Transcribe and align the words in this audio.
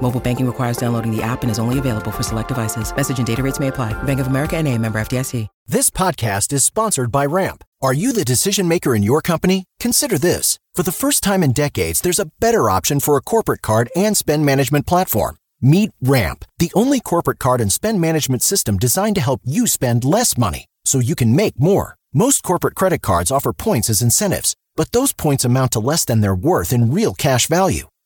Mobile 0.00 0.20
banking 0.20 0.46
requires 0.46 0.78
downloading 0.78 1.14
the 1.14 1.22
app 1.22 1.42
and 1.42 1.50
is 1.50 1.58
only 1.58 1.78
available 1.78 2.10
for 2.10 2.22
select 2.22 2.48
devices. 2.48 2.94
Message 2.94 3.18
and 3.18 3.26
data 3.26 3.42
rates 3.42 3.60
may 3.60 3.68
apply. 3.68 3.92
Bank 4.04 4.20
of 4.20 4.28
America 4.28 4.56
and 4.56 4.66
a 4.66 4.78
member 4.78 4.98
FDIC. 4.98 5.46
This 5.66 5.90
podcast 5.90 6.54
is 6.54 6.64
sponsored 6.64 7.12
by 7.12 7.26
Ramp. 7.26 7.62
Are 7.82 7.92
you 7.92 8.14
the 8.14 8.24
decision 8.24 8.66
maker 8.66 8.94
in 8.94 9.02
your 9.02 9.20
company? 9.20 9.64
Consider 9.78 10.16
this. 10.16 10.58
For 10.74 10.82
the 10.82 10.92
first 10.92 11.22
time 11.22 11.42
in 11.42 11.52
decades, 11.52 12.00
there's 12.00 12.18
a 12.18 12.30
better 12.40 12.70
option 12.70 13.00
for 13.00 13.18
a 13.18 13.20
corporate 13.20 13.60
card 13.60 13.90
and 13.94 14.16
spend 14.16 14.46
management 14.46 14.86
platform. 14.86 15.36
Meet 15.60 15.90
Ramp, 16.00 16.44
the 16.58 16.72
only 16.74 17.00
corporate 17.00 17.38
card 17.38 17.60
and 17.60 17.70
spend 17.70 18.00
management 18.00 18.42
system 18.42 18.78
designed 18.78 19.16
to 19.16 19.20
help 19.20 19.40
you 19.44 19.66
spend 19.66 20.04
less 20.04 20.38
money 20.38 20.66
so 20.84 21.00
you 21.00 21.14
can 21.14 21.36
make 21.36 21.60
more. 21.60 21.96
Most 22.14 22.42
corporate 22.42 22.74
credit 22.74 23.02
cards 23.02 23.30
offer 23.30 23.52
points 23.52 23.90
as 23.90 24.00
incentives, 24.00 24.54
but 24.74 24.92
those 24.92 25.12
points 25.12 25.44
amount 25.44 25.72
to 25.72 25.80
less 25.80 26.04
than 26.06 26.22
their 26.22 26.34
worth 26.34 26.72
in 26.72 26.92
real 26.92 27.12
cash 27.12 27.46
value. 27.46 27.88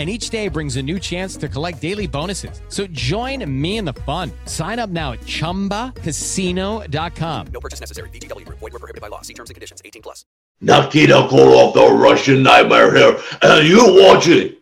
and 0.00 0.08
each 0.08 0.30
day 0.30 0.48
brings 0.48 0.76
a 0.76 0.82
new 0.82 0.98
chance 0.98 1.36
to 1.36 1.46
collect 1.46 1.82
daily 1.82 2.06
bonuses. 2.06 2.62
So 2.68 2.86
join 2.86 3.44
me 3.60 3.76
in 3.76 3.84
the 3.84 3.92
fun. 3.92 4.32
Sign 4.46 4.78
up 4.78 4.88
now 4.88 5.12
at 5.12 5.20
ChumbaCasino.com. 5.20 7.46
No 7.52 7.60
purchase 7.60 7.80
necessary. 7.80 8.08
VGW. 8.08 8.48
Void 8.48 8.72
were 8.72 8.78
prohibited 8.78 9.02
by 9.02 9.08
law. 9.08 9.20
See 9.20 9.34
terms 9.34 9.50
and 9.50 9.56
conditions. 9.56 9.82
18 9.84 10.00
plus. 10.00 10.24
Nikita 10.62 11.28
Koloff, 11.30 11.74
the 11.74 11.86
Russian 11.92 12.42
Nightmare 12.42 12.94
here, 12.94 13.18
and 13.42 13.68
you're 13.68 13.92
watching 13.92 14.56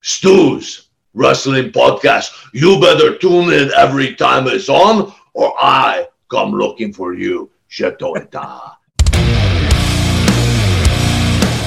Stu's 0.00 0.88
Wrestling 1.12 1.72
Podcast. 1.72 2.30
You 2.54 2.80
better 2.80 3.18
tune 3.18 3.52
in 3.52 3.70
every 3.76 4.14
time 4.14 4.46
it's 4.46 4.70
on, 4.70 5.12
or 5.34 5.52
I 5.58 6.06
come 6.30 6.52
looking 6.52 6.94
for 6.94 7.12
you. 7.12 7.50
Shetoeta. 7.70 8.76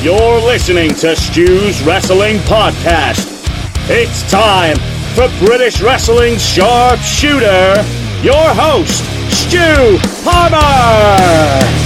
You're 0.03 0.41
listening 0.41 0.93
to 0.95 1.15
Stu's 1.15 1.81
Wrestling 1.83 2.39
Podcast. 2.39 3.25
It's 3.89 4.29
time 4.29 4.75
for 5.15 5.29
British 5.45 5.79
Wrestling 5.81 6.37
sharpshooter, 6.37 7.75
your 8.21 8.49
host, 8.53 9.05
Stu 9.31 9.97
Palmer. 10.25 11.82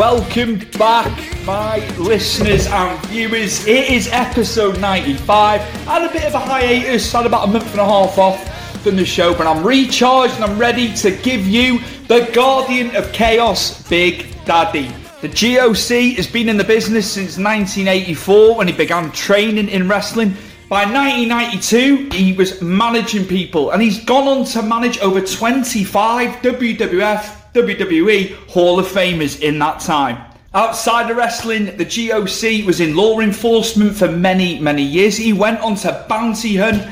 Welcome 0.00 0.60
back, 0.78 1.14
my 1.44 1.86
listeners 1.98 2.66
and 2.68 3.06
viewers. 3.08 3.66
It 3.66 3.90
is 3.90 4.08
episode 4.10 4.80
95. 4.80 5.60
I 5.60 5.64
had 6.00 6.08
a 6.08 6.10
bit 6.10 6.24
of 6.24 6.32
a 6.32 6.38
hiatus, 6.38 7.12
had 7.12 7.26
about 7.26 7.46
a 7.46 7.52
month 7.52 7.70
and 7.72 7.80
a 7.80 7.84
half 7.84 8.16
off 8.16 8.82
from 8.82 8.96
the 8.96 9.04
show, 9.04 9.34
but 9.36 9.46
I'm 9.46 9.62
recharged 9.62 10.36
and 10.36 10.44
I'm 10.44 10.58
ready 10.58 10.94
to 10.94 11.10
give 11.10 11.46
you 11.46 11.80
the 12.08 12.30
Guardian 12.32 12.96
of 12.96 13.12
Chaos, 13.12 13.86
Big 13.90 14.34
Daddy. 14.46 14.88
The 15.20 15.28
GOC 15.28 16.16
has 16.16 16.26
been 16.26 16.48
in 16.48 16.56
the 16.56 16.64
business 16.64 17.06
since 17.06 17.36
1984 17.36 18.56
when 18.56 18.68
he 18.68 18.72
began 18.72 19.12
training 19.12 19.68
in 19.68 19.86
wrestling. 19.86 20.34
By 20.70 20.86
1992, 20.86 22.08
he 22.16 22.32
was 22.32 22.62
managing 22.62 23.26
people, 23.26 23.72
and 23.72 23.82
he's 23.82 24.02
gone 24.02 24.26
on 24.26 24.46
to 24.46 24.62
manage 24.62 24.98
over 25.00 25.20
25 25.20 26.36
WWF, 26.36 27.39
WWE 27.54 28.34
Hall 28.48 28.78
of 28.78 28.86
Famers 28.86 29.40
in 29.40 29.58
that 29.58 29.80
time. 29.80 30.24
Outside 30.52 31.10
of 31.10 31.16
wrestling, 31.16 31.76
the 31.76 31.84
GOC 31.84 32.66
was 32.66 32.80
in 32.80 32.96
law 32.96 33.20
enforcement 33.20 33.94
for 33.94 34.10
many, 34.10 34.58
many 34.58 34.82
years. 34.82 35.16
He 35.16 35.32
went 35.32 35.60
on 35.60 35.76
to 35.76 36.04
bounty 36.08 36.56
hunt 36.56 36.90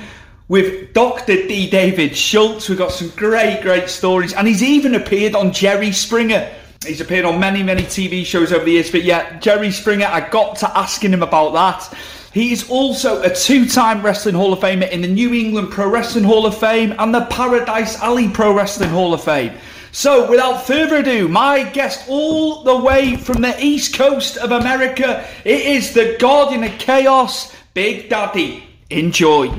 with 0.48 0.92
Dr. 0.94 1.34
D. 1.48 1.68
David 1.68 2.16
Schultz. 2.16 2.68
We've 2.68 2.78
got 2.78 2.92
some 2.92 3.10
great, 3.10 3.60
great 3.62 3.88
stories, 3.88 4.32
and 4.32 4.46
he's 4.46 4.62
even 4.62 4.94
appeared 4.94 5.34
on 5.34 5.52
Jerry 5.52 5.92
Springer. 5.92 6.48
He's 6.86 7.00
appeared 7.00 7.24
on 7.24 7.40
many, 7.40 7.62
many 7.62 7.82
TV 7.82 8.24
shows 8.24 8.52
over 8.52 8.64
the 8.64 8.72
years, 8.72 8.90
but 8.90 9.02
yeah, 9.02 9.38
Jerry 9.40 9.72
Springer, 9.72 10.06
I 10.06 10.28
got 10.28 10.56
to 10.58 10.78
asking 10.78 11.12
him 11.12 11.22
about 11.22 11.52
that. 11.54 11.98
He 12.32 12.52
is 12.52 12.68
also 12.70 13.22
a 13.22 13.34
two 13.34 13.66
time 13.66 14.02
Wrestling 14.02 14.36
Hall 14.36 14.52
of 14.52 14.60
Famer 14.60 14.88
in 14.90 15.00
the 15.00 15.08
New 15.08 15.34
England 15.34 15.70
Pro 15.72 15.88
Wrestling 15.88 16.24
Hall 16.24 16.46
of 16.46 16.56
Fame 16.56 16.94
and 16.98 17.12
the 17.12 17.24
Paradise 17.26 17.98
Alley 18.00 18.28
Pro 18.28 18.54
Wrestling 18.54 18.90
Hall 18.90 19.12
of 19.12 19.24
Fame. 19.24 19.54
So, 19.92 20.30
without 20.30 20.66
further 20.66 20.96
ado, 20.96 21.28
my 21.28 21.62
guest 21.62 22.08
all 22.08 22.62
the 22.62 22.76
way 22.76 23.16
from 23.16 23.40
the 23.40 23.56
East 23.58 23.94
Coast 23.94 24.36
of 24.36 24.52
America, 24.52 25.26
it 25.44 25.62
is 25.62 25.94
the 25.94 26.16
Guardian 26.20 26.64
of 26.64 26.78
Chaos, 26.78 27.54
Big 27.72 28.10
Daddy. 28.10 28.64
Enjoy. 28.90 29.50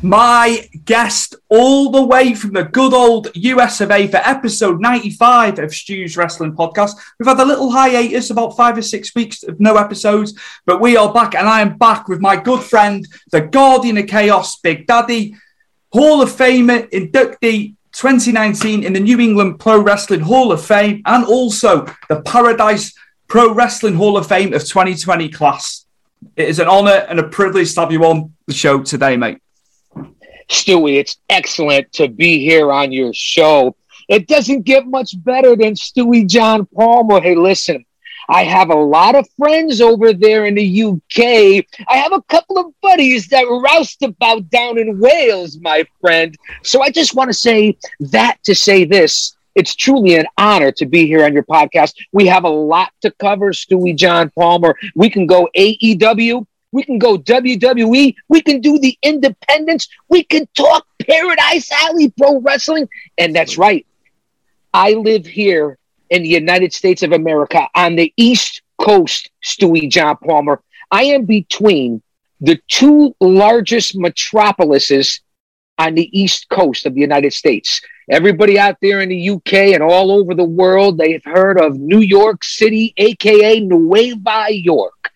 My 0.00 0.68
guest 0.84 1.34
all 1.48 1.90
the 1.90 2.04
way 2.04 2.34
from 2.34 2.52
the 2.52 2.62
good 2.62 2.94
old 2.94 3.28
US 3.34 3.80
of 3.80 3.90
A 3.90 4.06
for 4.06 4.18
episode 4.18 4.80
95 4.80 5.58
of 5.58 5.74
Stu's 5.74 6.16
Wrestling 6.16 6.54
Podcast. 6.54 6.92
We've 7.18 7.26
had 7.26 7.40
a 7.40 7.44
little 7.44 7.72
hiatus, 7.72 8.30
about 8.30 8.56
five 8.56 8.78
or 8.78 8.82
six 8.82 9.12
weeks 9.16 9.42
of 9.42 9.58
no 9.58 9.76
episodes, 9.76 10.38
but 10.66 10.80
we 10.80 10.96
are 10.96 11.12
back, 11.12 11.34
and 11.34 11.48
I 11.48 11.62
am 11.62 11.78
back 11.78 12.06
with 12.06 12.20
my 12.20 12.36
good 12.36 12.62
friend, 12.62 13.06
the 13.32 13.40
Guardian 13.40 13.98
of 13.98 14.06
Chaos, 14.06 14.60
Big 14.60 14.86
Daddy, 14.86 15.34
Hall 15.92 16.22
of 16.22 16.30
Famer, 16.30 16.88
inductee 16.90 17.74
2019 17.98 18.84
in 18.84 18.92
the 18.92 19.00
New 19.00 19.18
England 19.18 19.58
Pro 19.58 19.82
Wrestling 19.82 20.20
Hall 20.20 20.52
of 20.52 20.64
Fame, 20.64 21.02
and 21.04 21.24
also 21.24 21.84
the 22.08 22.22
Paradise 22.22 22.94
Pro 23.26 23.52
Wrestling 23.52 23.96
Hall 23.96 24.16
of 24.16 24.28
Fame 24.28 24.54
of 24.54 24.64
2020 24.64 25.28
class. 25.30 25.84
It 26.36 26.48
is 26.48 26.60
an 26.60 26.68
honor 26.68 27.04
and 27.08 27.18
a 27.18 27.24
privilege 27.24 27.74
to 27.74 27.80
have 27.80 27.90
you 27.90 28.04
on 28.04 28.32
the 28.46 28.54
show 28.54 28.84
today, 28.84 29.16
mate. 29.16 29.38
Stewie, 30.48 31.00
it's 31.00 31.16
excellent 31.28 31.92
to 31.94 32.06
be 32.06 32.38
here 32.38 32.70
on 32.70 32.92
your 32.92 33.12
show. 33.12 33.74
It 34.08 34.28
doesn't 34.28 34.62
get 34.62 34.86
much 34.86 35.20
better 35.24 35.56
than 35.56 35.74
Stewie 35.74 36.28
John 36.28 36.66
Palmer. 36.66 37.20
Hey, 37.20 37.34
listen, 37.34 37.84
I 38.28 38.44
have 38.44 38.70
a 38.70 38.74
lot 38.74 39.14
of 39.14 39.26
friends 39.38 39.80
over 39.80 40.12
there 40.12 40.46
in 40.46 40.54
the 40.54 40.82
UK. 40.82 41.64
I 41.88 41.96
have 41.96 42.12
a 42.12 42.22
couple 42.22 42.58
of 42.58 42.66
buddies 42.82 43.28
that 43.28 43.44
roust 43.44 44.02
about 44.02 44.50
down 44.50 44.78
in 44.78 44.98
Wales, 45.00 45.58
my 45.60 45.84
friend. 46.00 46.36
So 46.62 46.82
I 46.82 46.90
just 46.90 47.14
want 47.14 47.30
to 47.30 47.34
say 47.34 47.78
that 48.00 48.38
to 48.44 48.54
say 48.54 48.84
this. 48.84 49.34
It's 49.54 49.74
truly 49.74 50.14
an 50.16 50.26
honor 50.36 50.70
to 50.72 50.86
be 50.86 51.06
here 51.06 51.24
on 51.24 51.32
your 51.32 51.42
podcast. 51.42 51.94
We 52.12 52.26
have 52.26 52.44
a 52.44 52.50
lot 52.50 52.92
to 53.00 53.10
cover, 53.12 53.52
Stewie 53.52 53.96
John 53.96 54.30
Palmer. 54.30 54.76
We 54.94 55.10
can 55.10 55.26
go 55.26 55.48
AEW, 55.56 56.46
we 56.70 56.82
can 56.82 56.98
go 56.98 57.16
WWE. 57.16 58.14
We 58.28 58.42
can 58.42 58.60
do 58.60 58.78
the 58.78 58.96
independents. 59.02 59.88
We 60.08 60.22
can 60.22 60.46
talk 60.54 60.86
Paradise 61.08 61.70
Alley 61.72 62.10
Pro 62.10 62.40
Wrestling. 62.40 62.88
And 63.16 63.34
that's 63.34 63.56
right. 63.56 63.86
I 64.74 64.92
live 64.92 65.26
here 65.26 65.78
in 66.10 66.22
the 66.22 66.28
United 66.28 66.72
States 66.72 67.02
of 67.02 67.12
America 67.12 67.68
on 67.74 67.96
the 67.96 68.12
East 68.16 68.62
Coast, 68.78 69.30
Stewie 69.44 69.90
John 69.90 70.16
Palmer. 70.16 70.62
I 70.90 71.04
am 71.04 71.24
between 71.24 72.02
the 72.40 72.60
two 72.68 73.14
largest 73.20 73.96
metropolises 73.96 75.20
on 75.78 75.94
the 75.94 76.08
East 76.18 76.48
Coast 76.48 76.86
of 76.86 76.94
the 76.94 77.00
United 77.00 77.32
States. 77.32 77.80
Everybody 78.10 78.58
out 78.58 78.76
there 78.80 79.00
in 79.00 79.10
the 79.10 79.30
UK 79.30 79.52
and 79.74 79.82
all 79.82 80.10
over 80.10 80.34
the 80.34 80.44
world, 80.44 80.98
they've 80.98 81.24
heard 81.24 81.60
of 81.60 81.78
New 81.78 82.00
York 82.00 82.42
City, 82.42 82.94
aka 82.96 83.60
Nueva 83.60 84.46
York. 84.50 85.10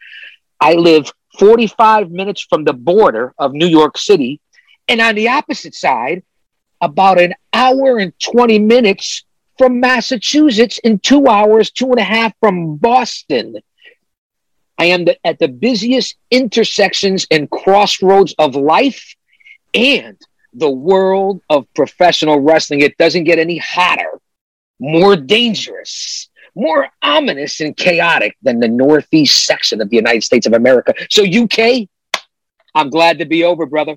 I 0.60 0.74
live 0.74 1.10
45 1.38 2.10
minutes 2.10 2.42
from 2.42 2.64
the 2.64 2.74
border 2.74 3.34
of 3.38 3.52
New 3.52 3.66
York 3.66 3.96
City. 3.96 4.40
And 4.88 5.00
on 5.00 5.14
the 5.14 5.28
opposite 5.28 5.74
side, 5.74 6.22
about 6.80 7.20
an 7.20 7.34
hour 7.52 7.98
and 7.98 8.12
20 8.18 8.58
minutes 8.58 9.24
from 9.62 9.78
Massachusetts 9.78 10.80
in 10.82 10.98
two 10.98 11.28
hours, 11.28 11.70
two 11.70 11.88
and 11.90 12.00
a 12.00 12.02
half 12.02 12.32
from 12.40 12.74
Boston. 12.78 13.54
I 14.76 14.86
am 14.86 15.04
the, 15.04 15.16
at 15.24 15.38
the 15.38 15.46
busiest 15.46 16.16
intersections 16.32 17.28
and 17.30 17.48
crossroads 17.48 18.34
of 18.40 18.56
life 18.56 19.14
and 19.72 20.20
the 20.52 20.68
world 20.68 21.42
of 21.48 21.72
professional 21.74 22.40
wrestling. 22.40 22.80
It 22.80 22.98
doesn't 22.98 23.22
get 23.22 23.38
any 23.38 23.58
hotter, 23.58 24.20
more 24.80 25.14
dangerous, 25.14 26.28
more 26.56 26.88
ominous 27.00 27.60
and 27.60 27.76
chaotic 27.76 28.36
than 28.42 28.58
the 28.58 28.66
Northeast 28.66 29.46
section 29.46 29.80
of 29.80 29.90
the 29.90 29.96
United 29.96 30.24
States 30.24 30.48
of 30.48 30.54
America. 30.54 30.92
So, 31.08 31.22
UK, 31.22 31.86
I'm 32.74 32.90
glad 32.90 33.20
to 33.20 33.26
be 33.26 33.44
over, 33.44 33.66
brother. 33.66 33.96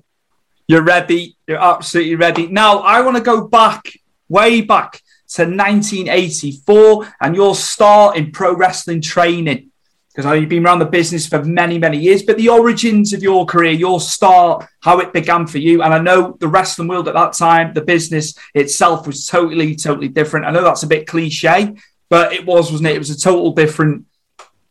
You're 0.68 0.84
ready. 0.84 1.36
You're 1.48 1.58
absolutely 1.58 2.14
ready. 2.14 2.46
Now, 2.46 2.78
I 2.82 3.00
want 3.00 3.16
to 3.16 3.22
go 3.24 3.48
back, 3.48 3.82
way 4.28 4.60
back 4.60 5.02
to 5.34 5.42
1984 5.42 7.14
and 7.20 7.34
your 7.34 7.54
start 7.54 8.16
in 8.16 8.30
pro 8.30 8.54
wrestling 8.54 9.00
training. 9.00 9.70
Because 10.08 10.24
I 10.24 10.30
know 10.30 10.40
you've 10.40 10.48
been 10.48 10.64
around 10.64 10.78
the 10.78 10.86
business 10.86 11.26
for 11.26 11.44
many, 11.44 11.78
many 11.78 11.98
years, 11.98 12.22
but 12.22 12.38
the 12.38 12.48
origins 12.48 13.12
of 13.12 13.22
your 13.22 13.44
career, 13.44 13.72
your 13.72 14.00
start, 14.00 14.66
how 14.80 14.98
it 15.00 15.12
began 15.12 15.46
for 15.46 15.58
you. 15.58 15.82
And 15.82 15.92
I 15.92 15.98
know 15.98 16.38
the 16.40 16.48
wrestling 16.48 16.88
world 16.88 17.06
at 17.08 17.14
that 17.14 17.34
time, 17.34 17.74
the 17.74 17.82
business 17.82 18.34
itself 18.54 19.06
was 19.06 19.26
totally, 19.26 19.76
totally 19.76 20.08
different. 20.08 20.46
I 20.46 20.52
know 20.52 20.62
that's 20.62 20.84
a 20.84 20.86
bit 20.86 21.06
cliche, 21.06 21.74
but 22.08 22.32
it 22.32 22.46
was, 22.46 22.70
wasn't 22.70 22.88
it? 22.88 22.96
It 22.96 22.98
was 22.98 23.10
a 23.10 23.18
total 23.18 23.52
different 23.52 24.06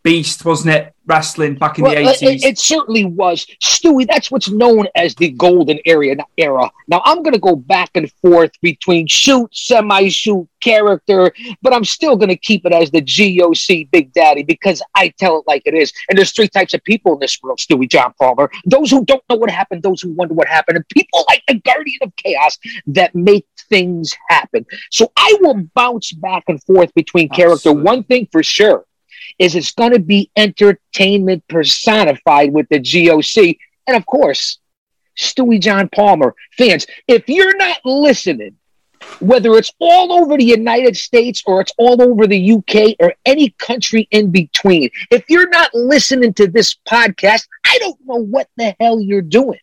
beast, 0.05 0.45
wasn't 0.45 0.75
it? 0.75 0.93
Wrestling 1.07 1.55
back 1.55 1.77
in 1.77 1.83
Well, 1.83 1.95
the 1.95 2.01
80s. 2.01 2.21
It, 2.21 2.43
it 2.43 2.59
certainly 2.59 3.05
was. 3.05 3.45
Stewie, 3.61 4.07
that's 4.07 4.29
what's 4.29 4.49
known 4.49 4.87
as 4.95 5.15
the 5.15 5.31
golden 5.31 5.79
area 5.85 6.15
era. 6.37 6.69
Now, 6.87 7.01
I'm 7.05 7.23
going 7.23 7.33
to 7.33 7.39
go 7.39 7.55
back 7.55 7.89
and 7.95 8.11
forth 8.21 8.51
between 8.61 9.07
shoot, 9.07 9.49
semi 9.53 10.09
shoot, 10.09 10.47
character, 10.61 11.33
but 11.61 11.73
I'm 11.73 11.83
still 11.83 12.15
going 12.15 12.29
to 12.29 12.37
keep 12.37 12.65
it 12.65 12.71
as 12.71 12.91
the 12.91 13.01
GOC 13.01 13.89
Big 13.91 14.13
Daddy 14.13 14.43
because 14.43 14.81
I 14.93 15.09
tell 15.19 15.39
it 15.39 15.45
like 15.47 15.63
it 15.65 15.73
is. 15.73 15.91
And 16.09 16.17
there's 16.17 16.31
three 16.31 16.47
types 16.47 16.75
of 16.75 16.83
people 16.83 17.13
in 17.13 17.19
this 17.19 17.39
world, 17.41 17.59
Stewie 17.59 17.89
John 17.89 18.13
Palmer 18.19 18.49
those 18.65 18.91
who 18.91 19.03
don't 19.05 19.23
know 19.29 19.35
what 19.35 19.49
happened, 19.49 19.81
those 19.81 20.01
who 20.01 20.11
wonder 20.11 20.33
what 20.33 20.47
happened, 20.47 20.77
and 20.77 20.87
people 20.89 21.25
like 21.27 21.43
the 21.47 21.55
Guardian 21.55 21.99
of 22.03 22.15
Chaos 22.15 22.57
that 22.87 23.13
make 23.15 23.45
things 23.69 24.15
happen. 24.29 24.65
So 24.91 25.11
I 25.17 25.35
will 25.41 25.63
bounce 25.73 26.11
back 26.13 26.43
and 26.47 26.63
forth 26.63 26.93
between 26.93 27.29
character. 27.29 27.73
One 27.73 28.03
thing 28.03 28.27
for 28.31 28.43
sure 28.43 28.85
is 29.39 29.56
it's 29.56 29.72
going 29.72 29.94
to 29.94 30.00
be 30.00 30.30
entertainment 30.36 31.44
personified 31.48 32.54
with 32.54 32.68
the 32.69 32.80
GOC. 32.80 33.57
And 33.88 33.95
of 33.95 34.06
course, 34.06 34.60
Stewie 35.18 35.62
John 35.62 35.89
Palmer 35.89 36.36
fans, 36.57 36.86
if 37.07 37.27
you're 37.30 37.57
not 37.57 37.77
listening, 37.86 38.57
whether 39.19 39.54
it's 39.56 39.72
all 39.80 40.12
over 40.12 40.38
the 40.38 40.45
United 40.45 40.98
States 40.98 41.44
or 41.45 41.62
it's 41.62 41.74
all 41.77 42.01
over 42.01 42.27
the 42.27 42.54
UK 42.54 42.95
or 43.00 43.13
any 43.25 43.50
country 43.51 44.07
in 44.12 44.31
between, 44.31 44.89
if 45.12 45.24
you're 45.30 45.50
not 45.50 45.74
listening 45.74 46.33
to 46.33 46.48
this 46.48 46.75
podcast, 46.88 47.48
I 47.66 47.77
don't 47.80 48.00
know 48.06 48.24
what 48.24 48.50
the 48.57 48.75
hell 48.80 49.00
you're 49.00 49.22
doing. 49.22 49.60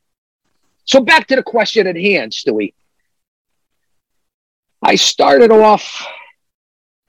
So 0.85 1.01
back 1.01 1.27
to 1.29 1.37
the 1.37 1.43
question 1.43 1.87
at 1.87 1.97
hand, 1.97 2.33
Stewie. 2.33 2.75
I 4.83 4.97
started 4.97 5.53
off 5.53 6.07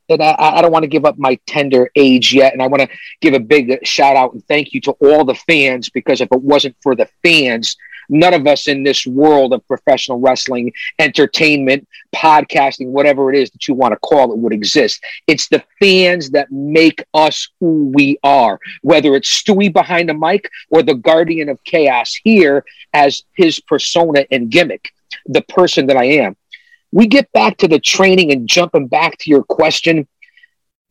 and 0.10 0.22
I, 0.22 0.36
I 0.40 0.62
don't 0.62 0.72
want 0.72 0.84
to 0.84 0.90
give 0.90 1.06
up 1.06 1.18
my 1.18 1.40
tender 1.48 1.90
age 1.96 2.34
yet. 2.34 2.54
And 2.54 2.62
I 2.62 2.68
want 2.68 2.82
to 2.82 2.90
give 3.22 3.34
a 3.34 3.40
big 3.40 3.86
shout 3.86 4.16
out 4.16 4.34
and 4.34 4.46
thank 4.48 4.74
you 4.74 4.82
to 4.82 4.92
all 4.92 5.26
the 5.26 5.36
fans 5.36 5.90
because 5.90 6.22
if 6.22 6.30
it 6.32 6.42
wasn't 6.42 6.76
for 6.82 6.96
the 6.96 7.08
fans, 7.24 7.76
none 8.10 8.34
of 8.34 8.46
us 8.48 8.68
in 8.68 8.84
this 8.84 9.08
world 9.08 9.54
of 9.54 9.66
professional 9.68 10.20
wrestling, 10.20 10.74
entertainment, 11.00 11.88
podcasting, 12.14 12.88
whatever 12.88 13.32
it 13.32 13.40
is 13.40 13.50
that 13.52 13.68
you 13.68 13.74
want 13.74 13.94
to 13.94 14.00
call 14.00 14.32
it, 14.32 14.38
would 14.38 14.54
exist. 14.54 15.04
It's 15.28 15.48
the 15.48 15.64
fans 15.80 16.32
that 16.32 16.52
make 16.52 17.04
us 17.14 17.50
who 17.60 17.92
we 17.94 18.18
are, 18.24 18.60
whether 18.82 19.16
it's 19.16 19.42
Stewie 19.42 19.72
behind 19.72 20.10
the 20.10 20.14
mic 20.14 20.50
or 20.70 20.84
the 20.84 20.96
guardian 20.96 21.50
of 21.50 21.64
chaos 21.64 22.14
here 22.24 22.66
as 22.94 23.24
his 23.36 23.60
persona 23.60 24.26
and 24.32 24.50
gimmick, 24.50 24.92
the 25.26 25.42
person 25.44 25.88
that 25.88 25.98
I 25.98 26.06
am 26.06 26.36
we 26.94 27.08
get 27.08 27.32
back 27.32 27.58
to 27.58 27.68
the 27.68 27.80
training 27.80 28.32
and 28.32 28.48
jumping 28.48 28.88
back 28.88 29.18
to 29.18 29.30
your 29.30 29.44
question. 29.44 30.08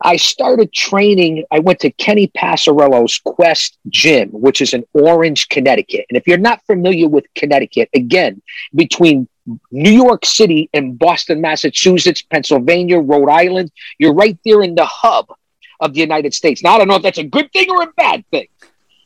I 0.05 0.17
started 0.17 0.73
training. 0.73 1.45
I 1.53 1.61
went 1.61 1.79
to 1.81 1.93
Kenny 1.93 2.27
Passarello's 2.27 3.21
Quest 3.21 3.79
Gym, 3.89 4.31
which 4.31 4.61
is 4.61 4.75
in 4.75 4.85
Orange, 4.95 5.49
Connecticut. 5.49 6.07
And 6.11 6.17
if 6.17 6.27
you're 6.27 6.39
not 6.39 6.61
familiar 6.67 7.09
with 7.09 7.25
Connecticut, 7.37 7.89
again, 7.95 8.43
between 8.75 9.29
New 9.71 9.93
York 9.93 10.27
City 10.27 10.69
and 10.75 10.99
Boston, 10.99 11.41
Massachusetts, 11.41 12.23
Pennsylvania, 12.23 12.99
Rhode 12.99 13.31
Island, 13.31 13.71
you're 13.99 14.15
right 14.15 14.37
there 14.45 14.63
in 14.63 14.75
the 14.75 14.85
hub 14.85 15.27
of 15.79 15.95
the 15.95 16.01
United 16.01 16.35
States. 16.35 16.65
Now, 16.65 16.75
I 16.75 16.79
don't 16.79 16.89
know 16.89 16.97
if 16.97 17.03
that's 17.03 17.19
a 17.19 17.25
good 17.25 17.53
thing 17.53 17.71
or 17.71 17.83
a 17.83 17.93
bad 17.97 18.25
thing, 18.33 18.49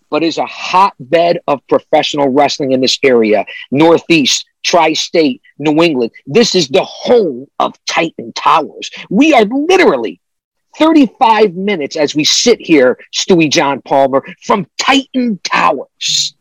but 0.09 0.23
is 0.23 0.39
a 0.39 0.47
hotbed 0.47 1.41
of 1.47 1.61
professional 1.67 2.29
wrestling 2.29 2.73
in 2.73 2.81
this 2.81 2.99
area, 3.03 3.45
Northeast, 3.71 4.47
Tri 4.67 4.95
State, 4.95 5.43
New 5.59 5.81
England. 5.81 6.11
This 6.27 6.57
is 6.57 6.69
the 6.69 6.83
home 6.83 7.47
of 7.61 7.73
Titan 7.87 8.33
Towers. 8.33 8.91
We 9.09 9.33
are 9.33 9.45
literally 9.45 10.21
35 10.77 11.55
minutes 11.55 11.97
as 11.97 12.17
we 12.17 12.25
sit 12.25 12.61
here, 12.61 12.99
Stewie 13.15 13.51
John 13.51 13.81
Palmer, 13.83 14.25
from 14.43 14.67
Titan 14.77 15.39
Towers. 15.45 16.35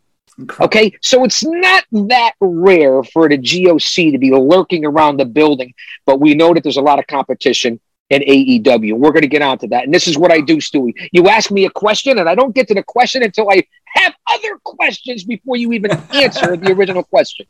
Okay, 0.59 0.91
so 1.01 1.23
it's 1.23 1.45
not 1.45 1.85
that 1.91 2.33
rare 2.41 3.03
for 3.03 3.29
the 3.29 3.37
GOC 3.37 4.11
to 4.11 4.17
be 4.17 4.31
lurking 4.31 4.85
around 4.85 5.17
the 5.17 5.25
building, 5.25 5.73
but 6.05 6.19
we 6.19 6.33
know 6.33 6.53
that 6.53 6.63
there's 6.63 6.77
a 6.77 6.81
lot 6.81 6.97
of 6.97 7.05
competition 7.07 7.79
in 8.09 8.21
AEW. 8.21 8.97
We're 8.97 9.11
going 9.11 9.21
to 9.21 9.27
get 9.27 9.43
onto 9.43 9.67
that. 9.69 9.85
And 9.85 9.93
this 9.93 10.07
is 10.07 10.17
what 10.17 10.31
I 10.31 10.41
do, 10.41 10.57
Stewie. 10.57 11.09
You 11.11 11.27
ask 11.29 11.51
me 11.51 11.65
a 11.65 11.69
question, 11.69 12.17
and 12.17 12.27
I 12.27 12.33
don't 12.35 12.55
get 12.55 12.67
to 12.69 12.73
the 12.73 12.83
question 12.83 13.23
until 13.23 13.49
I 13.49 13.63
have 13.85 14.13
other 14.27 14.59
questions 14.63 15.23
before 15.23 15.57
you 15.57 15.71
even 15.73 15.91
answer 16.13 16.57
the 16.57 16.71
original 16.73 17.03
question. 17.03 17.45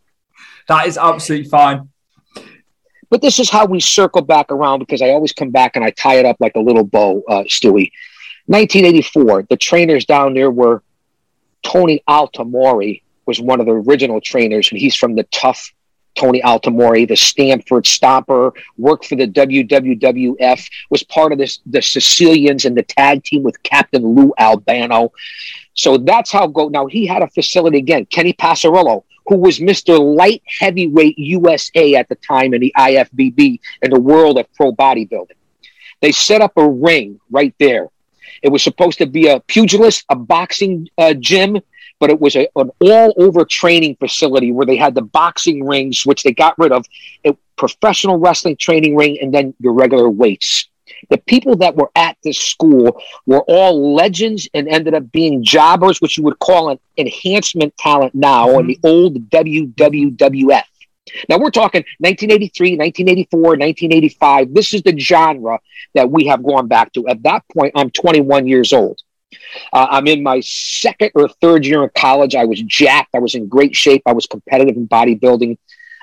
That 0.67 0.87
is 0.87 0.97
absolutely 0.97 1.49
fine. 1.49 1.89
But 3.09 3.21
this 3.21 3.39
is 3.39 3.49
how 3.49 3.65
we 3.65 3.79
circle 3.79 4.21
back 4.21 4.51
around 4.51 4.79
because 4.79 5.01
I 5.01 5.09
always 5.09 5.31
come 5.31 5.51
back 5.51 5.75
and 5.75 5.85
I 5.85 5.91
tie 5.91 6.15
it 6.15 6.25
up 6.25 6.37
like 6.39 6.55
a 6.55 6.59
little 6.59 6.83
bow, 6.83 7.23
uh, 7.29 7.43
Stewie. 7.43 7.91
1984, 8.47 9.43
the 9.49 9.57
trainers 9.57 10.05
down 10.05 10.33
there 10.33 10.51
were 10.51 10.83
Tony 11.63 12.03
Altomare 12.07 13.01
was 13.25 13.39
one 13.41 13.59
of 13.59 13.65
the 13.65 13.71
original 13.71 14.21
trainers, 14.21 14.69
and 14.71 14.79
he's 14.79 14.95
from 14.95 15.15
the 15.15 15.23
tough 15.23 15.71
Tony 16.15 16.41
Altomare, 16.41 17.07
the 17.07 17.15
Stamford 17.15 17.83
Stomper, 17.85 18.51
worked 18.77 19.05
for 19.05 19.15
the 19.15 19.27
WWF, 19.27 20.69
was 20.89 21.03
part 21.03 21.31
of 21.31 21.37
this 21.37 21.59
the 21.65 21.81
Sicilians 21.81 22.65
and 22.65 22.77
the 22.77 22.83
tag 22.83 23.23
team 23.23 23.43
with 23.43 23.61
Captain 23.63 24.05
Lou 24.05 24.33
Albano. 24.39 25.11
So 25.73 25.97
that's 25.97 26.31
how 26.31 26.47
go. 26.47 26.69
Now 26.69 26.85
he 26.85 27.05
had 27.05 27.21
a 27.21 27.27
facility 27.29 27.79
again, 27.79 28.05
Kenny 28.05 28.33
Passarello, 28.33 29.03
who 29.27 29.37
was 29.37 29.59
Mr. 29.59 29.99
Light 29.99 30.43
Heavyweight 30.59 31.17
USA 31.17 31.95
at 31.95 32.09
the 32.09 32.15
time 32.15 32.53
in 32.53 32.61
the 32.61 32.73
IFBB 32.77 33.59
in 33.81 33.91
the 33.91 33.99
world 33.99 34.37
of 34.37 34.51
pro 34.53 34.71
bodybuilding. 34.71 35.37
They 36.01 36.11
set 36.11 36.41
up 36.41 36.53
a 36.57 36.67
ring 36.67 37.19
right 37.31 37.55
there. 37.59 37.87
It 38.41 38.49
was 38.49 38.63
supposed 38.63 38.99
to 38.99 39.05
be 39.05 39.27
a 39.27 39.39
pugilist, 39.39 40.05
a 40.09 40.15
boxing 40.15 40.89
uh, 40.97 41.13
gym, 41.13 41.57
but 41.99 42.09
it 42.09 42.19
was 42.19 42.35
a, 42.35 42.47
an 42.55 42.69
all-over 42.79 43.45
training 43.45 43.95
facility 43.95 44.51
where 44.51 44.65
they 44.65 44.75
had 44.75 44.93
the 44.93 45.01
boxing 45.01 45.65
rings, 45.65 46.05
which 46.05 46.23
they 46.23 46.33
got 46.33 46.57
rid 46.59 46.71
of, 46.71 46.85
a 47.25 47.35
professional 47.55 48.17
wrestling 48.17 48.57
training 48.57 48.95
ring, 48.95 49.17
and 49.21 49.33
then 49.33 49.53
your 49.59 49.73
regular 49.73 50.09
weights. 50.09 50.69
The 51.09 51.17
people 51.17 51.55
that 51.57 51.75
were 51.75 51.89
at 51.95 52.17
this 52.23 52.37
school 52.37 53.01
were 53.25 53.43
all 53.47 53.95
legends 53.95 54.47
and 54.53 54.67
ended 54.67 54.93
up 54.93 55.11
being 55.11 55.43
jobbers, 55.43 56.01
which 56.01 56.17
you 56.17 56.23
would 56.23 56.39
call 56.39 56.69
an 56.69 56.79
enhancement 56.97 57.75
talent 57.77 58.13
now 58.15 58.59
in 58.59 58.67
the 58.67 58.79
old 58.83 59.29
WWF. 59.29 60.63
Now 61.29 61.37
we're 61.37 61.51
talking 61.51 61.83
1983, 61.99 62.77
1984, 62.77 63.39
1985. 63.41 64.53
This 64.53 64.73
is 64.73 64.81
the 64.81 64.97
genre 64.97 65.59
that 65.93 66.09
we 66.09 66.25
have 66.25 66.43
gone 66.43 66.67
back 66.67 66.93
to. 66.93 67.07
At 67.07 67.23
that 67.23 67.43
point, 67.55 67.73
I'm 67.75 67.91
21 67.91 68.47
years 68.47 68.73
old. 68.73 68.99
Uh, 69.71 69.87
I'm 69.89 70.07
in 70.07 70.23
my 70.23 70.39
second 70.39 71.11
or 71.15 71.27
third 71.27 71.65
year 71.65 71.83
in 71.83 71.89
college. 71.95 72.35
I 72.35 72.45
was 72.45 72.61
jacked. 72.61 73.13
I 73.13 73.19
was 73.19 73.35
in 73.35 73.47
great 73.47 73.75
shape. 73.75 74.03
I 74.05 74.13
was 74.13 74.25
competitive 74.25 74.75
in 74.75 74.87
bodybuilding. 74.87 75.57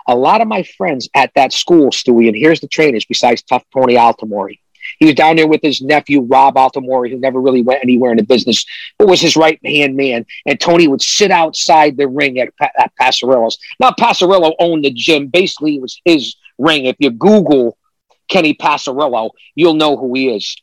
A 0.08 0.16
lot 0.16 0.40
of 0.40 0.48
my 0.48 0.62
friends 0.62 1.08
at 1.14 1.32
that 1.34 1.52
school, 1.52 1.90
Stewie, 1.90 2.26
and 2.26 2.36
here's 2.36 2.60
the 2.60 2.68
trainers 2.68 3.04
besides 3.04 3.42
Tough 3.42 3.64
Tony 3.72 3.94
Altomare. 3.94 4.58
He 5.02 5.06
was 5.06 5.16
down 5.16 5.34
there 5.34 5.48
with 5.48 5.62
his 5.62 5.82
nephew, 5.82 6.20
Rob 6.20 6.54
Altomare, 6.54 7.10
who 7.10 7.18
never 7.18 7.40
really 7.40 7.60
went 7.60 7.82
anywhere 7.82 8.12
in 8.12 8.18
the 8.18 8.22
business, 8.22 8.64
but 9.00 9.08
was 9.08 9.20
his 9.20 9.34
right 9.34 9.58
hand 9.66 9.96
man. 9.96 10.24
And 10.46 10.60
Tony 10.60 10.86
would 10.86 11.02
sit 11.02 11.32
outside 11.32 11.96
the 11.96 12.06
ring 12.06 12.38
at, 12.38 12.50
at 12.60 12.92
Passarillo's. 12.94 13.58
Now, 13.80 13.90
Passarillo 13.98 14.54
owned 14.60 14.84
the 14.84 14.92
gym. 14.92 15.26
Basically, 15.26 15.74
it 15.74 15.82
was 15.82 16.00
his 16.04 16.36
ring. 16.56 16.84
If 16.84 16.94
you 17.00 17.10
Google 17.10 17.76
Kenny 18.28 18.54
Passarillo, 18.54 19.30
you'll 19.56 19.74
know 19.74 19.96
who 19.96 20.14
he 20.14 20.36
is. 20.36 20.54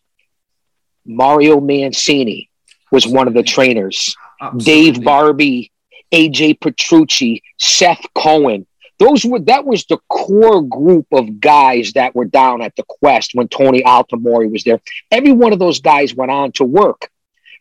Mario 1.06 1.60
Mancini 1.60 2.50
was 2.94 3.06
one 3.06 3.28
of 3.28 3.34
the 3.34 3.44
trainers. 3.44 4.16
Dave 4.56 5.04
Barbie, 5.04 5.74
AJ 6.14 6.62
Petrucci, 6.62 7.44
Seth 7.58 8.06
Cohen. 8.16 8.66
Those 9.00 9.24
were 9.24 9.40
that 9.40 9.66
was 9.66 9.86
the 9.86 9.98
core 10.10 10.62
group 10.62 11.08
of 11.12 11.40
guys 11.40 11.94
that 11.94 12.14
were 12.16 12.26
down 12.26 12.62
at 12.62 12.76
the 12.76 12.84
Quest 12.84 13.32
when 13.34 13.48
Tony 13.48 13.82
Altomare 13.82 14.52
was 14.52 14.64
there. 14.64 14.82
Every 15.10 15.32
one 15.32 15.54
of 15.54 15.60
those 15.60 15.80
guys 15.80 16.14
went 16.14 16.32
on 16.32 16.52
to 16.54 16.66
work 16.66 17.10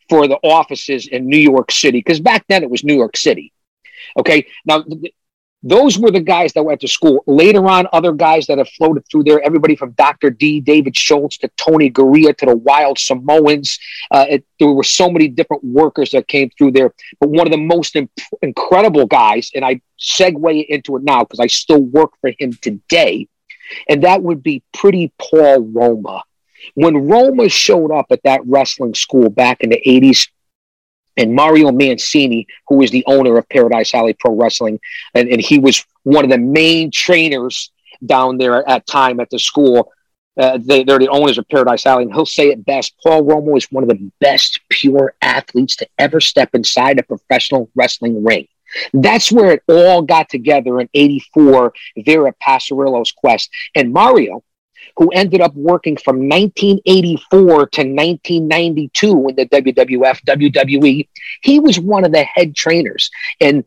for 0.09 0.27
the 0.27 0.39
offices 0.43 1.07
in 1.07 1.27
New 1.29 1.39
York 1.39 1.71
City 1.71 1.99
because 1.99 2.21
back 2.21 2.45
then 2.49 2.63
it 2.63 2.71
was 2.71 2.83
New 2.83 2.97
York 2.97 3.17
City. 3.17 3.53
Okay, 4.17 4.47
now 4.65 4.83
th- 4.83 5.15
those 5.63 5.99
were 5.99 6.11
the 6.11 6.21
guys 6.21 6.53
that 6.53 6.63
went 6.63 6.81
to 6.83 6.89
school. 6.89 7.23
Later 7.27 7.67
on, 7.67 7.89
other 7.93 8.13
guys 8.13 8.47
that 8.47 8.59
have 8.59 8.69
floated 8.71 9.05
through 9.11 9.25
there, 9.25 9.41
everybody 9.41 9.75
from 9.75 9.91
Dr. 9.93 10.31
D, 10.31 10.61
David 10.61 10.97
Schultz 10.97 11.37
to 11.39 11.49
Tony 11.57 11.91
Garea 11.91 12.37
to 12.37 12.47
the 12.47 12.57
Wild 12.57 12.99
Samoans. 12.99 13.79
Uh, 14.11 14.27
it, 14.29 14.45
there 14.61 14.69
were 14.69 14.85
so 14.85 15.11
many 15.11 15.27
different 15.27 15.65
workers 15.65 16.11
that 16.11 16.29
came 16.29 16.51
through 16.57 16.73
there. 16.73 16.95
But 17.21 17.31
one 17.31 17.47
of 17.47 17.51
the 17.51 17.59
most 17.59 17.97
imp- 17.97 18.11
incredible 18.41 19.07
guys, 19.07 19.51
and 19.55 19.65
I 19.65 19.81
segue 19.99 20.67
into 20.67 20.97
it 20.97 21.03
now 21.03 21.25
because 21.25 21.41
I 21.41 21.49
still 21.49 21.83
work 21.83 22.13
for 22.21 22.31
him 22.39 22.53
today, 22.63 23.27
and 23.89 24.05
that 24.05 24.23
would 24.23 24.45
be 24.45 24.63
Pretty 24.73 25.13
Paul 25.19 25.61
Roma. 25.63 26.23
When 26.75 27.09
Roma 27.09 27.49
showed 27.49 27.91
up 27.91 28.07
at 28.11 28.23
that 28.23 28.43
wrestling 28.45 28.95
school 28.95 29.29
back 29.29 29.61
in 29.61 29.71
the 29.71 29.83
80s, 29.85 30.29
and 31.19 31.35
Mario 31.35 31.71
Mancini, 31.71 32.47
who 32.69 32.77
was 32.77 32.91
the 32.91 33.05
owner 33.07 33.37
of 33.37 33.47
Paradise 33.51 33.93
Alley 33.93 34.15
Pro 34.15 34.35
Wrestling, 34.35 34.81
and, 35.15 35.29
and 35.29 35.41
he 35.41 35.59
was 35.59 35.85
one 36.05 36.25
of 36.25 36.31
the 36.31 36.39
main 36.39 36.91
trainers 36.91 37.71
down 38.07 38.39
there 38.39 38.67
at 38.67 38.87
time 38.87 39.21
at 39.21 39.29
the 39.29 39.39
school. 39.39 39.93
Uh, 40.39 40.57
they, 40.63 40.85
they're 40.85 41.01
the 41.01 41.09
owners 41.09 41.37
of 41.37 41.49
Paradise 41.49 41.85
Alley, 41.85 42.05
and 42.05 42.15
he'll 42.15 42.25
say 42.25 42.49
it 42.49 42.65
best. 42.65 42.95
Paul 43.03 43.25
Roma 43.25 43.57
is 43.57 43.67
one 43.73 43.83
of 43.83 43.89
the 43.89 44.11
best 44.21 44.61
pure 44.71 45.15
athletes 45.21 45.75
to 45.77 45.89
ever 45.99 46.21
step 46.21 46.51
inside 46.55 46.99
a 46.99 47.03
professional 47.03 47.69
wrestling 47.75 48.25
ring. 48.25 48.47
That's 48.93 49.33
where 49.33 49.53
it 49.53 49.63
all 49.69 50.03
got 50.03 50.29
together 50.29 50.81
in 50.81 50.89
84 50.95 51.73
Vera 51.99 52.33
Passarillo's 52.41 53.11
Quest. 53.13 53.51
And 53.75 53.93
Mario, 53.93 54.45
who 54.99 55.09
ended 55.11 55.41
up 55.41 55.55
working 55.55 55.97
from 55.97 56.29
1984 56.29 57.47
to 57.69 57.83
1992 57.83 59.29
in 59.29 59.37
the 59.37 59.47
WWF, 59.47 60.21
WWE. 60.25 61.09
He 61.43 61.61
was 61.61 61.79
one 61.79 62.05
of 62.05 62.13
the 62.13 62.25
head 62.25 62.57
trainers. 62.57 63.09
And 63.41 63.65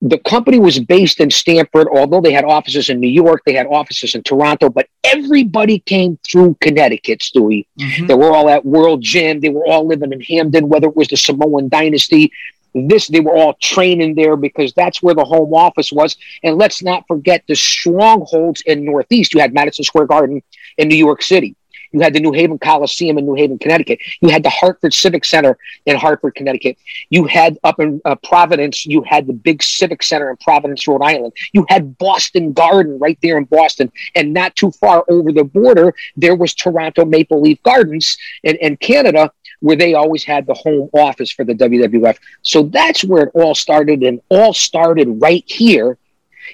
the 0.00 0.18
company 0.18 0.58
was 0.58 0.78
based 0.78 1.20
in 1.20 1.30
Stamford, 1.30 1.88
although 1.92 2.20
they 2.20 2.32
had 2.32 2.44
offices 2.44 2.88
in 2.88 3.00
New 3.00 3.08
York, 3.08 3.42
they 3.46 3.52
had 3.52 3.66
offices 3.66 4.14
in 4.14 4.22
Toronto, 4.22 4.68
but 4.68 4.86
everybody 5.02 5.78
came 5.80 6.18
through 6.28 6.56
Connecticut, 6.60 7.20
Stewie. 7.20 7.66
Mhm. 7.78 8.08
They 8.08 8.14
were 8.14 8.32
all 8.32 8.48
at 8.48 8.64
World 8.64 9.02
Gym, 9.02 9.40
they 9.40 9.48
were 9.48 9.66
all 9.66 9.86
living 9.86 10.12
in 10.12 10.20
Hamden, 10.20 10.68
whether 10.68 10.88
it 10.88 10.96
was 10.96 11.08
the 11.08 11.16
Samoan 11.16 11.68
Dynasty. 11.68 12.30
This 12.74 13.08
they 13.08 13.20
were 13.20 13.36
all 13.36 13.54
training 13.54 14.14
there 14.14 14.36
because 14.36 14.72
that's 14.74 15.02
where 15.02 15.14
the 15.14 15.24
home 15.24 15.54
office 15.54 15.92
was. 15.92 16.16
And 16.42 16.56
let's 16.56 16.82
not 16.82 17.06
forget 17.08 17.44
the 17.48 17.56
strongholds 17.56 18.60
in 18.62 18.84
Northeast. 18.84 19.34
You 19.34 19.40
had 19.40 19.54
Madison 19.54 19.84
Square 19.84 20.06
Garden 20.06 20.42
in 20.76 20.88
New 20.88 20.96
York 20.96 21.22
City. 21.22 21.56
You 21.92 22.00
had 22.00 22.12
the 22.12 22.20
New 22.20 22.32
Haven 22.32 22.58
Coliseum 22.58 23.18
in 23.18 23.26
New 23.26 23.34
Haven, 23.34 23.58
Connecticut. 23.58 24.00
You 24.20 24.28
had 24.28 24.42
the 24.42 24.50
Hartford 24.50 24.92
Civic 24.92 25.24
Center 25.24 25.58
in 25.86 25.96
Hartford, 25.96 26.34
Connecticut. 26.34 26.76
You 27.10 27.24
had 27.24 27.58
up 27.64 27.80
in 27.80 28.00
uh, 28.04 28.16
Providence, 28.16 28.84
you 28.86 29.02
had 29.02 29.26
the 29.26 29.32
big 29.32 29.62
Civic 29.62 30.02
Center 30.02 30.30
in 30.30 30.36
Providence, 30.36 30.86
Rhode 30.86 31.02
Island. 31.02 31.32
You 31.52 31.64
had 31.68 31.96
Boston 31.98 32.52
Garden 32.52 32.98
right 32.98 33.18
there 33.22 33.38
in 33.38 33.44
Boston. 33.44 33.90
And 34.14 34.34
not 34.34 34.54
too 34.56 34.70
far 34.72 35.04
over 35.08 35.32
the 35.32 35.44
border, 35.44 35.94
there 36.16 36.36
was 36.36 36.54
Toronto 36.54 37.04
Maple 37.04 37.40
Leaf 37.40 37.62
Gardens 37.62 38.16
in, 38.42 38.56
in 38.56 38.76
Canada, 38.76 39.32
where 39.60 39.76
they 39.76 39.94
always 39.94 40.24
had 40.24 40.46
the 40.46 40.54
home 40.54 40.88
office 40.92 41.30
for 41.30 41.44
the 41.44 41.54
WWF. 41.54 42.16
So 42.42 42.64
that's 42.64 43.04
where 43.04 43.24
it 43.24 43.30
all 43.34 43.54
started, 43.54 44.02
and 44.02 44.20
all 44.28 44.54
started 44.54 45.08
right 45.20 45.44
here 45.46 45.98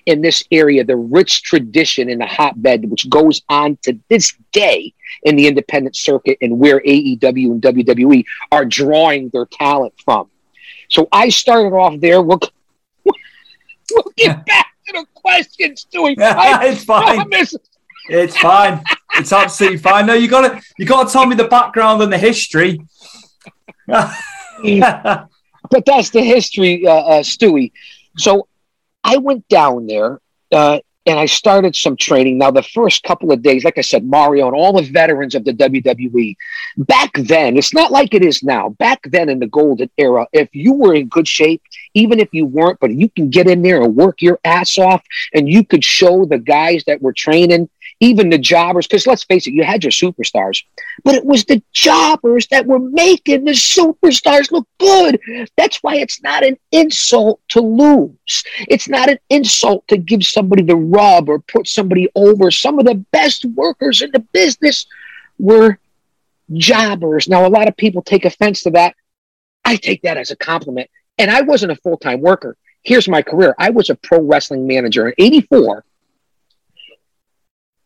in 0.07 0.21
this 0.21 0.45
area, 0.51 0.85
the 0.85 0.97
rich 0.97 1.43
tradition 1.43 2.09
in 2.09 2.19
the 2.19 2.27
hotbed, 2.27 2.91
which 2.91 3.09
goes 3.09 3.43
on 3.49 3.79
to 3.83 3.99
this 4.09 4.35
day 4.53 4.93
in 5.23 5.37
the 5.37 5.47
independent 5.47 5.97
circuit 5.97 6.39
and 6.41 6.59
where 6.59 6.81
AEW 6.81 7.53
and 7.53 7.63
WWE 7.63 8.25
are 8.53 8.65
drawing 8.65 9.29
their 9.31 9.47
talent 9.47 9.95
from. 10.05 10.31
So 10.89 11.09
I 11.13 11.29
started 11.29 11.75
off 11.75 12.01
there. 12.01 12.21
We'll, 12.23 12.41
we'll 13.05 14.13
get 14.17 14.45
back 14.47 14.67
to 14.89 14.93
the 14.93 15.07
questions, 15.15 15.87
Stewie. 15.91 16.19
I 16.21 16.69
it's 16.69 16.85
fine. 16.85 17.27
It's 18.09 18.37
fine. 18.39 18.85
It's 19.17 19.33
absolutely 19.33 19.79
fine. 19.79 20.07
No, 20.07 20.15
you 20.15 20.29
got 20.29 20.49
to 20.49 20.63
you 20.79 20.87
got 20.87 21.07
to 21.07 21.13
tell 21.13 21.27
me 21.27 21.37
the 21.37 21.49
background 21.49 22.03
and 22.03 22.13
the 22.13 22.19
history. 22.19 22.81
but 25.71 25.85
that's 25.87 26.11
the 26.11 26.23
history, 26.23 26.87
uh, 26.87 26.93
uh, 26.93 27.23
Stewie. 27.23 27.73
So 28.17 28.49
I 29.03 29.19
went 29.19 29.47
down 29.49 29.87
there 29.87 30.21
uh, 30.53 30.81
and 31.07 31.19
I 31.19 31.27
started 31.27 31.77
some 31.77 31.97
training. 31.97 32.39
Now, 32.39 32.51
the 32.51 32.63
first 32.63 33.03
couple 33.03 33.31
of 33.31 33.43
days, 33.43 33.65
like 33.65 33.77
I 33.77 33.83
said, 33.83 34.05
Mario 34.07 34.47
and 34.47 34.57
all 34.57 34.73
the 34.73 34.83
veterans 34.91 35.35
of 35.35 35.45
the 35.45 35.53
WWE, 35.53 36.35
back 36.79 37.13
then, 37.15 37.59
it's 37.59 37.75
not 37.75 37.93
like 37.93 38.15
it 38.15 38.25
is 38.25 38.43
now. 38.43 38.71
Back 38.71 39.01
then 39.05 39.29
in 39.29 39.39
the 39.39 39.47
golden 39.47 39.91
era, 39.99 40.27
if 40.33 40.49
you 40.55 40.73
were 40.73 40.95
in 40.95 41.09
good 41.09 41.29
shape, 41.29 41.63
even 41.93 42.21
if 42.21 42.29
you 42.33 42.47
weren't, 42.47 42.81
but 42.81 42.93
you 42.93 43.11
can 43.11 43.29
get 43.29 43.49
in 43.49 43.61
there 43.61 43.83
and 43.83 43.95
work 43.95 44.23
your 44.23 44.39
ass 44.45 44.79
off 44.79 45.03
and 45.35 45.49
you 45.49 45.65
could 45.65 45.85
show 45.85 46.25
the 46.25 46.39
guys 46.39 46.85
that 46.87 47.03
were 47.03 47.13
training, 47.13 47.69
even 48.01 48.31
the 48.31 48.39
jobbers, 48.39 48.87
because 48.87 49.07
let's 49.07 49.25
face 49.25 49.47
it, 49.47 49.55
you 49.55 49.65
had 49.65 49.85
your 49.85 49.91
superstars, 49.91 50.63
but 51.05 51.15
it 51.15 51.25
was 51.25 51.45
the 51.45 51.63
jobbers 51.73 52.47
that 52.49 52.67
were 52.67 52.79
making 52.79 53.45
the 53.45 53.53
superstars 53.53 54.51
look 54.51 54.67
good. 54.79 55.21
That's 55.57 55.83
why 55.83 55.97
it's 55.97 56.23
not 56.23 56.45
an 56.45 56.57
insult 56.73 57.41
to 57.51 57.61
lose. 57.61 58.45
It's 58.69 58.89
not 58.89 59.09
an 59.09 59.19
insult 59.31 59.87
to 59.89 59.97
give 59.97 60.25
somebody 60.25 60.63
the 60.63 60.77
rub 60.77 61.29
or 61.29 61.39
put 61.39 61.67
somebody 61.69 62.09
over. 62.15 62.51
Some 62.51 62.79
of 62.79 62.85
the 62.85 62.97
best 63.13 63.45
workers 63.45 64.03
in 64.03 64.11
the 64.11 64.21
business 64.21 64.87
were 65.39 65.79
jobbers. 66.53 67.29
Now, 67.29 67.47
a 67.47 67.49
lot 67.49 67.69
of 67.69 67.77
people 67.77 68.03
take 68.03 68.25
offense 68.25 68.63
to 68.63 68.71
that. 68.71 68.95
I 69.65 69.77
take 69.77 70.03
that 70.03 70.17
as 70.17 70.31
a 70.31 70.37
compliment. 70.37 70.91
And 71.19 71.31
I 71.31 71.43
wasn't 71.43 71.73
a 71.73 71.77
full 71.77 71.97
time 71.97 72.21
worker. 72.21 72.57
Here's 72.83 73.09
my 73.09 73.23
career 73.23 73.55
I 73.59 73.71
was 73.71 73.91
a 73.91 73.95
pro 73.95 74.21
wrestling 74.21 74.67
manager 74.67 75.09
in 75.09 75.15
84. 75.19 75.85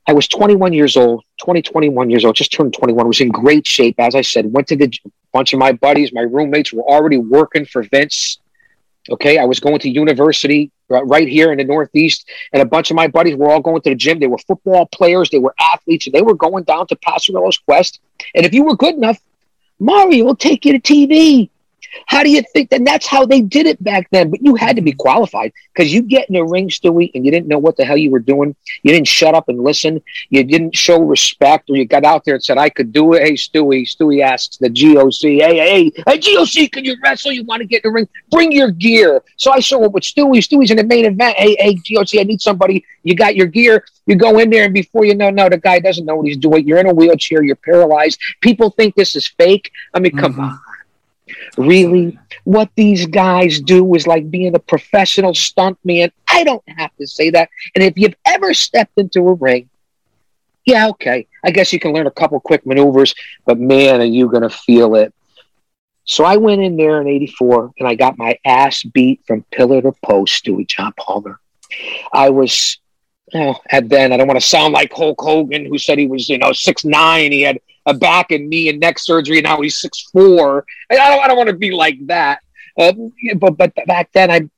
I 0.09 0.13
was 0.15 0.27
21 0.27 0.73
years 0.73 0.97
old, 0.97 1.23
20, 1.43 1.61
21 1.61 2.09
years 2.09 2.25
old, 2.25 2.35
just 2.35 2.51
turned 2.51 2.73
21, 2.73 3.07
was 3.07 3.21
in 3.21 3.29
great 3.29 3.67
shape. 3.67 3.97
As 3.99 4.15
I 4.15 4.23
said, 4.23 4.51
went 4.51 4.67
to 4.69 4.77
the 4.77 4.91
bunch 5.35 5.53
of 5.53 5.59
my 5.59 5.73
buddies, 5.73 6.15
my 6.15 6.23
roommates 6.23 6.73
were 6.73 6.83
already 6.83 7.19
working 7.19 7.67
for 7.67 7.83
Vince. 7.83 8.39
Okay. 9.11 9.39
I 9.39 9.45
was 9.45 9.61
going 9.61 9.79
to 9.81 9.91
university 9.91 10.71
right 10.89 11.29
here 11.29 11.53
in 11.53 11.59
the 11.59 11.65
Northeast, 11.65 12.27
and 12.55 12.63
a 12.63 12.67
bunch 12.67 12.91
of 12.91 12.97
my 12.97 13.07
buddies 13.07 13.37
were 13.37 13.51
all 13.51 13.61
going 13.61 13.83
to 13.83 13.91
the 13.91 13.97
gym. 13.97 14.19
They 14.19 14.27
were 14.27 14.39
football 14.39 14.87
players, 14.87 15.29
they 15.29 15.39
were 15.39 15.55
athletes, 15.61 16.07
and 16.07 16.15
they 16.15 16.23
were 16.23 16.35
going 16.35 16.65
down 16.65 16.87
to 16.87 16.97
Passarillo's 16.97 17.59
Quest. 17.59 18.01
And 18.35 18.47
if 18.47 18.55
you 18.55 18.65
were 18.65 18.77
good 18.77 18.95
enough, 18.95 19.21
Mario 19.79 20.25
will 20.25 20.37
take 20.37 20.65
you 20.65 20.73
to 20.73 20.81
TV. 20.81 21.51
How 22.07 22.23
do 22.23 22.31
you 22.31 22.43
think 22.53 22.71
that 22.71 22.85
that's 22.85 23.07
how 23.07 23.27
they 23.27 23.41
did 23.41 23.67
it 23.67 23.83
back 23.83 24.09
then? 24.11 24.31
But 24.31 24.43
you 24.43 24.55
had 24.55 24.77
to 24.77 24.83
be 24.83 24.93
qualified 24.93 25.53
because 25.73 25.93
you 25.93 26.03
get 26.03 26.29
in 26.29 26.37
a 26.37 26.45
ring, 26.45 26.69
Stewie, 26.69 27.11
and 27.15 27.25
you 27.25 27.31
didn't 27.31 27.49
know 27.49 27.59
what 27.59 27.77
the 27.77 27.85
hell 27.85 27.97
you 27.97 28.11
were 28.11 28.19
doing. 28.19 28.55
You 28.83 28.93
didn't 28.93 29.09
shut 29.09 29.35
up 29.35 29.49
and 29.49 29.63
listen. 29.63 30.03
You 30.31 30.45
didn't 30.45 30.77
show 30.77 31.01
respect, 31.01 31.71
or 31.71 31.77
you 31.77 31.87
got 31.87 32.05
out 32.05 32.25
there 32.25 32.35
and 32.35 32.45
said, 32.45 32.59
I 32.59 32.69
could 32.69 32.93
do 32.93 33.15
it. 33.15 33.23
Hey, 33.23 33.33
Stewie. 33.33 33.87
Stewie 33.89 34.23
asks 34.23 34.57
the 34.57 34.69
GOC, 34.69 35.41
hey, 35.41 35.57
hey, 35.57 35.93
hey, 36.07 36.19
GOC, 36.19 36.71
can 36.73 36.85
you 36.85 36.97
wrestle? 37.03 37.33
You 37.33 37.45
want 37.45 37.61
to 37.61 37.67
get 37.67 37.85
in 37.85 37.91
the 37.91 37.95
ring? 37.95 38.09
Bring 38.31 38.53
your 38.53 38.71
gear. 38.71 39.23
So 39.37 39.53
I 39.53 39.61
show 39.61 39.85
up 39.85 39.93
with 39.93 40.05
Stewie. 40.05 40.39
Stewie's 40.39 40.71
in 40.71 40.77
the 40.77 40.85
main 40.85 41.05
event. 41.05 41.37
Hey, 41.37 41.57
hey, 41.59 41.75
GOC, 41.75 42.21
I 42.21 42.25
need 42.25 42.41
somebody. 42.41 42.85
You 43.03 43.15
got 43.15 43.37
your 43.37 43.47
gear. 43.47 43.85
You 44.07 44.17
go 44.17 44.39
in 44.39 44.51
there, 44.51 44.65
and 44.65 44.75
before 44.75 45.05
you 45.05 45.15
know, 45.15 45.31
no, 45.31 45.49
the 45.49 45.59
guy 45.59 45.81
doesn't 45.81 46.05
know 46.05 46.17
what 46.17 46.27
he's 46.27 46.37
doing. 46.37 46.67
You're 46.67 46.79
in 46.79 46.87
a 46.87 46.95
wheelchair. 46.95 47.43
You're 47.43 47.57
paralyzed. 47.57 48.19
People 48.41 48.71
think 48.71 48.95
this 48.95 49.15
is 49.17 49.27
fake. 49.27 49.71
I 49.95 50.01
mean, 50.01 50.17
come 50.17 50.33
mm-hmm. 50.33 50.43
on. 50.43 50.61
Really? 51.57 52.19
What 52.45 52.71
these 52.77 53.07
guys 53.07 53.61
do 53.61 53.95
is 53.95 54.07
like 54.07 54.31
being 54.31 54.55
a 54.55 54.59
professional 54.59 55.35
stunt 55.35 55.79
man. 55.85 56.11
I 56.29 56.45
don't 56.45 56.63
have 56.69 56.95
to 56.97 57.07
say 57.07 57.31
that. 57.31 57.49
And 57.75 57.85
if 57.85 57.95
you've 57.97 58.17
ever 58.27 58.55
stepped 58.55 58.97
into 58.97 59.29
a 59.29 59.35
ring, 59.35 59.69
yeah, 60.65 60.89
okay. 60.89 61.27
I 61.45 61.51
guess 61.51 61.73
you 61.73 61.81
can 61.81 61.93
learn 61.93 62.07
a 62.07 62.11
couple 62.11 62.39
quick 62.41 62.67
maneuvers, 62.67 63.15
but 63.47 63.59
man, 63.59 64.01
are 64.01 64.05
you 64.05 64.29
going 64.29 64.43
to 64.43 64.51
feel 64.51 64.95
it. 64.97 65.15
So 66.05 66.25
I 66.25 66.37
went 66.37 66.63
in 66.63 66.77
there 66.77 67.01
in 67.01 67.09
84 67.09 67.73
and 67.79 67.89
I 67.89 67.95
got 67.95 68.19
my 68.19 68.39
ass 68.45 68.83
beat 68.83 69.23
from 69.27 69.45
pillar 69.51 69.83
to 69.83 69.93
post, 70.03 70.45
Stewie 70.45 70.67
John 70.67 70.93
Palmer. 70.99 71.39
I 72.13 72.31
was, 72.31 72.79
oh, 73.35 73.57
and 73.71 73.91
then 73.91 74.13
I 74.13 74.17
don't 74.17 74.27
want 74.27 74.41
to 74.41 74.47
sound 74.47 74.73
like 74.73 74.93
Hulk 74.93 75.21
Hogan, 75.21 75.67
who 75.67 75.79
said 75.79 75.99
he 75.99 76.07
was, 76.07 76.29
you 76.29 76.39
know, 76.39 76.53
six 76.53 76.85
nine. 76.85 77.33
He 77.33 77.43
had 77.43 77.61
a 77.89 77.95
back 77.95 78.31
and 78.31 78.49
knee 78.49 78.69
and 78.69 78.79
neck 78.79 78.99
surgery, 78.99 79.39
and 79.39 79.45
now 79.45 79.61
he's 79.61 79.81
six 79.81 80.09
four. 80.13 80.65
I 80.91 80.97
don't, 80.97 81.25
I 81.25 81.27
don't 81.27 81.37
want 81.37 81.49
to 81.49 81.57
be 81.57 81.73
like 81.73 81.99
that. 82.07 82.41
Uh, 82.79 82.93
but 83.37 83.57
but 83.57 83.75
back 83.87 84.13
then, 84.13 84.31
I 84.31 84.49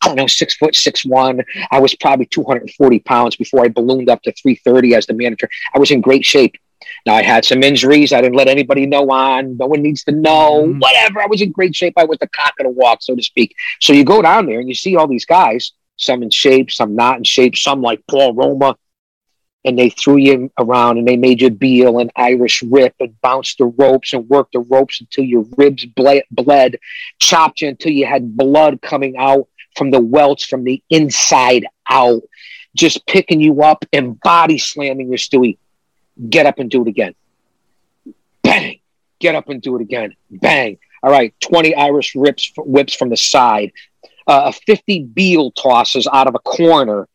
I 0.00 0.06
don't 0.06 0.16
know, 0.16 0.26
six 0.26 0.56
foot, 0.56 0.76
six 0.76 1.04
one. 1.04 1.42
I 1.70 1.80
was 1.80 1.94
probably 1.94 2.26
240 2.26 3.00
pounds 3.00 3.36
before 3.36 3.64
I 3.64 3.68
ballooned 3.68 4.08
up 4.08 4.22
to 4.22 4.32
330 4.32 4.94
as 4.94 5.06
the 5.06 5.14
manager. 5.14 5.48
I 5.74 5.78
was 5.78 5.90
in 5.90 6.00
great 6.00 6.24
shape. 6.24 6.56
Now 7.04 7.14
I 7.14 7.22
had 7.22 7.44
some 7.44 7.62
injuries. 7.62 8.12
I 8.12 8.20
didn't 8.20 8.36
let 8.36 8.48
anybody 8.48 8.86
know 8.86 9.10
on. 9.10 9.56
No 9.56 9.66
one 9.66 9.82
needs 9.82 10.04
to 10.04 10.12
know. 10.12 10.72
Whatever. 10.78 11.20
I 11.20 11.26
was 11.26 11.42
in 11.42 11.50
great 11.50 11.74
shape. 11.74 11.94
I 11.96 12.04
was 12.04 12.18
the 12.18 12.28
cock 12.28 12.54
of 12.60 12.64
the 12.64 12.70
walk, 12.70 13.02
so 13.02 13.16
to 13.16 13.22
speak. 13.22 13.56
So 13.80 13.92
you 13.92 14.04
go 14.04 14.22
down 14.22 14.46
there 14.46 14.60
and 14.60 14.68
you 14.68 14.74
see 14.74 14.94
all 14.94 15.08
these 15.08 15.24
guys, 15.24 15.72
some 15.96 16.22
in 16.22 16.30
shape, 16.30 16.70
some 16.70 16.94
not 16.94 17.18
in 17.18 17.24
shape, 17.24 17.56
some 17.56 17.82
like 17.82 18.00
Paul 18.08 18.34
Roma, 18.34 18.76
and 19.68 19.78
they 19.78 19.90
threw 19.90 20.16
you 20.16 20.50
around 20.58 20.98
and 20.98 21.06
they 21.06 21.16
made 21.16 21.42
you 21.42 21.50
Biel 21.50 21.98
and 21.98 22.10
Irish 22.16 22.62
Rip 22.62 22.94
and 22.98 23.20
bounced 23.20 23.58
the 23.58 23.66
ropes 23.66 24.14
and 24.14 24.28
worked 24.28 24.54
the 24.54 24.60
ropes 24.60 25.00
until 25.00 25.24
your 25.24 25.44
ribs 25.56 25.84
ble- 25.84 26.22
bled, 26.30 26.78
chopped 27.20 27.60
you 27.60 27.68
until 27.68 27.92
you 27.92 28.06
had 28.06 28.36
blood 28.36 28.80
coming 28.80 29.16
out 29.18 29.46
from 29.76 29.90
the 29.90 30.00
welts 30.00 30.44
from 30.44 30.64
the 30.64 30.82
inside 30.88 31.66
out, 31.88 32.22
just 32.74 33.06
picking 33.06 33.40
you 33.40 33.62
up 33.62 33.84
and 33.92 34.18
body 34.20 34.58
slamming 34.58 35.08
your 35.08 35.18
Stewie. 35.18 35.58
Get 36.28 36.46
up 36.46 36.58
and 36.58 36.70
do 36.70 36.82
it 36.82 36.88
again. 36.88 37.14
Bang. 38.42 38.80
Get 39.20 39.34
up 39.34 39.50
and 39.50 39.60
do 39.60 39.76
it 39.76 39.82
again. 39.82 40.16
Bang. 40.30 40.78
All 41.02 41.10
right. 41.10 41.34
20 41.42 41.74
Irish 41.74 42.14
rips, 42.16 42.52
whips 42.56 42.94
from 42.94 43.10
the 43.10 43.16
side, 43.16 43.72
uh, 44.26 44.50
50 44.50 45.04
Biel 45.04 45.52
tosses 45.52 46.08
out 46.12 46.26
of 46.26 46.34
a 46.34 46.40
corner. 46.40 47.06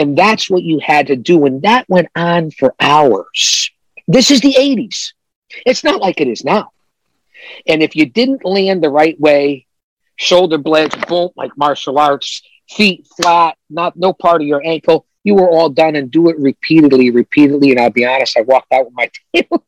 And 0.00 0.16
that's 0.16 0.48
what 0.48 0.62
you 0.62 0.78
had 0.78 1.08
to 1.08 1.16
do. 1.16 1.44
And 1.44 1.60
that 1.60 1.86
went 1.86 2.08
on 2.16 2.50
for 2.52 2.74
hours. 2.80 3.70
This 4.08 4.30
is 4.30 4.40
the 4.40 4.54
80s. 4.54 5.12
It's 5.66 5.84
not 5.84 6.00
like 6.00 6.22
it 6.22 6.26
is 6.26 6.42
now. 6.42 6.70
And 7.66 7.82
if 7.82 7.94
you 7.94 8.06
didn't 8.06 8.42
land 8.42 8.82
the 8.82 8.88
right 8.88 9.20
way, 9.20 9.66
shoulder 10.16 10.56
blades, 10.56 10.96
boom, 11.06 11.28
like 11.36 11.54
martial 11.58 11.98
arts, 11.98 12.40
feet 12.70 13.06
flat, 13.20 13.58
not 13.68 13.94
no 13.94 14.14
part 14.14 14.40
of 14.40 14.48
your 14.48 14.64
ankle. 14.64 15.04
You 15.22 15.34
were 15.34 15.50
all 15.50 15.68
done 15.68 15.96
and 15.96 16.10
do 16.10 16.30
it 16.30 16.38
repeatedly, 16.38 17.10
repeatedly. 17.10 17.70
And 17.70 17.78
I'll 17.80 17.90
be 17.90 18.06
honest, 18.06 18.38
I 18.38 18.40
walked 18.40 18.72
out 18.72 18.86
with 18.86 18.94
my 18.94 19.10
tail 19.34 19.64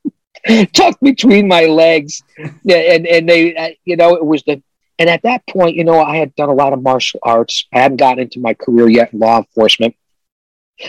tucked 0.73 1.03
between 1.03 1.47
my 1.47 1.67
legs, 1.67 2.23
and 2.39 3.07
and 3.07 3.29
they, 3.29 3.55
uh, 3.55 3.71
you 3.85 3.97
know, 3.97 4.15
it 4.15 4.25
was 4.25 4.43
the. 4.45 4.63
And 4.99 5.11
at 5.11 5.23
that 5.23 5.47
point, 5.47 5.77
you 5.77 5.85
know, 5.85 6.01
I 6.01 6.17
had 6.17 6.35
done 6.37 6.49
a 6.49 6.55
lot 6.55 6.73
of 6.73 6.83
martial 6.83 7.21
arts. 7.23 7.67
I 7.73 7.81
hadn't 7.81 7.97
gotten 7.97 8.21
into 8.21 8.41
my 8.41 8.55
career 8.55 8.89
yet 8.89 9.13
in 9.13 9.19
law 9.19 9.39
enforcement. 9.39 9.95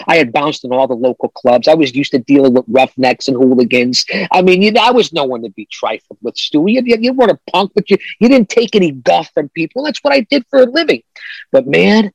I 0.07 0.17
had 0.17 0.31
bounced 0.31 0.63
in 0.63 0.71
all 0.71 0.88
the 0.88 0.95
local 0.95 1.29
clubs. 1.29 1.67
I 1.67 1.73
was 1.73 1.95
used 1.95 2.12
to 2.12 2.19
dealing 2.19 2.53
with 2.53 2.65
roughnecks 2.67 3.27
and 3.27 3.38
hooligans. 3.38 4.05
I 4.31 4.41
mean, 4.41 4.62
you 4.62 4.71
know, 4.71 4.81
I 4.81 4.91
was 4.91 5.13
no 5.13 5.23
one 5.25 5.43
to 5.43 5.50
be 5.50 5.67
trifled 5.71 6.19
with, 6.21 6.35
Stewie. 6.35 6.73
You, 6.85 6.97
you, 7.00 7.13
weren't 7.13 7.31
a 7.31 7.39
punk, 7.51 7.71
but 7.75 7.89
you, 7.89 7.97
you 8.19 8.29
didn't 8.29 8.50
take 8.50 8.75
any 8.75 8.91
guff 8.91 9.31
from 9.33 9.50
people. 9.50 9.83
That's 9.83 10.00
what 10.00 10.13
I 10.13 10.21
did 10.21 10.45
for 10.50 10.62
a 10.62 10.65
living. 10.65 11.03
But 11.51 11.67
man, 11.67 12.12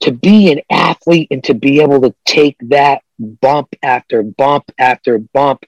to 0.00 0.12
be 0.12 0.52
an 0.52 0.60
athlete 0.70 1.28
and 1.30 1.42
to 1.44 1.54
be 1.54 1.80
able 1.80 2.00
to 2.02 2.14
take 2.24 2.56
that 2.68 3.02
bump 3.18 3.74
after 3.82 4.22
bump 4.22 4.70
after 4.78 5.18
bump. 5.18 5.64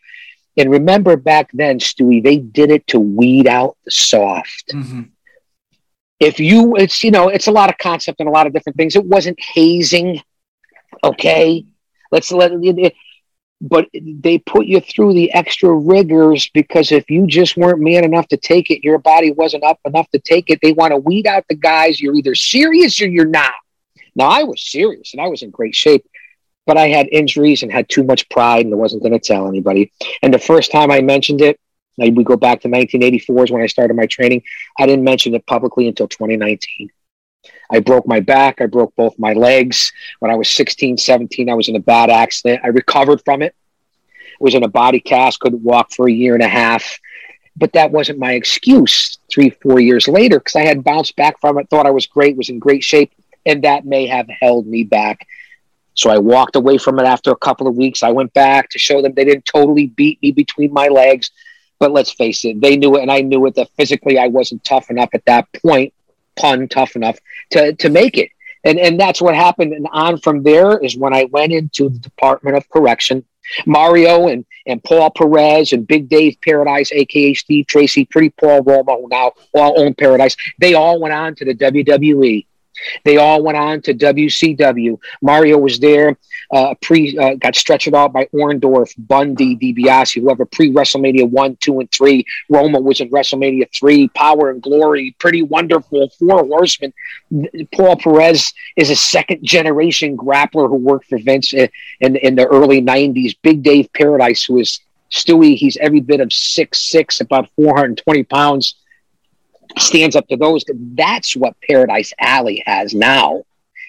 And 0.56 0.70
remember 0.70 1.16
back 1.16 1.50
then, 1.52 1.78
Stewie, 1.78 2.22
they 2.22 2.36
did 2.36 2.70
it 2.70 2.86
to 2.88 3.00
weed 3.00 3.46
out 3.46 3.76
the 3.84 3.90
soft. 3.90 4.68
Mm-hmm. 4.72 5.02
If 6.18 6.38
you, 6.38 6.76
it's, 6.76 7.02
you 7.02 7.10
know, 7.10 7.28
it's 7.28 7.46
a 7.46 7.52
lot 7.52 7.70
of 7.70 7.78
concept 7.78 8.20
and 8.20 8.28
a 8.28 8.32
lot 8.32 8.46
of 8.46 8.52
different 8.52 8.76
things. 8.76 8.94
It 8.94 9.04
wasn't 9.04 9.40
hazing. 9.40 10.20
Okay. 11.02 11.64
Let's 12.12 12.32
let 12.32 12.52
it, 12.52 12.94
but 13.60 13.88
they 13.94 14.38
put 14.38 14.66
you 14.66 14.80
through 14.80 15.14
the 15.14 15.32
extra 15.32 15.70
rigors 15.72 16.48
because 16.52 16.92
if 16.92 17.10
you 17.10 17.26
just 17.26 17.56
weren't 17.56 17.80
man 17.80 18.04
enough 18.04 18.26
to 18.28 18.36
take 18.36 18.70
it, 18.70 18.82
your 18.82 18.98
body 18.98 19.30
wasn't 19.32 19.64
up 19.64 19.78
enough 19.84 20.08
to 20.10 20.18
take 20.18 20.50
it. 20.50 20.58
They 20.62 20.72
want 20.72 20.92
to 20.92 20.96
weed 20.96 21.26
out 21.26 21.44
the 21.48 21.54
guys. 21.54 22.00
You're 22.00 22.14
either 22.14 22.34
serious 22.34 23.00
or 23.00 23.08
you're 23.08 23.26
not. 23.26 23.52
Now, 24.16 24.28
I 24.28 24.42
was 24.42 24.68
serious 24.68 25.12
and 25.12 25.20
I 25.20 25.28
was 25.28 25.42
in 25.42 25.50
great 25.50 25.74
shape, 25.74 26.04
but 26.66 26.76
I 26.76 26.88
had 26.88 27.06
injuries 27.12 27.62
and 27.62 27.70
had 27.70 27.88
too 27.88 28.02
much 28.02 28.28
pride 28.28 28.64
and 28.64 28.74
I 28.74 28.76
wasn't 28.76 29.02
going 29.02 29.12
to 29.12 29.20
tell 29.20 29.46
anybody. 29.46 29.92
And 30.22 30.34
the 30.34 30.38
first 30.38 30.72
time 30.72 30.90
I 30.90 31.00
mentioned 31.00 31.42
it, 31.42 31.60
we 31.96 32.24
go 32.24 32.36
back 32.36 32.62
to 32.62 32.68
1984 32.68 33.44
is 33.44 33.50
when 33.50 33.62
I 33.62 33.66
started 33.66 33.94
my 33.94 34.06
training. 34.06 34.42
I 34.78 34.86
didn't 34.86 35.04
mention 35.04 35.34
it 35.34 35.46
publicly 35.46 35.86
until 35.86 36.08
2019. 36.08 36.90
I 37.70 37.80
broke 37.80 38.06
my 38.06 38.20
back. 38.20 38.60
I 38.60 38.66
broke 38.66 38.94
both 38.96 39.18
my 39.18 39.32
legs. 39.32 39.92
When 40.18 40.30
I 40.30 40.34
was 40.34 40.50
16, 40.50 40.98
17, 40.98 41.48
I 41.48 41.54
was 41.54 41.68
in 41.68 41.76
a 41.76 41.80
bad 41.80 42.10
accident. 42.10 42.62
I 42.64 42.68
recovered 42.68 43.22
from 43.24 43.42
it. 43.42 43.54
Was 44.40 44.54
in 44.54 44.64
a 44.64 44.68
body 44.68 45.00
cast, 45.00 45.40
couldn't 45.40 45.62
walk 45.62 45.92
for 45.92 46.08
a 46.08 46.12
year 46.12 46.34
and 46.34 46.42
a 46.42 46.48
half. 46.48 46.98
But 47.56 47.74
that 47.74 47.90
wasn't 47.90 48.18
my 48.18 48.32
excuse 48.32 49.18
three, 49.30 49.50
four 49.50 49.80
years 49.80 50.08
later 50.08 50.38
because 50.38 50.56
I 50.56 50.62
had 50.62 50.82
bounced 50.82 51.14
back 51.16 51.38
from 51.40 51.58
it, 51.58 51.68
thought 51.68 51.86
I 51.86 51.90
was 51.90 52.06
great, 52.06 52.36
was 52.36 52.48
in 52.48 52.58
great 52.58 52.82
shape, 52.82 53.12
and 53.44 53.62
that 53.64 53.84
may 53.84 54.06
have 54.06 54.28
held 54.40 54.66
me 54.66 54.82
back. 54.82 55.26
So 55.94 56.08
I 56.08 56.16
walked 56.18 56.56
away 56.56 56.78
from 56.78 56.98
it 56.98 57.04
after 57.04 57.30
a 57.30 57.36
couple 57.36 57.66
of 57.66 57.76
weeks. 57.76 58.02
I 58.02 58.12
went 58.12 58.32
back 58.32 58.70
to 58.70 58.78
show 58.78 59.02
them 59.02 59.12
they 59.12 59.24
didn't 59.24 59.44
totally 59.44 59.88
beat 59.88 60.22
me 60.22 60.32
between 60.32 60.72
my 60.72 60.88
legs. 60.88 61.30
But 61.78 61.92
let's 61.92 62.12
face 62.12 62.44
it, 62.44 62.60
they 62.60 62.76
knew 62.76 62.96
it 62.96 63.02
and 63.02 63.10
I 63.10 63.20
knew 63.22 63.44
it 63.46 63.54
that 63.56 63.70
physically 63.76 64.18
I 64.18 64.28
wasn't 64.28 64.64
tough 64.64 64.90
enough 64.90 65.10
at 65.14 65.24
that 65.26 65.48
point, 65.62 65.92
pun 66.40 66.68
tough 66.68 66.96
enough 66.96 67.18
to, 67.50 67.74
to 67.74 67.88
make 67.88 68.16
it. 68.16 68.30
And 68.62 68.78
and 68.78 69.00
that's 69.00 69.22
what 69.22 69.34
happened. 69.34 69.72
And 69.72 69.86
on 69.90 70.18
from 70.18 70.42
there 70.42 70.78
is 70.78 70.96
when 70.96 71.14
I 71.14 71.24
went 71.24 71.52
into 71.52 71.88
the 71.88 71.98
Department 71.98 72.56
of 72.56 72.68
Correction. 72.68 73.24
Mario 73.66 74.28
and, 74.28 74.44
and 74.66 74.84
Paul 74.84 75.10
Perez 75.10 75.72
and 75.72 75.86
Big 75.86 76.08
Dave 76.08 76.36
Paradise, 76.44 76.92
aka 76.92 77.34
Steve 77.34 77.66
Tracy, 77.66 78.04
Pretty 78.04 78.30
Paul 78.30 78.62
Roma, 78.62 78.96
who 78.96 79.08
now 79.08 79.32
all 79.54 79.80
own 79.80 79.94
Paradise, 79.94 80.36
they 80.58 80.74
all 80.74 81.00
went 81.00 81.14
on 81.14 81.34
to 81.36 81.44
the 81.44 81.54
WWE. 81.54 82.46
They 83.04 83.16
all 83.16 83.42
went 83.42 83.58
on 83.58 83.82
to 83.82 83.94
WCW. 83.94 84.98
Mario 85.22 85.58
was 85.58 85.78
there, 85.78 86.16
uh, 86.50 86.74
pre 86.80 87.16
uh, 87.16 87.34
got 87.34 87.54
stretched 87.56 87.92
out 87.92 88.12
by 88.12 88.26
Orndorff, 88.26 88.94
Bundy, 88.98 89.56
DiBiase, 89.56 90.20
whoever 90.20 90.44
pre 90.44 90.72
WrestleMania 90.72 91.28
one, 91.28 91.56
two, 91.56 91.80
and 91.80 91.90
three. 91.90 92.24
Roma 92.48 92.80
was 92.80 93.00
in 93.00 93.10
WrestleMania 93.10 93.68
three. 93.72 94.08
Power 94.08 94.50
and 94.50 94.62
Glory, 94.62 95.14
pretty 95.18 95.42
wonderful. 95.42 96.10
Four 96.18 96.44
Horsemen. 96.46 96.92
Paul 97.74 97.96
Perez 97.96 98.52
is 98.76 98.90
a 98.90 98.96
second 98.96 99.44
generation 99.44 100.16
grappler 100.16 100.68
who 100.68 100.76
worked 100.76 101.06
for 101.06 101.18
Vince 101.18 101.52
in, 101.52 101.68
in, 102.00 102.16
in 102.16 102.34
the 102.34 102.46
early 102.46 102.82
'90s. 102.82 103.36
Big 103.42 103.62
Dave 103.62 103.92
Paradise, 103.92 104.44
who 104.44 104.58
is 104.58 104.80
Stewie, 105.10 105.56
he's 105.56 105.76
every 105.78 106.00
bit 106.00 106.20
of 106.20 106.32
six 106.32 106.78
six, 106.78 107.20
about 107.20 107.48
420 107.56 108.24
pounds 108.24 108.74
stands 109.78 110.16
up 110.16 110.28
to 110.28 110.36
those. 110.36 110.64
That's 110.74 111.36
what 111.36 111.54
Paradise 111.68 112.12
Alley 112.18 112.62
has 112.66 112.94
now 112.94 113.44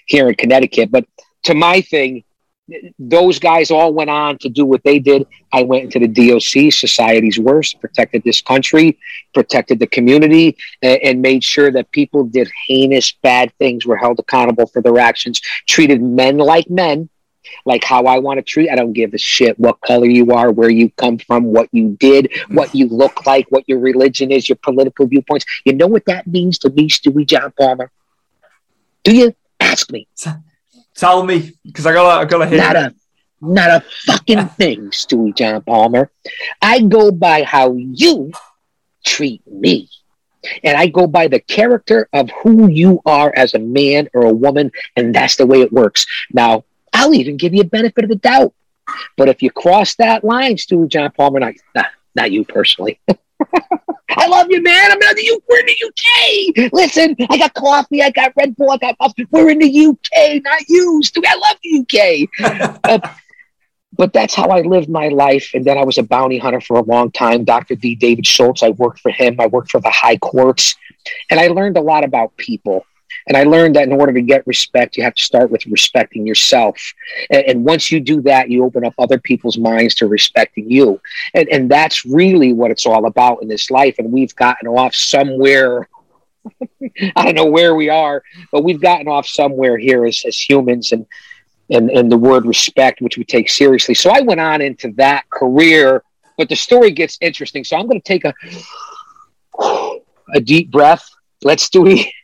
here 0.06 0.28
in 0.28 0.34
Connecticut. 0.34 0.90
But 0.90 1.06
to 1.44 1.54
my 1.54 1.80
thing, 1.80 2.24
those 2.98 3.38
guys 3.38 3.70
all 3.70 3.92
went 3.92 4.08
on 4.08 4.38
to 4.38 4.48
do 4.48 4.64
what 4.64 4.82
they 4.84 4.98
did. 4.98 5.26
I 5.52 5.62
went 5.62 5.84
into 5.84 5.98
the 5.98 6.08
DOC, 6.08 6.72
society's 6.72 7.38
worst, 7.38 7.80
protected 7.80 8.22
this 8.24 8.40
country, 8.40 8.98
protected 9.34 9.78
the 9.78 9.86
community, 9.86 10.56
and, 10.80 11.20
made 11.20 11.44
sure 11.44 11.70
that 11.72 11.90
people 11.90 12.24
did 12.24 12.50
heinous, 12.66 13.12
bad 13.22 13.52
things 13.58 13.84
were 13.84 13.96
held 13.96 14.18
accountable 14.18 14.66
for 14.66 14.80
their 14.80 14.98
actions, 14.98 15.40
treated 15.66 16.02
men 16.02 16.38
like 16.38 16.70
men, 16.70 17.08
like 17.64 17.84
how 17.84 18.04
I 18.04 18.18
want 18.18 18.38
to 18.38 18.42
treat. 18.42 18.70
I 18.70 18.76
don't 18.76 18.92
give 18.92 19.14
a 19.14 19.18
shit 19.18 19.58
what 19.58 19.80
color 19.80 20.06
you 20.06 20.32
are, 20.32 20.50
where 20.50 20.70
you 20.70 20.90
come 20.90 21.18
from, 21.18 21.44
what 21.44 21.68
you 21.72 21.96
did, 21.98 22.30
mm. 22.30 22.54
what 22.54 22.74
you 22.74 22.88
look 22.88 23.26
like, 23.26 23.46
what 23.50 23.64
your 23.68 23.78
religion 23.78 24.30
is, 24.30 24.48
your 24.48 24.56
political 24.56 25.06
viewpoints. 25.06 25.44
You 25.64 25.74
know 25.74 25.86
what 25.86 26.04
that 26.06 26.26
means 26.26 26.58
to 26.60 26.70
me, 26.70 26.88
Stewie 26.88 27.26
John 27.26 27.52
Palmer? 27.52 27.90
Do 29.04 29.14
you? 29.14 29.34
Ask 29.60 29.90
me. 29.92 30.08
Tell 30.94 31.24
me, 31.24 31.52
because 31.64 31.86
I 31.86 31.92
gotta, 31.92 32.20
I 32.20 32.24
gotta 32.24 32.46
hear. 32.46 32.58
Not 32.58 32.76
a, 32.76 32.94
not 33.40 33.70
a 33.70 33.84
fucking 34.06 34.46
thing, 34.58 34.90
Stewie 34.90 35.34
John 35.34 35.62
Palmer. 35.62 36.10
I 36.60 36.80
go 36.80 37.10
by 37.10 37.44
how 37.44 37.74
you 37.74 38.32
treat 39.04 39.46
me. 39.46 39.88
And 40.64 40.76
I 40.76 40.88
go 40.88 41.06
by 41.06 41.28
the 41.28 41.38
character 41.38 42.08
of 42.12 42.28
who 42.42 42.68
you 42.68 43.00
are 43.06 43.32
as 43.36 43.54
a 43.54 43.60
man 43.60 44.08
or 44.12 44.26
a 44.26 44.32
woman, 44.32 44.72
and 44.96 45.14
that's 45.14 45.36
the 45.36 45.46
way 45.46 45.60
it 45.60 45.72
works. 45.72 46.04
Now, 46.32 46.64
I'll 46.92 47.14
even 47.14 47.36
give 47.36 47.54
you 47.54 47.62
a 47.62 47.66
benefit 47.66 48.04
of 48.04 48.10
the 48.10 48.16
doubt. 48.16 48.54
But 49.16 49.28
if 49.28 49.42
you 49.42 49.50
cross 49.50 49.94
that 49.96 50.24
line, 50.24 50.56
Stewie 50.56 50.88
John 50.88 51.10
Palmer, 51.12 51.40
not, 51.40 51.54
nah, 51.74 51.84
not 52.14 52.32
you 52.32 52.44
personally. 52.44 53.00
I 54.14 54.26
love 54.26 54.48
you, 54.50 54.62
man. 54.62 54.92
I'm 54.92 55.00
in 55.00 55.16
the 55.16 55.24
U. 55.24 55.42
We're 55.48 55.60
in 55.60 55.66
the 55.66 55.86
UK. 55.86 56.72
Listen, 56.72 57.16
I 57.30 57.38
got 57.38 57.54
coffee. 57.54 58.02
I 58.02 58.10
got 58.10 58.32
Red 58.36 58.56
Bull. 58.56 58.70
I 58.70 58.76
got 58.76 58.96
muffins. 59.00 59.28
We're 59.30 59.50
in 59.50 59.58
the 59.58 59.86
UK, 59.86 60.42
not 60.42 60.68
you, 60.68 61.00
Stewie. 61.02 61.24
I 61.26 61.36
love 61.36 61.56
the 61.62 62.28
UK. 62.38 62.80
uh, 62.84 63.08
but 63.94 64.12
that's 64.12 64.34
how 64.34 64.48
I 64.48 64.62
lived 64.62 64.88
my 64.88 65.08
life. 65.08 65.50
And 65.54 65.64
then 65.64 65.78
I 65.78 65.84
was 65.84 65.98
a 65.98 66.02
bounty 66.02 66.38
hunter 66.38 66.60
for 66.60 66.78
a 66.78 66.82
long 66.82 67.10
time. 67.10 67.44
Dr. 67.44 67.74
D. 67.74 67.94
David 67.94 68.26
Schultz. 68.26 68.62
I 68.62 68.70
worked 68.70 69.00
for 69.00 69.10
him. 69.10 69.36
I 69.38 69.46
worked 69.46 69.70
for 69.70 69.80
the 69.80 69.90
high 69.90 70.16
courts, 70.16 70.74
and 71.30 71.38
I 71.38 71.48
learned 71.48 71.76
a 71.76 71.82
lot 71.82 72.04
about 72.04 72.36
people. 72.36 72.84
And 73.26 73.36
I 73.36 73.44
learned 73.44 73.76
that 73.76 73.84
in 73.84 73.92
order 73.92 74.12
to 74.12 74.22
get 74.22 74.46
respect, 74.46 74.96
you 74.96 75.04
have 75.04 75.14
to 75.14 75.22
start 75.22 75.50
with 75.50 75.66
respecting 75.66 76.26
yourself. 76.26 76.76
And, 77.30 77.44
and 77.44 77.64
once 77.64 77.90
you 77.90 78.00
do 78.00 78.20
that, 78.22 78.50
you 78.50 78.64
open 78.64 78.84
up 78.84 78.94
other 78.98 79.18
people's 79.18 79.58
minds 79.58 79.94
to 79.96 80.06
respecting 80.06 80.70
you. 80.70 81.00
And, 81.34 81.48
and 81.48 81.70
that's 81.70 82.04
really 82.04 82.52
what 82.52 82.70
it's 82.70 82.86
all 82.86 83.06
about 83.06 83.42
in 83.42 83.48
this 83.48 83.70
life. 83.70 83.96
And 83.98 84.12
we've 84.12 84.34
gotten 84.34 84.68
off 84.68 84.94
somewhere. 84.94 85.88
I 87.16 87.24
don't 87.24 87.36
know 87.36 87.46
where 87.46 87.74
we 87.74 87.88
are, 87.88 88.22
but 88.50 88.64
we've 88.64 88.80
gotten 88.80 89.08
off 89.08 89.26
somewhere 89.26 89.78
here 89.78 90.04
as, 90.04 90.22
as 90.26 90.38
humans 90.38 90.92
and, 90.92 91.06
and, 91.70 91.90
and 91.90 92.10
the 92.10 92.18
word 92.18 92.44
respect, 92.44 93.00
which 93.00 93.16
we 93.16 93.24
take 93.24 93.48
seriously. 93.48 93.94
So 93.94 94.10
I 94.10 94.20
went 94.20 94.40
on 94.40 94.60
into 94.60 94.92
that 94.92 95.30
career, 95.30 96.02
but 96.36 96.48
the 96.48 96.56
story 96.56 96.90
gets 96.90 97.18
interesting. 97.20 97.62
So 97.62 97.76
I'm 97.76 97.86
going 97.86 98.00
to 98.00 98.06
take 98.06 98.24
a, 98.24 98.34
a 100.34 100.40
deep 100.40 100.70
breath. 100.70 101.08
Let's 101.44 101.68
do 101.70 101.86
it 101.86 102.08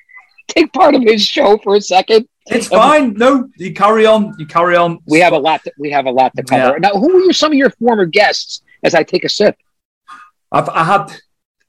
take 0.48 0.72
part 0.72 0.94
of 0.94 1.02
his 1.02 1.24
show 1.24 1.58
for 1.58 1.76
a 1.76 1.80
second? 1.80 2.28
It's 2.46 2.68
fine. 2.68 3.14
No, 3.14 3.48
you 3.56 3.74
carry 3.74 4.06
on. 4.06 4.34
You 4.38 4.46
carry 4.46 4.74
on. 4.74 4.98
We 5.06 5.20
have 5.20 5.34
a 5.34 5.38
lot. 5.38 5.62
To, 5.64 5.72
we 5.78 5.90
have 5.90 6.06
a 6.06 6.10
lot 6.10 6.34
to 6.36 6.42
cover. 6.42 6.72
Yeah. 6.72 6.78
Now, 6.78 6.98
who 6.98 7.14
were 7.14 7.20
your, 7.20 7.32
some 7.32 7.52
of 7.52 7.58
your 7.58 7.70
former 7.70 8.06
guests? 8.06 8.62
As 8.82 8.94
I 8.94 9.02
take 9.02 9.24
a 9.24 9.28
sip, 9.28 9.56
I've, 10.52 10.68
I 10.68 10.84
had 10.84 11.12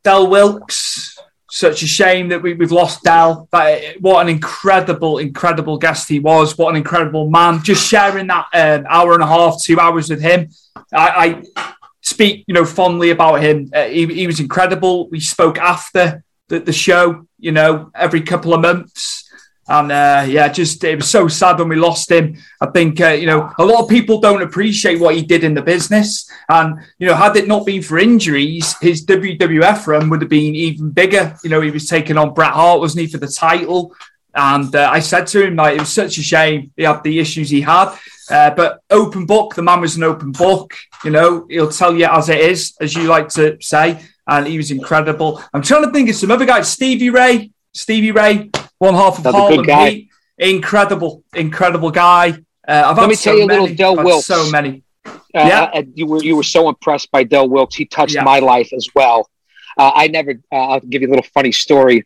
Del 0.03 0.27
Wilkes. 0.29 1.17
Such 1.51 1.81
a 1.81 1.87
shame 1.87 2.29
that 2.29 2.43
we, 2.43 2.53
we've 2.53 2.71
lost 2.71 3.01
Del. 3.01 3.47
But 3.49 3.95
what 3.99 4.21
an 4.21 4.29
incredible, 4.29 5.17
incredible 5.17 5.79
guest 5.79 6.07
he 6.07 6.19
was. 6.19 6.55
What 6.55 6.69
an 6.69 6.75
incredible 6.75 7.27
man. 7.27 7.63
Just 7.63 7.89
sharing 7.89 8.27
that 8.27 8.45
um, 8.53 8.85
hour 8.87 9.15
and 9.15 9.23
a 9.23 9.25
half, 9.25 9.59
two 9.63 9.79
hours 9.79 10.11
with 10.11 10.21
him. 10.21 10.49
I, 10.93 11.43
I 11.55 11.65
speak, 12.01 12.45
you 12.47 12.53
know, 12.53 12.65
fondly 12.65 13.09
about 13.09 13.41
him. 13.41 13.71
Uh, 13.73 13.85
he, 13.85 14.05
he 14.05 14.27
was 14.27 14.39
incredible. 14.39 15.09
We 15.09 15.19
spoke 15.19 15.57
after 15.57 16.23
the, 16.49 16.59
the 16.59 16.73
show, 16.73 17.25
you 17.39 17.51
know, 17.51 17.91
every 17.95 18.21
couple 18.21 18.53
of 18.53 18.61
months. 18.61 19.25
And 19.67 19.91
uh, 19.91 20.25
yeah, 20.27 20.47
just 20.49 20.83
it 20.83 20.95
was 20.95 21.09
so 21.09 21.27
sad 21.27 21.59
when 21.59 21.69
we 21.69 21.75
lost 21.75 22.11
him. 22.11 22.37
I 22.59 22.65
think 22.71 22.99
uh, 22.99 23.09
you 23.09 23.27
know 23.27 23.53
a 23.59 23.63
lot 23.63 23.83
of 23.83 23.87
people 23.87 24.19
don't 24.19 24.41
appreciate 24.41 24.99
what 24.99 25.13
he 25.13 25.21
did 25.21 25.43
in 25.43 25.53
the 25.53 25.61
business, 25.61 26.27
and 26.49 26.79
you 26.97 27.05
know 27.05 27.13
had 27.13 27.35
it 27.35 27.47
not 27.47 27.67
been 27.67 27.83
for 27.83 27.99
injuries, 27.99 28.75
his 28.81 29.05
WWF 29.05 29.85
run 29.85 30.09
would 30.09 30.21
have 30.21 30.29
been 30.29 30.55
even 30.55 30.89
bigger. 30.89 31.37
You 31.43 31.51
know, 31.51 31.61
he 31.61 31.69
was 31.69 31.87
taking 31.87 32.17
on 32.17 32.33
Bret 32.33 32.53
Hart, 32.53 32.79
wasn't 32.79 33.01
he, 33.01 33.11
for 33.11 33.19
the 33.19 33.27
title? 33.27 33.93
And 34.33 34.75
uh, 34.75 34.89
I 34.91 34.99
said 34.99 35.27
to 35.27 35.45
him, 35.45 35.55
like, 35.55 35.75
it 35.75 35.81
was 35.81 35.93
such 35.93 36.17
a 36.17 36.23
shame 36.23 36.71
he 36.77 36.83
had 36.83 37.03
the 37.03 37.19
issues 37.19 37.49
he 37.49 37.61
had. 37.61 37.95
Uh, 38.29 38.51
but 38.51 38.81
open 38.89 39.25
book, 39.25 39.55
the 39.55 39.61
man 39.61 39.81
was 39.81 39.95
an 39.95 40.03
open 40.03 40.31
book. 40.31 40.75
You 41.03 41.11
know, 41.11 41.45
he'll 41.49 41.71
tell 41.71 41.95
you 41.95 42.05
as 42.05 42.29
it 42.29 42.39
is, 42.39 42.73
as 42.79 42.95
you 42.95 43.03
like 43.03 43.29
to 43.29 43.57
say. 43.59 43.99
And 44.29 44.45
he 44.47 44.57
was 44.57 44.69
incredible. 44.71 45.41
I'm 45.53 45.61
trying 45.61 45.83
to 45.85 45.91
think 45.91 46.09
of 46.09 46.15
some 46.15 46.31
other 46.31 46.45
guys. 46.45 46.71
Stevie 46.71 47.09
Ray, 47.09 47.51
Stevie 47.73 48.11
Ray, 48.11 48.49
one 48.77 48.93
half 48.93 49.17
of 49.17 49.33
Harlem. 49.33 49.65
Heat. 49.65 50.09
Incredible, 50.37 51.23
incredible 51.35 51.91
guy. 51.91 52.29
Uh, 52.67 52.83
I've 52.85 52.97
Let 52.97 53.09
me 53.09 53.15
so 53.15 53.31
tell 53.31 53.39
you 53.39 53.45
a 53.45 53.47
little 53.47 53.67
Del 53.75 53.95
Wilkes. 53.97 54.27
So 54.27 54.49
many. 54.51 54.83
uh, 55.05 55.11
Yeah. 55.33 55.69
uh, 55.73 55.83
you 55.95 56.05
were 56.05 56.23
you 56.23 56.35
were 56.35 56.43
so 56.43 56.69
impressed 56.69 57.11
by 57.11 57.23
Del 57.23 57.49
Wilkes. 57.49 57.75
He 57.75 57.85
touched 57.85 58.15
Yeah. 58.15 58.23
my 58.23 58.39
life 58.39 58.71
as 58.73 58.87
well. 58.95 59.29
Uh, 59.77 59.91
I 59.95 60.07
never. 60.07 60.31
Uh, 60.51 60.55
I'll 60.69 60.79
give 60.79 61.01
you 61.01 61.07
a 61.09 61.11
little 61.13 61.25
funny 61.33 61.51
story, 61.51 62.05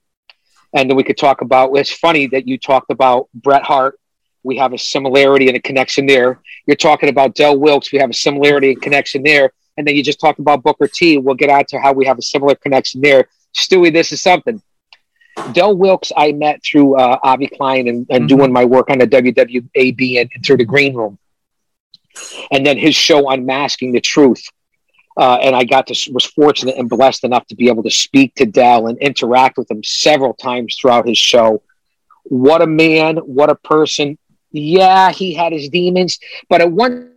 and 0.73 0.89
then 0.89 0.95
we 0.97 1.03
could 1.03 1.17
talk 1.17 1.41
about. 1.41 1.71
It's 1.75 1.91
funny 1.91 2.27
that 2.27 2.47
you 2.47 2.57
talked 2.57 2.91
about 2.91 3.27
Bret 3.33 3.63
Hart. 3.63 3.99
We 4.43 4.57
have 4.57 4.73
a 4.73 4.77
similarity 4.77 5.47
and 5.47 5.55
a 5.57 5.61
connection 5.61 6.05
there. 6.05 6.39
You're 6.67 6.75
talking 6.75 7.09
about 7.09 7.35
Del 7.35 7.57
Wilkes. 7.57 7.91
We 7.91 7.99
have 7.99 8.09
a 8.09 8.13
similarity 8.13 8.71
and 8.73 8.81
connection 8.81 9.23
there. 9.23 9.53
And 9.77 9.87
then 9.87 9.95
you 9.95 10.03
just 10.03 10.19
talked 10.19 10.39
about 10.39 10.63
Booker 10.63 10.87
T. 10.87 11.17
We'll 11.17 11.35
get 11.35 11.49
on 11.49 11.65
to 11.69 11.79
how 11.79 11.93
we 11.93 12.05
have 12.05 12.17
a 12.17 12.21
similar 12.21 12.55
connection 12.55 13.01
there. 13.01 13.27
Stewie, 13.55 13.91
this 13.91 14.11
is 14.11 14.21
something. 14.21 14.61
Del 15.51 15.75
Wilkes, 15.75 16.11
I 16.15 16.31
met 16.31 16.63
through 16.63 16.95
uh, 16.95 17.17
Avi 17.23 17.47
Klein 17.47 17.87
and, 17.87 18.05
and 18.09 18.29
doing 18.29 18.51
my 18.51 18.65
work 18.65 18.89
on 18.89 18.99
the 18.99 19.07
WWAB 19.07 20.21
and, 20.21 20.31
and 20.33 20.45
through 20.45 20.57
the 20.57 20.65
green 20.65 20.95
room. 20.95 21.17
And 22.51 22.65
then 22.65 22.77
his 22.77 22.95
show, 22.95 23.29
Unmasking 23.29 23.91
the 23.91 24.01
Truth. 24.01 24.43
Uh, 25.15 25.37
and 25.41 25.55
I 25.55 25.63
got 25.63 25.87
to 25.87 26.11
was 26.11 26.25
fortunate 26.25 26.75
and 26.77 26.89
blessed 26.89 27.23
enough 27.23 27.45
to 27.47 27.55
be 27.55 27.67
able 27.67 27.83
to 27.83 27.91
speak 27.91 28.33
to 28.35 28.45
Del 28.45 28.87
and 28.87 28.97
interact 28.97 29.57
with 29.57 29.69
him 29.69 29.83
several 29.83 30.33
times 30.33 30.75
throughout 30.75 31.07
his 31.07 31.19
show. 31.19 31.61
What 32.23 32.63
a 32.63 32.67
man! 32.67 33.17
What 33.17 33.51
a 33.51 33.55
person! 33.55 34.17
Yeah, 34.51 35.11
he 35.11 35.33
had 35.33 35.51
his 35.51 35.69
demons, 35.69 36.19
but 36.49 36.61
at 36.61 36.71
one 36.71 37.11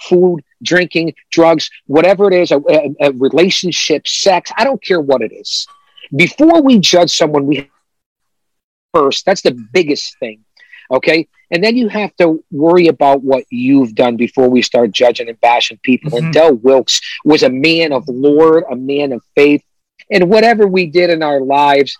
food, 0.00 0.42
drinking, 0.62 1.14
drugs, 1.30 1.70
whatever 1.86 2.30
it 2.30 2.34
is, 2.34 2.50
a, 2.50 2.58
a, 2.68 2.94
a 3.00 3.12
relationship, 3.12 4.06
sex, 4.06 4.50
I 4.56 4.64
don't 4.64 4.82
care 4.82 5.00
what 5.00 5.22
it 5.22 5.32
is. 5.32 5.66
Before 6.14 6.62
we 6.62 6.78
judge 6.78 7.10
someone, 7.10 7.46
we 7.46 7.70
first, 8.94 9.26
that's 9.26 9.42
the 9.42 9.52
biggest 9.72 10.18
thing. 10.18 10.44
Okay. 10.90 11.28
And 11.50 11.62
then 11.62 11.76
you 11.76 11.88
have 11.88 12.14
to 12.16 12.42
worry 12.50 12.88
about 12.88 13.22
what 13.22 13.44
you've 13.50 13.94
done 13.94 14.16
before 14.16 14.48
we 14.48 14.62
start 14.62 14.90
judging 14.90 15.28
and 15.28 15.40
bashing 15.40 15.78
people. 15.82 16.16
And 16.16 16.26
mm-hmm. 16.26 16.32
Del 16.32 16.54
Wilkes 16.54 17.00
was 17.24 17.42
a 17.42 17.50
man 17.50 17.92
of 17.92 18.04
Lord, 18.08 18.64
a 18.70 18.76
man 18.76 19.12
of 19.12 19.22
faith. 19.34 19.62
And 20.10 20.28
whatever 20.28 20.66
we 20.66 20.86
did 20.86 21.10
in 21.10 21.22
our 21.22 21.40
lives, 21.40 21.96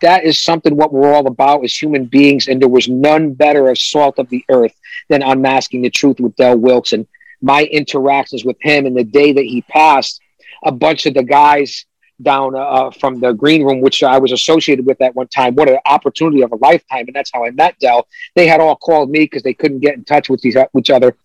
that 0.00 0.24
is 0.24 0.42
something 0.42 0.76
what 0.76 0.92
we're 0.92 1.12
all 1.12 1.26
about 1.26 1.64
as 1.64 1.74
human 1.74 2.04
beings. 2.04 2.48
And 2.48 2.60
there 2.60 2.68
was 2.68 2.88
none 2.88 3.34
better 3.34 3.68
of 3.68 3.78
salt 3.78 4.18
of 4.18 4.28
the 4.28 4.44
earth 4.50 4.74
than 5.08 5.22
unmasking 5.22 5.82
the 5.82 5.90
truth 5.90 6.20
with 6.20 6.36
Del 6.36 6.58
Wilkes. 6.58 6.92
And 6.92 7.06
my 7.40 7.64
interactions 7.64 8.44
with 8.44 8.56
him 8.60 8.86
and 8.86 8.96
the 8.96 9.04
day 9.04 9.32
that 9.32 9.44
he 9.44 9.62
passed, 9.62 10.20
a 10.64 10.72
bunch 10.72 11.06
of 11.06 11.14
the 11.14 11.22
guys 11.22 11.86
down 12.20 12.54
uh, 12.56 12.90
from 12.90 13.20
the 13.20 13.32
green 13.32 13.64
room, 13.64 13.80
which 13.80 14.02
I 14.02 14.18
was 14.18 14.32
associated 14.32 14.86
with 14.86 15.00
at 15.00 15.14
one 15.14 15.28
time. 15.28 15.54
What 15.54 15.68
an 15.68 15.78
opportunity 15.86 16.42
of 16.42 16.52
a 16.52 16.56
lifetime, 16.56 17.06
and 17.06 17.14
that's 17.14 17.30
how 17.32 17.44
I 17.44 17.50
met 17.50 17.78
Del. 17.78 18.06
They 18.34 18.46
had 18.46 18.60
all 18.60 18.76
called 18.76 19.10
me 19.10 19.20
because 19.20 19.42
they 19.42 19.54
couldn't 19.54 19.80
get 19.80 19.94
in 19.94 20.04
touch 20.04 20.28
with 20.28 20.44
each 20.44 20.90
other, 20.90 21.16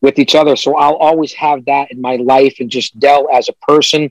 with 0.00 0.18
each 0.18 0.34
other. 0.34 0.56
So 0.56 0.76
I'll 0.76 0.96
always 0.96 1.32
have 1.34 1.64
that 1.66 1.90
in 1.90 2.00
my 2.00 2.16
life, 2.16 2.56
and 2.60 2.70
just 2.70 2.98
Del 2.98 3.28
as 3.32 3.48
a 3.48 3.52
person. 3.66 4.10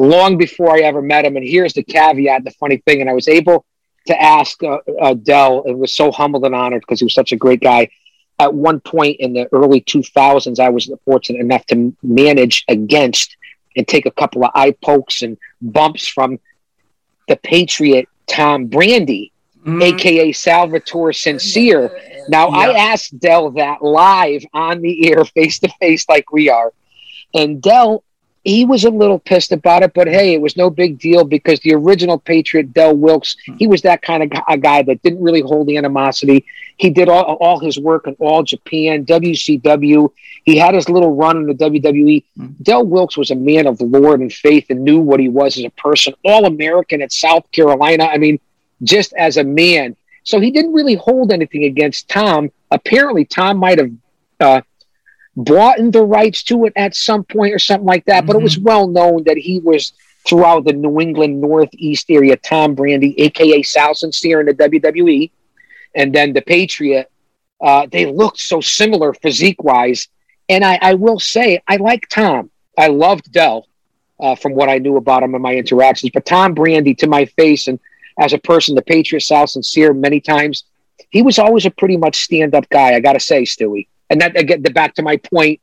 Long 0.00 0.38
before 0.38 0.74
I 0.74 0.80
ever 0.80 1.02
met 1.02 1.26
him, 1.26 1.36
and 1.36 1.46
here's 1.46 1.74
the 1.74 1.82
caveat: 1.82 2.42
the 2.42 2.52
funny 2.52 2.78
thing, 2.78 3.02
and 3.02 3.10
I 3.10 3.12
was 3.12 3.28
able 3.28 3.66
to 4.06 4.18
ask 4.18 4.62
uh, 4.62 4.78
uh, 4.98 5.12
Del, 5.12 5.62
and 5.64 5.78
was 5.78 5.94
so 5.94 6.10
humbled 6.10 6.46
and 6.46 6.54
honored 6.54 6.80
because 6.80 7.00
he 7.00 7.04
was 7.04 7.12
such 7.12 7.32
a 7.32 7.36
great 7.36 7.60
guy. 7.60 7.90
At 8.38 8.54
one 8.54 8.80
point 8.80 9.20
in 9.20 9.34
the 9.34 9.46
early 9.52 9.82
2000s, 9.82 10.58
I 10.58 10.70
was 10.70 10.90
fortunate 11.04 11.40
enough 11.40 11.66
to 11.66 11.94
manage 12.02 12.64
against 12.68 13.36
and 13.76 13.86
take 13.86 14.06
a 14.06 14.10
couple 14.10 14.42
of 14.42 14.52
eye 14.54 14.70
pokes 14.70 15.20
and 15.20 15.36
bumps 15.60 16.08
from 16.08 16.40
the 17.28 17.36
Patriot 17.36 18.08
Tom 18.26 18.68
Brandi, 18.68 19.32
aka 19.66 20.32
Salvatore 20.32 21.12
Sincere. 21.12 21.94
Now, 22.30 22.48
I 22.48 22.72
asked 22.72 23.18
Del 23.18 23.50
that 23.50 23.82
live 23.82 24.46
on 24.54 24.80
the 24.80 25.10
air, 25.10 25.24
face 25.36 25.58
to 25.58 25.68
face, 25.78 26.08
like 26.08 26.32
we 26.32 26.48
are. 26.48 26.72
And 27.34 27.60
Del, 27.60 28.02
he 28.44 28.64
was 28.64 28.84
a 28.84 28.90
little 28.90 29.18
pissed 29.18 29.52
about 29.52 29.82
it, 29.82 29.92
but 29.94 30.08
hey, 30.08 30.32
it 30.32 30.40
was 30.40 30.56
no 30.56 30.70
big 30.70 30.98
deal 30.98 31.24
because 31.24 31.60
the 31.60 31.74
original 31.74 32.18
Patriot, 32.18 32.72
Del 32.72 32.96
Wilkes, 32.96 33.36
he 33.58 33.66
was 33.66 33.82
that 33.82 34.00
kind 34.00 34.22
of 34.22 34.32
a 34.48 34.56
guy 34.56 34.82
that 34.82 35.02
didn't 35.02 35.22
really 35.22 35.42
hold 35.42 35.66
the 35.66 35.76
animosity. 35.76 36.46
He 36.78 36.88
did 36.88 37.10
all, 37.10 37.22
all 37.22 37.60
his 37.60 37.78
work 37.78 38.06
in 38.06 38.16
all 38.18 38.42
Japan, 38.42 39.04
WCW. 39.04 40.10
He 40.44 40.56
had 40.56 40.74
his 40.74 40.88
little 40.88 41.14
run 41.14 41.36
in 41.36 41.46
the 41.46 41.54
WWE. 41.54 42.24
Dell 42.62 42.84
Wilkes 42.86 43.18
was 43.18 43.30
a 43.30 43.36
man 43.36 43.66
of 43.66 43.80
Lord 43.80 44.20
and 44.20 44.32
faith 44.32 44.66
and 44.70 44.84
knew 44.84 45.00
what 45.00 45.20
he 45.20 45.28
was 45.28 45.58
as 45.58 45.64
a 45.64 45.70
person, 45.70 46.14
all 46.24 46.46
American 46.46 47.02
at 47.02 47.12
South 47.12 47.50
Carolina. 47.52 48.04
I 48.04 48.16
mean, 48.16 48.40
just 48.82 49.12
as 49.14 49.36
a 49.36 49.44
man. 49.44 49.96
So 50.24 50.40
he 50.40 50.50
didn't 50.50 50.72
really 50.72 50.94
hold 50.94 51.30
anything 51.30 51.64
against 51.64 52.08
Tom. 52.08 52.50
Apparently, 52.70 53.26
Tom 53.26 53.58
might 53.58 53.78
have 53.78 53.90
uh, 54.40 54.60
bought 55.36 55.78
in 55.78 55.90
the 55.90 56.02
rights 56.02 56.42
to 56.44 56.64
it 56.66 56.72
at 56.76 56.94
some 56.94 57.24
point 57.24 57.54
or 57.54 57.58
something 57.58 57.86
like 57.86 58.04
that. 58.06 58.26
But 58.26 58.36
it 58.36 58.42
was 58.42 58.58
well 58.58 58.88
known 58.88 59.24
that 59.24 59.36
he 59.36 59.60
was 59.60 59.92
throughout 60.26 60.64
the 60.64 60.72
New 60.72 61.00
England 61.00 61.40
Northeast 61.40 62.10
area, 62.10 62.36
Tom 62.36 62.76
Brandi, 62.76 63.14
aka 63.18 63.62
Sal 63.62 63.94
Sincere 63.94 64.40
in 64.40 64.46
the 64.46 64.54
WWE, 64.54 65.30
and 65.94 66.14
then 66.14 66.32
the 66.32 66.42
Patriot. 66.42 67.10
Uh, 67.60 67.86
they 67.90 68.06
looked 68.06 68.40
so 68.40 68.60
similar 68.60 69.12
physique 69.12 69.62
wise. 69.62 70.08
And 70.48 70.64
I, 70.64 70.78
I 70.82 70.94
will 70.94 71.20
say, 71.20 71.62
I 71.68 71.76
like 71.76 72.08
Tom. 72.08 72.50
I 72.76 72.88
loved 72.88 73.30
Del 73.30 73.68
uh, 74.18 74.34
from 74.34 74.54
what 74.54 74.68
I 74.68 74.78
knew 74.78 74.96
about 74.96 75.22
him 75.22 75.34
and 75.34 75.42
my 75.42 75.54
interactions. 75.54 76.10
But 76.12 76.24
Tom 76.24 76.54
Brandi, 76.54 76.96
to 76.98 77.06
my 77.06 77.26
face, 77.26 77.68
and 77.68 77.78
as 78.18 78.32
a 78.32 78.38
person, 78.38 78.74
the 78.74 78.82
Patriot 78.82 79.20
Sal 79.20 79.46
Sincere, 79.46 79.92
many 79.92 80.20
times, 80.20 80.64
he 81.10 81.22
was 81.22 81.38
always 81.38 81.66
a 81.66 81.70
pretty 81.70 81.96
much 81.96 82.22
stand 82.22 82.54
up 82.54 82.68
guy. 82.68 82.94
I 82.94 83.00
got 83.00 83.12
to 83.12 83.20
say, 83.20 83.42
Stewie. 83.42 83.86
And 84.10 84.20
that 84.20 84.36
again, 84.36 84.62
the 84.62 84.70
back 84.70 84.94
to 84.94 85.02
my 85.02 85.16
point 85.16 85.60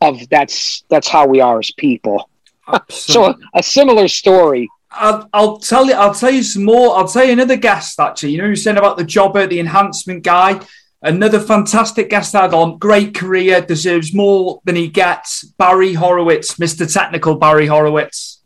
of 0.00 0.28
that's 0.28 0.84
that's 0.88 1.08
how 1.08 1.26
we 1.26 1.40
are 1.40 1.58
as 1.58 1.70
people. 1.72 2.30
so 2.88 3.34
a, 3.54 3.62
similar 3.62 4.08
story. 4.08 4.68
I'll, 4.90 5.28
I'll 5.32 5.58
tell 5.58 5.86
you. 5.86 5.94
I'll 5.94 6.14
tell 6.14 6.30
you 6.30 6.42
some 6.42 6.64
more. 6.64 6.96
I'll 6.96 7.08
tell 7.08 7.24
you 7.24 7.32
another 7.32 7.56
guest. 7.56 7.98
Actually, 7.98 8.32
you 8.32 8.38
know, 8.38 8.44
you 8.44 8.50
were 8.50 8.56
saying 8.56 8.78
about 8.78 8.96
the 8.96 9.04
jobber, 9.04 9.46
the 9.46 9.60
enhancement 9.60 10.22
guy. 10.22 10.60
Another 11.00 11.38
fantastic 11.38 12.10
guest 12.10 12.34
I 12.34 12.42
had 12.42 12.54
on. 12.54 12.78
Great 12.78 13.14
career, 13.14 13.60
deserves 13.60 14.12
more 14.12 14.60
than 14.64 14.74
he 14.74 14.88
gets. 14.88 15.44
Barry 15.44 15.94
Horowitz, 15.94 16.54
Mr. 16.54 16.92
Technical 16.92 17.36
Barry 17.36 17.66
Horowitz. 17.66 18.42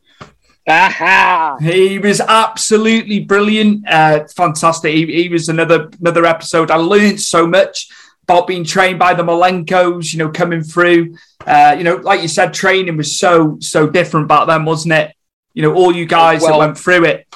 Aha! 0.68 1.56
He 1.60 1.98
was 1.98 2.20
absolutely 2.20 3.20
brilliant, 3.20 3.88
uh, 3.88 4.26
fantastic. 4.28 4.94
He, 4.94 5.06
he 5.06 5.28
was 5.28 5.48
another 5.48 5.90
another 6.00 6.24
episode. 6.24 6.70
I 6.70 6.76
learned 6.76 7.20
so 7.20 7.46
much 7.46 7.88
about 8.24 8.46
being 8.46 8.64
trained 8.64 8.98
by 8.98 9.14
the 9.14 9.22
Malenkos. 9.22 10.12
You 10.12 10.18
know, 10.18 10.30
coming 10.30 10.62
through. 10.62 11.16
Uh, 11.46 11.74
you 11.76 11.84
know, 11.84 11.96
like 11.96 12.22
you 12.22 12.28
said, 12.28 12.54
training 12.54 12.96
was 12.96 13.18
so 13.18 13.56
so 13.60 13.88
different 13.88 14.28
back 14.28 14.46
then, 14.46 14.64
wasn't 14.64 14.94
it? 14.94 15.14
You 15.54 15.62
know, 15.62 15.74
all 15.74 15.94
you 15.94 16.06
guys 16.06 16.42
Well- 16.42 16.52
that 16.52 16.58
went 16.58 16.78
through 16.78 17.04
it. 17.04 17.26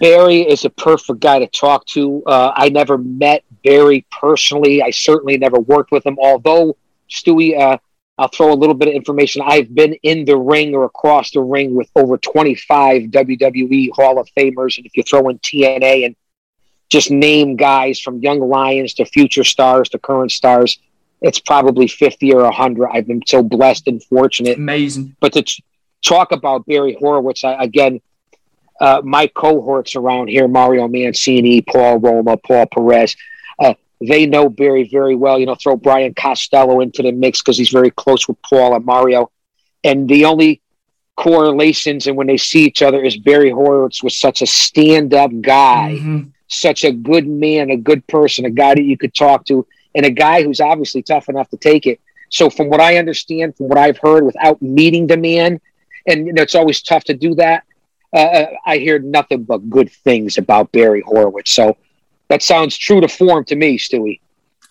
Barry 0.00 0.40
is 0.40 0.64
a 0.64 0.70
perfect 0.70 1.20
guy 1.20 1.38
to 1.38 1.46
talk 1.46 1.86
to. 1.86 2.20
Uh, 2.26 2.50
I 2.54 2.70
never 2.70 2.98
met 2.98 3.44
Barry 3.62 4.04
personally. 4.10 4.82
I 4.82 4.90
certainly 4.90 5.38
never 5.38 5.60
worked 5.60 5.92
with 5.92 6.04
him. 6.04 6.18
Although 6.20 6.76
Stewie, 7.08 7.56
uh, 7.56 7.78
I'll 8.18 8.28
throw 8.28 8.52
a 8.52 8.54
little 8.54 8.74
bit 8.74 8.88
of 8.88 8.94
information. 8.94 9.42
I've 9.44 9.74
been 9.74 9.94
in 10.02 10.24
the 10.24 10.36
ring 10.36 10.74
or 10.74 10.84
across 10.84 11.30
the 11.30 11.40
ring 11.40 11.74
with 11.74 11.90
over 11.94 12.16
25 12.16 13.02
WWE 13.10 13.90
Hall 13.94 14.18
of 14.18 14.28
Famers, 14.36 14.76
and 14.78 14.86
if 14.86 14.96
you 14.96 15.02
throw 15.02 15.28
in 15.28 15.38
TNA 15.38 16.06
and 16.06 16.16
just 16.88 17.10
name 17.10 17.56
guys 17.56 18.00
from 18.00 18.20
young 18.20 18.40
lions 18.40 18.94
to 18.94 19.04
future 19.04 19.44
stars 19.44 19.88
to 19.90 19.98
current 19.98 20.30
stars, 20.32 20.78
it's 21.20 21.40
probably 21.40 21.88
50 21.88 22.32
or 22.34 22.42
100. 22.44 22.88
I've 22.92 23.06
been 23.06 23.22
so 23.26 23.42
blessed 23.42 23.88
and 23.88 24.02
fortunate 24.04 24.56
Amazing. 24.58 25.16
but 25.20 25.32
to 25.32 25.42
t- 25.42 25.64
talk 26.02 26.30
about 26.32 26.66
Barry 26.66 26.96
Horowitz, 27.00 27.42
I, 27.42 27.54
again, 27.62 28.00
uh, 28.80 29.00
my 29.02 29.26
cohorts 29.26 29.96
around 29.96 30.28
here, 30.28 30.46
Mario 30.46 30.86
Mancini, 30.86 31.62
Paul 31.62 31.98
Roma, 31.98 32.36
Paul 32.36 32.66
Perez, 32.66 33.16
uh, 33.58 33.74
they 34.06 34.26
know 34.26 34.50
Barry 34.50 34.86
very 34.92 35.16
well. 35.16 35.38
You 35.40 35.46
know, 35.46 35.54
throw 35.54 35.76
Brian 35.76 36.12
Costello 36.12 36.80
into 36.80 37.02
the 37.02 37.12
mix 37.12 37.40
because 37.40 37.56
he's 37.56 37.70
very 37.70 37.90
close 37.90 38.28
with 38.28 38.36
Paul 38.42 38.76
and 38.76 38.84
Mario. 38.84 39.30
And 39.82 40.06
the 40.06 40.26
only 40.26 40.60
correlations 41.16 42.06
and 42.06 42.16
when 42.16 42.26
they 42.26 42.36
see 42.36 42.64
each 42.64 42.82
other 42.82 43.02
is 43.02 43.16
Barry 43.16 43.50
Horowitz 43.50 44.02
was 44.02 44.14
such 44.14 44.42
a 44.42 44.46
stand-up 44.46 45.30
guy 45.40 45.96
Mhm. 45.98 46.30
Such 46.48 46.84
a 46.84 46.92
good 46.92 47.26
man, 47.26 47.70
a 47.70 47.76
good 47.76 48.06
person, 48.06 48.44
a 48.44 48.50
guy 48.50 48.74
that 48.74 48.82
you 48.82 48.96
could 48.96 49.14
talk 49.14 49.44
to, 49.46 49.66
and 49.94 50.06
a 50.06 50.10
guy 50.10 50.42
who's 50.42 50.60
obviously 50.60 51.02
tough 51.02 51.28
enough 51.28 51.48
to 51.50 51.56
take 51.56 51.86
it. 51.86 52.00
So, 52.28 52.50
from 52.50 52.68
what 52.68 52.80
I 52.80 52.98
understand, 52.98 53.56
from 53.56 53.68
what 53.68 53.78
I've 53.78 53.98
heard, 53.98 54.24
without 54.24 54.60
meeting 54.60 55.06
the 55.06 55.16
man, 55.16 55.60
and 56.06 56.26
you 56.26 56.32
know, 56.32 56.42
it's 56.42 56.54
always 56.54 56.82
tough 56.82 57.04
to 57.04 57.14
do 57.14 57.34
that. 57.36 57.64
Uh, 58.12 58.46
I 58.64 58.78
hear 58.78 58.98
nothing 58.98 59.44
but 59.44 59.68
good 59.68 59.90
things 59.90 60.38
about 60.38 60.72
Barry 60.72 61.02
Horowitz. 61.02 61.52
So, 61.52 61.76
that 62.28 62.42
sounds 62.42 62.76
true 62.76 63.00
to 63.00 63.08
form 63.08 63.44
to 63.46 63.56
me, 63.56 63.78
Stewie. 63.78 64.20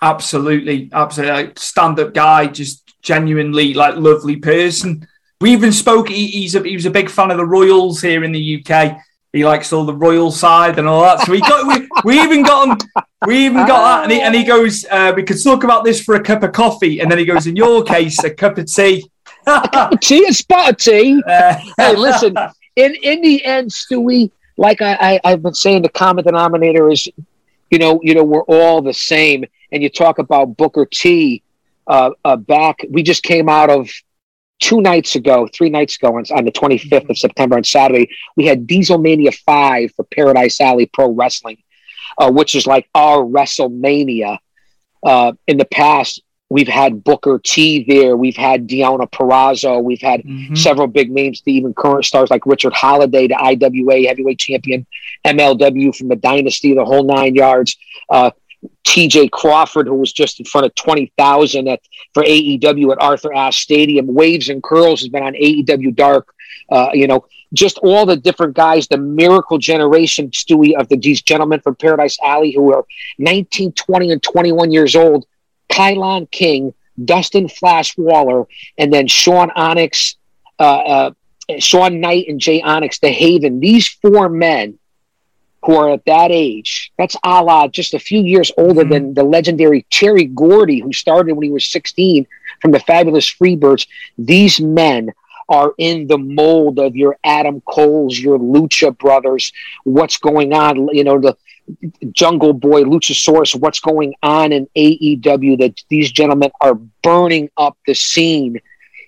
Absolutely, 0.02 0.90
absolutely. 0.94 1.54
Stand-up 1.56 2.14
guy, 2.14 2.48
just 2.48 3.02
genuinely 3.02 3.74
like 3.74 3.96
lovely 3.96 4.36
person. 4.36 5.08
We 5.42 5.52
even 5.52 5.72
spoke. 5.72 6.10
He, 6.10 6.28
he's 6.28 6.56
a, 6.56 6.64
he 6.64 6.76
was 6.76 6.86
a 6.86 6.92
big 6.92 7.10
fan 7.10 7.32
of 7.32 7.38
the 7.38 7.46
Royals 7.46 8.02
here 8.02 8.24
in 8.24 8.32
the 8.32 8.66
UK. 8.66 8.98
He 9.36 9.44
likes 9.44 9.74
all 9.74 9.84
the 9.84 9.94
royal 9.94 10.32
side 10.32 10.80
and 10.80 10.88
all 10.88 11.02
that. 11.02 11.20
So 11.20 11.34
we 11.34 11.42
got 11.42 11.68
we, 11.68 11.90
we 12.06 12.22
even 12.22 12.42
got 12.42 12.82
him. 12.82 13.04
We 13.28 13.46
even 13.46 13.68
got 13.68 13.84
that, 13.84 14.04
and 14.04 14.12
he, 14.14 14.22
and 14.22 14.34
he 14.34 14.46
goes, 14.46 14.86
uh, 14.90 15.12
"We 15.14 15.24
could 15.24 15.44
talk 15.44 15.66
about 15.66 15.84
this 15.84 16.02
for 16.02 16.16
a 16.16 16.24
cup 16.24 16.42
of 16.44 16.54
coffee." 16.54 17.02
And 17.02 17.12
then 17.12 17.18
he 17.18 17.26
goes, 17.26 17.46
"In 17.46 17.58
your 17.58 17.84
case, 17.84 18.24
a 18.24 18.30
cup 18.30 18.58
of 18.58 18.74
tea." 18.74 19.12
a 19.46 19.68
cup 19.68 19.92
of 19.92 20.00
tea, 20.00 20.26
a 20.26 20.34
spot 20.34 20.70
of 20.70 20.78
tea. 20.78 21.22
Uh, 21.28 21.58
hey, 21.78 21.98
listen. 21.98 22.34
In 22.78 22.96
in 23.04 23.22
the 23.22 23.44
end, 23.44 23.72
Stewie, 23.72 24.32
like 24.56 24.82
I, 24.82 24.94
I 25.02 25.20
I've 25.26 25.44
been 25.44 25.54
saying, 25.54 25.82
the 25.82 25.90
common 25.90 26.24
denominator 26.24 26.90
is, 26.90 27.06
you 27.70 27.78
know, 27.78 28.00
you 28.04 28.16
know, 28.16 28.24
we're 28.24 28.44
all 28.44 28.82
the 28.82 28.94
same. 28.94 29.44
And 29.74 29.84
you 29.84 29.90
talk 29.90 30.18
about 30.18 30.56
Booker 30.56 30.86
T. 30.86 31.44
Uh, 31.88 32.12
uh, 32.24 32.38
back, 32.38 32.86
we 32.90 33.04
just 33.04 33.22
came 33.22 33.50
out 33.50 33.70
of 33.70 33.90
two 34.60 34.82
nights 34.82 35.16
ago, 35.16 35.48
three 35.54 35.70
nights 35.70 35.98
ago, 35.98 36.16
on, 36.16 36.24
on 36.36 36.46
the 36.46 36.52
25th 36.52 37.10
of 37.10 37.18
September 37.18 37.58
on 37.58 37.64
Saturday. 37.64 38.10
We 38.36 38.46
had 38.46 38.68
Diesel 38.68 38.98
Mania 38.98 39.32
Five 39.32 39.92
for 39.96 40.06
Paradise 40.06 40.60
Alley 40.62 40.86
Pro 40.86 41.10
Wrestling, 41.10 41.58
uh, 42.18 42.32
which 42.32 42.56
is 42.56 42.66
like 42.66 42.90
our 42.96 43.20
WrestleMania. 43.20 44.38
Uh, 45.06 45.34
in 45.48 45.58
the 45.58 45.66
past, 45.66 46.22
we've 46.50 46.68
had 46.68 47.04
Booker 47.04 47.40
T 47.44 47.84
there, 47.88 48.16
we've 48.16 48.38
had 48.38 48.68
Deonna 48.68 49.10
Purrazzo, 49.10 49.84
we've 49.84 50.02
had 50.02 50.22
mhm. 50.22 50.58
several 50.58 50.88
big 50.88 51.12
names 51.12 51.42
to 51.42 51.52
even 51.52 51.74
current 51.74 52.06
stars 52.06 52.30
like 52.30 52.46
Richard 52.46 52.74
Holliday, 52.74 53.28
the 53.28 53.36
IWA 53.36 54.08
heavyweight 54.08 54.40
champion, 54.40 54.86
MLW 55.26 55.96
from 55.96 56.08
the 56.08 56.16
Dynasty, 56.16 56.74
the 56.74 56.86
whole 56.86 57.04
nine 57.04 57.36
yards. 57.36 57.78
Uh, 58.10 58.32
TJ 58.84 59.32
Crawford, 59.32 59.88
who 59.88 59.96
was 59.96 60.14
just 60.14 60.40
in 60.40 60.46
front 60.46 60.66
of 60.66 60.76
20,000 60.76 61.68
at 61.68 61.82
for 62.14 62.24
AEW 62.24 62.92
at 62.92 63.02
Arthur 63.02 63.34
Ashe 63.34 63.62
Stadium. 63.62 64.08
Waves 64.08 64.50
and 64.50 64.64
Curls 64.64 65.02
has 65.02 65.10
been 65.10 65.24
on 65.24 65.34
AEW 65.34 65.96
Dark. 65.96 66.34
Uh, 66.70 66.90
you 66.94 67.08
know, 67.08 67.26
just 67.54 67.78
all 67.80 68.06
the 68.06 68.16
different 68.16 68.56
guys, 68.56 68.88
the 68.88 68.98
miracle 68.98 69.58
generation, 69.58 70.30
Stewie, 70.32 70.80
of 70.80 70.88
the, 70.90 70.98
these 70.98 71.22
gentlemen 71.22 71.60
from 71.60 71.76
Paradise 71.76 72.18
Alley 72.24 72.52
who 72.52 72.74
are 72.74 72.86
19, 73.20 73.74
20, 73.74 74.12
and 74.12 74.24
21 74.24 74.72
years 74.72 74.96
old. 74.96 75.26
Kylon 75.70 76.30
King, 76.32 76.74
Dustin 77.04 77.50
Flash 77.50 77.98
Waller, 77.98 78.46
and 78.78 78.94
then 78.94 79.08
Sean 79.08 79.52
Onyx, 79.52 80.16
uh, 80.60 80.64
uh, 80.64 81.12
Sean 81.60 82.00
Knight, 82.00 82.28
and 82.28 82.40
Jay 82.40 82.62
Onyx, 82.62 83.00
the 83.00 83.10
Haven. 83.10 83.60
These 83.60 83.88
four 83.88 84.30
men 84.30 84.80
who 85.66 85.76
are 85.76 85.90
at 85.90 86.06
that 86.06 86.32
age, 86.32 86.92
that's 86.98 87.16
a 87.24 87.44
la 87.44 87.68
just 87.68 87.94
a 87.94 88.00
few 88.00 88.22
years 88.22 88.52
older 88.58 88.84
Mhm. 88.84 88.90
than 88.90 89.14
the 89.16 89.24
legendary 89.24 89.86
Terry 89.90 90.26
Gordy, 90.26 90.80
who 90.80 90.94
started 90.94 91.34
when 91.34 91.44
he 91.44 91.52
was 91.52 91.66
16 91.66 92.28
from 92.62 92.72
the 92.72 92.80
Fabulous 92.80 93.28
Freebirds. 93.30 93.88
These 94.18 94.60
men 94.62 95.12
are 95.50 95.74
in 95.78 96.08
the 96.08 96.18
mold 96.18 96.80
of 96.80 96.96
your 96.96 97.18
Adam 97.24 97.62
Coles, 97.62 98.18
your 98.18 98.40
Lucha 98.40 98.98
brothers. 98.98 99.52
What's 99.84 100.18
going 100.18 100.54
on? 100.54 100.90
You 100.94 101.04
know, 101.04 101.20
the 101.20 101.36
Jungle 102.12 102.54
Boy, 102.54 102.84
Luchasaurus, 102.84 103.56
what's 103.56 103.80
going 103.80 104.14
on 104.22 104.52
in 104.52 104.68
AEW 104.76 105.58
that 105.58 105.82
these 105.90 106.12
gentlemen 106.12 106.52
are 106.62 106.76
burning 107.04 107.50
up 107.58 107.78
the 107.88 107.96
scene 107.96 108.60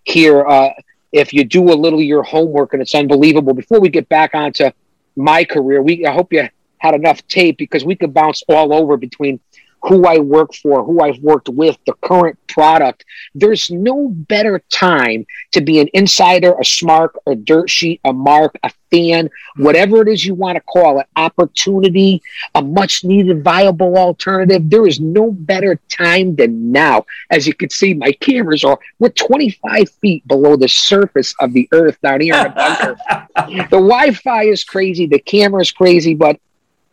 here. 0.03 0.45
Uh, 0.45 0.69
if 1.11 1.33
you 1.33 1.43
do 1.43 1.71
a 1.71 1.73
little 1.73 1.99
of 1.99 2.05
your 2.05 2.23
homework, 2.23 2.73
and 2.73 2.81
it's 2.81 2.93
unbelievable. 2.95 3.53
Before 3.53 3.79
we 3.79 3.89
get 3.89 4.09
back 4.09 4.31
onto 4.33 4.69
my 5.17 5.43
career, 5.43 5.82
we 5.82 6.06
I 6.06 6.13
hope 6.13 6.32
you 6.32 6.47
had 6.77 6.93
enough 6.95 7.27
tape 7.27 7.58
because 7.58 7.84
we 7.84 7.95
could 7.95 8.13
bounce 8.13 8.43
all 8.47 8.73
over 8.73 8.97
between 8.97 9.39
who 9.83 10.05
I 10.05 10.17
work 10.19 10.53
for, 10.53 10.83
who 10.83 11.01
I've 11.01 11.19
worked 11.19 11.49
with, 11.49 11.77
the 11.85 11.93
current 12.01 12.37
product. 12.47 13.05
There's 13.35 13.69
no 13.69 14.09
better 14.09 14.61
time 14.71 15.25
to 15.51 15.61
be 15.61 15.79
an 15.79 15.89
insider, 15.93 16.55
a 16.59 16.65
smart, 16.65 17.15
a 17.25 17.35
dirt 17.35 17.69
sheet, 17.69 18.01
a 18.03 18.11
mark, 18.11 18.57
a 18.63 18.71
fan, 18.91 19.29
whatever 19.55 20.01
it 20.01 20.07
is 20.07 20.25
you 20.25 20.33
want 20.33 20.55
to 20.55 20.61
call 20.61 20.99
it, 20.99 21.07
opportunity, 21.15 22.21
a 22.55 22.61
much 22.61 23.03
needed 23.03 23.43
viable 23.43 23.97
alternative. 23.97 24.69
There 24.69 24.87
is 24.87 24.99
no 24.99 25.31
better 25.31 25.79
time 25.89 26.35
than 26.35 26.71
now. 26.71 27.05
As 27.29 27.45
you 27.45 27.53
can 27.53 27.69
see, 27.69 27.93
my 27.93 28.11
cameras 28.13 28.63
are 28.63 28.79
we're 28.99 29.09
25 29.09 29.89
feet 29.89 30.27
below 30.27 30.55
the 30.55 30.69
surface 30.69 31.35
of 31.39 31.53
the 31.53 31.67
earth 31.71 31.99
down 32.01 32.21
here 32.21 32.35
in 32.35 32.43
the 32.43 32.49
bunker. 32.49 32.97
the 33.69 33.77
Wi-Fi 33.77 34.43
is 34.43 34.63
crazy, 34.63 35.05
the 35.05 35.19
camera 35.19 35.61
is 35.61 35.71
crazy, 35.71 36.15
but 36.15 36.39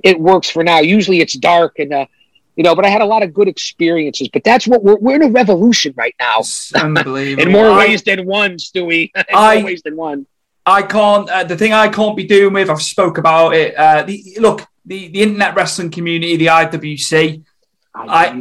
it 0.02 0.20
works 0.20 0.50
for 0.50 0.62
now. 0.62 0.80
Usually 0.80 1.20
it's 1.20 1.34
dark 1.34 1.78
and 1.78 1.92
uh, 1.92 2.06
you 2.56 2.62
know, 2.64 2.74
but 2.74 2.84
I 2.84 2.88
had 2.88 3.02
a 3.02 3.06
lot 3.06 3.22
of 3.22 3.34
good 3.34 3.48
experiences. 3.48 4.28
But 4.28 4.44
that's 4.44 4.66
what 4.66 4.82
we're 4.82 4.96
we're 4.96 5.16
in 5.16 5.22
a 5.22 5.30
revolution 5.30 5.94
right 5.96 6.14
now. 6.18 6.42
Unbelievable. 6.74 7.42
In 7.46 7.52
more 7.52 7.70
I- 7.70 7.78
ways 7.78 8.02
than 8.02 8.26
one, 8.26 8.56
Stewie. 8.56 9.10
In 9.16 9.24
I- 9.34 9.56
more 9.56 9.64
ways 9.64 9.82
than 9.82 9.96
one. 9.96 10.26
I 10.66 10.82
can't. 10.82 11.28
Uh, 11.28 11.44
the 11.44 11.56
thing 11.56 11.72
I 11.72 11.88
can't 11.88 12.16
be 12.16 12.24
doing 12.24 12.54
with. 12.54 12.70
I've 12.70 12.80
spoke 12.80 13.18
about 13.18 13.54
it. 13.54 13.76
Uh, 13.76 14.02
the 14.02 14.36
look, 14.40 14.66
the 14.86 15.08
the 15.08 15.22
internet 15.22 15.54
wrestling 15.54 15.90
community, 15.90 16.36
the 16.36 16.46
IWC, 16.46 17.42
I- 17.94 18.40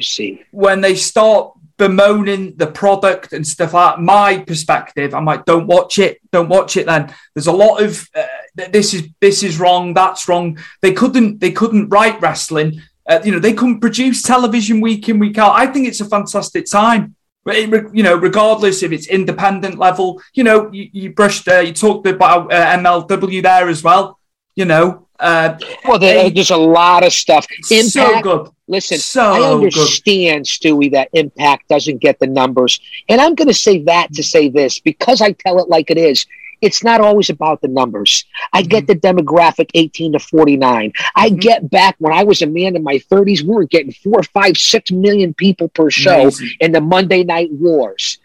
when 0.51 0.81
they 0.81 0.95
start 0.95 1.53
bemoaning 1.77 2.55
the 2.55 2.67
product 2.67 3.33
and 3.33 3.45
stuff 3.45 3.73
like 3.73 3.95
that, 3.95 4.01
my 4.01 4.39
perspective, 4.39 5.13
I'm 5.13 5.25
like, 5.25 5.43
don't 5.45 5.67
watch 5.67 5.99
it, 5.99 6.19
don't 6.31 6.47
watch 6.47 6.77
it. 6.77 6.85
Then 6.85 7.13
there's 7.33 7.47
a 7.47 7.51
lot 7.51 7.81
of 7.81 8.07
uh, 8.15 8.23
this 8.55 8.93
is 8.93 9.07
this 9.19 9.43
is 9.43 9.59
wrong, 9.59 9.93
that's 9.93 10.27
wrong. 10.27 10.57
They 10.81 10.93
couldn't 10.93 11.39
they 11.39 11.51
couldn't 11.51 11.89
write 11.89 12.21
wrestling. 12.21 12.81
Uh, 13.07 13.19
you 13.23 13.31
know, 13.31 13.39
they 13.39 13.53
couldn't 13.53 13.79
produce 13.79 14.21
television 14.21 14.79
week 14.81 15.09
in 15.09 15.19
week 15.19 15.37
out. 15.37 15.53
I 15.53 15.67
think 15.67 15.87
it's 15.87 16.01
a 16.01 16.05
fantastic 16.05 16.65
time. 16.65 17.15
But 17.45 17.57
You 17.93 18.03
know, 18.03 18.15
regardless 18.15 18.83
if 18.83 18.91
it's 18.93 19.07
independent 19.07 19.77
level, 19.77 20.21
you 20.33 20.43
know, 20.45 20.71
you, 20.71 20.89
you 20.93 21.13
brushed, 21.13 21.47
uh, 21.47 21.59
you 21.59 21.73
talked 21.73 22.07
about 22.07 22.51
uh, 22.53 22.77
MLW 22.77 23.43
there 23.43 23.67
as 23.67 23.83
well. 23.83 24.17
You 24.55 24.65
know, 24.65 25.07
uh, 25.19 25.57
Well, 25.85 25.99
there, 25.99 26.29
there's 26.29 26.51
a 26.51 26.57
lot 26.57 27.03
of 27.03 27.11
stuff. 27.11 27.45
so 27.63 28.21
good. 28.21 28.49
Listen, 28.67 28.97
So 28.97 29.33
I 29.33 29.39
good. 29.39 29.65
understand, 29.65 30.45
Stewie, 30.45 30.91
that 30.93 31.09
Impact 31.13 31.67
doesn't 31.67 31.97
get 31.97 32.19
the 32.19 32.27
numbers. 32.27 32.79
And 33.09 33.19
I'm 33.19 33.35
going 33.35 33.49
to 33.49 33.53
say 33.53 33.83
that 33.83 34.13
to 34.13 34.23
say 34.23 34.47
this 34.47 34.79
because 34.79 35.21
I 35.21 35.33
tell 35.33 35.59
it 35.59 35.67
like 35.67 35.91
it 35.91 35.97
is. 35.97 36.25
It's 36.63 36.81
not 36.81 37.01
always 37.01 37.29
about 37.29 37.61
the 37.61 37.67
numbers. 37.67 38.23
I 38.53 38.61
get 38.61 38.87
the 38.87 38.95
demographic 38.95 39.69
18 39.73 40.13
to 40.13 40.19
49. 40.19 40.93
I 41.13 41.29
Mhm. 41.29 41.39
get 41.41 41.69
back 41.69 41.95
when 41.99 42.13
I 42.13 42.23
was 42.23 42.41
a 42.41 42.47
man 42.47 42.77
in 42.77 42.83
my 42.83 42.99
30s, 42.99 43.43
we 43.43 43.53
were 43.53 43.65
getting 43.65 43.91
four, 43.91 44.23
five, 44.23 44.57
six 44.57 44.89
million 44.89 45.33
people 45.33 45.67
per 45.67 45.91
show 45.91 46.31
in 46.61 46.71
the 46.71 46.79
Monday 46.79 47.23
Night 47.25 47.51
Wars. 47.51 48.17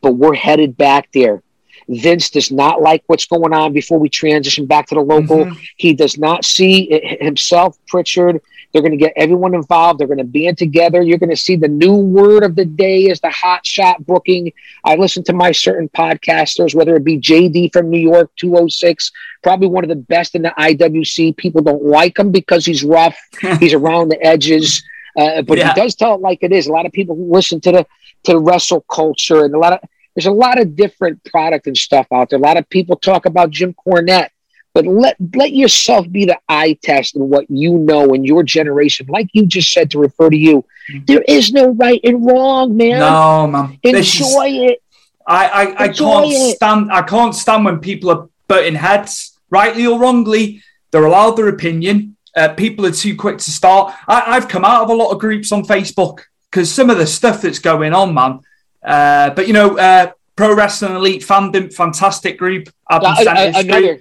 But 0.00 0.12
we're 0.12 0.34
headed 0.34 0.76
back 0.78 1.08
there. 1.12 1.42
Vince 1.88 2.30
does 2.30 2.50
not 2.50 2.80
like 2.80 3.02
what's 3.08 3.26
going 3.26 3.52
on 3.52 3.74
before 3.74 3.98
we 3.98 4.08
transition 4.08 4.64
back 4.64 4.86
to 4.86 4.94
the 4.94 5.02
local. 5.02 5.44
Mhm. 5.44 5.56
He 5.76 5.92
does 5.92 6.16
not 6.16 6.44
see 6.46 6.84
it 6.84 7.22
himself, 7.22 7.76
Pritchard. 7.88 8.40
They're 8.72 8.82
going 8.82 8.92
to 8.92 8.98
get 8.98 9.12
everyone 9.16 9.54
involved. 9.54 10.00
They're 10.00 10.06
going 10.06 10.18
to 10.18 10.24
band 10.24 10.58
together. 10.58 11.02
You're 11.02 11.18
going 11.18 11.30
to 11.30 11.36
see 11.36 11.56
the 11.56 11.68
new 11.68 11.94
word 11.94 12.42
of 12.42 12.56
the 12.56 12.64
day 12.64 13.04
is 13.04 13.20
the 13.20 13.30
hot 13.30 13.66
shot 13.66 14.04
booking. 14.06 14.52
I 14.84 14.96
listen 14.96 15.22
to 15.24 15.32
my 15.32 15.52
certain 15.52 15.88
podcasters, 15.90 16.74
whether 16.74 16.96
it 16.96 17.04
be 17.04 17.18
JD 17.18 17.72
from 17.72 17.90
New 17.90 17.98
York 18.00 18.30
206, 18.36 19.12
probably 19.42 19.68
one 19.68 19.84
of 19.84 19.88
the 19.88 19.96
best 19.96 20.34
in 20.34 20.42
the 20.42 20.54
IWC. 20.58 21.36
People 21.36 21.62
don't 21.62 21.84
like 21.84 22.18
him 22.18 22.30
because 22.30 22.64
he's 22.64 22.82
rough. 22.82 23.16
he's 23.60 23.74
around 23.74 24.08
the 24.08 24.24
edges. 24.24 24.82
Uh, 25.16 25.42
but 25.42 25.58
Yeah. 25.58 25.74
he 25.74 25.80
does 25.80 25.94
tell 25.94 26.14
it 26.14 26.20
like 26.20 26.38
it 26.42 26.52
is. 26.52 26.66
A 26.66 26.72
lot 26.72 26.86
of 26.86 26.92
people 26.92 27.16
listen 27.30 27.60
to 27.62 27.72
the 27.72 27.86
to 28.24 28.32
the 28.32 28.38
wrestle 28.38 28.82
culture 28.82 29.44
and 29.44 29.52
a 29.54 29.58
lot 29.58 29.72
of 29.72 29.80
there's 30.14 30.26
a 30.26 30.30
lot 30.30 30.60
of 30.60 30.76
different 30.76 31.22
product 31.24 31.66
and 31.66 31.76
stuff 31.76 32.06
out 32.12 32.30
there. 32.30 32.38
A 32.38 32.42
lot 32.42 32.56
of 32.56 32.68
people 32.68 32.96
talk 32.96 33.26
about 33.26 33.50
Jim 33.50 33.74
Cornette, 33.74 34.28
but 34.74 34.86
let 34.86 35.16
let 35.34 35.52
yourself 35.52 36.10
be 36.10 36.24
the 36.24 36.38
eye 36.48 36.78
test 36.82 37.16
in 37.16 37.28
what 37.28 37.50
you 37.50 37.74
know 37.78 38.14
in 38.14 38.24
your 38.24 38.42
generation. 38.42 39.06
Like 39.08 39.28
you 39.32 39.46
just 39.46 39.72
said 39.72 39.90
to 39.92 39.98
refer 39.98 40.30
to 40.30 40.36
you, 40.36 40.64
there 41.06 41.22
is 41.28 41.52
no 41.52 41.70
right 41.70 42.00
and 42.04 42.24
wrong, 42.26 42.76
man. 42.76 43.00
No, 43.00 43.46
man. 43.46 43.78
This 43.82 44.14
is- 44.14 44.20
Enjoy 44.20 44.48
it. 44.70 44.82
I, 45.24 45.46
I, 45.46 45.62
I 45.84 45.88
can't 45.88 46.26
it. 46.32 46.56
stand 46.56 46.90
I 46.90 47.02
can't 47.02 47.34
stand 47.34 47.64
when 47.64 47.78
people 47.78 48.10
are 48.10 48.28
butting 48.48 48.74
heads, 48.74 49.38
rightly 49.50 49.86
or 49.86 50.00
wrongly. 50.00 50.62
They're 50.90 51.04
allowed 51.04 51.32
their 51.36 51.48
opinion. 51.48 52.16
Uh, 52.36 52.48
people 52.48 52.84
are 52.86 52.90
too 52.92 53.14
quick 53.14 53.38
to 53.38 53.50
start. 53.50 53.94
I, 54.08 54.22
I've 54.36 54.48
come 54.48 54.64
out 54.64 54.82
of 54.82 54.90
a 54.90 54.94
lot 54.94 55.10
of 55.12 55.20
groups 55.20 55.52
on 55.52 55.64
Facebook 55.64 56.20
because 56.50 56.72
some 56.72 56.90
of 56.90 56.98
the 56.98 57.06
stuff 57.06 57.42
that's 57.42 57.58
going 57.60 57.92
on, 57.94 58.14
man. 58.14 58.40
Uh, 58.82 59.30
but 59.30 59.46
you 59.46 59.52
know, 59.52 59.78
uh, 59.78 60.10
Pro 60.34 60.54
Wrestling 60.56 60.96
Elite 60.96 61.22
fandom, 61.22 61.72
fantastic 61.72 62.36
group. 62.38 62.68
Adam 62.90 63.14
sent 63.16 63.38
it 63.38 63.54
straight. 63.54 63.68
another. 63.68 64.00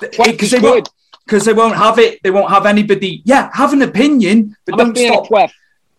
Because 0.00 0.50
they 0.50 0.60
won't 0.60 0.88
because 1.28 1.44
they 1.44 1.52
won't 1.52 1.76
have 1.76 1.98
it. 1.98 2.22
They 2.22 2.30
won't 2.30 2.50
have 2.50 2.66
anybody. 2.66 3.22
Yeah, 3.24 3.50
have 3.52 3.72
an 3.72 3.82
opinion, 3.82 4.56
but 4.64 4.80
I'm 4.80 4.92
don't 4.92 5.26
stop. 5.26 5.50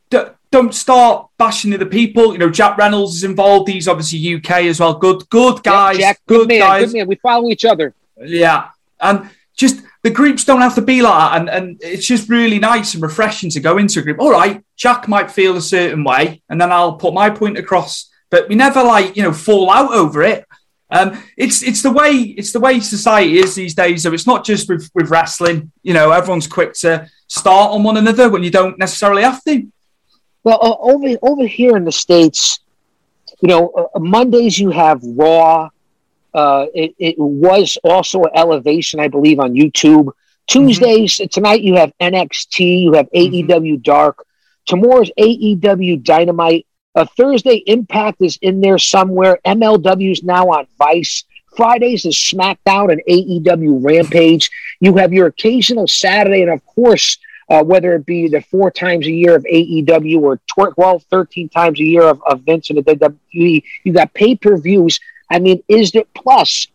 Don't, 0.09 0.35
don't 0.51 0.73
start 0.73 1.29
bashing 1.37 1.69
the 1.69 1.85
people. 1.85 2.33
You 2.33 2.39
know, 2.39 2.49
Jack 2.49 2.77
Reynolds 2.77 3.17
is 3.17 3.23
involved. 3.23 3.69
He's 3.69 3.87
obviously 3.87 4.35
UK 4.35 4.63
as 4.63 4.79
well. 4.79 4.95
Good, 4.95 5.29
good 5.29 5.61
guys. 5.61 5.99
Jack, 5.99 6.19
good, 6.25 6.39
good 6.39 6.47
man, 6.47 6.59
guys. 6.59 6.85
good 6.85 6.97
man. 6.97 7.07
We 7.07 7.15
follow 7.15 7.49
each 7.49 7.65
other. 7.65 7.93
Yeah, 8.17 8.69
and 8.99 9.29
just 9.55 9.83
the 10.01 10.09
groups 10.09 10.45
don't 10.45 10.61
have 10.61 10.75
to 10.75 10.81
be 10.81 11.01
like 11.01 11.13
that, 11.13 11.39
and, 11.39 11.49
and 11.49 11.79
it's 11.83 12.07
just 12.07 12.29
really 12.29 12.57
nice 12.57 12.95
and 12.95 13.03
refreshing 13.03 13.49
to 13.51 13.59
go 13.59 13.77
into 13.77 13.99
a 13.99 14.01
group. 14.01 14.19
All 14.19 14.31
right, 14.31 14.63
Jack 14.75 15.07
might 15.07 15.29
feel 15.29 15.55
a 15.57 15.61
certain 15.61 16.03
way, 16.03 16.41
and 16.49 16.59
then 16.59 16.71
I'll 16.71 16.93
put 16.93 17.13
my 17.13 17.29
point 17.29 17.57
across. 17.57 18.09
But 18.31 18.49
we 18.49 18.55
never 18.55 18.83
like 18.83 19.15
you 19.15 19.23
know 19.23 19.33
fall 19.33 19.69
out 19.69 19.93
over 19.93 20.23
it. 20.23 20.45
Um, 20.91 21.21
it's 21.37 21.61
it's 21.61 21.83
the 21.83 21.91
way 21.91 22.11
it's 22.11 22.51
the 22.51 22.59
way 22.59 22.79
society 22.79 23.37
is 23.37 23.55
these 23.55 23.75
days. 23.75 24.03
So 24.03 24.13
it's 24.13 24.25
not 24.25 24.43
just 24.43 24.67
with 24.69 24.89
with 24.95 25.09
wrestling. 25.09 25.71
You 25.83 25.93
know, 25.93 26.11
everyone's 26.11 26.47
quick 26.47 26.73
to 26.75 27.09
start 27.27 27.71
on 27.71 27.83
one 27.83 27.97
another 27.97 28.29
when 28.29 28.43
you 28.43 28.51
don't 28.51 28.77
necessarily 28.79 29.21
have 29.21 29.43
to. 29.43 29.67
Well, 30.43 30.59
uh, 30.61 30.75
over 30.79 31.17
over 31.21 31.45
here 31.45 31.77
in 31.77 31.85
the 31.85 31.91
states, 31.91 32.59
you 33.41 33.47
know, 33.47 33.69
uh, 33.69 33.99
Mondays 33.99 34.57
you 34.57 34.71
have 34.71 35.01
Raw. 35.03 35.69
Uh, 36.33 36.67
it, 36.75 36.93
it 36.99 37.15
was 37.17 37.77
also 37.83 38.23
an 38.23 38.31
elevation, 38.35 38.99
I 38.99 39.07
believe, 39.07 39.39
on 39.39 39.53
YouTube. 39.53 40.11
Tuesdays 40.47 41.21
tonight 41.31 41.61
you 41.61 41.75
have 41.75 41.91
NXT, 41.99 42.81
you 42.81 42.93
have 42.93 43.09
AEW 43.11 43.81
Dark. 43.83 44.25
Tomorrow's 44.65 45.11
AEW 45.17 46.03
Dynamite. 46.03 46.65
Uh, 46.99 47.05
Thursday 47.15 47.63
Impact 47.65 48.21
is 48.21 48.37
in 48.41 48.59
there 48.59 48.77
somewhere. 48.77 49.39
MLW 49.45 50.11
is 50.11 50.21
now 50.21 50.49
on 50.49 50.67
Vice. 50.77 51.23
Fridays 51.55 52.03
is 52.03 52.15
SmackDown 52.15 52.91
and 52.91 53.01
AEW 53.07 53.81
Rampage. 53.81 54.51
You 54.81 54.97
have 54.97 55.13
your 55.13 55.27
occasional 55.27 55.87
Saturday, 55.87 56.41
and 56.41 56.51
of 56.51 56.65
course, 56.65 57.17
uh, 57.49 57.63
whether 57.63 57.95
it 57.95 58.05
be 58.05 58.27
the 58.27 58.41
four 58.41 58.69
times 58.69 59.07
a 59.07 59.11
year 59.11 59.33
of 59.33 59.45
AEW 59.45 60.19
or 60.19 60.37
tw- 60.39 60.75
12, 60.75 61.03
13 61.03 61.47
times 61.47 61.79
a 61.79 61.83
year 61.83 62.03
of, 62.03 62.21
of 62.29 62.41
Vince 62.41 62.69
and 62.69 62.79
the 62.79 62.95
WWE, 62.95 63.63
you 63.85 63.93
got 63.93 64.13
pay 64.13 64.35
per 64.35 64.57
views. 64.57 64.99
I 65.31 65.39
mean, 65.39 65.63
is 65.69 65.95
it 65.95 66.13
plus, 66.13 66.67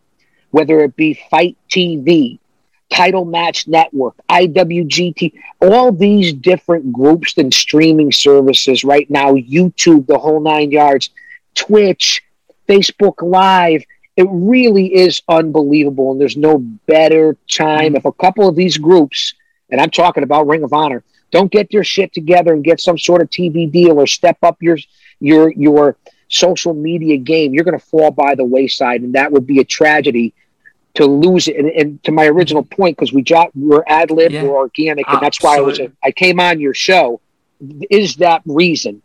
whether 0.49 0.79
it 0.79 0.95
be 0.95 1.19
FITE 1.29 1.55
TV, 1.69 2.39
Title 2.89 3.25
Match 3.25 3.67
Network, 3.67 4.15
IWGT, 4.29 5.33
all 5.61 5.91
these 5.91 6.33
different 6.33 6.93
groups 6.93 7.37
and 7.37 7.53
streaming 7.53 8.11
services 8.11 8.83
right 8.83 9.09
now, 9.09 9.33
YouTube, 9.33 10.07
the 10.07 10.17
whole 10.17 10.39
nine 10.39 10.71
yards, 10.71 11.09
Twitch, 11.55 12.23
Facebook 12.69 13.21
Live. 13.21 13.83
It 14.15 14.27
really 14.29 14.93
is 14.93 15.21
unbelievable. 15.27 16.11
And 16.11 16.21
there's 16.21 16.37
no 16.37 16.59
better 16.59 17.37
time 17.49 17.87
mm-hmm. 17.87 17.95
if 17.97 18.05
a 18.05 18.11
couple 18.11 18.47
of 18.47 18.55
these 18.55 18.77
groups, 18.77 19.33
and 19.69 19.81
I'm 19.81 19.91
talking 19.91 20.23
about 20.23 20.47
Ring 20.47 20.63
of 20.63 20.73
Honor, 20.73 21.03
don't 21.31 21.51
get 21.51 21.69
their 21.71 21.83
shit 21.83 22.13
together 22.13 22.53
and 22.53 22.63
get 22.63 22.79
some 22.79 22.97
sort 22.97 23.21
of 23.21 23.29
TV 23.29 23.69
deal 23.69 23.99
or 23.99 24.07
step 24.07 24.37
up 24.43 24.61
your 24.61 24.77
your 25.19 25.51
your 25.51 25.97
social 26.27 26.73
media 26.73 27.17
game, 27.17 27.53
you're 27.53 27.63
going 27.63 27.77
to 27.77 27.85
fall 27.85 28.11
by 28.11 28.35
the 28.35 28.43
wayside, 28.43 29.01
and 29.01 29.15
that 29.15 29.31
would 29.31 29.45
be 29.45 29.59
a 29.59 29.63
tragedy 29.63 30.33
to 30.95 31.05
lose 31.05 31.47
it. 31.47 31.57
And, 31.57 31.69
and 31.69 32.03
to 32.03 32.11
my 32.11 32.25
original 32.25 32.63
mm-hmm. 32.63 32.75
point, 32.75 32.97
because 32.97 33.13
we 33.13 33.21
jo- 33.21 33.51
we're 33.53 33.83
ad 33.87 34.11
lib, 34.11 34.31
Yeah. 34.31 34.43
we're 34.43 34.57
organic, 34.57 35.07
and 35.07 35.21
that's 35.21 35.41
why 35.41 35.57
I 35.57 35.61
was 35.61 35.73
Absolutely. 35.73 35.97
I 36.03 36.11
came 36.11 36.39
on 36.39 36.59
your 36.59 36.73
show. 36.73 37.21
Is 37.89 38.17
that 38.17 38.41
reason? 38.45 39.01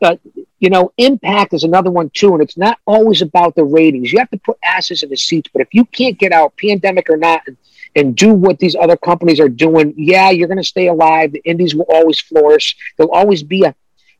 But 0.00 0.20
you 0.58 0.70
know, 0.70 0.92
impact 0.96 1.54
is 1.54 1.64
another 1.64 1.90
one 1.90 2.10
too, 2.10 2.32
and 2.32 2.42
it's 2.42 2.56
not 2.56 2.78
always 2.86 3.22
about 3.22 3.54
the 3.54 3.64
ratings. 3.64 4.12
You 4.12 4.18
have 4.18 4.30
to 4.30 4.38
put 4.38 4.58
asses 4.62 5.02
in 5.02 5.10
the 5.10 5.16
seats, 5.16 5.50
but 5.52 5.62
if 5.62 5.68
you 5.72 5.84
can't 5.84 6.18
get 6.18 6.32
out, 6.32 6.56
pandemic 6.56 7.08
or 7.08 7.16
not, 7.16 7.42
and, 7.46 7.56
and 7.94 8.16
do 8.16 8.32
what 8.32 8.58
these 8.58 8.74
other 8.74 8.96
companies 8.96 9.38
are 9.38 9.48
doing, 9.48 9.94
yeah, 9.96 10.30
you're 10.30 10.48
going 10.48 10.58
to 10.58 10.64
stay 10.64 10.88
alive. 10.88 11.32
The 11.32 11.42
indies 11.44 11.74
will 11.74 11.86
always 11.88 12.20
flourish. 12.20 12.76
There'll 12.96 13.12
always 13.12 13.42
be 13.42 13.64
a 13.64 13.74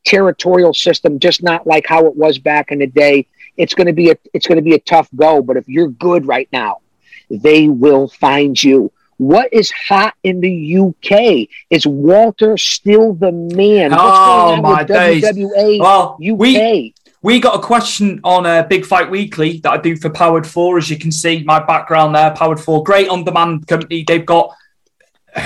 territorial 0.05 0.73
system, 0.73 1.19
just 1.19 1.43
not 1.43 1.65
like 1.65 1.85
how 1.87 2.05
it 2.05 2.15
was 2.15 2.37
back 2.37 2.71
in 2.71 2.79
the 2.79 2.87
day. 2.87 3.27
It's 3.57 3.73
going 3.73 3.87
to 3.87 3.93
be 3.93 4.09
a 4.09 4.15
it's 4.33 4.47
going 4.47 4.57
to 4.57 4.63
be 4.63 4.75
a 4.75 4.79
tough 4.79 5.09
go, 5.15 5.41
but 5.41 5.57
if 5.57 5.67
you're 5.67 5.89
good 5.89 6.25
right 6.25 6.47
now, 6.51 6.79
they 7.41 7.67
will 7.67 8.07
find 8.07 8.61
you. 8.61 8.91
What 9.17 9.53
is 9.53 9.71
hot 9.71 10.15
in 10.23 10.41
the 10.41 10.77
UK? 10.77 11.47
Is 11.69 11.85
Walter 11.85 12.57
still 12.57 13.13
the 13.13 13.31
man? 13.31 13.91
Oh, 13.93 14.61
my 14.61 14.83
days. 14.83 15.23
WWA 15.23 15.79
Well, 15.79 16.17
UK? 16.21 16.37
we 16.37 16.93
we 17.21 17.39
got 17.39 17.55
a 17.55 17.59
question 17.59 18.19
on 18.23 18.45
uh, 18.45 18.63
Big 18.63 18.85
Fight 18.85 19.09
Weekly 19.09 19.59
that 19.59 19.71
I 19.71 19.77
do 19.77 19.95
for 19.95 20.09
Powered 20.09 20.45
Four. 20.45 20.77
As 20.77 20.89
you 20.89 20.97
can 20.97 21.11
see, 21.11 21.43
my 21.43 21.63
background 21.63 22.15
there, 22.15 22.31
Powered 22.31 22.59
Four, 22.59 22.83
great 22.83 23.07
on-demand 23.07 23.67
company. 23.67 24.03
They've 24.05 24.25
got 24.25 24.53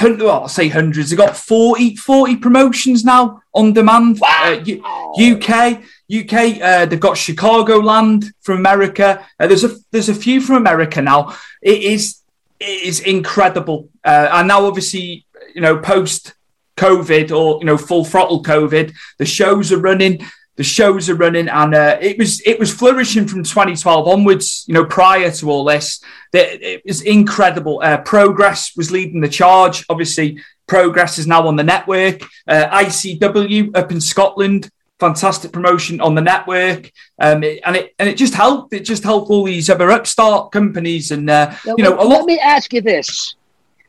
well, 0.02 0.32
I'll 0.32 0.48
say 0.48 0.68
hundreds. 0.68 1.10
They've 1.10 1.18
got 1.18 1.38
40, 1.38 1.96
40 1.96 2.38
promotions 2.38 3.06
now 3.06 3.42
on 3.54 3.74
demand. 3.74 4.20
Uh, 4.22 4.60
U- 4.66 4.84
UK, 5.18 5.82
UK. 6.14 6.62
Uh, 6.62 6.86
they've 6.86 7.00
got 7.00 7.18
Chicago 7.18 7.78
Land 7.78 8.32
from 8.42 8.58
America. 8.58 9.26
Uh, 9.40 9.48
there's 9.48 9.64
a 9.64 9.76
there's 9.92 10.10
a 10.10 10.16
few 10.16 10.42
from 10.42 10.56
America 10.58 11.02
now. 11.02 11.36
It 11.62 11.82
is 11.82 12.22
it 12.60 12.84
is 12.84 13.00
incredible. 13.02 13.90
Uh, 14.04 14.30
and 14.32 14.48
now, 14.48 14.66
obviously, 14.66 15.26
you 15.54 15.62
know, 15.62 15.78
post 15.78 16.34
COVID 16.78 17.32
or 17.36 17.60
you 17.60 17.66
know 17.66 17.78
full 17.78 18.06
throttle 18.06 18.44
COVID, 18.44 18.94
the 19.18 19.26
shows 19.26 19.72
are 19.72 19.80
running. 19.80 20.26
The 20.56 20.64
shows 20.64 21.08
are 21.08 21.16
running, 21.16 21.50
and 21.50 21.76
uh, 21.76 21.98
it 22.02 22.18
was 22.18 22.42
it 22.42 22.58
was 22.58 22.74
flourishing 22.74 23.28
from 23.28 23.44
2012 23.44 24.08
onwards. 24.08 24.66
You 24.68 24.74
know, 24.74 24.86
prior 24.86 25.30
to 25.30 25.52
all 25.52 25.66
this, 25.66 26.02
that 26.32 26.48
it 26.64 26.82
was 26.84 27.02
incredible. 27.02 27.80
Uh, 27.84 27.98
Progress 27.98 28.76
was 28.76 28.90
leading 28.92 29.22
the 29.22 29.30
charge. 29.30 29.86
Obviously, 29.88 30.40
Progress 30.68 31.20
is 31.20 31.28
now 31.28 31.48
on 31.48 31.58
the 31.58 31.64
network. 31.64 32.24
Uh, 32.48 32.68
ICW 32.72 33.78
up 33.78 33.92
in 33.92 34.02
Scotland, 34.02 34.72
fantastic 35.00 35.52
promotion 35.52 36.02
on 36.02 36.16
the 36.16 36.22
network, 36.22 36.92
um, 37.20 37.44
it- 37.44 37.60
and 37.66 37.76
it 37.76 37.94
and 38.00 38.10
it 38.10 38.18
just 38.18 38.34
helped. 38.34 38.74
It 38.74 38.82
just 38.82 39.04
helped 39.04 39.30
all 39.30 39.44
these 39.44 39.70
other 39.70 39.92
upstart 39.92 40.52
companies, 40.52 41.12
and 41.12 41.30
uh, 41.30 41.54
Now, 41.66 41.76
you 41.78 41.84
know, 41.84 41.92
let, 41.92 42.00
a 42.06 42.08
let 42.08 42.26
me 42.26 42.40
ask 42.40 42.74
you 42.74 42.82
this. 42.82 43.36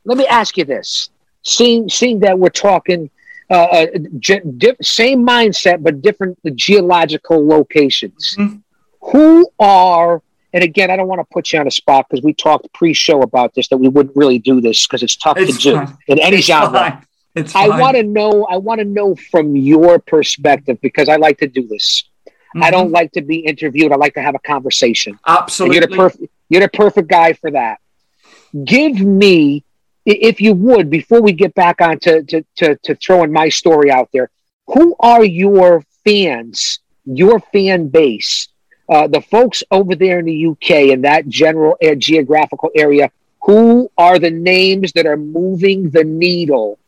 Let 0.05 0.19
me 0.19 0.27
ask 0.27 0.57
you 0.57 0.65
this. 0.65 1.11
Seeing 1.43 1.89
seeing 1.89 2.21
that 2.21 2.39
we're 2.39 2.51
talking 2.51 3.11
uh, 3.51 3.55
uh, 3.55 3.87
ge- 4.19 4.43
di- 4.59 4.77
same 4.83 5.27
mindset 5.27 5.83
but 5.83 6.03
different 6.03 6.39
geological 6.55 7.47
locations. 7.47 8.37
Mhm. 8.39 8.63
Who 9.13 9.49
are 9.59 10.23
and 10.55 10.65
again, 10.65 10.91
I 10.91 10.97
don't 10.97 11.09
want 11.09 11.21
to 11.21 11.27
put 11.31 11.53
you 11.53 11.59
on 11.61 11.67
a 11.67 11.71
spot 11.71 12.07
because 12.09 12.25
we 12.25 12.33
talked 12.33 12.73
pre-show 12.73 13.21
about 13.21 13.55
this 13.55 13.69
that 13.69 13.77
we 13.77 13.89
wouldn't 13.89 14.17
really 14.17 14.39
do 14.39 14.63
this 14.63 14.87
because 14.87 15.03
it's 15.03 15.15
tough 15.15 15.37
It's 15.39 15.57
to 15.59 15.63
do 15.63 15.75
fine. 15.77 15.97
in 16.09 16.19
any 16.19 16.39
It's 16.39 16.47
genre. 16.47 16.71
fine. 16.79 17.07
It's 17.35 17.55
I 17.55 17.69
want 17.69 17.97
to 17.97 18.03
know. 18.03 18.47
I 18.51 18.57
want 18.57 18.81
to 18.81 18.85
know 18.85 19.15
from 19.15 19.55
your 19.55 19.99
perspective 19.99 20.81
because 20.81 21.09
I 21.09 21.17
like 21.17 21.39
to 21.39 21.47
do 21.47 21.67
this. 21.67 22.05
I 22.57 22.69
Mhm. 22.69 22.71
don't 22.71 22.91
like 22.91 23.13
to 23.13 23.21
be 23.21 23.39
interviewed. 23.39 23.93
I 23.93 23.97
like 23.97 24.15
to 24.15 24.23
have 24.23 24.35
a 24.35 24.39
conversation. 24.41 25.19
And 25.27 25.39
absolutely. 25.39 25.77
you're 25.77 25.87
the 25.87 25.97
perfect. 25.97 26.25
You're 26.49 26.63
the 26.63 26.69
perfect 26.69 27.09
guy 27.09 27.35
for 27.35 27.51
that. 27.51 27.79
Give 28.65 28.99
me, 29.01 29.65
if 30.07 30.41
you 30.41 30.55
would, 30.55 30.89
before 30.89 31.21
we 31.21 31.33
get 31.33 31.55
back 31.55 31.83
on 31.83 31.99
to, 32.01 32.23
to, 32.23 32.45
to, 32.57 32.77
to 32.77 32.95
throwing 32.95 33.31
my 33.33 33.51
story 33.51 33.91
out 33.91 34.09
there, 34.13 34.31
who 34.69 34.97
are 34.99 35.23
your 35.23 35.85
fans, 36.05 36.81
your 37.05 37.41
fan 37.53 37.89
base 37.89 38.49
uh, 38.89 39.07
the 39.07 39.21
folks 39.21 39.63
over 39.71 39.95
there 39.95 40.19
in 40.19 40.25
the 40.25 40.47
UK 40.47 40.91
in 40.91 41.03
that 41.03 41.29
general 41.29 41.77
uh, 41.85 41.95
geographical 41.95 42.71
area, 42.75 43.11
who 43.43 43.91
are 43.99 44.19
the 44.19 44.31
names 44.31 44.93
that 44.93 45.07
are 45.07 45.17
moving 45.17 45.91
the 45.91 46.05
needle, 46.05 46.79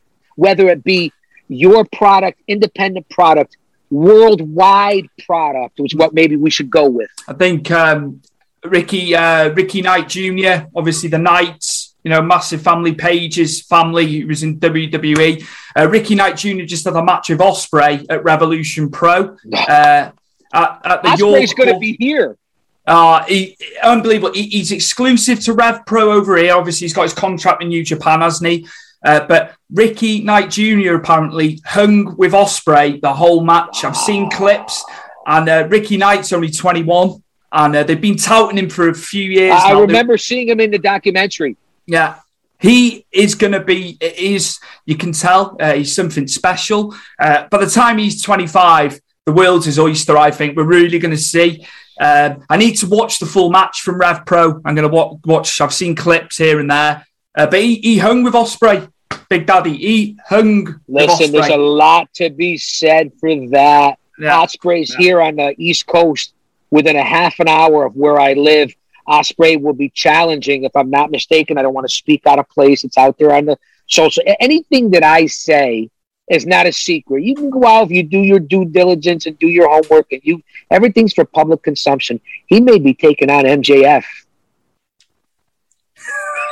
whether 0.41 0.68
it 0.68 0.82
be 0.82 1.12
your 1.49 1.84
product, 1.84 2.41
independent 2.49 3.07
product, 3.11 3.59
worldwide 3.91 5.09
product, 5.26 5.78
which 5.78 5.93
is 5.93 5.99
what 5.99 6.14
maybe 6.14 6.36
we 6.36 6.49
should 6.49 6.70
go 6.70 6.88
with. 6.88 7.11
I 7.28 7.34
think 7.34 7.70
um, 7.70 8.22
Ricky 8.64 9.14
uh, 9.14 9.51
Ricky 9.51 9.82
Knight 9.82 10.09
Jr. 10.09 10.66
Obviously, 10.74 11.11
the 11.11 11.18
Knights, 11.18 11.95
you 12.05 12.11
know, 12.11 12.22
massive 12.22 12.62
family. 12.62 12.95
Paige's 12.95 13.61
family, 13.61 14.20
who 14.20 14.28
was 14.28 14.43
in 14.43 14.59
WWE. 14.59 15.45
Uh, 15.76 15.88
Ricky 15.88 16.14
Knight 16.14 16.36
Jr. 16.38 16.62
just 16.64 16.86
had 16.86 16.97
a 16.97 17.05
match 17.05 17.28
with 17.28 17.41
Ospreay 17.41 18.07
at 18.09 18.24
Revolution 18.24 18.91
Pro. 18.91 19.36
Uh, 19.53 20.11
at, 20.53 20.80
at 20.84 21.03
the 21.05 21.09
Ospreay's 21.11 21.55
going 21.55 21.72
to 21.72 21.78
be 21.78 21.97
here. 22.01 22.36
Uh, 22.84 23.22
he, 23.26 23.57
unbelievable. 23.84 24.32
He, 24.34 24.49
he's 24.49 24.72
exclusive 24.72 25.38
to 25.45 25.53
Rev 25.53 25.86
Pro 25.86 26.11
over 26.11 26.36
here. 26.36 26.57
Obviously, 26.57 26.86
he's 26.86 26.93
got 26.93 27.05
his 27.05 27.14
contract 27.14 27.61
with 27.61 27.68
New 27.68 27.84
Japan, 27.84 28.20
hasn't 28.20 28.51
he? 28.51 28.66
Uh, 29.05 29.26
but 29.26 29.55
Ricky 29.72 30.22
Knight 30.22 30.51
Jr. 30.51 30.94
apparently 30.94 31.61
hung 31.64 32.16
with 32.16 32.32
Ospreay 32.32 33.01
the 33.01 33.12
whole 33.12 33.42
match. 33.42 33.84
I've 33.84 33.96
seen 33.96 34.30
clips, 34.30 34.84
and 35.26 35.48
uh, 35.48 35.66
Ricky 35.68 35.96
Knight's 35.96 36.32
only 36.32 36.51
21, 36.51 37.22
and 37.53 37.76
uh, 37.76 37.82
they've 37.82 38.01
been 38.01 38.16
touting 38.16 38.59
him 38.59 38.68
for 38.68 38.88
a 38.88 38.94
few 38.94 39.24
years. 39.24 39.55
I 39.57 39.72
now. 39.72 39.80
remember 39.80 40.18
seeing 40.18 40.48
him 40.48 40.61
in 40.61 40.70
the 40.70 40.78
documentary. 40.78 41.57
Yeah. 41.86 42.16
He 42.59 43.07
is 43.11 43.34
going 43.34 43.55
to 43.55 43.64
be, 43.64 43.96
is, 44.01 44.61
you 44.84 44.96
can 44.96 45.12
tell 45.12 45.57
uh, 45.61 45.72
he's 45.74 45.94
something 45.94 46.28
special. 46.28 46.94
Uh, 47.18 47.48
by 47.48 47.57
the 47.59 47.70
time 47.70 47.96
he's 47.96 48.22
25, 48.22 49.01
the 49.24 49.32
world's 49.32 49.64
his 49.64 49.78
oyster, 49.78 50.18
I 50.18 50.30
think. 50.30 50.57
We're 50.57 50.64
really 50.64 50.98
going 50.98 51.14
to 51.14 51.16
see. 51.16 51.66
Um, 51.98 52.44
I 52.51 52.59
need 52.59 52.76
to 52.78 52.86
watch 52.86 53.18
the 53.18 53.26
full 53.26 53.51
match 53.51 53.80
from 53.80 53.98
Rev 53.98 54.26
Pro. 54.26 54.61
I'm 54.64 54.74
going 54.74 54.88
to 54.88 54.94
wa- 54.94 55.16
watch, 55.24 55.61
I've 55.61 55.72
seen 55.72 55.94
clips 55.94 56.36
here 56.36 56.61
and 56.61 56.70
there. 56.70 57.07
Uh, 57.37 57.47
but 57.47 57.61
he, 57.61 57.76
he 57.76 57.99
hung 57.99 58.22
with 58.22 58.35
Ospreay, 58.35 58.91
Big 59.28 59.47
Daddy. 59.47 59.76
He 59.76 60.18
hung 60.28 60.81
with 60.87 61.09
Listen, 61.09 61.33
there's 61.33 61.49
a 61.49 61.57
lot 61.57 62.12
to 62.14 62.31
be 62.31 62.57
said 62.57 63.12
for 63.20 63.49
that. 63.49 63.99
Yeah. 64.18 64.37
Ospreay's 64.37 64.95
here 64.95 65.20
on 65.20 65.37
the 65.37 65.55
East 65.57 65.87
Coast 65.87 66.35
within 66.70 66.97
a 66.97 67.03
half 67.05 67.41
an 67.41 67.49
hour 67.49 67.85
of 67.85 67.97
where 67.97 68.18
I 68.20 68.35
live. 68.35 68.72
Osprey 69.07 69.57
will 69.57 69.72
be 69.72 69.89
challenging, 69.91 70.64
if 70.64 70.74
I'm 70.76 70.91
not 70.91 71.11
mistaken. 71.11 71.59
I 71.59 71.62
don't 71.62 71.74
want 71.74 71.89
to 71.89 71.95
speak 71.95 72.26
out 72.26 72.39
of 72.39 72.49
place. 72.49 72.85
It's 72.85 72.99
out 72.99 73.18
there 73.18 73.35
on 73.35 73.47
the 73.47 73.59
social. 73.87 74.22
Anything 74.39 74.91
that 74.91 75.03
I 75.03 75.26
say 75.26 75.91
is 76.31 76.47
not 76.47 76.66
a 76.66 76.72
secret. 76.72 77.24
You 77.24 77.35
can 77.35 77.51
go 77.51 77.66
out 77.66 77.87
if 77.87 77.91
you 77.91 78.05
do 78.05 78.20
your 78.20 78.39
due 78.39 78.64
diligence 78.64 79.26
and 79.26 79.37
do 79.39 79.49
your 79.49 79.68
homework, 79.68 80.12
and 80.12 80.20
you 80.22 80.43
everything's 80.70 81.12
for 81.12 81.24
public 81.24 81.62
consumption. 81.62 82.20
He 82.47 82.61
may 82.61 82.78
be 82.78 82.95
taking 82.95 83.31
on 83.31 83.45
MJF. 83.45 84.05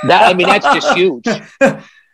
That 0.06 0.30
I 0.30 0.34
mean, 0.34 0.46
that's 0.46 0.64
just 0.64 0.96
huge. 0.96 1.26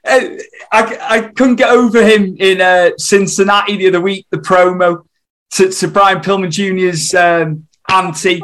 I, 0.07 0.39
I 0.71 1.31
couldn't 1.35 1.57
get 1.57 1.71
over 1.71 2.05
him 2.05 2.37
in 2.39 2.61
uh, 2.61 2.91
Cincinnati 2.99 3.77
the 3.77 3.89
other 3.89 4.01
week, 4.01 4.27
the 4.31 4.39
promo 4.39 5.05
to, 5.53 5.71
to 5.71 5.89
Brian 5.89 6.19
Pillman 6.19 6.51
Jr.'s 6.51 7.15
um, 7.15 7.67
auntie. 7.89 8.43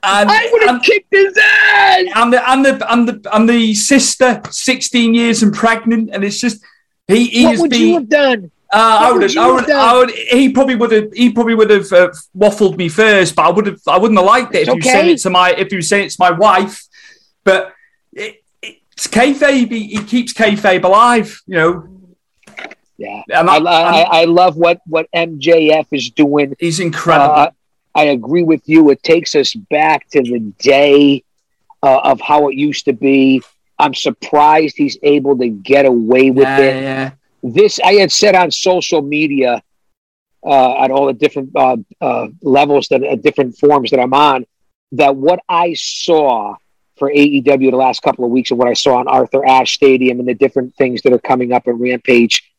And, 0.00 0.30
I 0.30 0.48
would 0.52 0.62
have 0.62 0.76
and, 0.76 0.84
kicked 0.84 1.08
his 1.10 1.36
ass. 1.36 2.04
and, 2.14 2.32
the, 2.32 2.50
and, 2.50 2.64
the, 2.64 2.92
and, 2.92 3.08
the, 3.08 3.34
and 3.34 3.48
the 3.48 3.74
sister, 3.74 4.40
16 4.48 5.14
years 5.14 5.42
and 5.42 5.52
pregnant. 5.52 6.10
And 6.12 6.22
it's 6.22 6.40
just, 6.40 6.64
he, 7.08 7.26
he 7.26 7.44
What 7.44 7.50
has 7.50 7.60
would 7.60 7.70
been. 7.70 7.80
you 7.80 7.94
have 7.94 8.08
done? 8.08 8.50
Uh, 8.72 8.76
I 8.76 9.10
would 9.12 9.22
would 9.22 9.30
have. 9.30 9.38
I 9.38 9.52
would. 9.52 9.66
done? 9.66 9.88
I 9.88 9.98
would. 9.98 10.10
He 10.10 10.50
probably 10.50 10.76
would 10.76 10.92
have. 10.92 11.12
He 11.14 11.32
probably 11.32 11.54
would 11.54 11.70
have 11.70 11.90
uh, 11.90 12.10
waffled 12.36 12.76
me 12.76 12.90
first, 12.90 13.34
but 13.34 13.46
I 13.46 13.50
would 13.50 13.66
have. 13.66 13.80
I 13.86 13.96
wouldn't 13.96 14.18
have 14.18 14.26
liked 14.26 14.54
it 14.54 14.58
if 14.58 14.68
It's 14.68 14.68
you 14.68 14.74
were 14.74 14.82
saying 14.82 15.10
it 15.14 15.18
to 15.20 15.30
my. 15.30 15.52
If 15.52 15.72
you 15.72 15.78
were 15.78 15.82
saying 15.82 16.06
it 16.06 16.10
to 16.10 16.16
my 16.18 16.32
wife, 16.32 16.84
but 17.44 17.72
it, 18.12 18.44
it's 18.98 19.06
kayfabe. 19.06 19.70
He, 19.70 19.86
he 19.96 20.02
keeps 20.02 20.32
kayfabe 20.32 20.82
alive. 20.82 21.40
You 21.46 21.54
know, 21.56 21.88
Yeah, 22.96 23.22
And 23.30 23.48
I, 23.48 23.56
I- 23.58 23.90
I, 24.00 24.02
I 24.22 24.24
love 24.24 24.56
what 24.56 24.80
what 24.86 25.06
MJF 25.14 25.86
is 25.92 26.10
doing. 26.10 26.54
he's 26.58 26.80
incredible. 26.80 27.34
Uh, 27.34 27.50
I 27.94 28.04
agree 28.18 28.42
with 28.42 28.62
you. 28.68 28.90
It 28.90 29.02
takes 29.02 29.34
us 29.36 29.54
back 29.54 30.08
to 30.10 30.20
the 30.22 30.40
day 30.58 31.22
uh, 31.82 32.00
of 32.10 32.20
how 32.20 32.48
it 32.48 32.54
used 32.56 32.84
to 32.86 32.92
be. 32.92 33.40
I'm 33.78 33.94
surprised 33.94 34.76
he's 34.76 34.98
able 35.02 35.38
to 35.38 35.48
get 35.48 35.86
away 35.86 36.30
with 36.32 36.48
yeah, 36.48 36.58
it. 36.58 36.82
yeah. 36.82 37.10
This 37.44 37.78
I 37.80 37.92
had 37.94 38.10
said 38.10 38.34
on 38.34 38.50
social 38.50 39.00
media 39.02 39.62
uh, 40.44 40.82
at 40.82 40.90
all 40.90 41.06
the 41.06 41.12
different 41.12 41.50
uh, 41.54 41.76
uh, 42.00 42.28
levels 42.42 42.88
that 42.88 43.02
uh, 43.04 43.14
different 43.14 43.56
forms 43.56 43.90
that 43.92 44.00
I'm 44.00 44.12
on 44.14 44.44
that 44.92 45.14
what 45.14 45.38
I 45.48 45.74
saw 45.74 46.56
for 46.98 47.10
AEW 47.10 47.70
the 47.70 47.76
last 47.76 48.02
couple 48.02 48.24
of 48.24 48.30
weeks 48.30 48.50
and 48.50 48.58
what 48.58 48.68
I 48.68 48.74
saw 48.74 48.96
on 48.96 49.08
Arthur 49.08 49.46
Ashe 49.46 49.74
Stadium 49.74 50.20
and 50.20 50.28
the 50.28 50.34
different 50.34 50.74
things 50.76 51.02
that 51.02 51.12
are 51.12 51.18
coming 51.18 51.52
up 51.52 51.68
at 51.68 51.74
Rampage, 51.74 52.52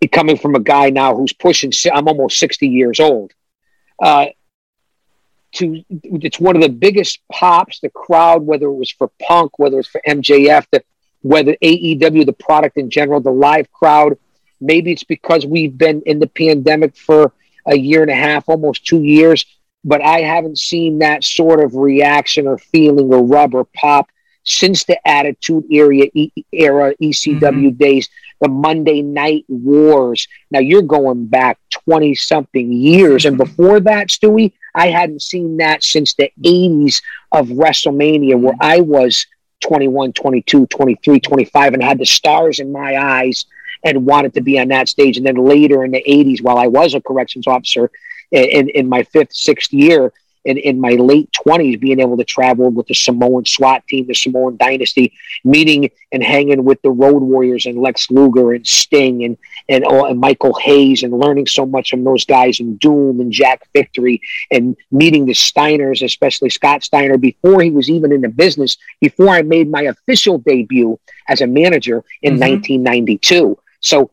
it 0.00 0.12
coming 0.12 0.36
from 0.36 0.54
a 0.54 0.60
guy 0.60 0.90
now 0.90 1.14
who's 1.14 1.32
pushing, 1.32 1.72
I'm 1.92 2.08
almost 2.08 2.38
60 2.38 2.68
years 2.68 3.00
old. 3.00 3.32
Uh, 4.02 4.26
to 5.52 5.84
it's 5.90 6.40
one 6.40 6.56
of 6.56 6.62
the 6.62 6.68
biggest 6.68 7.20
pops. 7.30 7.80
The 7.80 7.90
crowd, 7.90 8.42
whether 8.42 8.66
it 8.66 8.74
was 8.74 8.90
for 8.90 9.10
Punk, 9.20 9.58
whether 9.58 9.78
it's 9.78 9.88
for 9.88 10.00
MJF, 10.06 10.66
the 10.70 10.82
whether 11.20 11.54
AEW, 11.62 12.26
the 12.26 12.32
product 12.32 12.76
in 12.78 12.90
general, 12.90 13.20
the 13.20 13.30
live 13.30 13.70
crowd. 13.70 14.18
Maybe 14.60 14.92
it's 14.92 15.04
because 15.04 15.44
we've 15.46 15.76
been 15.76 16.02
in 16.06 16.18
the 16.18 16.26
pandemic 16.26 16.96
for 16.96 17.32
a 17.66 17.76
year 17.76 18.02
and 18.02 18.10
a 18.10 18.14
half, 18.14 18.48
almost 18.48 18.86
two 18.86 19.02
years, 19.02 19.46
but 19.84 20.02
I 20.02 20.20
haven't 20.20 20.58
seen 20.58 20.98
that 20.98 21.24
sort 21.24 21.62
of 21.62 21.74
reaction 21.74 22.46
or 22.46 22.58
feeling 22.58 23.12
or 23.12 23.24
rubber 23.24 23.64
pop 23.64 24.10
since 24.44 24.84
the 24.84 25.06
Attitude 25.06 25.64
Era, 25.70 26.06
e- 26.14 26.32
era, 26.52 26.94
ECW 27.00 27.40
mm-hmm. 27.40 27.76
days, 27.76 28.08
the 28.40 28.48
Monday 28.48 29.02
Night 29.02 29.44
Wars. 29.48 30.26
Now 30.50 30.60
you're 30.60 30.82
going 30.82 31.26
back 31.26 31.58
twenty 31.70 32.14
something 32.14 32.72
years, 32.72 33.24
and 33.24 33.38
mm-hmm. 33.38 33.44
before 33.44 33.80
that, 33.80 34.08
Stewie, 34.08 34.52
I 34.74 34.88
hadn't 34.88 35.22
seen 35.22 35.58
that 35.58 35.84
since 35.84 36.14
the 36.14 36.30
'80s 36.44 37.02
of 37.30 37.48
WrestleMania, 37.48 38.40
where 38.40 38.54
mm-hmm. 38.54 38.62
I 38.62 38.80
was 38.80 39.26
21, 39.62 40.12
22, 40.12 40.66
23, 40.66 41.20
25, 41.20 41.74
and 41.74 41.82
had 41.82 41.98
the 41.98 42.04
stars 42.04 42.58
in 42.58 42.72
my 42.72 42.96
eyes 42.96 43.46
and 43.84 44.06
wanted 44.06 44.34
to 44.34 44.40
be 44.40 44.58
on 44.58 44.68
that 44.68 44.88
stage. 44.88 45.16
And 45.16 45.26
then 45.26 45.36
later 45.36 45.84
in 45.84 45.92
the 45.92 46.02
80s, 46.06 46.42
while 46.42 46.58
I 46.58 46.66
was 46.66 46.94
a 46.94 47.00
corrections 47.00 47.46
officer 47.46 47.90
in, 48.32 48.68
in, 48.70 48.88
my 48.88 49.02
fifth, 49.04 49.34
sixth 49.34 49.72
year, 49.72 50.12
in, 50.44 50.58
in 50.58 50.80
my 50.80 50.90
late 50.90 51.30
20s, 51.46 51.78
being 51.80 52.00
able 52.00 52.16
to 52.16 52.24
travel 52.24 52.68
with 52.70 52.88
the 52.88 52.94
Samoan 52.94 53.44
SWAT 53.44 53.86
team, 53.86 54.08
the 54.08 54.14
Samoan 54.14 54.56
Dynasty, 54.56 55.12
meeting 55.44 55.88
and 56.10 56.20
hanging 56.22 56.64
with 56.64 56.82
the 56.82 56.90
Road 56.90 57.22
Warriors 57.22 57.66
and 57.66 57.78
Lex 57.78 58.10
Luger 58.10 58.52
and 58.52 58.66
Sting 58.66 59.22
and, 59.22 59.38
and, 59.68 59.84
all- 59.84 60.06
and 60.06 60.18
Michael 60.18 60.54
Hayes 60.54 61.04
and 61.04 61.12
learning 61.16 61.46
so 61.46 61.64
much 61.64 61.90
from 61.90 62.02
those 62.02 62.24
guys 62.24 62.58
and 62.58 62.76
Doom 62.80 63.20
and 63.20 63.30
Jack 63.30 63.68
Victory 63.72 64.20
and 64.50 64.76
meeting 64.90 65.26
the 65.26 65.32
Steiners, 65.32 66.02
especially 66.04 66.50
Scott 66.50 66.82
Steiner, 66.82 67.18
before 67.18 67.62
he 67.62 67.70
was 67.70 67.88
even 67.88 68.10
in 68.12 68.20
the 68.22 68.28
business, 68.28 68.76
before 69.00 69.28
I 69.28 69.42
made 69.42 69.70
my 69.70 69.82
official 69.82 70.38
debut 70.38 70.98
as 71.28 71.40
a 71.40 71.46
manager 71.46 72.02
in 72.22 72.34
Mhm. 72.34 72.40
1992. 72.40 73.58
So 73.80 74.10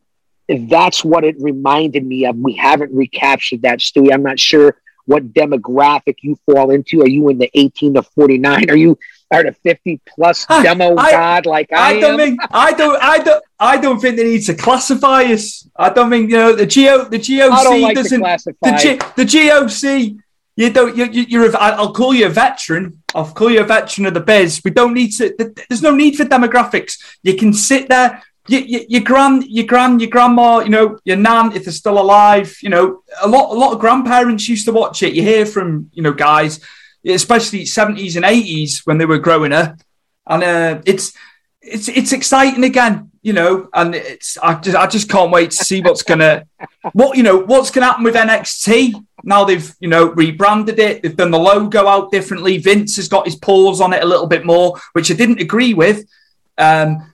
that's 0.50 1.04
what 1.04 1.24
it 1.24 1.36
reminded 1.40 2.06
me 2.06 2.26
of. 2.26 2.36
We 2.38 2.54
haven't 2.54 2.94
recaptured 2.94 3.62
that, 3.62 3.80
Stewie. 3.80 4.14
I'm 4.14 4.24
not 4.24 4.40
sure 4.40 4.76
what 5.06 5.34
demographic 5.34 6.18
you 6.22 6.38
fall 6.46 6.72
into. 6.72 7.02
Are 7.02 7.08
you 7.08 7.30
in 7.30 7.38
the 7.38 7.50
18 7.54 7.96
to 7.96 8.04
49? 8.04 8.70
Are 8.70 8.76
you 8.76 8.98
are 9.32 9.44
the 9.44 9.54
50 9.54 10.02
plus 10.08 10.46
demo 10.48 10.96
I- 10.96 11.12
god 11.12 11.46
like 11.46 11.72
I, 11.72 11.98
I 11.98 12.00
don't 12.00 12.18
think 12.18 12.40
I 12.50 12.72
don't 12.74 13.02
I 13.02 13.18
don't 13.20 13.44
I 13.60 13.78
don't 13.78 14.00
think 14.00 14.18
they 14.18 14.24
need 14.24 14.46
to 14.46 14.56
classify 14.56 15.24
us. 15.24 15.68
I 15.76 15.92
don't 15.92 16.10
think 16.10 16.32
you 16.32 16.38
know 16.38 16.54
the 16.54 16.66
geo 16.66 17.06
the 17.06 17.20
GOC 17.20 17.82
like 17.82 17.96
doesn't 17.96 18.20
classify. 18.20 18.72
the 18.72 18.78
G, 18.78 18.96
the 19.16 19.26
GOC. 19.26 20.20
You 20.56 20.70
don't. 20.70 20.94
You, 20.98 21.06
you, 21.06 21.22
you're. 21.30 21.50
A, 21.50 21.58
I'll 21.58 21.94
call 21.94 22.14
you 22.14 22.26
a 22.26 22.30
veteran. 22.30 23.02
I'll 23.16 23.32
call 23.32 23.50
you 23.50 23.62
a 23.62 23.64
veteran 23.64 24.08
of 24.08 24.14
the 24.14 24.20
biz. 24.20 24.62
We 24.66 24.72
don't 24.72 24.94
need 24.94 25.12
to. 25.12 25.34
There's 25.70 25.82
no 25.82 25.96
need 25.96 26.18
for 26.18 26.26
demographics. 26.26 27.02
You 27.24 27.38
can 27.38 27.54
sit 27.54 27.88
there. 27.88 28.22
You, 28.50 28.60
you, 28.60 28.86
your 28.90 29.02
grand, 29.02 29.46
your 29.48 29.66
grand, 29.66 30.02
your 30.02 30.10
grandma. 30.10 30.60
You 30.60 30.70
know, 30.70 31.00
your 31.04 31.18
nan, 31.18 31.54
if 31.54 31.66
they're 31.66 31.74
still 31.74 32.00
alive. 32.00 32.58
You 32.62 32.70
know, 32.70 33.04
a 33.22 33.28
lot, 33.28 33.52
a 33.52 33.58
lot 33.58 33.74
of 33.74 33.80
grandparents 33.80 34.50
used 34.50 34.66
to 34.66 34.72
watch 34.72 35.04
it. 35.04 35.14
You 35.14 35.22
hear 35.22 35.46
from 35.46 35.90
you 35.94 36.02
know 36.02 36.14
guys, 36.14 36.60
especially 37.06 37.64
70s 37.64 38.16
and 38.16 38.26
80s 38.26 38.86
when 38.86 38.98
they 38.98 39.06
were 39.06 39.20
growing 39.20 39.54
up, 39.54 39.76
and 40.28 40.44
uh, 40.44 40.82
it's 40.86 41.14
it's 41.62 41.88
it's 41.88 42.14
exciting 42.14 42.64
again. 42.64 43.12
You 43.22 43.34
know, 43.34 43.70
and 43.74 43.96
it's 43.96 44.38
I 44.38 44.56
just 44.56 44.78
I 44.78 44.88
just 44.88 45.10
can't 45.10 45.32
wait 45.32 45.52
to 45.52 45.66
see 45.66 45.82
what's 45.82 46.04
gonna 46.04 46.46
what 46.94 47.18
you 47.18 47.24
know 47.24 47.38
what's 47.38 47.72
to 47.72 47.82
happen 47.82 48.04
with 48.04 48.16
NXT 48.16 49.06
now 49.24 49.44
they've 49.44 49.76
you 49.80 49.88
know 49.88 50.12
rebranded 50.12 50.80
it 50.80 51.02
they've 51.02 51.16
done 51.16 51.32
the 51.32 51.40
logo 51.40 51.88
out 51.88 52.12
differently 52.12 52.58
Vince 52.58 52.96
has 52.96 53.08
got 53.08 53.26
his 53.26 53.36
paws 53.36 53.82
on 53.82 53.94
it 53.94 54.04
a 54.04 54.08
little 54.08 54.28
bit 54.28 54.46
more 54.46 54.80
which 54.94 55.12
I 55.12 55.16
didn't 55.16 55.42
agree 55.42 55.74
with 55.74 56.08
um 56.58 57.09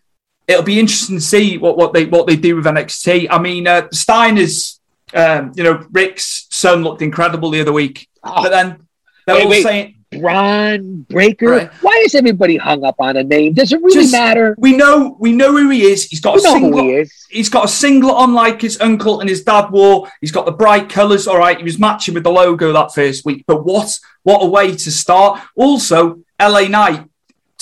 it'll 0.47 0.63
be 0.63 0.79
interesting 0.79 1.17
to 1.17 1.21
see 1.21 1.57
what, 1.57 1.77
what 1.77 1.93
they 1.93 2.05
what 2.05 2.27
they 2.27 2.35
do 2.35 2.55
with 2.55 2.65
NXT 2.65 3.27
I 3.29 3.39
mean 3.39 3.67
uh, 3.67 3.87
Steiner's 3.91 4.79
um 5.13 5.51
you 5.55 5.63
know 5.63 5.85
Rick's 5.91 6.47
son 6.51 6.83
looked 6.83 7.01
incredible 7.01 7.49
the 7.49 7.61
other 7.61 7.73
week 7.73 8.07
Oh, 8.23 8.41
but 8.43 8.49
then 8.49 8.87
they're 9.27 9.35
Wait, 9.35 9.43
all 9.43 9.49
wait. 9.49 9.63
saying 9.63 9.91
Bron 10.21 11.01
Breakker. 11.09 11.49
Right. 11.49 11.71
Why 11.81 12.01
is 12.05 12.15
everybody 12.15 12.55
hung 12.57 12.83
up 12.85 12.95
on 12.99 13.17
a 13.17 13.23
name? 13.23 13.53
Does 13.53 13.73
it 13.73 13.81
really 13.81 14.01
Just- 14.01 14.11
matter? 14.13 14.55
we 14.57 14.75
know 14.75 15.15
we 15.19 15.31
know 15.33 15.51
who 15.51 15.69
he 15.69 15.83
is. 15.83 16.05
He's 16.05 16.21
got 16.21 16.35
We 16.35 16.39
a 16.39 16.43
single. 16.43 16.81
he 16.81 16.93
is. 16.93 17.11
He's 17.29 17.49
got 17.49 17.65
a 17.65 17.67
singlet 17.67 18.15
on 18.15 18.33
like 18.33 18.61
his 18.61 18.79
uncle 18.79 19.19
and 19.19 19.29
his 19.29 19.43
dad 19.43 19.71
wore. 19.71 20.07
He's 20.21 20.31
got 20.31 20.45
the 20.45 20.51
bright 20.53 20.87
colours. 20.89 21.27
All 21.27 21.37
right, 21.37 21.57
he 21.57 21.63
was 21.63 21.77
matching 21.79 22.13
with 22.13 22.23
the 22.23 22.31
logo 22.31 22.71
that 22.71 22.93
first 22.93 23.25
week. 23.25 23.43
But 23.45 23.65
what 23.65 23.91
what 24.23 24.41
a 24.41 24.47
way 24.47 24.71
to 24.75 24.91
start. 24.91 25.41
Also, 25.55 26.19
LA 26.41 26.67
Knight, 26.69 27.03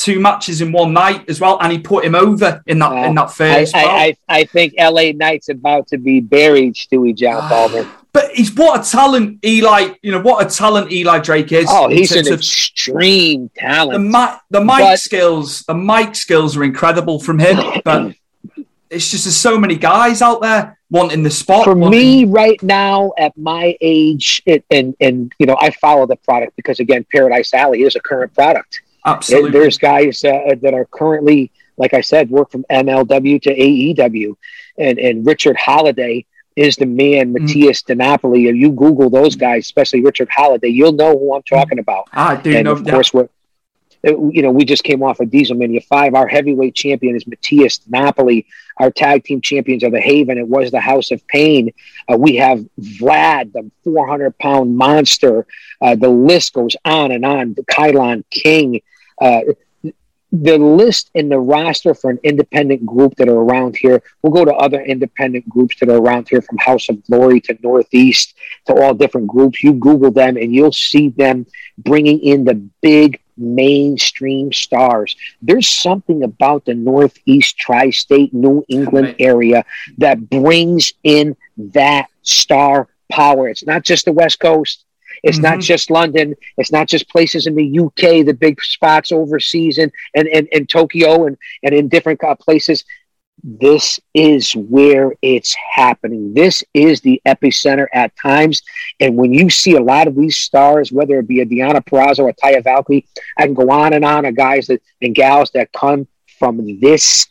two 0.04 0.20
matches 0.20 0.62
in 0.62 0.72
one 0.72 0.94
night 0.94 1.30
as 1.30 1.40
well, 1.40 1.58
and 1.62 1.72
he 1.72 1.80
put 1.80 2.04
him 2.04 2.14
over 2.16 2.62
in 2.66 2.80
that 2.80 2.92
in 3.08 3.18
uh, 3.18 3.24
that 3.24 3.30
I, 3.30 3.34
first. 3.34 3.76
I, 3.76 3.86
well. 3.86 3.96
I, 3.96 4.18
I 4.28 4.44
think 4.44 4.74
LA 4.78 5.12
Knight's 5.14 5.50
about 5.50 5.88
to 5.88 5.98
be 5.98 6.20
buried, 6.20 6.76
Stewie 6.76 7.16
John 7.16 7.40
ah, 7.42 7.48
Palmer. 7.48 7.90
but 8.12 8.32
he's 8.32 8.54
what 8.54 8.86
a 8.86 8.92
talent, 8.92 9.44
Eli. 9.46 9.94
You 10.02 10.12
know 10.12 10.22
what 10.22 10.46
a 10.46 10.50
talent 10.50 10.92
Eli 10.92 11.20
Drake 11.20 11.52
is. 11.52 11.68
Oh, 11.70 11.88
he's 11.88 12.12
an 12.12 12.28
extreme 12.28 13.50
the 13.56 13.62
talent. 13.62 14.12
the 14.50 14.60
mic 14.60 14.68
But- 14.68 15.00
skills. 15.00 15.62
The 15.62 15.76
mic 15.76 16.16
skills 16.16 16.58
are 16.58 16.64
incredible 16.64 17.20
from 17.20 17.40
him. 17.40 17.58
But 17.84 18.16
it's 18.90 19.10
just 19.10 19.26
there's 19.26 19.36
so 19.36 19.60
many 19.60 19.76
guys 19.76 20.22
out 20.22 20.42
there 20.42 20.78
wanting 20.90 21.24
the 21.24 21.32
spot. 21.32 21.66
For 21.66 21.74
wanting- 21.74 22.00
me, 22.00 22.26
right 22.26 22.62
now, 22.62 23.12
at 23.18 23.36
my 23.38 23.76
age, 23.82 24.42
it, 24.46 24.64
and 24.70 24.96
and 25.00 25.34
you 25.40 25.46
know, 25.46 25.58
I 25.60 25.72
follow 25.72 26.06
the 26.06 26.18
product 26.18 26.56
because 26.56 26.80
again, 26.80 27.06
Paradise 27.12 27.54
Alley 27.54 27.82
is 27.84 27.96
a 27.96 28.00
current 28.00 28.34
product. 28.34 28.82
Absolutely. 29.06 29.52
There's 29.52 29.78
guys 29.78 30.24
uh, 30.24 30.56
that 30.62 30.74
are 30.74 30.86
currently, 30.86 31.52
like 31.78 31.94
I 31.94 32.02
said, 32.02 32.30
work 32.30 32.52
from 32.52 32.66
MLW 32.70 33.42
to 33.44 33.56
AEW, 33.56 34.36
and 34.78 35.00
and 35.00 35.26
Richard 35.26 35.58
Holiday 35.58 36.26
is 36.56 36.76
the 36.76 36.86
man. 36.86 37.34
Mm. 37.34 37.42
Matthias 37.42 37.84
DiNapoli. 37.84 38.50
If 38.50 38.56
you 38.56 38.72
Google 38.72 39.10
those 39.10 39.36
guys, 39.36 39.66
especially 39.66 40.02
Richard 40.02 40.30
Holiday, 40.30 40.70
you'll 40.70 40.94
know 40.94 41.18
who 41.18 41.36
I'm 41.36 41.44
talking 41.44 41.80
about. 41.80 42.08
I 42.14 42.36
do 42.36 42.56
and 42.56 42.66
know. 42.66 42.74
of 42.74 42.86
course, 42.86 43.14
we're, 43.14 43.30
you 44.04 44.42
know, 44.42 44.52
we 44.52 44.66
just 44.66 44.84
came 44.84 45.02
off 45.02 45.20
of 45.20 45.30
Diesel 45.30 45.56
Mania 45.56 45.82
5. 45.82 46.14
Our 46.14 46.28
heavyweight 46.28 46.76
champion 46.76 47.16
is 47.16 47.26
Matthias 47.26 47.80
Napoli. 47.88 48.46
Our 48.78 48.92
tag 48.92 49.24
team 49.24 49.42
champions 49.42 49.84
are 49.84 49.92
the 49.92 50.02
Haven. 50.02 50.38
It 50.38 50.48
was 50.48 50.72
the 50.72 50.80
House 50.80 51.12
of 51.12 51.26
Pain. 51.28 51.72
Uh, 52.12 52.18
we 52.18 52.36
have 52.36 52.66
Vlad, 52.80 53.54
the 53.54 53.70
400 53.84 54.38
pound 54.38 54.76
monster. 54.76 55.46
Uh, 55.82 55.96
the 55.96 56.10
list 56.10 56.54
goes 56.54 56.76
on 56.84 57.12
and 57.12 57.26
on. 57.26 57.54
The 57.54 57.64
Kylon 57.64 58.24
King. 58.30 58.82
Uh, 59.20 59.42
the 60.34 60.58
list 60.58 61.12
in 61.14 61.30
the 61.30 61.38
roster 61.38 61.94
for 61.94 62.10
an 62.10 62.20
independent 62.24 62.84
group 62.84 63.16
that 63.18 63.30
are 63.30 63.38
around 63.38 63.76
here, 63.76 64.02
we'll 64.24 64.34
go 64.34 64.44
to 64.44 64.54
other 64.56 64.82
independent 64.82 65.48
groups 65.48 65.80
that 65.80 65.90
are 65.90 65.98
around 65.98 66.28
here 66.28 66.42
from 66.42 66.58
House 66.58 66.90
of 66.90 67.06
Glory 67.06 67.40
to 67.42 67.58
Northeast 67.62 68.34
to 68.66 68.74
all 68.74 68.96
different 68.96 69.28
groups. 69.28 69.64
You 69.64 69.74
Google 69.74 70.10
them 70.10 70.36
and 70.38 70.54
you'll 70.54 70.72
see 70.72 71.10
them 71.10 71.46
bringing 71.78 72.20
in 72.20 72.46
the 72.46 72.56
big 72.82 73.22
mainstream 73.38 74.52
stars. 74.52 75.16
There's 75.42 75.68
something 75.68 76.24
about 76.24 76.66
the 76.66 76.74
Northeast 76.74 77.58
tri 77.58 77.92
state 77.92 78.34
New 78.34 78.66
England 78.70 79.16
area 79.20 79.66
that 80.00 80.30
brings 80.30 80.94
in 81.04 81.36
that 81.58 82.08
star 82.24 82.88
power. 83.12 83.50
It's 83.50 83.66
not 83.66 83.84
just 83.84 84.06
the 84.06 84.12
West 84.14 84.40
Coast. 84.40 84.86
It's 85.24 85.40
not 85.40 85.60
Mhm. 85.60 85.64
just 85.64 85.90
London. 85.90 86.36
It's 86.58 86.72
not 86.72 86.88
just 86.88 87.10
places 87.10 87.48
in 87.48 87.56
the 87.56 87.64
UK, 87.66 88.24
the 88.24 88.34
big 88.34 88.62
spots 88.62 89.12
overseas 89.12 89.78
and 89.78 89.92
and, 90.16 90.28
and, 90.28 90.48
and 90.54 90.70
Tokyo 90.70 91.26
and, 91.26 91.38
and 91.64 91.74
in 91.74 91.88
different 91.88 92.24
uh, 92.24 92.36
places. 92.36 92.84
This 93.44 94.00
is 94.14 94.54
where 94.56 95.14
it's 95.22 95.56
happening. 95.74 96.34
This 96.34 96.64
is 96.74 97.02
the 97.02 97.22
epicenter 97.28 97.88
at 97.94 98.16
times. 98.16 98.62
And 99.00 99.18
when 99.18 99.34
you 99.34 99.50
see 99.50 99.76
a 99.76 99.82
lot 99.82 100.08
of 100.08 100.16
these 100.16 100.38
stars, 100.38 100.92
whether 100.92 101.20
it 101.20 101.28
be 101.28 101.42
a 101.42 101.46
Deonna 101.46 101.84
Purrazzo 101.84 102.20
or 102.20 102.34
Taya 102.34 102.64
Valkyrie, 102.64 103.06
I 103.38 103.46
can 103.46 103.54
go 103.54 103.70
on 103.70 103.94
and 103.94 104.06
on 104.06 104.26
of 104.26 104.36
guys 104.36 104.68
that 104.68 104.82
and 105.02 105.16
gals 105.16 105.52
that 105.52 105.72
come 105.74 106.08
from 106.40 106.80
this 106.80 107.28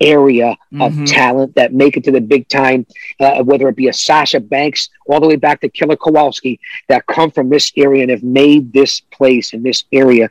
area 0.00 0.56
of 0.80 0.92
Mhm. 0.92 1.06
talent 1.06 1.54
that 1.54 1.72
make 1.72 1.96
it 1.96 2.04
to 2.04 2.10
the 2.10 2.20
big 2.20 2.48
time, 2.48 2.86
uh, 3.20 3.42
whether 3.42 3.68
it 3.68 3.76
be 3.76 3.88
a 3.88 3.92
Sasha 3.92 4.40
Banks 4.40 4.88
all 5.06 5.20
the 5.20 5.26
way 5.26 5.36
back 5.36 5.60
to 5.60 5.68
Killer 5.68 5.96
Kowalski 5.96 6.60
that 6.88 7.06
come 7.06 7.30
from 7.30 7.48
this 7.48 7.72
area 7.76 8.02
and 8.02 8.10
have 8.10 8.22
made 8.22 8.72
this 8.72 9.00
place 9.00 9.52
in 9.52 9.62
this 9.62 9.84
area 9.92 10.30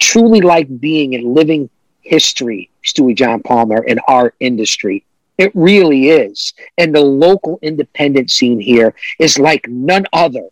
truly 0.00 0.40
like 0.40 0.80
being 0.80 1.14
and 1.14 1.34
living 1.34 1.70
history, 2.00 2.70
Stewie 2.84 3.16
John 3.16 3.40
Palmer, 3.42 3.82
in 3.84 3.98
our 4.08 4.34
industry. 4.40 5.04
It 5.38 5.50
really 5.54 6.10
is. 6.10 6.52
And 6.78 6.94
the 6.94 7.00
local 7.00 7.58
independent 7.62 8.30
scene 8.30 8.60
here 8.60 8.94
is 9.18 9.38
like 9.38 9.66
none 9.68 10.06
other 10.12 10.48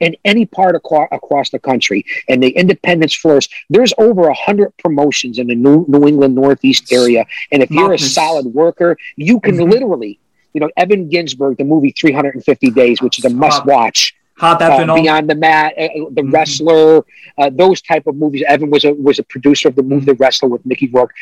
in 0.00 0.16
any 0.24 0.46
part 0.46 0.74
across, 0.74 1.08
across 1.12 1.50
the 1.50 1.58
country. 1.58 2.04
And 2.28 2.42
the 2.42 2.48
independence 2.50 3.14
flourish. 3.14 3.48
There's 3.68 3.92
over 3.98 4.28
a 4.28 4.34
hundred 4.34 4.76
promotions 4.78 5.38
in 5.38 5.46
the 5.46 5.54
New, 5.54 5.84
New 5.88 6.08
England 6.08 6.34
Northeast 6.34 6.92
area. 6.92 7.24
And 7.52 7.62
if 7.62 7.70
you're 7.70 7.92
a 7.92 7.98
solid 7.98 8.46
worker, 8.46 8.96
you 9.16 9.40
can 9.40 9.56
Mhm. 9.56 9.70
literally, 9.70 10.18
you 10.54 10.60
know, 10.60 10.70
Evan 10.76 11.10
Ginzburg, 11.10 11.58
the 11.58 11.64
movie 11.64 11.92
350 11.92 12.70
Days, 12.70 13.00
which 13.00 13.18
is 13.18 13.24
a 13.24 13.30
must 13.30 13.64
watch. 13.66 14.14
Had 14.38 14.62
Uh, 14.62 14.94
Beyond 14.94 15.28
the 15.28 15.34
Mat, 15.34 15.74
uh, 15.76 15.82
uh, 15.82 15.88
The 16.12 16.22
Mhm. 16.22 16.32
Wrestler, 16.32 17.04
uh, 17.36 17.50
those 17.52 17.82
type 17.82 18.06
of 18.06 18.16
movies. 18.16 18.42
Evan 18.48 18.70
was 18.70 18.84
a 18.84 18.94
was 18.94 19.18
a 19.18 19.22
producer 19.22 19.68
of 19.68 19.74
the 19.74 19.82
movie 19.82 20.06
The 20.06 20.14
Wrestler 20.14 20.48
with 20.48 20.64
Mickey 20.64 20.86
Rourke. 20.86 21.12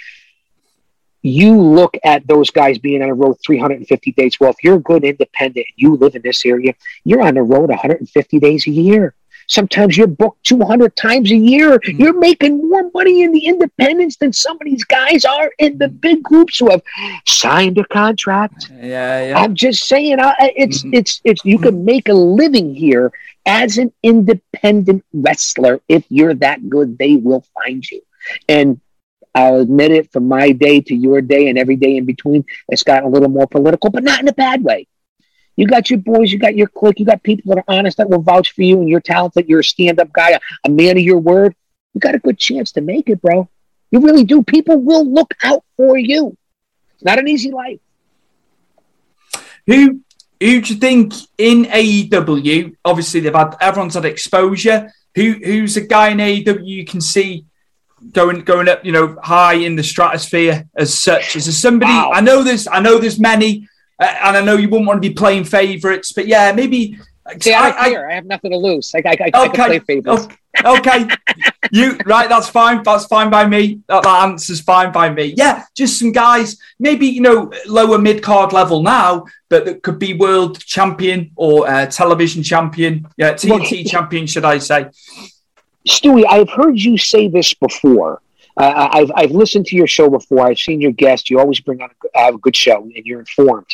You 1.29 1.61
look 1.61 1.97
at 2.05 2.27
those 2.27 2.51
guys 2.51 2.79
being 2.79 3.03
on 3.03 3.09
the 3.09 3.15
road 3.15 3.37
350 3.47 4.13
days. 4.13 4.39
Well, 4.41 4.51
if 4.51 4.57
you're 4.63 4.77
a 4.77 4.81
good 4.81 5.05
independent 5.05 5.67
and 5.67 5.75
you 5.77 5.97
live 5.97 6.15
in 6.15 6.23
this 6.23 6.45
area, 6.47 6.75
you're 7.05 7.23
on 7.23 7.35
the 7.35 7.43
road 7.43 7.69
150 7.71 8.39
days 8.39 8.67
a 8.67 8.71
year. 8.71 9.15
Sometimes 9.51 9.97
you're 9.97 10.07
booked 10.07 10.45
200 10.45 10.95
times 10.95 11.31
a 11.33 11.37
year. 11.37 11.79
Mm-hmm. 11.79 12.01
You're 12.03 12.19
making 12.19 12.69
more 12.69 12.91
money 12.93 13.23
in 13.23 13.33
the 13.33 13.47
independents 13.47 14.17
than 14.17 14.31
some 14.33 14.57
of 14.61 14.65
these 14.67 14.85
guys 14.85 15.25
are 15.25 15.51
in 15.59 15.79
the 15.79 15.89
big 15.89 16.23
groups 16.23 16.59
who 16.59 16.71
have 16.71 16.83
signed 17.27 17.79
a 17.79 17.85
contract. 17.87 18.71
yeah, 18.75 19.29
yeah. 19.29 19.39
I'm 19.39 19.55
just 19.55 19.89
saying, 19.89 20.21
I- 20.21 20.53
it's 20.55 20.83
Mhm. 20.83 20.95
it's 20.99 21.21
it's 21.25 21.43
you 21.47 21.59
can 21.59 21.83
make 21.85 22.09
a 22.11 22.13
living 22.15 22.75
here 22.75 23.11
as 23.47 23.79
an 23.79 23.91
independent 24.03 25.03
wrestler 25.15 25.81
if 25.89 26.05
you're 26.11 26.35
that 26.35 26.69
good. 26.69 26.99
They 26.99 27.17
will 27.17 27.45
find 27.63 27.83
you, 27.91 28.03
and 28.51 28.79
I'll 29.39 29.61
admit 29.61 29.93
it. 29.93 30.13
From 30.13 30.27
my 30.27 30.51
day 30.51 30.81
to 30.81 30.95
your 30.95 31.21
day 31.21 31.49
and 31.49 31.57
every 31.57 31.77
day 31.77 31.97
in 31.97 32.05
between, 32.05 32.45
it's 32.69 32.83
gotten 32.83 33.05
a 33.05 33.09
little 33.09 33.29
more 33.29 33.47
political, 33.47 33.89
but 33.91 34.03
not 34.03 34.21
in 34.21 34.27
a 34.27 34.33
bad 34.33 34.65
way. 34.65 34.89
You 35.55 35.67
got 35.67 35.91
your 35.91 36.01
boys, 36.01 36.33
you 36.33 36.39
got 36.39 36.57
your 36.57 36.67
clique, 36.67 36.99
you 36.99 37.07
got 37.07 37.23
people 37.23 37.55
that 37.55 37.59
are 37.59 37.77
honest 37.77 37.99
that 37.99 38.11
will 38.11 38.23
vouch 38.23 38.53
for 38.53 38.63
you, 38.63 38.81
and 38.81 38.89
you're 38.89 39.01
talented. 39.01 39.49
You're 39.49 39.61
a 39.61 39.65
stand-up 39.65 40.13
guy, 40.13 40.31
a, 40.31 40.41
a 40.65 40.69
man 40.69 40.97
of 40.97 41.05
your 41.05 41.19
word. 41.19 41.55
You 41.95 42.01
got 42.01 42.17
a 42.17 42.19
good 42.19 42.39
chance 42.39 42.73
to 42.73 42.81
make 42.81 43.09
it, 43.09 43.23
bro. 43.23 43.49
You 43.93 44.01
really 44.01 44.25
do. 44.25 44.43
People 44.43 44.79
will 44.81 45.09
look 45.09 45.35
out 45.43 45.65
for 45.77 45.97
you. 45.97 46.37
It's 46.95 47.05
not 47.05 47.19
an 47.19 47.29
easy 47.29 47.53
life. 47.53 47.79
Who 49.67 50.01
who 50.41 50.61
do 50.61 50.75
you 50.75 50.81
think 50.81 51.15
in 51.37 51.65
AEW? 51.65 52.77
Obviously, 52.85 53.21
they've 53.21 53.35
had 53.35 53.57
everyone's 53.61 53.95
had 53.95 54.05
exposure. 54.05 54.93
Who 55.15 55.33
who's 55.33 55.77
a 55.77 55.81
guy 55.81 56.09
in 56.11 56.19
AEW 56.19 56.67
you 56.67 56.85
can 56.85 57.01
see 57.01 57.47
going 58.13 58.41
going 58.41 58.69
up, 58.69 58.85
you 58.85 58.93
know, 58.93 59.17
high 59.23 59.55
in 59.55 59.77
the 59.77 59.83
stratosphere 59.83 60.69
as 60.77 60.97
such? 60.97 61.37
Is 61.37 61.47
there 61.47 61.53
somebody? 61.53 61.93
Wow. 61.93 62.13
I 62.13 62.21
know 62.21 62.43
there's 62.43 62.67
I 62.67 62.81
know 62.81 62.99
there's 62.99 63.19
many, 63.19 63.69
uh, 63.99 64.15
and 64.25 64.37
I 64.37 64.41
know 64.41 64.57
you 64.57 64.69
wouldn't 64.69 64.87
want 64.87 65.03
to 65.03 65.09
be 65.09 65.15
playing 65.15 65.45
favourites, 65.45 66.13
but 66.13 66.27
yeah, 66.27 66.53
maybe. 66.53 66.99
See, 67.41 67.53
I, 67.53 67.69
I- 67.69 67.91
I- 67.91 68.09
I, 68.09 68.15
have 68.15 68.25
nothing 68.25 68.53
to 68.53 68.57
lose. 68.57 68.95
I, 68.95 69.03
I, 69.05 69.17
I, 69.35 69.49
can 69.49 69.67
play 69.67 69.79
favorites. 69.81 70.29
Okay. 70.65 71.09
you 71.71 71.99
right? 72.07 72.29
That's 72.29 72.49
fine. 72.49 72.83
That's 72.83 73.07
fine 73.07 73.31
by 73.31 73.47
me. 73.47 73.81
That, 73.89 74.03
that 74.03 74.23
answer's 74.25 74.61
fine 74.61 74.93
by 74.93 75.11
me. 75.11 75.35
Yeah, 75.37 75.65
just 75.77 75.99
some 75.99 76.13
guys, 76.13 76.57
maybe 76.79 77.07
you 77.07 77.21
know, 77.21 77.53
lower 77.67 77.99
mid 77.99 78.23
card 78.23 78.53
level 78.53 78.83
now, 78.83 79.27
but 79.49 79.65
that 79.67 79.83
could 79.83 79.99
be 79.99 80.15
world 80.15 80.59
champion 80.61 81.33
or 81.37 81.69
uh, 81.69 81.87
television 81.87 82.43
champion. 82.43 83.07
Yeah, 83.17 83.35
TNT 83.35 83.87
champion, 83.91 84.27
should 84.27 84.45
I 84.45 84.59
say? 84.59 84.87
Stewie, 85.89 86.25
I've 86.29 86.51
heard 86.51 86.79
you 86.81 86.97
say 86.99 87.29
this 87.29 87.55
before. 87.55 88.21
Uh, 88.57 88.89
I've, 88.93 89.11
I've 89.15 89.31
listened 89.31 89.67
to 89.67 89.77
your 89.77 89.87
show 89.87 90.11
before. 90.11 90.47
I've 90.47 90.59
seen 90.59 90.81
your 90.81 90.91
guest. 90.93 91.31
You 91.31 91.39
always 91.39 91.61
bring 91.61 91.81
on 91.81 91.91
a, 92.15 92.19
uh, 92.19 92.29
a 92.35 92.39
good 92.39 92.57
show 92.57 92.83
and 92.83 93.07
you're 93.07 93.21
informed. 93.21 93.67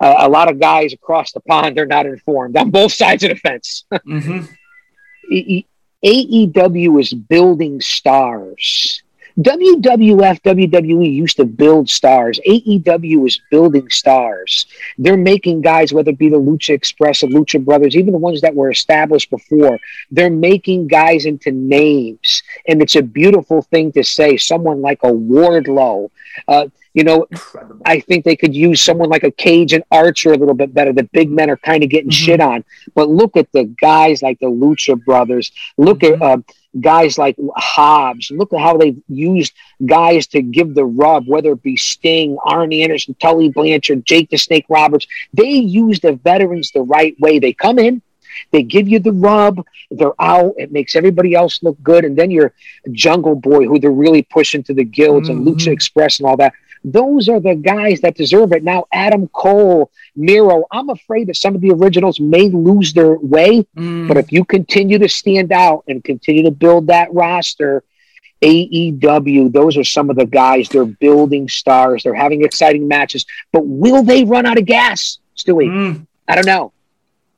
Uh, 0.00 0.14
a 0.18 0.28
lot 0.28 0.50
of 0.50 0.58
guys 0.58 0.92
across 0.92 1.32
the 1.32 1.40
pond, 1.40 1.76
they're 1.76 1.86
not 1.86 2.06
informed 2.06 2.56
on 2.56 2.70
both 2.70 2.92
sides 3.02 3.22
of 3.22 3.30
the 3.30 3.36
fence. 3.36 3.84
hmm 4.04 4.40
E- 5.30 5.64
E- 6.04 6.46
AEW 6.46 7.00
is 7.00 7.14
building 7.14 7.80
stars 7.80 9.02
WWF, 9.38 10.40
WWE 10.42 11.12
used 11.12 11.36
to 11.38 11.44
build 11.44 11.90
stars. 11.90 12.38
AEW 12.46 13.26
is 13.26 13.40
building 13.50 13.88
stars. 13.90 14.66
They're 14.96 15.16
making 15.16 15.62
guys, 15.62 15.92
whether 15.92 16.10
it 16.10 16.18
be 16.18 16.28
the 16.28 16.40
Lucha 16.40 16.70
Express 16.70 17.24
or 17.24 17.28
Lucha 17.28 17.64
Brothers, 17.64 17.96
even 17.96 18.12
the 18.12 18.18
ones 18.18 18.40
that 18.42 18.54
were 18.54 18.70
established 18.70 19.30
before, 19.30 19.78
they're 20.12 20.30
making 20.30 20.86
guys 20.86 21.26
into 21.26 21.50
names. 21.50 22.44
And 22.68 22.80
it's 22.80 22.94
a 22.94 23.02
beautiful 23.02 23.62
thing 23.62 23.90
to 23.92 24.04
say. 24.04 24.36
Someone 24.36 24.80
like 24.80 25.02
a 25.02 25.10
Wardlow, 25.10 26.10
uh, 26.48 26.66
you 26.94 27.02
know, 27.02 27.26
I 27.84 28.00
think 28.00 28.24
they 28.24 28.36
could 28.36 28.54
use 28.54 28.80
someone 28.80 29.08
like 29.08 29.24
a 29.24 29.30
Cage 29.30 29.72
and 29.72 29.82
Archer 29.90 30.32
a 30.32 30.36
little 30.36 30.54
bit 30.54 30.72
better. 30.72 30.92
The 30.92 31.08
big 31.12 31.28
men 31.28 31.50
are 31.50 31.56
kind 31.56 31.82
of 31.82 31.90
getting 31.90 32.10
shit 32.10 32.40
on. 32.40 32.64
But 32.94 33.08
look 33.08 33.36
at 33.36 33.50
the 33.52 33.64
guys 33.64 34.22
like 34.22 34.38
the 34.38 34.46
Lucha 34.46 35.04
Brothers. 35.04 35.50
Look 35.76 36.04
at 36.04 36.22
uh, 36.22 36.38
guys 36.80 37.18
like 37.18 37.36
Hobbs. 37.56 38.30
Look 38.30 38.52
at 38.52 38.60
how 38.60 38.76
they've 38.76 39.00
used 39.08 39.52
guys 39.84 40.28
to 40.28 40.42
give 40.42 40.74
the 40.74 40.84
rub, 40.84 41.26
whether 41.26 41.52
it 41.52 41.62
be 41.62 41.76
Sting, 41.76 42.38
Arn 42.44 42.72
Anderson, 42.72 43.14
Tully 43.18 43.48
Blanchard, 43.48 44.06
Jake 44.06 44.30
the 44.30 44.36
Snake 44.36 44.66
Roberts. 44.68 45.06
They 45.32 45.50
use 45.50 45.98
the 45.98 46.12
veterans 46.12 46.70
the 46.70 46.82
right 46.82 47.18
way. 47.18 47.40
They 47.40 47.52
come 47.52 47.80
in, 47.80 48.02
they 48.50 48.62
give 48.62 48.88
you 48.88 48.98
the 48.98 49.12
rub, 49.12 49.64
they're 49.90 50.20
out, 50.20 50.54
it 50.56 50.72
makes 50.72 50.96
everybody 50.96 51.34
else 51.34 51.62
look 51.62 51.80
good. 51.82 52.04
And 52.04 52.16
then 52.16 52.30
you're 52.30 52.52
Jungle 52.92 53.34
Boy, 53.34 53.66
who 53.66 53.78
they're 53.78 53.90
really 53.90 54.22
pushing 54.22 54.62
to 54.64 54.74
the 54.74 54.84
guilds 54.84 55.28
and 55.28 55.46
Lucha 55.46 55.68
Express 55.72 56.18
and 56.18 56.28
all 56.28 56.36
that. 56.38 56.52
Those 56.86 57.30
are 57.30 57.40
the 57.40 57.54
guys 57.54 58.02
that 58.02 58.14
deserve 58.14 58.52
it. 58.52 58.62
Now, 58.62 58.84
Adam 58.92 59.26
Cole, 59.28 59.90
Miro, 60.14 60.64
I'm 60.70 60.90
afraid 60.90 61.28
that 61.28 61.36
some 61.36 61.54
of 61.54 61.62
the 61.62 61.70
originals 61.70 62.20
may 62.20 62.50
lose 62.50 62.92
their 62.92 63.16
way, 63.16 63.66
but 63.74 64.18
if 64.18 64.30
you 64.32 64.44
continue 64.44 64.98
to 64.98 65.08
stand 65.08 65.50
out 65.50 65.84
and 65.88 66.04
continue 66.04 66.42
to 66.44 66.50
build 66.50 66.88
that 66.88 67.12
roster, 67.14 67.82
AEW, 68.42 69.50
those 69.50 69.78
are 69.78 69.84
some 69.84 70.10
of 70.10 70.16
the 70.16 70.26
guys. 70.26 70.68
They're 70.68 70.84
building 70.84 71.48
stars. 71.48 72.02
They're 72.02 72.14
having 72.14 72.44
exciting 72.44 72.86
matches. 72.86 73.24
But 73.52 73.66
will 73.66 74.02
they 74.02 74.24
run 74.24 74.44
out 74.44 74.58
of 74.58 74.66
gas, 74.66 75.18
Stewie? 75.38 76.04
I 76.28 76.34
don't 76.34 76.44
know. 76.46 76.72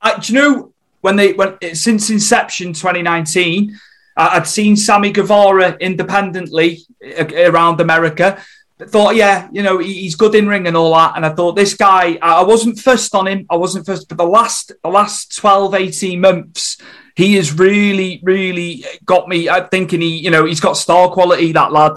Uh, 0.01 0.19
do 0.19 0.33
you 0.33 0.39
know 0.39 0.73
when 1.01 1.15
they 1.15 1.33
when 1.33 1.57
since 1.73 2.09
inception 2.09 2.73
2019, 2.73 3.79
uh, 4.15 4.29
I'd 4.33 4.47
seen 4.47 4.75
Sammy 4.75 5.11
Guevara 5.11 5.77
independently 5.79 6.79
uh, 7.19 7.25
around 7.51 7.79
America. 7.81 8.41
Thought, 8.79 9.15
yeah, 9.15 9.47
you 9.51 9.63
know, 9.63 9.79
he- 9.79 10.01
he's 10.01 10.15
good 10.15 10.35
in 10.35 10.47
ring 10.47 10.67
and 10.67 10.77
all 10.77 10.93
that. 10.93 11.13
And 11.15 11.25
I 11.25 11.29
thought 11.33 11.55
this 11.55 11.73
guy, 11.73 12.19
I 12.21 12.41
I 12.41 12.43
wasn't 12.43 12.79
first 12.79 13.15
on 13.15 13.27
him. 13.27 13.45
I 13.49 13.55
wasn't 13.55 13.85
first, 13.85 14.07
but 14.07 14.17
the 14.17 14.25
last 14.25 14.71
the 14.83 14.89
last 14.89 15.35
12, 15.35 15.73
18 15.73 16.21
months, 16.21 16.77
he 17.15 17.35
has 17.35 17.51
really, 17.57 18.19
really 18.23 18.85
got 19.03 19.27
me 19.27 19.49
uh, 19.49 19.67
thinking. 19.67 20.01
He, 20.01 20.17
you 20.17 20.29
know, 20.29 20.45
he's 20.45 20.59
got 20.59 20.77
star 20.77 21.09
quality. 21.09 21.51
That 21.53 21.71
lad. 21.71 21.93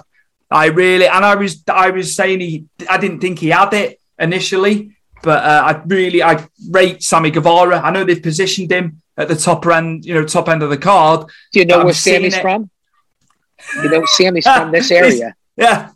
I 0.51 0.66
really, 0.66 1.07
and 1.07 1.24
I 1.24 1.36
was, 1.36 1.62
I 1.68 1.90
was 1.90 2.12
saying 2.14 2.40
he, 2.40 2.64
I 2.88 2.98
didn't 2.98 3.20
think 3.20 3.38
he 3.38 3.51
had 3.51 3.72
it 3.72 4.01
initially, 4.18 4.96
but 5.23 5.45
uh, 5.45 5.62
I 5.66 5.83
really, 5.87 6.23
I 6.23 6.47
rate 6.71 7.03
Sammy 7.03 7.31
Guevara. 7.31 7.81
I 7.81 7.91
know 7.91 8.05
they've 8.05 8.23
positioned 8.23 8.71
him 8.71 9.01
at 9.16 9.29
the 9.29 9.37
top 9.37 9.66
end, 9.66 10.05
you 10.05 10.14
know, 10.14 10.25
top 10.25 10.49
end 10.49 10.62
of 10.62 10.71
the 10.71 10.79
card. 10.79 11.29
Do 11.53 11.59
you 11.61 11.66
know 11.66 11.77
but 11.77 11.81
I'm 11.81 11.87
where 11.87 11.95
Sammy's 11.95 12.39
from? 12.39 12.71
You 13.83 13.91
know, 13.91 14.03
Sammy's 14.07 14.45
from 14.47 14.71
this 14.73 14.91
area. 15.03 15.35
Yeah, 15.57 15.91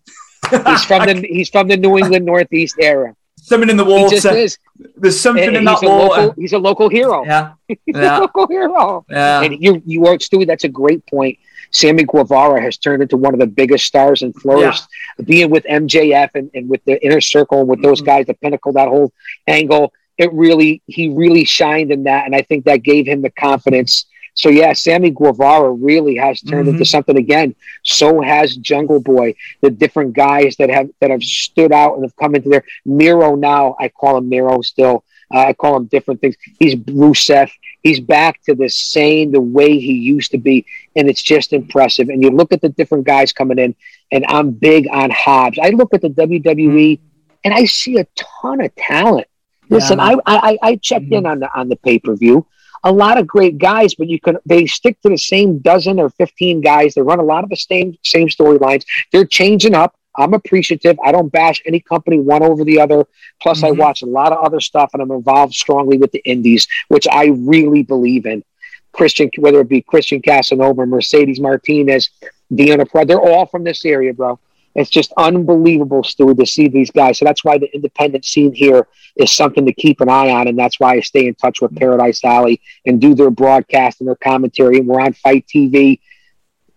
He's 0.51 0.85
from 0.85 1.07
the 1.07 1.27
he's 1.29 1.49
from 1.49 1.68
the 1.68 1.77
New 1.77 1.97
England 1.97 2.27
Northeast 2.27 2.77
area. 2.81 3.14
something 3.37 3.70
in 3.70 3.77
the 3.79 3.85
He 3.85 3.91
water. 3.91 4.16
just 4.16 4.27
is. 4.27 4.59
There's 4.97 5.18
something 5.18 5.45
And 5.45 5.57
in 5.57 5.66
he's 5.66 5.81
that 5.81 5.87
a 5.87 5.91
water. 5.91 6.22
local. 6.22 6.43
He's 6.43 6.53
a 6.53 6.59
local 6.59 6.89
hero. 6.91 7.25
Yeah, 7.25 7.53
He's 7.68 7.79
a 7.97 8.01
yeah, 8.03 8.18
local 8.18 8.47
hero. 8.49 9.05
yeah. 9.09 9.41
And 9.43 9.62
you 9.62 9.83
you 9.87 10.07
are 10.07 10.16
Stewie. 10.18 10.47
That's 10.47 10.64
a 10.64 10.68
great 10.68 11.07
point. 11.07 11.39
Sammy 11.75 12.05
Guevara 12.05 12.61
has 12.62 12.77
turned 12.79 13.03
into 13.03 13.16
one 13.16 13.35
of 13.35 13.41
the 13.41 13.47
biggest 13.47 13.85
stars 13.85 14.22
and 14.22 14.35
flourished, 14.41 14.85
being 15.25 15.51
with 15.51 15.64
MJF 15.64 16.31
and, 16.35 16.51
and 16.55 16.68
with 16.68 16.83
the 16.85 17.05
inner 17.05 17.20
circle 17.20 17.61
and 17.61 17.68
with 17.68 17.83
those 17.83 18.01
Mm-hmm. 18.01 18.07
guys, 18.07 18.27
the 18.27 18.35
pinnacle, 18.35 18.72
that 18.72 18.89
whole 18.89 19.12
angle. 19.47 19.93
It 20.16 20.33
really 20.33 20.81
he 20.87 21.09
really 21.09 21.45
shined 21.45 21.91
in 21.91 22.05
that, 22.05 22.27
and 22.27 22.35
I 22.35 22.43
think 22.43 22.64
that 22.64 22.83
gave 22.85 23.07
him 23.07 23.20
the 23.22 23.31
confidence. 23.31 24.07
So 24.37 24.49
yeah, 24.49 24.72
Sammy 24.72 25.11
Guevara 25.11 25.70
really 25.72 26.16
has 26.16 26.41
turned 26.41 26.66
Mm-hmm. 26.66 26.75
into 26.77 26.85
something 26.85 27.16
again. 27.16 27.55
So 27.83 28.20
has 28.20 28.57
Jungle 28.57 29.01
Boy, 29.01 29.35
the 29.61 29.70
different 29.70 30.12
guys 30.14 30.55
that 30.57 30.70
have 30.70 30.89
that 31.01 31.11
have 31.11 31.22
stood 31.22 31.72
out 31.72 31.95
and 31.95 32.05
have 32.05 32.14
come 32.16 32.37
into 32.37 32.49
there. 32.49 32.64
Miro 32.85 33.35
now, 33.35 33.75
I 33.81 33.89
call 33.89 34.16
him 34.18 34.29
Miro 34.29 34.61
still. 34.62 35.05
Uh, 35.35 35.47
I 35.51 35.53
call 35.53 35.77
him 35.77 35.87
different 35.87 36.20
things. 36.20 36.37
He's 36.61 36.77
Rusev. 36.77 37.51
He's 37.85 38.01
back 38.01 38.43
to 38.45 38.55
the 38.55 38.70
same 38.70 39.30
the 39.30 39.43
way 39.43 39.78
he 39.78 39.93
used 39.93 40.30
to 40.30 40.39
be, 40.39 40.64
and 40.97 41.07
it's 41.07 41.22
just 41.22 41.53
impressive. 41.53 42.09
And 42.09 42.22
you 42.22 42.30
look 42.30 42.51
at 42.51 42.62
the 42.62 42.70
different 42.70 43.05
guys 43.05 43.30
coming 43.30 43.59
in, 43.59 43.76
and 44.11 44.24
I'm 44.26 44.53
big 44.53 44.89
on 44.91 45.11
Hobbs. 45.11 45.59
I 45.62 45.68
look 45.68 45.93
at 45.93 46.01
the 46.01 46.09
WWE, 46.09 46.49
mm-hmm. 46.49 47.05
and 47.45 47.53
I 47.53 47.66
see 47.66 47.99
a 47.99 48.07
ton 48.16 48.62
of 48.62 48.74
talent. 48.74 49.28
Listen, 49.68 49.99
man. 49.99 50.18
I, 50.24 50.37
I 50.37 50.59
I 50.70 50.76
checked 50.76 51.12
in 51.12 51.24
mm-hmm. 51.24 51.26
on 51.26 51.41
the 51.41 51.51
on 51.55 51.68
the 51.68 51.76
pay 51.76 51.99
per 51.99 52.16
view. 52.16 52.47
A 52.85 52.93
lot 52.93 53.18
of 53.18 53.26
great 53.26 53.59
guys, 53.59 53.95
but 53.95 54.09
you 54.09 54.18
can 54.18 54.39
they 54.47 54.64
stick 54.66 54.99
to 55.03 55.11
the 55.11 55.18
same 55.18 55.59
dozen 55.59 56.01
or 56.01 56.09
fifteen 56.09 56.62
guys. 56.62 56.95
They 56.95 57.03
run 57.03 57.18
a 57.18 57.22
lot 57.22 57.45
of 57.45 57.51
the 57.51 57.57
same 57.57 57.99
same 58.03 58.28
storylines. 58.28 58.85
They're 59.12 59.26
changing 59.26 59.74
up. 59.74 59.95
I'm 60.16 60.34
appreciative. 60.34 60.98
I 61.04 61.12
don't 61.12 61.30
bash 61.30 61.62
any 61.66 61.80
company 61.80 62.18
one 62.18 62.42
over 62.42 62.64
the 62.64 62.80
other. 62.80 63.06
Plus, 63.42 63.62
I 63.62 63.70
Mhm. 63.70 63.78
watch 63.78 64.02
a 64.02 64.06
lot 64.06 64.32
of 64.32 64.44
other 64.44 64.60
stuff, 64.60 64.90
and 64.92 65.02
I'm 65.02 65.10
involved 65.10 65.54
strongly 65.54 65.98
with 65.98 66.12
the 66.12 66.22
indies, 66.24 66.68
which 66.88 67.06
I 67.10 67.26
really 67.26 67.82
believe 67.82 68.26
in. 68.26 68.44
Christian, 68.92 69.28
whether 69.38 69.60
it 69.60 69.68
be 69.68 69.82
Christian 69.82 70.22
Casanova, 70.22 70.86
Mercedes 70.86 71.40
Martinez, 71.40 72.10
Deanna 72.52 72.88
Pro, 72.88 73.04
they're 73.04 73.20
all 73.20 73.46
from 73.46 73.64
this 73.64 73.84
area, 73.84 74.14
bro. 74.14 74.38
It's 74.76 74.90
just 74.90 75.12
unbelievable, 75.16 76.02
Stewie, 76.02 76.36
to 76.38 76.46
see 76.46 76.68
these 76.68 76.90
guys. 76.90 77.18
So 77.18 77.24
that's 77.24 77.44
why 77.44 77.58
the 77.58 77.72
independent 77.74 78.24
scene 78.24 78.52
here 78.52 78.86
is 79.16 79.30
something 79.30 79.66
to 79.66 79.72
keep 79.72 80.00
an 80.00 80.08
eye 80.08 80.30
on, 80.30 80.48
and 80.48 80.58
that's 80.58 80.80
why 80.80 80.94
I 80.94 81.00
stay 81.00 81.26
in 81.26 81.34
touch 81.34 81.60
with 81.60 81.76
Paradise 81.76 82.24
Alley 82.24 82.60
and 82.84 83.00
do 83.00 83.14
their 83.14 83.30
broadcast 83.30 84.00
and 84.00 84.08
their 84.08 84.16
commentary. 84.16 84.78
And 84.78 84.86
we're 84.86 85.00
on 85.00 85.12
FITE 85.12 85.46
TV. 85.46 86.00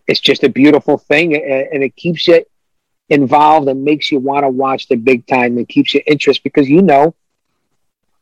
It's 0.07 0.19
just 0.19 0.43
a 0.43 0.49
beautiful 0.49 0.97
thing, 0.97 1.35
and 1.35 1.83
it 1.83 1.95
keeps 1.95 2.27
you 2.27 2.43
involved 3.10 3.68
and 3.70 3.84
makes 3.84 4.12
you 4.12 4.20
want 4.20 4.43
to 4.43 4.49
watch 4.49 4.88
the 4.88 4.95
big 4.95 5.26
time 5.28 5.58
and 5.58 5.68
keeps 5.68 5.93
you 5.93 6.01
interest 6.05 6.43
because 6.43 6.68
you 6.70 6.82
know 6.82 7.16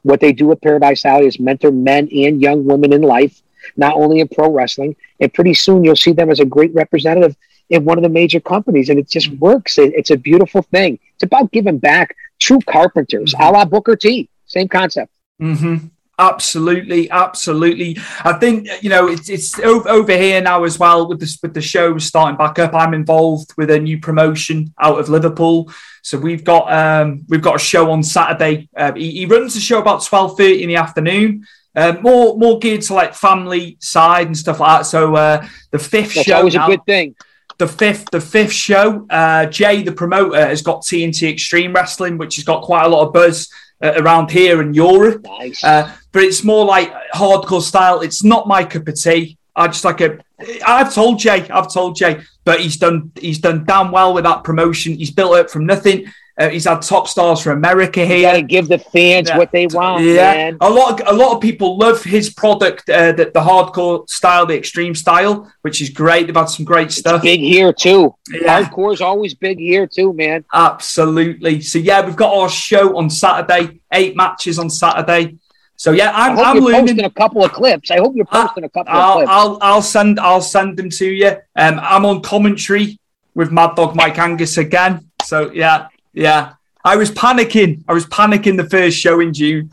what 0.04 0.20
they 0.20 0.32
do 0.32 0.52
at 0.52 0.62
Paradise 0.62 1.04
Alley 1.06 1.26
is 1.28 1.40
mentor 1.40 1.72
men 1.72 2.08
and 2.14 2.40
young 2.42 2.66
women 2.66 2.94
in 2.94 3.02
life, 3.02 3.42
not 3.76 3.96
only 3.96 4.20
in 4.20 4.28
pro 4.28 4.52
wrestling. 4.52 4.96
And 5.20 5.34
pretty 5.34 5.56
soon 5.56 5.84
you'll 5.84 5.96
see 5.96 6.12
them 6.12 6.30
as 6.30 6.40
a 6.40 6.46
great 6.46 6.74
representative 6.76 7.36
in 7.72 7.84
one 7.84 7.98
of 7.98 8.04
the 8.04 8.10
major 8.10 8.40
companies, 8.40 8.90
and 8.90 9.00
it 9.00 9.10
just 9.10 9.30
works. 9.32 9.80
It- 9.80 9.94
it's 9.96 10.12
a 10.12 10.18
beautiful 10.18 10.62
thing. 10.62 11.00
It's 11.16 11.24
about 11.24 11.52
giving 11.52 11.80
back. 11.80 12.16
True 12.40 12.60
carpenters, 12.68 13.34
a 13.40 13.52
la 13.52 13.66
Booker 13.66 13.96
T. 13.96 14.30
Same 14.46 14.68
concept. 14.68 15.12
hmm 15.40 15.78
Absolutely, 16.18 17.09
absolutely. 17.09 17.97
I 18.24 18.34
think 18.34 18.70
you 18.82 18.89
know 18.89 19.07
it's 19.07 19.28
it's 19.30 19.59
over, 19.59 19.89
over 19.89 20.16
here 20.16 20.41
now 20.41 20.63
as 20.63 20.80
well 20.80 21.07
with 21.09 21.20
this 21.20 21.38
with 21.41 21.53
the 21.53 21.61
show 21.61 21.97
starting 21.97 22.38
back 22.38 22.57
up. 22.57 22.74
I'm 22.74 22.93
involved 22.93 23.53
with 23.57 23.70
a 23.70 23.80
new 23.80 23.99
promotion 23.99 24.74
out 24.80 24.97
of 24.97 25.09
Liverpool, 25.09 25.70
so 26.01 26.18
we've 26.18 26.45
got 26.45 26.72
um 26.72 27.26
we've 27.28 27.41
got 27.41 27.55
a 27.57 27.59
show 27.59 27.91
on 27.91 28.01
Saturday. 28.01 28.70
Uh, 28.78 28.93
he, 28.93 29.11
he 29.11 29.26
runs 29.26 29.55
the 29.55 29.59
show 29.59 29.80
about 29.80 30.03
twelve 30.05 30.38
thirty 30.38 30.63
in 30.63 30.70
the 30.70 30.78
afternoon. 30.78 31.45
Uh, 31.76 31.97
more 32.01 32.38
more 32.38 32.59
geared 32.59 32.82
to 32.84 32.93
like 32.93 33.13
family 33.13 33.76
side 33.82 34.28
and 34.28 34.38
stuff 34.38 34.61
like 34.61 34.80
that. 34.80 34.84
So 34.86 35.16
uh, 35.18 35.45
the 35.72 35.80
fifth 35.80 36.13
That's 36.16 36.28
show 36.28 36.47
now- 36.47 36.68
a 36.68 36.70
good 36.70 36.86
thing. 36.86 37.16
the 37.57 37.68
fifth 37.68 38.05
the 38.11 38.22
fifth 38.22 38.51
show 38.53 39.05
uh 39.09 39.45
jay 39.47 39.82
the 39.82 39.91
promoter 39.91 40.45
has 40.45 40.61
got 40.61 40.82
tnt 40.82 41.30
extreme 41.30 41.72
wrestling 41.74 42.18
which 42.18 42.36
has 42.36 42.43
got 42.43 42.61
quite 42.63 42.84
a 42.84 42.88
lot 42.89 43.05
of 43.07 43.13
buzz 43.13 43.49
around 43.98 44.32
here 44.32 44.62
in 44.62 44.74
europe. 44.74 45.24
Nice. 45.24 45.64
uh, 45.64 45.92
but 46.12 46.24
it's 46.24 46.44
more 46.44 46.66
like 46.66 46.94
hardcore 47.14 47.62
style. 47.62 48.02
It's 48.02 48.24
not 48.24 48.48
my 48.48 48.64
cup 48.64 48.88
of 48.88 48.96
tea. 48.96 49.38
I 49.56 49.68
just 49.68 49.86
like 49.86 50.02
a 50.02 50.20
i've 50.68 50.94
told 50.94 51.18
jay 51.18 51.48
i've 51.50 51.72
told 51.72 51.96
jay 51.96 52.22
but 52.44 52.60
he's 52.60 52.76
done 52.76 53.10
he's 53.18 53.40
done 53.40 53.64
damn 53.64 53.92
well 53.92 54.14
with 54.14 54.26
that 54.26 54.44
promotion. 54.44 54.96
He's 54.96 55.12
built 55.12 55.38
it 55.38 55.50
from 55.50 55.66
nothing 55.66 56.06
uh, 56.38 56.50
he's 56.50 56.66
had 56.66 56.82
top 56.82 57.08
stars 57.08 57.42
from 57.42 57.54
america 57.54 58.02
You 58.02 58.06
here 58.08 58.32
got 58.32 58.36
to 58.38 58.42
give 58.42 58.68
the 58.68 58.78
fans 58.78 59.30
Yeah. 59.30 59.38
what 59.38 59.52
they 59.52 59.68
want, 59.68 60.04
yeah, 60.04 60.34
man. 60.34 60.58
a 60.62 60.70
lot. 60.70 61.00
Of, 61.02 61.08
a 61.08 61.18
lot 61.18 61.34
of 61.36 61.42
people 61.42 61.78
love 61.78 62.04
his 62.04 62.30
product, 62.30 62.90
uh, 62.90 63.12
the, 63.14 63.26
the 63.34 63.40
hardcore 63.40 64.10
style, 64.10 64.46
the 64.46 64.58
extreme 64.58 64.96
style, 64.96 65.52
which 65.62 65.82
is 65.82 65.90
great. 65.90 66.28
They've 66.28 66.36
had 66.36 66.46
some 66.50 66.66
great 66.66 66.92
stuff. 66.92 67.22
Big 67.22 67.40
here 67.40 67.72
too. 67.74 68.14
Yeah. 68.30 68.64
Hardcore's 68.64 69.02
always 69.02 69.34
big 69.34 69.60
here 69.60 69.88
too, 69.88 70.12
man. 70.14 70.44
Absolutely. 70.54 71.62
So 71.62 71.80
yeah, 71.80 72.06
we've 72.06 72.16
got 72.16 72.34
our 72.34 72.50
show 72.50 72.98
on 72.98 73.10
Saturday. 73.10 73.80
Eight 73.92 74.16
matches 74.16 74.60
on 74.60 74.70
Saturday. 74.70 75.38
So 75.78 75.92
yeah, 75.92 76.12
I 76.12 76.30
I'm, 76.30 76.40
I'm 76.40 76.56
you're 76.56 76.66
learning. 76.66 76.88
posting 76.88 77.06
a 77.06 77.10
couple 77.10 77.44
of 77.44 77.52
clips. 77.52 77.92
I 77.92 77.98
hope 77.98 78.14
you're 78.16 78.26
posting 78.26 78.64
a 78.64 78.70
couple 78.70 78.94
of 78.94 78.98
I'll, 79.00 79.14
clips. 79.16 79.30
I'll 79.32 79.58
I'll 79.62 79.82
send 79.82 80.20
I'll 80.20 80.42
send 80.42 80.78
them 80.78 80.90
to 80.90 81.06
you. 81.06 81.30
Um, 81.56 81.80
I'm 81.82 82.06
on 82.06 82.22
commentary 82.22 83.00
with 83.34 83.52
Mad 83.52 83.76
Dog 83.76 83.96
Mike 83.96 84.18
Angus 84.18 84.58
again. 84.58 85.10
So 85.24 85.52
yeah, 85.52 85.88
yeah. 86.16 86.53
I 86.84 86.95
was 86.97 87.11
panicking. 87.11 87.84
I 87.88 87.93
was 87.93 88.05
panicking 88.05 88.57
the 88.57 88.70
first 88.70 88.97
show 88.97 89.20
in 89.20 89.34
June, 89.34 89.72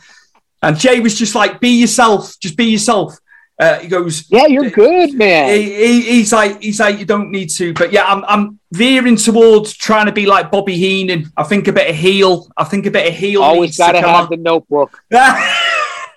and 0.62 0.78
Jay 0.78 1.01
was 1.01 1.18
just 1.18 1.34
like, 1.34 1.61
"Be 1.61 1.68
yourself. 1.80 2.38
Just 2.40 2.57
be 2.57 2.64
yourself." 2.64 3.18
Uh, 3.59 3.78
he 3.78 3.86
goes, 3.86 4.24
Yeah, 4.28 4.47
you're 4.47 4.70
good, 4.70 5.14
man. 5.14 5.55
he, 5.55 5.62
he- 5.74 6.03
he's 6.14 6.32
like, 6.32 6.61
he's 6.61 6.80
like, 6.80 6.99
you 6.99 7.05
don't 7.05 7.30
need 7.30 7.49
to. 7.51 7.72
But 7.74 7.93
yeah, 7.93 8.03
I'm, 8.05 8.24
I'm 8.24 8.59
veering 8.72 9.14
towards 9.14 9.74
trying 9.74 10.07
to 10.07 10.12
be 10.12 10.26
like 10.26 10.51
Bobby 10.51 10.74
Heenan. 10.76 11.30
I 11.36 11.45
think 11.45 11.68
a 11.68 11.72
bit 11.72 11.88
of 11.90 11.95
heel. 11.95 12.49
I 12.57 12.64
think 12.64 12.86
a 12.86 12.90
bit 12.90 13.07
of 13.07 13.14
heel. 13.14 13.40
Always 13.43 13.76
got 13.78 13.93
to 13.93 13.99
have 14.01 14.09
out. 14.24 14.30
the 14.30 14.36
notebook. 14.38 15.01
I 15.12 15.55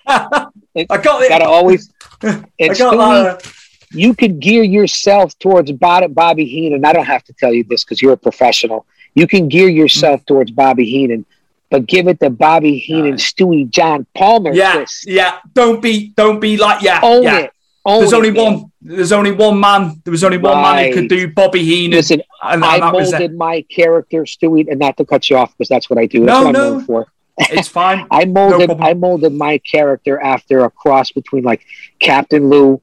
got 0.06 1.22
it. 1.22 1.28
Got 1.28 1.38
to 1.38 1.44
always. 1.44 1.92
I 2.22 2.40
got 2.58 3.40
Stewie, 3.40 3.52
you 3.92 4.14
could 4.14 4.40
gear 4.40 4.62
yourself 4.64 5.38
towards 5.38 5.70
Bob- 5.72 6.14
Bobby 6.14 6.46
Heenan. 6.46 6.84
I 6.84 6.92
don't 6.92 7.04
have 7.04 7.22
to 7.24 7.32
tell 7.34 7.52
you 7.52 7.62
this 7.64 7.84
because 7.84 8.00
you're 8.02 8.14
a 8.14 8.16
professional. 8.16 8.86
You 9.16 9.26
can 9.26 9.48
gear 9.48 9.68
yourself 9.68 10.20
Mm. 10.20 10.26
towards 10.26 10.50
Bobby 10.52 10.84
Heenan, 10.84 11.24
but 11.70 11.86
give 11.86 12.06
it 12.06 12.20
to 12.20 12.30
Bobby 12.30 12.78
Heenan, 12.78 13.14
Stewie 13.14 13.68
John 13.68 14.06
Palmer. 14.14 14.52
Yeah, 14.54 14.84
yeah. 15.06 15.38
Don't 15.54 15.80
be, 15.82 16.12
don't 16.16 16.38
be 16.38 16.56
like, 16.56 16.82
yeah, 16.82 17.00
Own 17.02 17.22
yeah. 17.24 17.38
it. 17.38 17.50
Own 17.84 18.00
There's 18.00 18.12
it, 18.12 18.16
only 18.16 18.30
man. 18.32 18.44
one. 18.52 18.72
There's 18.82 19.12
only 19.12 19.32
one 19.32 19.58
man. 19.58 20.00
There 20.04 20.10
was 20.12 20.22
only 20.24 20.38
one 20.38 20.60
man 20.60 20.88
who 20.88 20.94
could 20.94 21.08
do 21.08 21.28
Bobby 21.28 21.64
Heenan. 21.64 21.96
Listen, 21.98 22.20
and, 22.42 22.64
I 22.64 22.76
and 22.76 22.92
molded 22.92 23.34
my 23.36 23.62
character, 23.62 24.24
Stewie, 24.24 24.68
and 24.70 24.78
not 24.78 24.96
to 24.98 25.04
cut 25.04 25.28
you 25.30 25.36
off 25.36 25.56
because 25.56 25.68
that's 25.68 25.88
what 25.90 25.98
I 25.98 26.06
do. 26.06 26.26
That's 26.26 26.38
No, 26.38 26.38
what 26.46 26.46
I'm 26.48 26.52
no. 26.52 26.70
known 26.74 26.84
for. 26.84 27.06
It's 27.38 27.68
fine. 27.68 28.06
I 28.10 28.24
molded 28.24 28.66
problem. 28.68 28.82
I 28.86 28.94
molded 28.94 29.32
my 29.32 29.58
character 29.58 30.20
after 30.20 30.64
a 30.64 30.70
cross 30.70 31.10
between 31.12 31.44
like 31.44 31.62
Captain 32.00 32.48
Lou, 32.50 32.80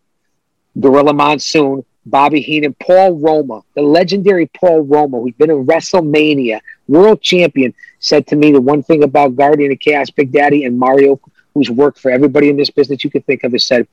Gorilla 0.79 1.13
Monsoon, 1.13 1.83
Bobby 2.05 2.41
Heenan, 2.41 2.75
Paul 2.79 3.13
Roma, 3.13 3.63
the 3.75 3.81
legendary 3.81 4.47
Paul 4.47 4.81
Roma, 4.81 5.19
who's 5.21 5.33
been 5.33 5.49
a 5.49 5.55
WrestleMania, 5.55 6.59
world 6.87 7.21
champion, 7.21 7.73
said 7.99 8.27
to 8.27 8.35
me 8.35 8.51
the 8.51 8.61
one 8.61 8.83
thing 8.83 9.03
about 9.03 9.35
Guardian 9.35 9.71
of 9.71 9.79
Chaos, 9.79 10.09
Big 10.09 10.31
Daddy, 10.31 10.65
and 10.65 10.77
Mario, 10.77 11.19
who's 11.53 11.69
worked 11.69 11.99
for 11.99 12.11
everybody 12.11 12.49
in 12.49 12.57
this 12.57 12.69
business 12.69 13.03
you 13.03 13.09
can 13.09 13.21
think 13.21 13.43
of, 13.43 13.53
has 13.53 13.65
said, 13.65 13.87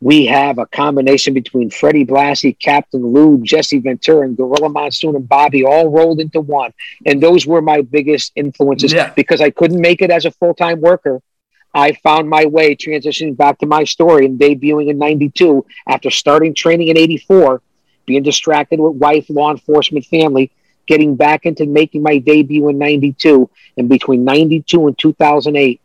we 0.00 0.26
have 0.26 0.58
a 0.58 0.66
combination 0.66 1.32
between 1.32 1.70
Freddie 1.70 2.04
Blassie, 2.04 2.58
Captain 2.58 3.06
Lou, 3.06 3.40
Jesse 3.42 3.78
Ventura, 3.78 4.26
and 4.26 4.36
Gorilla 4.36 4.68
Monsoon 4.68 5.14
and 5.14 5.28
Bobby 5.28 5.64
all 5.64 5.90
rolled 5.90 6.18
into 6.18 6.40
one. 6.40 6.72
And 7.06 7.22
those 7.22 7.46
were 7.46 7.62
my 7.62 7.82
biggest 7.82 8.32
influences 8.34 8.92
Yeah. 8.92 9.12
because 9.14 9.40
I 9.40 9.50
couldn't 9.50 9.80
make 9.80 10.02
it 10.02 10.10
as 10.10 10.24
a 10.24 10.32
full 10.32 10.54
time 10.54 10.80
worker. 10.80 11.22
I 11.74 11.92
found 11.92 12.28
my 12.28 12.46
way 12.46 12.76
transitioning 12.76 13.36
back 13.36 13.58
to 13.58 13.66
my 13.66 13.84
story 13.84 14.26
and 14.26 14.38
debuting 14.38 14.90
in 14.90 14.98
92 14.98 15.64
after 15.86 16.10
starting 16.10 16.54
training 16.54 16.88
in 16.88 16.98
84, 16.98 17.62
being 18.04 18.22
distracted 18.22 18.78
with 18.78 18.96
wife, 18.96 19.26
law 19.30 19.50
enforcement, 19.50 20.04
family, 20.06 20.50
getting 20.86 21.16
back 21.16 21.46
into 21.46 21.66
making 21.66 22.02
my 22.02 22.18
debut 22.18 22.68
in 22.68 22.78
92. 22.78 23.48
And 23.76 23.88
between 23.88 24.24
92 24.24 24.86
and 24.86 24.98
2008, 24.98 25.80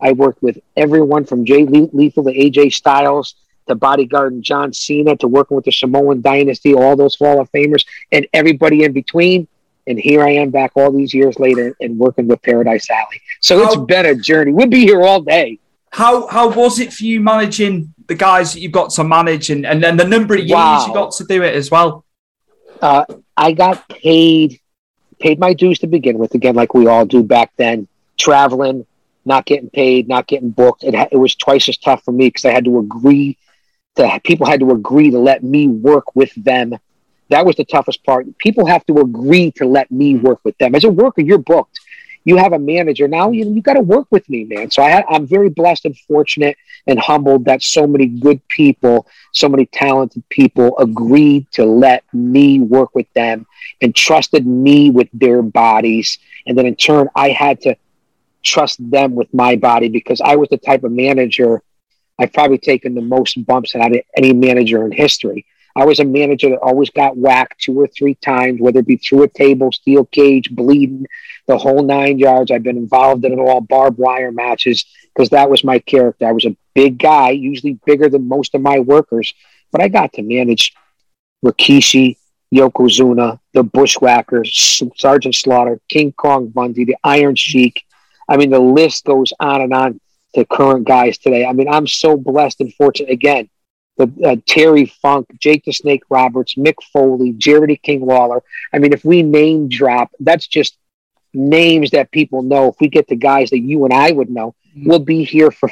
I 0.00 0.12
worked 0.12 0.42
with 0.42 0.58
everyone 0.76 1.24
from 1.24 1.46
Jay 1.46 1.64
Lethal 1.64 2.24
to 2.24 2.30
AJ 2.30 2.74
Styles 2.74 3.36
to 3.66 3.74
bodyguard 3.74 4.34
and 4.34 4.42
John 4.42 4.72
Cena 4.72 5.16
to 5.16 5.28
working 5.28 5.54
with 5.54 5.64
the 5.64 5.72
Samoan 5.72 6.20
Dynasty, 6.20 6.74
all 6.74 6.96
those 6.96 7.16
Hall 7.16 7.40
of 7.40 7.50
Famers, 7.52 7.86
and 8.12 8.26
everybody 8.34 8.84
in 8.84 8.92
between. 8.92 9.48
And 9.86 9.98
here 9.98 10.22
I 10.22 10.30
am 10.30 10.50
back 10.50 10.72
all 10.76 10.90
these 10.90 11.12
years 11.12 11.38
later 11.38 11.76
and 11.80 11.98
working 11.98 12.26
with 12.26 12.40
Paradise 12.42 12.88
Alley. 12.90 13.20
So 13.40 13.62
it's 13.62 13.74
How- 13.74 13.84
been 13.84 14.06
a 14.06 14.14
journey. 14.14 14.52
We'd 14.52 14.70
be 14.70 14.80
here 14.80 15.02
all 15.02 15.20
day. 15.20 15.58
How 15.90 16.26
how 16.26 16.48
was 16.50 16.80
it 16.80 16.92
for 16.92 17.04
you 17.04 17.20
managing 17.20 17.94
the 18.08 18.16
guys 18.16 18.52
that 18.52 18.60
you've 18.60 18.72
got 18.72 18.90
to 18.90 19.04
manage 19.04 19.50
and, 19.50 19.64
and 19.64 19.82
then 19.82 19.96
the 19.96 20.04
number 20.04 20.34
of 20.34 20.40
years 20.40 20.50
Wow. 20.50 20.86
you 20.88 20.92
got 20.92 21.12
to 21.12 21.24
do 21.24 21.42
it 21.42 21.54
as 21.54 21.70
well? 21.70 22.04
Uh, 22.82 23.04
I 23.36 23.52
got 23.52 23.88
paid 23.88 24.58
paid 25.20 25.38
my 25.38 25.54
dues 25.54 25.78
to 25.80 25.86
begin 25.86 26.18
with 26.18 26.34
again, 26.34 26.54
like 26.56 26.74
we 26.74 26.86
all 26.88 27.06
do 27.06 27.22
back 27.22 27.52
then. 27.56 27.86
Traveling, 28.18 28.86
not 29.24 29.44
getting 29.46 29.70
paid, 29.70 30.08
not 30.08 30.26
getting 30.26 30.50
booked. 30.50 30.82
It, 30.82 30.94
it 31.12 31.16
was 31.16 31.34
twice 31.36 31.68
as 31.68 31.76
tough 31.78 32.02
for 32.04 32.12
me 32.12 32.26
because 32.26 32.44
I 32.44 32.50
had 32.52 32.64
to 32.64 32.78
agree 32.80 33.38
to 33.96 34.20
people 34.24 34.46
had 34.46 34.60
to 34.60 34.72
agree 34.72 35.10
to 35.12 35.18
let 35.18 35.44
me 35.44 35.68
work 35.68 36.16
with 36.16 36.34
them. 36.34 36.76
That 37.30 37.46
was 37.46 37.56
the 37.56 37.64
toughest 37.64 38.04
part. 38.04 38.26
People 38.38 38.66
have 38.66 38.84
to 38.86 38.98
agree 38.98 39.50
to 39.52 39.66
let 39.66 39.90
me 39.90 40.14
mm-hmm. 40.14 40.26
work 40.26 40.40
with 40.44 40.56
them. 40.58 40.74
As 40.74 40.84
a 40.84 40.90
worker, 40.90 41.22
you're 41.22 41.38
booked. 41.38 41.80
You 42.26 42.38
have 42.38 42.54
a 42.54 42.58
manager 42.58 43.06
now. 43.06 43.30
You 43.30 43.44
you 43.52 43.60
got 43.60 43.74
to 43.74 43.82
work 43.82 44.06
with 44.10 44.28
me, 44.30 44.44
man. 44.44 44.70
So 44.70 44.82
I 44.82 44.88
had, 44.88 45.04
I'm 45.10 45.26
very 45.26 45.50
blessed 45.50 45.84
and 45.84 45.98
fortunate 45.98 46.56
and 46.86 46.98
humbled 46.98 47.44
that 47.44 47.62
so 47.62 47.86
many 47.86 48.06
good 48.06 48.46
people, 48.48 49.06
so 49.32 49.46
many 49.46 49.66
talented 49.66 50.26
people 50.30 50.78
agreed 50.78 51.50
to 51.52 51.66
let 51.66 52.02
me 52.14 52.60
work 52.60 52.94
with 52.94 53.12
them 53.12 53.46
and 53.82 53.94
trusted 53.94 54.46
me 54.46 54.90
with 54.90 55.08
their 55.12 55.42
bodies. 55.42 56.18
And 56.46 56.56
then 56.56 56.64
in 56.64 56.76
turn, 56.76 57.08
I 57.14 57.28
had 57.28 57.60
to 57.62 57.76
trust 58.42 58.78
them 58.90 59.14
with 59.14 59.32
my 59.34 59.56
body 59.56 59.88
because 59.88 60.22
I 60.22 60.36
was 60.36 60.48
the 60.48 60.56
type 60.56 60.84
of 60.84 60.92
manager 60.92 61.62
I've 62.18 62.32
probably 62.32 62.58
taken 62.58 62.94
the 62.94 63.02
most 63.02 63.44
bumps 63.44 63.74
out 63.74 63.94
of 63.94 64.00
any 64.16 64.32
manager 64.32 64.84
in 64.84 64.92
history. 64.92 65.46
I 65.76 65.84
was 65.84 65.98
a 65.98 66.04
manager 66.04 66.50
that 66.50 66.60
always 66.60 66.90
got 66.90 67.16
whacked 67.16 67.60
two 67.60 67.78
or 67.80 67.88
three 67.88 68.14
times, 68.16 68.60
whether 68.60 68.78
it 68.78 68.86
be 68.86 68.96
through 68.96 69.24
a 69.24 69.28
table, 69.28 69.72
steel 69.72 70.04
cage, 70.04 70.50
bleeding, 70.50 71.06
the 71.46 71.58
whole 71.58 71.82
nine 71.82 72.18
yards. 72.18 72.50
I've 72.50 72.62
been 72.62 72.76
involved 72.76 73.24
in 73.24 73.32
it 73.32 73.38
all, 73.38 73.60
barbed 73.60 73.98
wire 73.98 74.30
matches, 74.30 74.84
because 75.12 75.30
that 75.30 75.50
was 75.50 75.64
my 75.64 75.80
character. 75.80 76.26
I 76.26 76.32
was 76.32 76.44
a 76.44 76.56
big 76.74 76.98
guy, 76.98 77.30
usually 77.30 77.78
bigger 77.84 78.08
than 78.08 78.28
most 78.28 78.54
of 78.54 78.60
my 78.60 78.78
workers, 78.78 79.34
but 79.72 79.82
I 79.82 79.88
got 79.88 80.12
to 80.14 80.22
manage 80.22 80.74
Rikishi, 81.44 82.16
Yokozuna, 82.54 83.40
the 83.52 83.64
Bushwhackers, 83.64 84.80
Sergeant 84.96 85.34
Slaughter, 85.34 85.80
King 85.88 86.12
Kong 86.12 86.48
Bundy, 86.48 86.84
the 86.84 86.96
Iron 87.02 87.34
Sheik. 87.34 87.84
I 88.28 88.36
mean, 88.36 88.50
the 88.50 88.60
list 88.60 89.04
goes 89.04 89.32
on 89.40 89.60
and 89.60 89.74
on 89.74 90.00
to 90.34 90.44
current 90.44 90.86
guys 90.86 91.18
today. 91.18 91.44
I 91.44 91.52
mean, 91.52 91.68
I'm 91.68 91.86
so 91.86 92.16
blessed 92.16 92.60
and 92.60 92.72
fortunate. 92.74 93.10
Again, 93.10 93.48
the 93.96 94.12
uh, 94.24 94.36
Terry 94.46 94.86
Funk, 94.86 95.26
Jake 95.38 95.64
the 95.64 95.72
Snake 95.72 96.02
Roberts, 96.10 96.54
Mick 96.56 96.74
Foley, 96.92 97.32
Jerry 97.32 97.76
King 97.76 98.04
Lawler. 98.06 98.42
I 98.72 98.78
mean, 98.78 98.92
if 98.92 99.04
we 99.04 99.22
name 99.22 99.68
drop, 99.68 100.10
that's 100.20 100.46
just 100.46 100.76
names 101.32 101.90
that 101.92 102.10
people 102.10 102.42
know. 102.42 102.68
If 102.68 102.76
we 102.80 102.88
get 102.88 103.06
the 103.08 103.16
guys 103.16 103.50
that 103.50 103.60
you 103.60 103.84
and 103.84 103.92
I 103.94 104.10
would 104.10 104.30
know, 104.30 104.54
we'll 104.76 104.98
be 104.98 105.24
here 105.24 105.50
for 105.50 105.70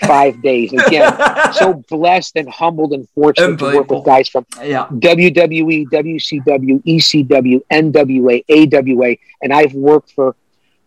five 0.00 0.40
days. 0.42 0.72
Again, 0.72 1.12
so 1.52 1.74
blessed 1.88 2.36
and 2.36 2.48
humbled 2.48 2.92
and 2.92 3.08
fortunate 3.10 3.58
to 3.58 3.64
work 3.64 3.90
with 3.90 4.04
guys 4.04 4.28
from 4.28 4.46
Yeah. 4.62 4.86
WWE, 4.90 5.86
WCW, 5.88 6.82
ECW, 6.84 7.60
NWA, 7.72 8.44
AWA, 8.48 9.16
and 9.42 9.52
I've 9.52 9.74
worked 9.74 10.12
for 10.12 10.36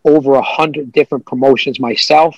over 0.06 0.36
a 0.36 0.42
hundred 0.42 0.92
different 0.92 1.26
promotions 1.26 1.80
myself. 1.80 2.38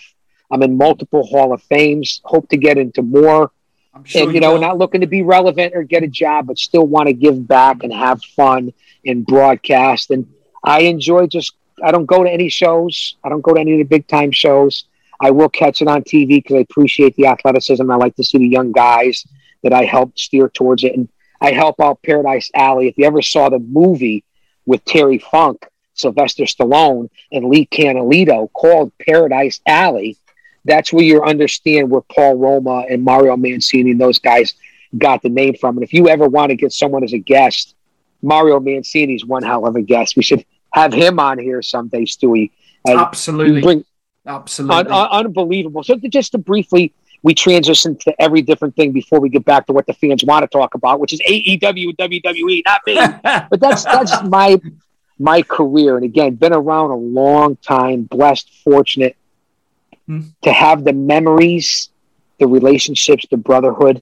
I'm 0.51 0.61
in 0.63 0.77
multiple 0.77 1.25
Hall 1.25 1.53
of 1.53 1.61
Fames. 1.63 2.21
Hope 2.25 2.49
to 2.49 2.57
get 2.57 2.77
into 2.77 3.01
more, 3.01 3.51
I'm 3.93 4.03
sure 4.03 4.23
and 4.23 4.33
you 4.33 4.39
know, 4.39 4.53
will. 4.53 4.61
not 4.61 4.77
looking 4.77 5.01
to 5.01 5.07
be 5.07 5.21
relevant 5.21 5.75
or 5.75 5.83
get 5.83 6.03
a 6.03 6.07
job, 6.07 6.47
but 6.47 6.57
still 6.57 6.85
want 6.85 7.07
to 7.07 7.13
give 7.13 7.47
back 7.47 7.83
and 7.83 7.93
have 7.93 8.23
fun 8.23 8.73
and 9.05 9.25
broadcast. 9.25 10.11
And 10.11 10.27
I 10.63 10.81
enjoy 10.81 11.27
just. 11.27 11.53
I 11.83 11.91
don't 11.91 12.05
go 12.05 12.23
to 12.23 12.29
any 12.29 12.49
shows. 12.49 13.15
I 13.23 13.29
don't 13.29 13.41
go 13.41 13.53
to 13.53 13.59
any 13.59 13.73
of 13.73 13.77
the 13.79 13.83
big 13.83 14.07
time 14.07 14.31
shows. 14.31 14.85
I 15.19 15.31
will 15.31 15.49
catch 15.49 15.81
it 15.81 15.87
on 15.87 16.03
TV 16.03 16.27
because 16.27 16.55
I 16.55 16.59
appreciate 16.59 17.15
the 17.15 17.27
athleticism. 17.27 17.89
I 17.89 17.95
like 17.95 18.15
to 18.17 18.23
see 18.23 18.37
the 18.37 18.47
young 18.47 18.71
guys 18.71 19.25
that 19.63 19.73
I 19.73 19.85
help 19.85 20.17
steer 20.17 20.49
towards 20.49 20.83
it. 20.83 20.95
And 20.95 21.09
I 21.41 21.51
help 21.51 21.79
out 21.79 22.01
Paradise 22.03 22.51
Alley. 22.53 22.87
If 22.87 22.97
you 22.97 23.05
ever 23.05 23.21
saw 23.21 23.49
the 23.49 23.59
movie 23.59 24.23
with 24.65 24.85
Terry 24.85 25.17
Funk, 25.17 25.65
Sylvester 25.93 26.43
Stallone, 26.43 27.09
and 27.31 27.45
Lee 27.45 27.65
Canalito 27.65 28.51
called 28.53 28.91
Paradise 28.97 29.59
Alley, 29.65 30.17
that's 30.65 30.93
where 30.93 31.03
you 31.03 31.21
understand 31.21 31.89
where 31.89 32.01
Paul 32.01 32.35
Roma 32.35 32.85
and 32.89 33.03
Mario 33.03 33.35
Mancini 33.37 33.91
and 33.91 34.01
those 34.01 34.19
guys 34.19 34.53
got 34.97 35.21
the 35.21 35.29
name 35.29 35.55
from. 35.55 35.77
And 35.77 35.83
if 35.83 35.93
you 35.93 36.07
ever 36.07 36.27
want 36.27 36.49
to 36.51 36.55
get 36.55 36.71
someone 36.71 37.03
as 37.03 37.13
a 37.13 37.17
guest, 37.17 37.75
Mario 38.21 38.59
Mancini's 38.59 39.25
one 39.25 39.43
hell 39.43 39.65
of 39.65 39.75
a 39.75 39.81
guest. 39.81 40.15
We 40.15 40.23
should 40.23 40.45
have 40.73 40.93
him 40.93 41.19
on 41.19 41.37
here 41.39 41.61
someday, 41.61 42.05
Stewie. 42.05 42.51
Uh, 42.87 42.97
Absolutely. 42.97 43.61
bring- 43.61 43.85
Absolutely. 44.25 44.77
Un- 44.77 44.91
un- 44.91 45.25
unbelievable. 45.25 45.83
So 45.83 45.97
to- 45.97 46.07
just 46.09 46.31
to 46.31 46.37
briefly, 46.37 46.93
we 47.23 47.33
transition 47.33 47.97
to 47.99 48.21
every 48.21 48.41
different 48.41 48.75
thing 48.75 48.91
before 48.91 49.19
we 49.19 49.29
get 49.29 49.43
back 49.45 49.67
to 49.67 49.73
what 49.73 49.85
the 49.87 49.93
fans 49.93 50.23
want 50.23 50.43
to 50.43 50.47
talk 50.47 50.75
about, 50.75 50.99
which 50.99 51.13
is 51.13 51.21
AEW, 51.27 51.95
WWE, 51.97 52.61
not 52.65 52.81
me. 52.85 52.95
but 53.49 53.59
that's 53.59 53.83
that's 53.83 54.23
my 54.23 54.59
my 55.19 55.41
career, 55.41 55.95
and 55.95 56.03
again, 56.03 56.35
been 56.35 56.53
around 56.53 56.91
a 56.91 56.95
long 56.95 57.55
time. 57.57 58.03
Blessed, 58.03 58.49
fortunate 58.63 59.15
Hmm. 60.07 60.21
to 60.41 60.51
have 60.51 60.83
the 60.83 60.91
memories, 60.91 61.89
the 62.39 62.47
relationships, 62.47 63.25
the 63.31 63.37
brotherhood, 63.37 64.01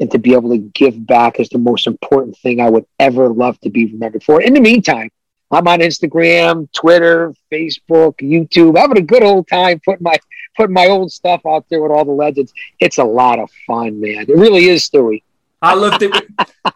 and 0.00 0.10
to 0.10 0.18
be 0.18 0.34
able 0.34 0.50
to 0.50 0.58
give 0.58 1.06
back 1.06 1.40
is 1.40 1.48
the 1.48 1.58
most 1.58 1.86
important 1.86 2.36
thing 2.38 2.60
I 2.60 2.68
would 2.68 2.84
ever 2.98 3.28
love 3.28 3.58
to 3.60 3.70
be 3.70 3.86
remembered 3.86 4.22
for. 4.22 4.42
In 4.42 4.52
the 4.52 4.60
meantime, 4.60 5.10
I'm 5.50 5.68
on 5.68 5.78
Instagram, 5.78 6.70
Twitter, 6.72 7.32
Facebook, 7.50 8.16
YouTube, 8.16 8.76
having 8.76 8.98
a 8.98 9.02
good 9.02 9.22
old 9.22 9.48
time 9.48 9.80
putting 9.84 10.02
my 10.02 10.16
putting 10.56 10.74
my 10.74 10.88
old 10.88 11.12
stuff 11.12 11.42
out 11.46 11.64
there 11.68 11.80
with 11.80 11.92
all 11.92 12.04
the 12.04 12.12
legends. 12.12 12.52
It's 12.80 12.98
a 12.98 13.04
lot 13.04 13.38
of 13.38 13.50
fun, 13.66 14.00
man. 14.00 14.26
It 14.28 14.36
really 14.36 14.66
is, 14.66 14.88
Stewie. 14.88 15.22
I 15.64 15.74
loved 15.74 16.02
it. 16.02 16.12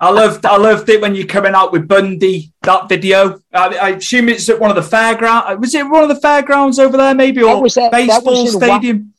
I 0.01 0.11
loved. 0.11 0.45
I 0.47 0.57
loved 0.57 0.89
it 0.89 1.01
when 1.01 1.15
you're 1.15 1.27
coming 1.27 1.55
out 1.55 1.73
with 1.73 1.87
Bundy. 1.89 2.53
That 2.63 2.89
video. 2.89 3.41
I, 3.53 3.77
I 3.77 3.89
assume 3.91 4.29
it's 4.29 4.49
at 4.49 4.59
one 4.59 4.71
of 4.71 4.77
the 4.77 4.83
fairgrounds. 4.83 5.61
Was 5.61 5.75
it 5.75 5.89
one 5.89 6.03
of 6.03 6.09
the 6.09 6.21
fairgrounds 6.21 6.79
over 6.79 6.97
there, 6.97 7.15
maybe, 7.15 7.43
or 7.43 7.61
was 7.63 7.77
at- 7.77 7.91
baseball 7.93 8.45
was 8.45 8.55
Wa- 8.57 8.61
stadium? 8.61 9.13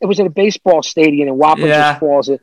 it 0.00 0.06
was 0.06 0.18
at 0.20 0.26
a 0.26 0.30
baseball 0.30 0.82
stadium 0.82 1.28
in 1.28 1.34
Wappingers 1.34 1.68
Yeah. 1.68 1.98
Falls. 1.98 2.30
Uh, 2.30 2.38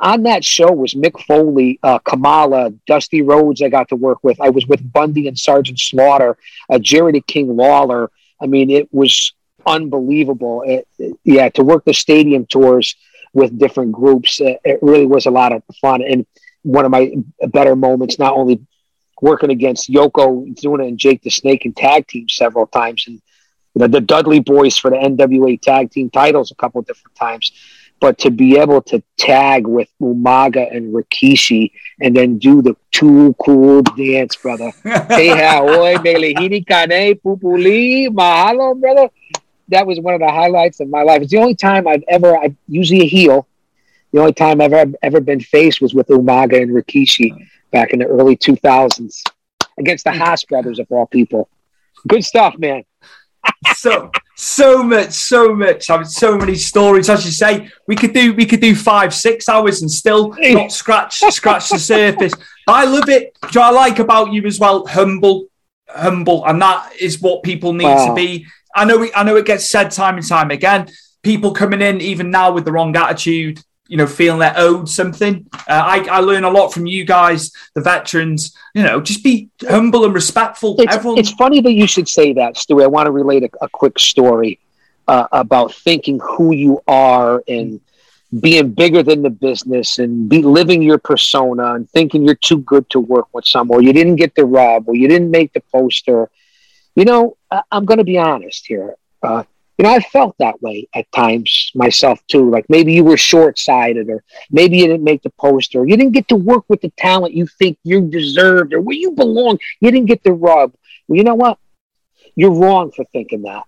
on 0.00 0.22
that 0.22 0.42
show 0.42 0.72
was 0.72 0.94
Mick 0.94 1.20
Foley, 1.26 1.78
uh, 1.82 1.98
Kamala, 1.98 2.70
Dusty 2.86 3.20
Rhodes. 3.20 3.60
I 3.60 3.68
got 3.68 3.88
to 3.90 3.96
work 3.96 4.18
with. 4.22 4.40
I 4.40 4.48
was 4.48 4.66
with 4.66 4.80
Bundy 4.92 5.28
and 5.28 5.38
Sergeant 5.38 5.78
Slaughter, 5.78 6.38
uh, 6.70 6.78
Jerry 6.78 7.20
King 7.20 7.54
Lawler. 7.56 8.10
I 8.40 8.46
mean, 8.46 8.70
it 8.70 8.88
was 8.92 9.34
unbelievable. 9.66 10.62
It- 10.66 10.88
it- 10.98 11.16
yeah, 11.24 11.48
to 11.50 11.62
work 11.62 11.84
the 11.84 11.92
stadium 11.94 12.46
tours 12.46 12.96
with 13.34 13.58
different 13.58 13.92
groups, 13.92 14.40
uh, 14.40 14.54
it 14.64 14.78
really 14.80 15.06
was 15.06 15.26
a 15.26 15.30
lot 15.30 15.52
of 15.52 15.62
fun. 15.80 16.02
And 16.02 16.24
one 16.62 16.84
of 16.84 16.90
my 16.90 17.12
better 17.48 17.76
moments, 17.76 18.18
not 18.18 18.34
only 18.34 18.64
working 19.20 19.50
against 19.50 19.90
Yokozuna 19.90 20.88
and 20.88 20.98
Jake 20.98 21.22
the 21.22 21.30
Snake 21.30 21.66
in 21.66 21.74
tag 21.74 22.06
team 22.06 22.28
several 22.28 22.66
times, 22.66 23.04
and 23.06 23.20
you 23.74 23.80
know, 23.80 23.88
the 23.88 24.00
Dudley 24.00 24.40
Boys 24.40 24.78
for 24.78 24.90
the 24.90 24.96
NWA 24.96 25.60
tag 25.60 25.90
team 25.90 26.08
titles 26.10 26.52
a 26.52 26.54
couple 26.54 26.80
of 26.80 26.86
different 26.86 27.16
times. 27.16 27.52
But 28.00 28.18
to 28.18 28.30
be 28.30 28.58
able 28.58 28.82
to 28.82 29.02
tag 29.16 29.66
with 29.66 29.88
Umaga 30.00 30.74
and 30.74 30.94
Rikishi 30.94 31.70
and 32.00 32.14
then 32.14 32.38
do 32.38 32.60
the 32.60 32.76
too 32.90 33.34
cool 33.42 33.82
dance, 33.82 34.36
brother. 34.36 34.72
hey, 34.82 35.28
ha, 35.28 35.62
oi, 35.62 35.94
melehini 35.96 36.66
kane, 36.66 37.14
pupuli, 37.14 38.08
mahalo, 38.08 38.78
brother. 38.78 39.08
That 39.68 39.86
was 39.86 40.00
one 40.00 40.14
of 40.14 40.20
the 40.20 40.30
highlights 40.30 40.80
of 40.80 40.88
my 40.88 41.02
life. 41.02 41.22
It's 41.22 41.30
the 41.30 41.38
only 41.38 41.54
time 41.54 41.86
I've 41.86 42.04
ever, 42.08 42.36
I 42.36 42.54
usually 42.68 43.02
a 43.02 43.06
heel. 43.06 43.46
The 44.12 44.20
only 44.20 44.32
time 44.32 44.60
I've 44.60 44.72
ever, 44.72 44.92
ever 45.02 45.20
been 45.20 45.40
faced 45.40 45.80
was 45.80 45.94
with 45.94 46.08
Umaga 46.08 46.62
and 46.62 46.70
Rikishi 46.70 47.48
back 47.72 47.92
in 47.92 47.98
the 47.98 48.06
early 48.06 48.36
2000s 48.36 49.22
against 49.78 50.04
the 50.04 50.12
Haas 50.12 50.44
brothers, 50.44 50.78
of 50.78 50.86
all 50.90 51.06
people. 51.06 51.48
Good 52.06 52.24
stuff, 52.24 52.56
man. 52.58 52.84
so 53.74 54.10
so 54.36 54.82
much, 54.82 55.12
so 55.12 55.54
much. 55.54 55.90
I 55.90 55.96
mean, 55.96 56.06
so 56.06 56.36
many 56.36 56.54
stories. 56.56 57.08
As 57.08 57.24
you 57.24 57.30
say, 57.30 57.70
we 57.86 57.94
could 57.94 58.12
do 58.12 58.32
we 58.34 58.46
could 58.46 58.60
do 58.60 58.74
five, 58.74 59.14
six 59.14 59.48
hours 59.48 59.82
and 59.82 59.90
still 59.90 60.34
not 60.38 60.72
scratch 60.72 61.18
scratch 61.18 61.68
the 61.68 61.78
surface. 61.78 62.32
I 62.66 62.84
love 62.84 63.08
it. 63.08 63.36
Do 63.52 63.60
I 63.60 63.70
like 63.70 63.98
about 63.98 64.32
you 64.32 64.44
as 64.46 64.58
well? 64.58 64.86
Humble, 64.86 65.46
humble, 65.88 66.44
and 66.46 66.60
that 66.62 66.92
is 66.98 67.20
what 67.20 67.42
people 67.42 67.72
need 67.72 67.84
to 68.06 68.12
be. 68.14 68.46
I 68.74 68.84
know. 68.84 68.98
We, 68.98 69.12
I 69.14 69.22
know 69.22 69.36
it 69.36 69.46
gets 69.46 69.68
said 69.68 69.90
time 69.90 70.16
and 70.16 70.26
time 70.26 70.50
again. 70.50 70.88
People 71.22 71.52
coming 71.52 71.80
in 71.80 72.00
even 72.00 72.30
now 72.30 72.52
with 72.52 72.64
the 72.64 72.72
wrong 72.72 72.96
attitude. 72.96 73.60
You 73.86 73.98
know, 73.98 74.06
feeling 74.06 74.38
they're 74.38 74.54
owed 74.56 74.88
something. 74.88 75.46
Uh, 75.52 75.58
I, 75.68 76.06
I 76.10 76.20
learn 76.20 76.44
a 76.44 76.50
lot 76.50 76.72
from 76.72 76.86
you 76.86 77.04
guys, 77.04 77.52
the 77.74 77.82
veterans. 77.82 78.56
You 78.74 78.82
know, 78.82 79.00
just 79.00 79.22
be 79.22 79.50
humble 79.60 80.06
and 80.06 80.14
respectful. 80.14 80.80
It's, 80.80 80.94
Everyone, 80.94 81.18
it's 81.18 81.32
funny 81.32 81.60
that 81.60 81.72
you 81.72 81.86
should 81.86 82.08
say 82.08 82.32
that, 82.32 82.54
Stewie. 82.54 82.82
I 82.82 82.86
want 82.86 83.06
to 83.06 83.12
relate 83.12 83.44
a, 83.44 83.50
a 83.60 83.68
quick 83.68 83.98
story 83.98 84.58
uh, 85.06 85.28
about 85.32 85.74
thinking 85.74 86.18
who 86.20 86.54
you 86.54 86.82
are 86.88 87.42
and 87.46 87.80
being 88.40 88.72
bigger 88.72 89.02
than 89.02 89.22
the 89.22 89.30
business 89.30 89.98
and 89.98 90.28
be 90.28 90.42
living 90.42 90.82
your 90.82 90.98
persona 90.98 91.74
and 91.74 91.88
thinking 91.90 92.24
you're 92.24 92.34
too 92.34 92.58
good 92.58 92.88
to 92.90 92.98
work 92.98 93.28
with 93.32 93.44
someone 93.44 93.78
or 93.78 93.82
you 93.82 93.92
didn't 93.92 94.16
get 94.16 94.34
the 94.34 94.44
rub 94.44 94.88
or 94.88 94.96
you 94.96 95.06
didn't 95.08 95.30
make 95.30 95.52
the 95.52 95.62
poster. 95.72 96.28
You 96.96 97.04
know, 97.04 97.36
I, 97.54 97.62
I'm 97.70 97.84
going 97.84 97.98
to 97.98 98.04
be 98.04 98.18
honest 98.18 98.66
here. 98.66 98.96
Uh, 99.22 99.44
you 99.78 99.84
know, 99.84 99.90
I 99.90 100.00
felt 100.00 100.36
that 100.38 100.62
way 100.62 100.88
at 100.94 101.10
times 101.12 101.72
myself 101.74 102.24
too. 102.28 102.48
Like 102.48 102.66
maybe 102.68 102.92
you 102.92 103.04
were 103.04 103.16
short 103.16 103.58
sighted, 103.58 104.08
or 104.08 104.22
maybe 104.50 104.78
you 104.78 104.86
didn't 104.86 105.04
make 105.04 105.22
the 105.22 105.30
poster, 105.30 105.80
or 105.80 105.88
you 105.88 105.96
didn't 105.96 106.12
get 106.12 106.28
to 106.28 106.36
work 106.36 106.64
with 106.68 106.80
the 106.80 106.92
talent 106.96 107.34
you 107.34 107.46
think 107.46 107.78
you 107.82 108.02
deserved, 108.02 108.72
or 108.72 108.80
where 108.80 108.96
you 108.96 109.12
belong. 109.12 109.58
You 109.80 109.90
didn't 109.90 110.06
get 110.06 110.22
the 110.22 110.32
rub. 110.32 110.74
Well, 111.08 111.16
you 111.16 111.24
know 111.24 111.34
what? 111.34 111.58
You're 112.36 112.54
wrong 112.54 112.92
for 112.92 113.04
thinking 113.12 113.42
that 113.42 113.64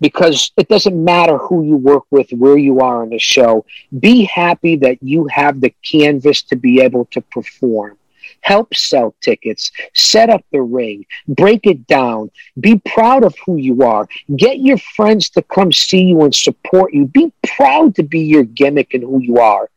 because 0.00 0.50
it 0.56 0.68
doesn't 0.68 1.02
matter 1.02 1.38
who 1.38 1.64
you 1.64 1.76
work 1.76 2.04
with, 2.10 2.28
where 2.32 2.58
you 2.58 2.80
are 2.80 3.02
on 3.02 3.10
the 3.10 3.18
show. 3.20 3.64
Be 3.96 4.24
happy 4.24 4.74
that 4.76 5.00
you 5.00 5.28
have 5.28 5.60
the 5.60 5.72
canvas 5.88 6.42
to 6.44 6.56
be 6.56 6.80
able 6.80 7.04
to 7.06 7.20
perform. 7.20 7.96
Help 8.42 8.74
sell 8.74 9.14
tickets, 9.20 9.72
set 9.94 10.28
up 10.28 10.44
the 10.52 10.60
ring, 10.60 11.06
break 11.26 11.66
it 11.66 11.86
down, 11.86 12.30
be 12.60 12.78
proud 12.78 13.24
of 13.24 13.34
who 13.44 13.56
you 13.56 13.82
are, 13.82 14.06
get 14.36 14.58
your 14.58 14.78
friends 14.78 15.30
to 15.30 15.42
come 15.42 15.72
see 15.72 16.02
you 16.02 16.22
and 16.22 16.34
support 16.34 16.92
you. 16.92 17.06
Be 17.06 17.32
proud 17.56 17.94
to 17.96 18.02
be 18.02 18.20
your 18.20 18.44
gimmick 18.44 18.94
and 18.94 19.02
who 19.02 19.20
you 19.20 19.38
are, 19.38 19.70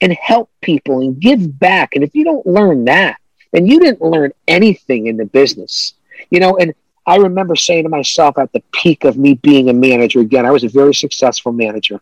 and 0.00 0.12
help 0.12 0.50
people 0.60 1.00
and 1.00 1.18
give 1.18 1.58
back. 1.58 1.94
And 1.94 2.04
if 2.04 2.14
you 2.14 2.24
don't 2.24 2.46
learn 2.46 2.84
that, 2.84 3.18
then 3.52 3.66
you 3.66 3.80
didn't 3.80 4.02
learn 4.02 4.32
anything 4.46 5.06
in 5.06 5.16
the 5.16 5.24
business. 5.24 5.94
You 6.30 6.40
know, 6.40 6.56
and 6.58 6.74
I 7.06 7.16
remember 7.16 7.56
saying 7.56 7.84
to 7.84 7.88
myself 7.88 8.38
at 8.38 8.52
the 8.52 8.62
peak 8.72 9.04
of 9.04 9.16
me 9.16 9.34
being 9.34 9.68
a 9.68 9.72
manager 9.72 10.20
again, 10.20 10.46
I 10.46 10.50
was 10.50 10.64
a 10.64 10.68
very 10.68 10.94
successful 10.94 11.52
manager, 11.52 12.00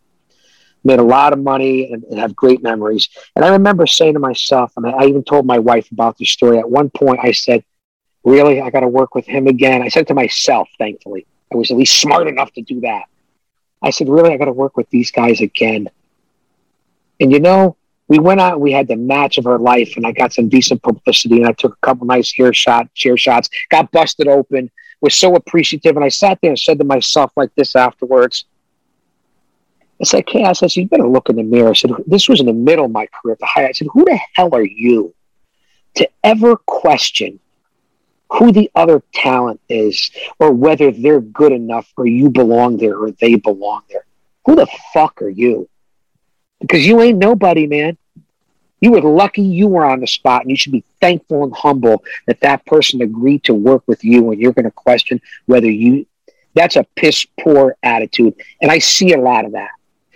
made 0.83 0.99
a 0.99 1.03
lot 1.03 1.33
of 1.33 1.39
money 1.39 1.91
and, 1.91 2.03
and 2.05 2.19
have 2.19 2.35
great 2.35 2.63
memories. 2.63 3.09
And 3.35 3.43
I 3.43 3.49
remember 3.49 3.85
saying 3.87 4.13
to 4.13 4.19
myself, 4.19 4.73
and 4.77 4.85
I, 4.85 4.91
I 4.91 5.05
even 5.05 5.23
told 5.23 5.45
my 5.45 5.59
wife 5.59 5.91
about 5.91 6.17
this 6.17 6.29
story. 6.29 6.57
At 6.57 6.69
one 6.69 6.89
point, 6.89 7.19
I 7.21 7.31
said, 7.31 7.63
Really, 8.25 8.61
I 8.61 8.69
got 8.69 8.81
to 8.81 8.87
work 8.87 9.15
with 9.15 9.25
him 9.25 9.47
again. 9.47 9.81
I 9.81 9.87
said 9.87 10.07
to 10.07 10.13
myself, 10.13 10.67
thankfully, 10.77 11.25
I 11.53 11.55
was 11.55 11.71
at 11.71 11.77
least 11.77 12.01
smart 12.01 12.27
enough 12.27 12.51
to 12.53 12.61
do 12.61 12.81
that. 12.81 13.05
I 13.81 13.91
said, 13.91 14.09
Really, 14.09 14.33
I 14.33 14.37
got 14.37 14.45
to 14.45 14.51
work 14.51 14.75
with 14.75 14.89
these 14.89 15.11
guys 15.11 15.41
again. 15.41 15.89
And 17.19 17.31
you 17.31 17.39
know, 17.39 17.77
we 18.09 18.17
went 18.17 18.41
out 18.41 18.59
we 18.59 18.71
had 18.71 18.87
the 18.87 18.95
match 18.95 19.37
of 19.37 19.45
our 19.45 19.59
life, 19.59 19.95
and 19.95 20.05
I 20.05 20.11
got 20.11 20.33
some 20.33 20.49
decent 20.49 20.81
publicity, 20.81 21.37
and 21.37 21.47
I 21.47 21.53
took 21.53 21.73
a 21.73 21.85
couple 21.85 22.07
nice 22.07 22.33
hair 22.33 22.53
shot, 22.53 22.93
chair 22.95 23.15
shots, 23.15 23.49
got 23.69 23.91
busted 23.91 24.27
open, 24.27 24.69
was 24.99 25.15
so 25.15 25.35
appreciative. 25.35 25.95
And 25.95 26.03
I 26.03 26.09
sat 26.09 26.39
there 26.41 26.51
and 26.51 26.59
said 26.59 26.79
to 26.79 26.83
myself 26.83 27.31
like 27.35 27.53
this 27.55 27.75
afterwards. 27.75 28.45
I 30.01 30.05
said, 30.05 30.19
"Okay," 30.19 30.43
I 30.43 30.53
said, 30.53 30.75
"You 30.75 30.87
better 30.87 31.07
look 31.07 31.29
in 31.29 31.35
the 31.35 31.43
mirror." 31.43 31.69
I 31.69 31.73
said, 31.73 31.91
"This 32.07 32.29
was 32.29 32.39
in 32.39 32.45
the 32.45 32.53
middle 32.53 32.85
of 32.85 32.91
my 32.91 33.07
career, 33.07 33.33
at 33.33 33.39
the 33.39 33.45
high." 33.45 33.67
I 33.67 33.71
said, 33.73 33.87
"Who 33.91 34.05
the 34.05 34.19
hell 34.35 34.55
are 34.55 34.63
you 34.63 35.13
to 35.95 36.09
ever 36.23 36.55
question 36.55 37.39
who 38.31 38.51
the 38.51 38.69
other 38.75 39.01
talent 39.13 39.59
is, 39.69 40.11
or 40.37 40.51
whether 40.51 40.91
they're 40.91 41.19
good 41.19 41.51
enough, 41.51 41.91
or 41.97 42.05
you 42.05 42.29
belong 42.29 42.77
there, 42.77 42.97
or 42.97 43.11
they 43.11 43.35
belong 43.35 43.81
there? 43.89 44.05
Who 44.45 44.55
the 44.55 44.67
fuck 44.93 45.21
are 45.21 45.29
you? 45.29 45.67
Because 46.61 46.85
you 46.85 47.01
ain't 47.01 47.17
nobody, 47.17 47.67
man. 47.67 47.97
You 48.81 48.91
were 48.91 49.01
lucky 49.01 49.41
you 49.41 49.67
were 49.67 49.85
on 49.85 49.99
the 49.99 50.07
spot, 50.07 50.43
and 50.43 50.51
you 50.51 50.55
should 50.55 50.71
be 50.71 50.85
thankful 51.01 51.43
and 51.43 51.53
humble 51.53 52.03
that 52.27 52.39
that 52.41 52.65
person 52.65 53.01
agreed 53.01 53.43
to 53.45 53.53
work 53.53 53.83
with 53.87 54.03
you, 54.03 54.31
and 54.31 54.39
you're 54.39 54.53
going 54.53 54.65
to 54.65 54.71
question 54.71 55.19
whether 55.45 55.69
you." 55.69 56.05
That's 56.53 56.77
a 56.77 56.85
piss 56.95 57.25
poor 57.39 57.75
attitude, 57.83 58.35
and 58.61 58.71
I 58.71 58.79
see 58.79 59.13
a 59.13 59.19
lot 59.19 59.45
of 59.45 59.51
that. 59.53 59.71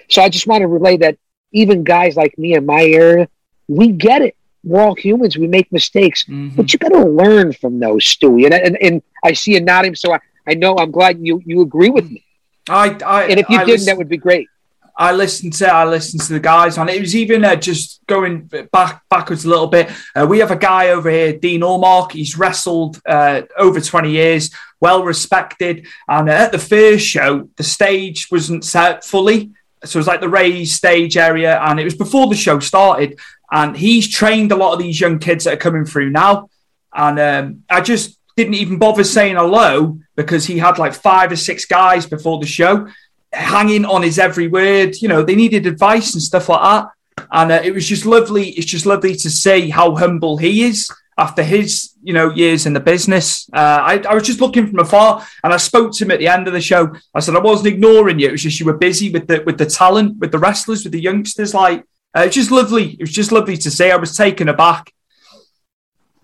So 0.10 0.22
I 0.22 0.30
just 0.30 0.48
want 0.48 0.62
to 0.62 0.68
relay 0.68 0.98
that 0.98 1.18
even 1.52 1.84
guys 1.84 2.16
like 2.16 2.38
me 2.38 2.56
in 2.56 2.66
my 2.66 2.84
area, 2.84 3.28
we 3.68 3.90
get 3.90 4.22
it. 4.22 4.36
We're 4.64 4.82
all 4.82 4.96
humans. 4.96 5.38
We 5.38 5.48
make 5.48 5.72
mistakes, 5.72 6.24
but 6.28 6.72
you 6.72 6.80
got 6.80 6.90
to 6.94 7.06
learn 7.06 7.52
from 7.54 7.80
those, 7.80 8.04
Stewie. 8.06 8.46
And, 8.46 8.54
and 8.54 8.78
and 8.82 9.02
I 9.24 9.34
see 9.34 9.54
you 9.54 9.62
nodding, 9.62 9.94
so 9.96 10.14
I, 10.14 10.20
I 10.48 10.54
know 10.54 10.78
I'm 10.78 10.92
glad 10.92 11.20
you 11.20 11.42
you 11.46 11.62
agree 11.62 11.90
with 11.90 12.10
me. 12.10 12.24
I, 12.70 12.98
I, 13.06 13.24
And 13.26 13.40
if 13.42 13.50
you 13.50 13.58
I 13.58 13.66
didn't, 13.66 13.68
listen- 13.74 13.86
that 13.88 13.98
would 13.98 14.08
be 14.10 14.18
great. 14.18 14.48
I 14.96 15.12
listened 15.12 15.54
to 15.54 15.68
I 15.68 15.86
listened 15.86 16.22
to 16.22 16.34
the 16.34 16.40
guys 16.40 16.78
on 16.78 16.88
it. 16.88 17.02
Was 17.02 17.16
even 17.16 17.44
uh, 17.44 17.56
just 17.56 18.00
going 18.08 18.42
back 18.72 19.02
backwards 19.10 19.44
a 19.44 19.50
little 19.50 19.68
bit. 19.68 19.90
Uh, 20.16 20.28
we 20.30 20.38
have 20.40 20.52
a 20.52 20.56
guy 20.56 20.90
over 20.92 21.10
here, 21.10 21.34
Dean 21.38 21.62
Allmark. 21.62 22.12
He's 22.12 22.38
wrestled 22.38 23.02
uh, 23.06 23.42
over 23.58 23.82
twenty 23.82 24.12
years, 24.12 24.52
well 24.80 25.04
respected. 25.04 25.88
And 26.08 26.30
at 26.30 26.52
the 26.52 26.60
first 26.60 27.06
show, 27.08 27.50
the 27.58 27.64
stage 27.64 28.28
wasn't 28.32 28.64
set 28.64 29.04
fully, 29.04 29.52
so 29.86 29.98
it 29.98 30.02
was 30.02 30.08
like 30.08 30.22
the 30.22 30.30
raised 30.30 30.76
stage 30.76 31.18
area, 31.18 31.60
and 31.60 31.80
it 31.80 31.84
was 31.84 31.96
before 31.96 32.28
the 32.28 32.36
show 32.36 32.60
started. 32.60 33.20
And 33.52 33.78
he's 33.78 34.08
trained 34.08 34.52
a 34.52 34.56
lot 34.56 34.74
of 34.74 34.80
these 34.80 35.00
young 35.00 35.20
kids 35.20 35.44
that 35.44 35.54
are 35.54 35.58
coming 35.58 35.86
through 35.86 36.10
now. 36.10 36.50
And 36.94 37.20
um, 37.20 37.64
I 37.70 37.82
just 37.82 38.18
didn't 38.36 38.56
even 38.56 38.80
bother 38.80 39.04
saying 39.04 39.36
hello 39.36 40.00
because 40.16 40.46
he 40.46 40.58
had 40.58 40.80
like 40.80 40.94
five 40.94 41.32
or 41.32 41.36
six 41.36 41.66
guys 41.66 42.06
before 42.06 42.40
the 42.40 42.48
show 42.48 42.88
hanging 43.32 43.86
on 43.86 44.02
his 44.02 44.18
every 44.18 44.48
word. 44.48 44.96
You 45.02 45.08
know, 45.08 45.24
they 45.24 45.36
needed 45.36 45.68
advice 45.68 46.14
and 46.14 46.22
stuff 46.22 46.50
like 46.50 46.62
that. 46.62 47.28
And 47.32 47.52
uh, 47.52 47.62
it 47.64 47.74
was 47.74 47.88
just 47.88 48.06
lovely. 48.06 48.50
It's 48.50 48.66
just 48.66 48.86
lovely 48.86 49.16
to 49.16 49.30
see 49.30 49.70
how 49.70 49.96
humble 49.96 50.38
he 50.38 50.64
is 50.64 50.92
after 51.18 51.44
his, 51.44 51.94
you 52.04 52.14
know, 52.14 52.32
years 52.32 52.66
in 52.66 52.74
the 52.74 52.80
business. 52.80 53.50
Uh, 53.54 53.80
I, 53.82 54.04
I 54.10 54.14
was 54.14 54.24
just 54.24 54.42
looking 54.42 54.68
from 54.68 54.80
afar, 54.80 55.26
and 55.44 55.54
I 55.54 55.58
spoke 55.58 55.94
to 55.94 56.06
him 56.06 56.12
at 56.12 56.20
the 56.20 56.28
end 56.28 56.48
of 56.48 56.54
the 56.54 56.62
show. 56.62 56.94
I 57.14 57.20
said 57.20 57.36
I 57.36 57.40
wasn't 57.40 57.74
ignoring 57.74 58.20
you. 58.20 58.28
It 58.28 58.32
was 58.32 58.44
just 58.44 58.60
you 58.60 58.66
were 58.66 58.78
busy 58.78 59.12
with 59.12 59.28
the 59.28 59.44
with 59.46 59.58
the 59.58 59.66
talent, 59.66 60.18
with 60.20 60.32
the 60.32 60.40
wrestlers, 60.40 60.84
with 60.84 60.94
the 60.94 61.02
youngsters. 61.02 61.54
Like 61.54 61.84
uh, 62.16 62.22
it 62.22 62.28
was 62.28 62.36
just 62.36 62.52
lovely. 62.52 62.92
It 62.92 63.02
was 63.02 63.12
just 63.12 63.32
lovely 63.32 63.58
to 63.58 63.72
see. 63.72 63.92
I 63.92 63.96
was 63.96 64.16
taken 64.16 64.50
aback. 64.50 64.92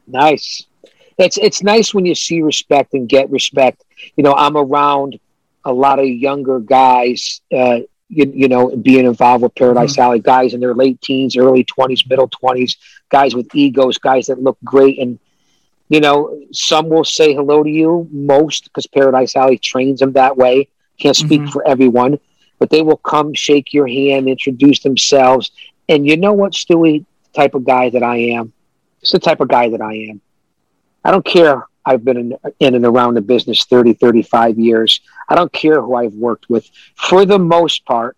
Nice. 0.07 0.65
It's 1.17 1.37
it's 1.37 1.61
nice 1.61 1.93
when 1.93 2.05
you 2.05 2.15
see 2.15 2.41
respect 2.41 2.93
and 2.93 3.07
get 3.07 3.29
respect. 3.29 3.83
You 4.15 4.23
know, 4.23 4.33
I'm 4.33 4.55
around 4.55 5.19
a 5.65 5.73
lot 5.73 5.99
of 5.99 6.07
younger 6.07 6.59
guys. 6.59 7.41
Uh, 7.53 7.79
you, 8.07 8.31
you 8.33 8.47
know, 8.47 8.75
being 8.75 9.05
involved 9.05 9.43
with 9.43 9.53
Paradise 9.53 9.97
Alley, 9.99 10.19
guys 10.19 10.53
in 10.53 10.59
their 10.59 10.73
late 10.73 10.99
teens, 11.01 11.37
early 11.37 11.63
twenties, 11.63 12.07
middle 12.09 12.27
twenties, 12.27 12.77
guys 13.10 13.36
with 13.36 13.53
egos, 13.53 13.97
guys 13.97 14.28
that 14.28 14.41
look 14.41 14.57
great, 14.64 14.99
and 14.99 15.20
you 15.89 15.99
know, 15.99 16.39
some 16.51 16.88
will 16.88 17.03
say 17.03 17.34
hello 17.34 17.64
to 17.64 17.70
you. 17.70 18.07
Most, 18.12 18.66
because 18.66 18.88
Paradise 18.88 19.36
Alley 19.36 19.57
trains 19.57 19.99
them 19.99 20.14
that 20.14 20.38
way. 20.38 20.70
Can't 20.99 21.16
speak 21.16 21.41
mm-hmm. 21.41 21.49
for 21.49 21.68
everyone, 21.68 22.20
but 22.60 22.70
they 22.70 22.84
will 22.84 22.97
come 22.97 23.34
shake 23.34 23.74
your 23.74 23.88
hand, 23.88 24.30
introduce 24.30 24.80
themselves. 24.80 25.51
And 25.88 26.05
you 26.05 26.16
know 26.16 26.34
what, 26.34 26.53
Stewie? 26.53 27.05
The 27.34 27.41
type 27.41 27.55
of 27.55 27.66
guy 27.66 27.89
that 27.89 28.03
I 28.03 28.18
am. 28.18 28.53
It's 29.01 29.12
the 29.12 29.20
type 29.20 29.39
of 29.39 29.47
guy 29.47 29.70
that 29.70 29.82
I 29.82 29.93
am. 30.10 30.22
I 31.03 31.12
don't 31.12 31.26
care. 31.26 31.66
I've 31.86 32.03
been 32.03 32.18
in, 32.18 32.38
in 32.60 32.76
and 32.76 32.86
around 32.86 33.16
the 33.16 33.22
business 33.22 33.66
30, 33.66 33.93
35 33.93 34.60
years. 34.60 35.01
I 35.28 35.36
don't 35.36 35.51
care 35.51 35.82
who 35.82 35.95
I've 35.95 36.14
worked 36.14 36.49
with. 36.49 36.70
For 36.95 37.26
the 37.26 37.39
most 37.39 37.86
part, 37.86 38.16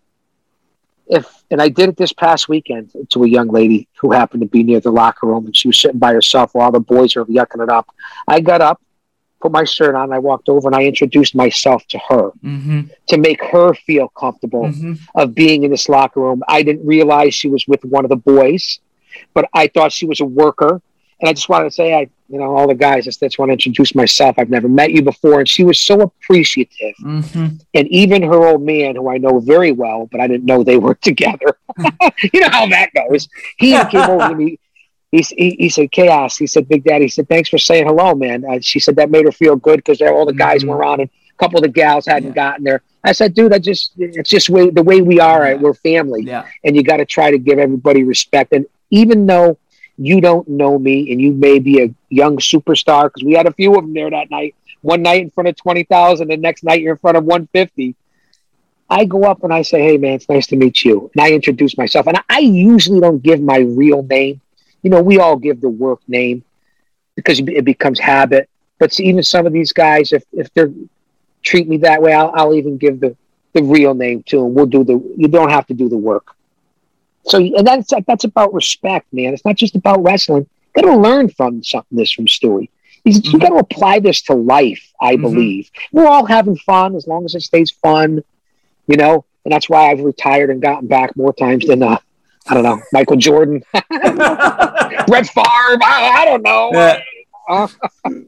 if 1.06 1.41
and 1.52 1.62
I 1.62 1.68
did 1.68 1.88
it 1.90 1.96
this 1.96 2.12
past 2.12 2.48
weekend 2.48 2.90
to 3.10 3.22
a 3.24 3.28
young 3.28 3.48
lady 3.48 3.86
who 4.00 4.10
happened 4.12 4.40
to 4.40 4.48
be 4.48 4.62
near 4.62 4.80
the 4.80 4.90
locker 4.90 5.26
room 5.26 5.46
and 5.46 5.56
she 5.56 5.68
was 5.68 5.78
sitting 5.78 5.98
by 5.98 6.12
herself 6.12 6.54
while 6.54 6.72
the 6.72 6.80
boys 6.80 7.14
are 7.16 7.24
yucking 7.26 7.62
it 7.62 7.68
up. 7.68 7.86
I 8.26 8.40
got 8.40 8.60
up, 8.60 8.80
put 9.40 9.52
my 9.52 9.64
shirt 9.64 9.94
on, 9.94 10.12
I 10.12 10.18
walked 10.18 10.48
over 10.48 10.66
and 10.68 10.74
I 10.74 10.84
introduced 10.84 11.34
myself 11.34 11.86
to 11.88 11.98
her 12.08 12.30
Mm-hmm. 12.42 12.80
to 13.08 13.16
make 13.18 13.42
her 13.44 13.74
feel 13.74 14.08
comfortable 14.08 14.64
Mhm. 14.68 14.98
of 15.14 15.34
being 15.34 15.62
in 15.64 15.70
this 15.70 15.88
locker 15.88 16.20
room. 16.20 16.42
I 16.48 16.62
didn't 16.62 16.86
realize 16.86 17.34
she 17.34 17.48
was 17.48 17.66
with 17.68 17.84
one 17.84 18.04
of 18.04 18.08
the 18.08 18.16
boys, 18.16 18.80
but 19.34 19.48
I 19.54 19.66
thought 19.68 19.92
she 19.92 20.06
was 20.06 20.20
a 20.20 20.24
worker. 20.24 20.80
And 21.20 21.28
I 21.28 21.34
just 21.34 21.48
wanted 21.48 21.66
to 21.66 21.70
say, 21.72 21.94
I, 21.94 22.08
you 22.32 22.38
know, 22.38 22.56
all 22.56 22.66
the 22.66 22.74
guys, 22.74 23.06
I 23.06 23.10
just 23.10 23.38
want 23.38 23.50
to 23.50 23.52
introduce 23.52 23.94
myself. 23.94 24.36
I've 24.38 24.48
never 24.48 24.66
met 24.68 24.90
you 24.90 25.02
before. 25.02 25.40
And 25.40 25.48
she 25.48 25.64
was 25.64 25.78
so 25.78 26.00
appreciative. 26.00 26.94
Mm-hmm. 27.02 27.46
And 27.74 27.88
even 27.88 28.22
her 28.22 28.46
old 28.46 28.62
man, 28.62 28.96
who 28.96 29.10
I 29.10 29.18
know 29.18 29.38
very 29.38 29.70
well, 29.72 30.08
but 30.10 30.20
I 30.20 30.26
didn't 30.28 30.46
know 30.46 30.64
they 30.64 30.78
were 30.78 30.94
together. 31.02 31.58
you 32.32 32.40
know 32.40 32.48
how 32.48 32.66
that 32.68 32.88
goes. 32.94 33.28
He 33.58 33.72
came 33.90 34.10
over 34.10 34.30
to 34.30 34.34
me. 34.34 34.58
He, 35.10 35.20
he, 35.36 35.50
he 35.58 35.68
said, 35.68 35.92
Chaos. 35.92 36.38
He 36.38 36.46
said, 36.46 36.68
Big 36.68 36.84
Daddy. 36.84 37.04
He 37.04 37.08
said, 37.10 37.28
Thanks 37.28 37.50
for 37.50 37.58
saying 37.58 37.86
hello, 37.86 38.14
man. 38.14 38.44
Uh, 38.50 38.58
she 38.62 38.80
said 38.80 38.96
that 38.96 39.10
made 39.10 39.26
her 39.26 39.32
feel 39.32 39.56
good 39.56 39.76
because 39.76 40.00
all 40.00 40.24
the 40.24 40.32
guys 40.32 40.64
Mhm. 40.64 40.68
were 40.68 40.76
around 40.78 41.00
and 41.00 41.10
a 41.10 41.36
couple 41.36 41.58
of 41.58 41.62
the 41.64 41.68
gals 41.68 42.06
hadn't 42.06 42.30
Yeah. 42.30 42.34
gotten 42.34 42.64
there. 42.64 42.80
I 43.04 43.12
said, 43.12 43.34
Dude, 43.34 43.52
I 43.52 43.58
just, 43.58 43.92
it's 43.98 44.30
just 44.30 44.48
way, 44.48 44.70
the 44.70 44.82
way 44.82 45.02
we 45.02 45.20
are. 45.20 45.46
Yeah. 45.50 45.56
We're 45.56 45.74
family. 45.74 46.22
Yeah. 46.22 46.46
And 46.64 46.74
you 46.74 46.82
got 46.82 46.96
to 46.96 47.04
try 47.04 47.30
to 47.30 47.36
give 47.38 47.58
everybody 47.58 48.04
respect. 48.04 48.54
And 48.54 48.64
even 48.90 49.26
though 49.26 49.58
you 49.96 50.20
don't 50.20 50.48
know 50.48 50.78
me 50.78 51.12
and 51.12 51.20
you 51.20 51.32
may 51.32 51.58
be 51.58 51.82
a 51.82 51.94
young 52.08 52.38
superstar, 52.38 53.04
because 53.04 53.24
we 53.24 53.34
had 53.34 53.46
a 53.46 53.52
few 53.52 53.74
of 53.74 53.82
them 53.82 53.94
there 53.94 54.10
that 54.10 54.30
night. 54.30 54.54
One 54.80 55.02
night 55.02 55.22
in 55.22 55.30
front 55.30 55.48
of 55.48 55.56
20,000, 55.56 56.28
the 56.28 56.36
next 56.36 56.64
night 56.64 56.80
you're 56.80 56.92
in 56.92 56.98
front 56.98 57.16
of 57.16 57.24
150. 57.24 57.94
I 58.90 59.04
go 59.04 59.24
up 59.24 59.44
and 59.44 59.52
I 59.52 59.62
say, 59.62 59.82
Hey, 59.82 59.96
man, 59.96 60.14
it's 60.14 60.28
nice 60.28 60.46
to 60.48 60.56
meet 60.56 60.84
you. 60.84 61.10
And 61.14 61.22
I 61.22 61.30
introduce 61.32 61.78
myself. 61.78 62.06
And 62.08 62.20
I 62.28 62.40
usually 62.40 63.00
don't 63.00 63.22
give 63.22 63.40
my 63.40 63.58
real 63.58 64.02
name. 64.02 64.40
You 64.82 64.90
know, 64.90 65.00
we 65.00 65.18
all 65.18 65.36
give 65.36 65.60
the 65.60 65.68
work 65.68 66.00
name 66.08 66.44
because 67.14 67.38
it 67.38 67.64
becomes 67.64 68.00
habit. 68.00 68.50
But 68.78 68.98
even 68.98 69.22
some 69.22 69.46
of 69.46 69.52
these 69.52 69.72
guys, 69.72 70.12
if, 70.12 70.24
if 70.32 70.52
they're 70.52 70.72
treat 71.42 71.68
me 71.68 71.78
that 71.78 72.00
way, 72.02 72.12
I'll, 72.12 72.32
I'll 72.34 72.54
even 72.54 72.78
give 72.78 73.00
the, 73.00 73.16
the 73.52 73.62
real 73.62 73.94
name 73.94 74.22
to 74.24 74.40
them. 74.40 74.54
We'll 74.54 74.66
do 74.66 74.84
the, 74.84 74.94
you 75.16 75.28
don't 75.28 75.50
have 75.50 75.66
to 75.68 75.74
do 75.74 75.88
the 75.88 75.96
work. 75.96 76.34
So, 77.24 77.38
and 77.38 77.66
that's, 77.66 77.92
that's 78.06 78.24
about 78.24 78.52
respect, 78.52 79.06
man. 79.12 79.32
It's 79.34 79.44
not 79.44 79.56
just 79.56 79.74
about 79.76 80.02
wrestling. 80.02 80.46
You 80.76 80.82
Got 80.82 80.90
to 80.90 80.96
learn 80.96 81.28
from 81.28 81.62
something 81.62 81.96
this 81.98 82.12
from 82.12 82.26
Stewie. 82.26 82.68
He's, 83.04 83.24
You 83.32 83.38
got 83.38 83.50
to 83.50 83.56
apply 83.56 83.98
this 84.00 84.22
to 84.22 84.34
life, 84.34 84.82
I 85.00 85.16
Mhm. 85.16 85.22
believe. 85.22 85.70
We're 85.92 86.06
all 86.06 86.24
having 86.24 86.56
fun 86.56 86.94
as 86.96 87.06
long 87.06 87.24
as 87.24 87.34
it 87.34 87.42
stays 87.42 87.70
fun, 87.70 88.22
you 88.86 88.96
know. 88.96 89.24
And 89.44 89.52
that's 89.52 89.68
why 89.68 89.90
I've 89.90 90.00
retired 90.00 90.50
and 90.50 90.62
gotten 90.62 90.86
back 90.88 91.16
more 91.16 91.32
times 91.32 91.66
than 91.66 91.82
uh, 91.82 91.98
I 92.48 92.54
don't 92.54 92.62
know 92.62 92.80
Michael 92.92 93.16
Jordan, 93.16 93.62
Brett 93.72 95.26
Favre. 95.26 95.78
I, 95.82 96.12
I 96.16 96.24
don't 96.24 96.42
know. 96.42 96.70
Yeah. 96.72 97.00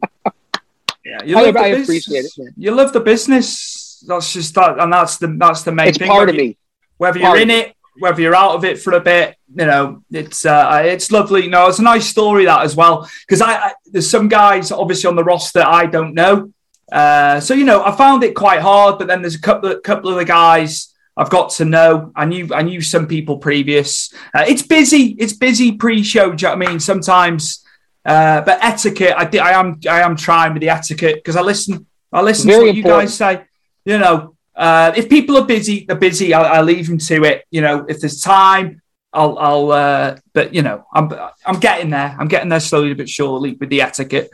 Yeah, 1.06 1.18
you 1.24 1.36
I- 1.36 1.42
love 1.42 1.54
the 1.54 1.60
I 1.60 1.70
business. 1.74 1.86
appreciate 2.06 2.24
it, 2.24 2.32
man. 2.38 2.54
You 2.56 2.70
love 2.74 2.92
the 2.94 3.00
business. 3.00 4.02
That's 4.08 4.32
just 4.32 4.54
that, 4.54 4.78
and 4.78 4.90
that's 4.92 5.18
the 5.18 5.26
that's 5.28 5.62
the 5.62 5.70
main 5.72 5.88
it's 5.88 5.98
thing. 5.98 6.08
part 6.08 6.20
Whether 6.20 6.30
of 6.30 6.36
you- 6.36 6.42
me. 6.50 6.56
Whether 6.96 7.20
Part 7.20 7.38
you're 7.38 7.42
in 7.42 7.50
of 7.50 7.56
it, 7.56 7.76
whether 7.98 8.20
you're 8.20 8.34
out 8.34 8.54
of 8.54 8.64
it 8.64 8.78
for 8.78 8.94
a 8.94 9.00
bit, 9.00 9.36
you 9.54 9.66
know, 9.66 10.02
it's 10.10 10.44
uh, 10.44 10.82
it's 10.84 11.10
lovely. 11.10 11.44
You 11.44 11.50
know, 11.50 11.68
it's 11.68 11.78
a 11.78 11.82
nice 11.82 12.06
story 12.06 12.44
that 12.44 12.62
as 12.62 12.74
well 12.74 13.08
because 13.26 13.40
I, 13.40 13.52
I 13.54 13.72
there's 13.86 14.10
some 14.10 14.28
guys 14.28 14.72
obviously 14.72 15.08
on 15.08 15.16
the 15.16 15.24
roster 15.24 15.62
I 15.62 15.86
don't 15.86 16.14
know. 16.14 16.52
Uh, 16.90 17.40
so 17.40 17.54
you 17.54 17.64
know, 17.64 17.84
I 17.84 17.96
found 17.96 18.24
it 18.24 18.34
quite 18.34 18.60
hard, 18.60 18.98
but 18.98 19.06
then 19.06 19.22
there's 19.22 19.34
a 19.34 19.40
couple 19.40 19.70
of 19.70 19.82
couple 19.82 20.10
of 20.10 20.16
the 20.16 20.24
guys 20.24 20.94
I've 21.16 21.30
got 21.30 21.50
to 21.52 21.64
know. 21.64 22.12
I 22.16 22.24
knew 22.24 22.48
I 22.52 22.62
knew 22.62 22.80
some 22.80 23.06
people 23.06 23.38
previous. 23.38 24.12
Uh, 24.34 24.44
it's 24.46 24.62
busy. 24.62 25.16
It's 25.18 25.32
busy 25.32 25.72
pre-show. 25.72 26.32
Do 26.32 26.46
you 26.46 26.52
know 26.52 26.58
what 26.58 26.66
I 26.66 26.70
mean? 26.70 26.80
Sometimes, 26.80 27.64
uh, 28.04 28.40
but 28.40 28.58
etiquette. 28.62 29.14
I, 29.16 29.28
I 29.38 29.52
am 29.52 29.80
I 29.88 30.00
am 30.00 30.16
trying 30.16 30.52
with 30.52 30.62
the 30.62 30.70
etiquette 30.70 31.16
because 31.16 31.36
I 31.36 31.42
listen. 31.42 31.86
I 32.12 32.22
listen 32.22 32.48
Very 32.48 32.60
to 32.60 32.66
what 32.66 32.76
you 32.76 32.82
guys 32.82 33.14
say. 33.14 33.44
You 33.84 33.98
know, 33.98 34.33
uh, 34.56 34.92
if 34.96 35.08
people 35.08 35.36
are 35.36 35.44
busy, 35.44 35.84
they're 35.86 35.96
busy. 35.96 36.32
I'll, 36.32 36.44
I'll 36.44 36.64
leave 36.64 36.88
them 36.88 36.98
to 36.98 37.24
it. 37.24 37.44
You 37.50 37.60
know, 37.60 37.84
if 37.88 38.00
there's 38.00 38.20
time, 38.20 38.82
I'll. 39.12 39.38
I'll. 39.38 39.72
Uh, 39.72 40.16
but 40.32 40.54
you 40.54 40.62
know, 40.62 40.86
I'm. 40.92 41.12
I'm 41.44 41.60
getting 41.60 41.90
there. 41.90 42.16
I'm 42.18 42.28
getting 42.28 42.48
there 42.48 42.60
slowly 42.60 42.94
but 42.94 43.08
surely 43.08 43.54
with 43.54 43.68
the 43.70 43.82
etiquette. 43.82 44.30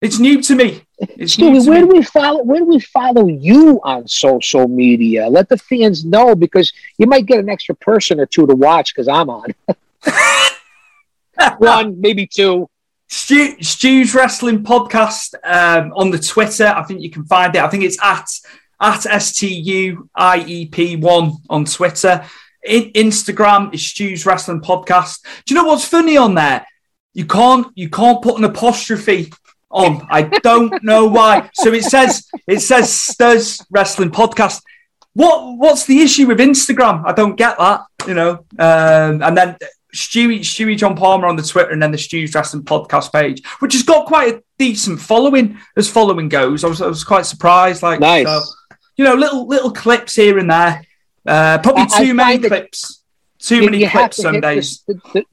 It's 0.00 0.18
new 0.18 0.42
to 0.42 0.54
me. 0.54 0.82
It's 0.98 1.38
new 1.38 1.50
Stewie, 1.50 1.64
to 1.64 1.70
where 1.70 1.80
me. 1.80 1.88
do 1.88 1.96
we 1.96 2.02
follow? 2.02 2.42
Where 2.42 2.58
do 2.58 2.66
we 2.66 2.80
follow 2.80 3.26
you 3.26 3.80
on 3.84 4.06
social 4.06 4.68
media? 4.68 5.28
Let 5.28 5.48
the 5.48 5.56
fans 5.56 6.04
know 6.04 6.34
because 6.34 6.72
you 6.98 7.06
might 7.06 7.26
get 7.26 7.38
an 7.38 7.48
extra 7.48 7.74
person 7.74 8.20
or 8.20 8.26
two 8.26 8.46
to 8.46 8.54
watch 8.54 8.94
because 8.94 9.08
I'm 9.08 9.30
on. 9.30 9.54
One, 11.58 12.00
maybe 12.00 12.26
two. 12.26 12.68
Stu, 13.08 13.56
Stu's 13.62 14.14
Wrestling 14.14 14.64
Podcast 14.64 15.34
um, 15.44 15.92
on 15.94 16.10
the 16.10 16.18
Twitter. 16.18 16.66
I 16.66 16.82
think 16.82 17.00
you 17.00 17.10
can 17.10 17.24
find 17.24 17.54
it. 17.54 17.62
I 17.62 17.68
think 17.68 17.84
it's 17.84 18.02
at 18.02 18.28
at 18.80 19.06
S-T-U-I-E-P 19.06 20.96
one 20.96 21.32
on 21.50 21.64
Twitter. 21.64 22.24
In, 22.64 22.90
Instagram 22.92 23.74
is 23.74 23.84
Stu's 23.84 24.24
Wrestling 24.24 24.60
Podcast. 24.60 25.22
Do 25.44 25.54
you 25.54 25.60
know 25.60 25.66
what's 25.68 25.86
funny 25.86 26.16
on 26.16 26.34
there? 26.34 26.66
You 27.12 27.26
can't 27.26 27.66
you 27.74 27.88
can't 27.90 28.22
put 28.22 28.38
an 28.38 28.44
apostrophe 28.44 29.32
on. 29.70 30.06
I 30.10 30.22
don't 30.22 30.82
know 30.82 31.06
why. 31.06 31.50
So 31.54 31.72
it 31.72 31.84
says 31.84 32.26
it 32.46 32.60
says 32.60 32.92
Stu's 32.92 33.64
Wrestling 33.70 34.10
Podcast. 34.10 34.62
What 35.12 35.58
what's 35.58 35.84
the 35.86 36.00
issue 36.00 36.26
with 36.26 36.38
Instagram? 36.38 37.04
I 37.06 37.12
don't 37.12 37.36
get 37.36 37.58
that. 37.58 37.82
You 38.06 38.14
know, 38.14 38.30
um, 38.58 39.22
and 39.22 39.36
then 39.36 39.56
Stewie, 39.94 40.40
Stewie 40.40 40.76
John 40.76 40.96
Palmer 40.96 41.26
on 41.28 41.36
the 41.36 41.42
Twitter, 41.42 41.70
and 41.70 41.80
then 41.82 41.92
the 41.92 41.98
Stu's 41.98 42.34
Wrestling 42.34 42.64
Podcast 42.64 43.12
page, 43.12 43.46
which 43.60 43.74
has 43.74 43.82
got 43.82 44.06
quite 44.06 44.34
a 44.34 44.42
decent 44.58 45.00
following 45.00 45.58
as 45.76 45.88
following 45.88 46.28
goes. 46.28 46.64
I 46.64 46.68
was, 46.68 46.82
I 46.82 46.88
was 46.88 47.04
quite 47.04 47.26
surprised. 47.26 47.82
Like, 47.82 48.00
Nice. 48.00 48.26
so, 48.26 48.42
you 48.96 49.04
know, 49.04 49.14
little 49.14 49.46
little 49.46 49.70
clips 49.72 50.14
here 50.14 50.38
and 50.38 50.50
there. 50.50 50.82
Uh, 51.26 51.58
probably 51.58 51.82
I- 51.82 51.88
I 51.94 52.04
too 52.04 52.14
many 52.14 52.38
clips. 52.48 53.02
Too 53.38 53.56
You- 53.56 53.64
many 53.64 53.78
you 53.78 53.88
clips 53.90 54.16
some 54.18 54.40
days. 54.40 54.82
the- 54.86 55.00
the- 55.12 55.24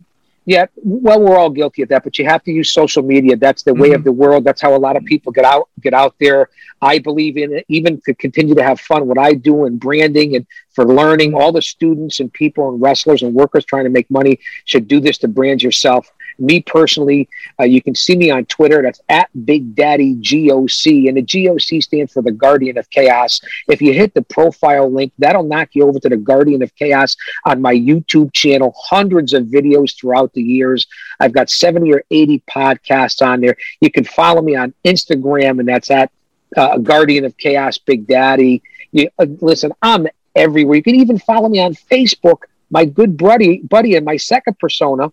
yeah, 0.45 0.66
well, 0.84 1.22
we're 1.22 1.38
all 1.38 1.49
guilty 1.51 1.84
of 1.84 1.89
that, 1.89 2.03
but 2.03 2.18
you 2.18 2.26
have 2.26 2.43
to 2.43 2.51
use 2.51 2.72
social 2.72 3.03
media. 3.03 3.36
That's 3.36 3.62
the 3.64 3.74
way 3.74 3.89
Mhm. 3.91 3.95
of 3.95 4.03
the 4.03 4.12
world. 4.12 4.43
That's 4.43 4.59
how 4.62 4.76
a 4.76 4.78
lot 4.80 4.95
of 4.97 5.05
people 5.05 5.32
get 5.32 5.45
out 5.45 5.70
get 5.82 5.93
out 5.93 6.16
there. 6.20 6.49
I 6.82 6.97
believe 6.99 7.38
in 7.38 7.53
it, 7.53 7.66
even 7.70 8.01
to 8.05 8.14
continue 8.16 8.55
to 8.55 8.64
have 8.64 8.80
fun. 8.80 9.07
What 9.07 9.18
I 9.20 9.34
do 9.34 9.66
in 9.66 9.78
branding 9.78 10.36
and 10.36 10.45
for 10.72 10.86
learning, 10.86 11.36
all 11.36 11.51
the 11.51 11.62
students 11.62 12.20
and 12.20 12.32
people 12.34 12.70
and 12.70 12.82
wrestlers 12.82 13.22
and 13.22 13.34
workers 13.36 13.66
trying 13.66 13.84
to 13.84 13.89
make 13.91 14.09
money 14.09 14.39
should 14.66 14.88
do 14.88 14.99
this 14.99 15.18
to 15.20 15.28
brand 15.28 15.62
yourself. 15.62 16.12
Me 16.42 16.62
personally, 16.62 17.30
uh, 17.60 17.64
you 17.64 17.82
can 17.82 17.94
see 17.94 18.16
me 18.16 18.32
on 18.32 18.46
Twitter. 18.46 18.82
That's 18.82 19.02
at 19.10 19.30
Big 19.46 19.76
Daddy 19.76 20.16
GOC, 20.16 21.08
and 21.08 21.18
the 21.18 21.22
GOC 21.22 21.84
stands 21.84 22.12
for 22.12 22.22
the 22.22 22.32
Guardian 22.32 22.78
of 22.78 22.89
Chaos. 22.89 23.39
If 23.68 23.82
you 23.82 23.94
hit 23.94 24.14
the 24.14 24.24
profile 24.24 24.92
link, 24.92 25.14
that'll 25.20 25.44
knock 25.44 25.70
you 25.74 25.88
over 25.88 26.00
to 26.00 26.10
the 26.10 26.18
Guardian 26.18 26.64
of 26.64 26.76
Chaos 26.76 27.16
on 27.46 27.62
my 27.62 27.74
YouTube 27.74 28.34
channel. 28.34 28.74
Hundreds 28.78 29.34
of 29.34 29.46
videos 29.46 29.96
throughout 29.96 30.34
the 30.34 30.42
years. 30.42 30.88
I've 31.20 31.34
got 31.34 31.50
70 31.50 31.94
or 31.94 32.04
80 32.10 32.44
podcasts 32.50 33.26
on 33.26 33.42
there. 33.42 33.56
You 33.80 33.92
can 33.92 34.04
follow 34.04 34.42
me 34.42 34.56
on 34.56 34.74
Instagram, 34.84 35.60
and 35.60 35.68
that's 35.68 35.92
at 35.92 36.12
uh, 36.58 36.78
Guardian 36.80 37.26
of 37.26 37.38
Chaos 37.38 37.78
Big 37.78 38.08
Daddy. 38.08 38.64
You, 38.92 39.10
uh, 39.20 39.28
listen, 39.39 39.72
I'm 39.82 40.08
everywhere. 40.36 40.78
You 40.78 40.84
can 40.84 40.96
even 40.96 41.20
follow 41.20 41.50
me 41.50 41.60
on 41.60 41.74
Facebook. 41.74 42.44
My 42.70 42.86
good 42.86 43.18
buddy, 43.18 43.60
buddy, 43.60 43.96
and 43.96 44.06
my 44.06 44.18
second 44.18 44.58
persona, 44.60 45.12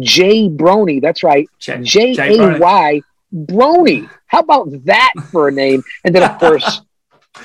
Jay 0.00 0.48
Brony. 0.48 1.00
That's 1.00 1.22
right, 1.22 1.48
Jay- 1.58 1.82
J 1.82 2.38
A 2.38 2.58
Y 2.58 3.02
Brony. 3.34 4.08
How 4.26 4.40
about 4.40 4.68
that 4.84 5.12
for 5.30 5.48
a 5.48 5.52
name? 5.52 5.82
And 6.04 6.14
then, 6.14 6.28
of 6.28 6.38
course, 6.40 6.82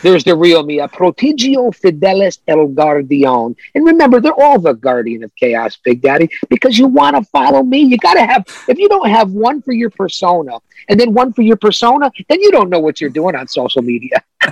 there's 0.02 0.24
the 0.24 0.36
real 0.36 0.64
me, 0.64 0.80
a 0.80 0.88
prodigio 0.88 1.72
fidelis 1.76 2.40
el 2.48 2.68
guardian. 2.68 3.56
And 3.76 3.86
remember, 3.86 4.20
they're 4.20 4.34
all 4.34 4.60
the 4.60 4.74
guardian 4.74 5.24
of 5.24 5.36
chaos, 5.36 5.78
Big 5.84 6.02
Daddy, 6.02 6.30
because 6.50 6.78
you 6.78 6.88
want 6.88 7.16
to 7.16 7.24
follow 7.24 7.64
me. 7.64 7.82
You 7.82 7.98
got 7.98 8.16
to 8.16 8.26
have, 8.26 8.46
if 8.68 8.78
you 8.80 8.90
don't 8.90 9.10
have 9.10 9.32
one 9.32 9.62
for 9.62 9.72
your 9.74 9.90
persona 9.90 10.58
and 10.90 11.00
then 11.00 11.14
one 11.14 11.32
for 11.32 11.42
your 11.42 11.58
persona, 11.58 12.12
then 12.28 12.42
you 12.42 12.52
don't 12.52 12.70
know 12.70 12.80
what 12.80 13.00
you're 13.00 13.10
doing 13.10 13.36
on 13.36 13.48
social 13.48 13.82
media. 13.82 14.24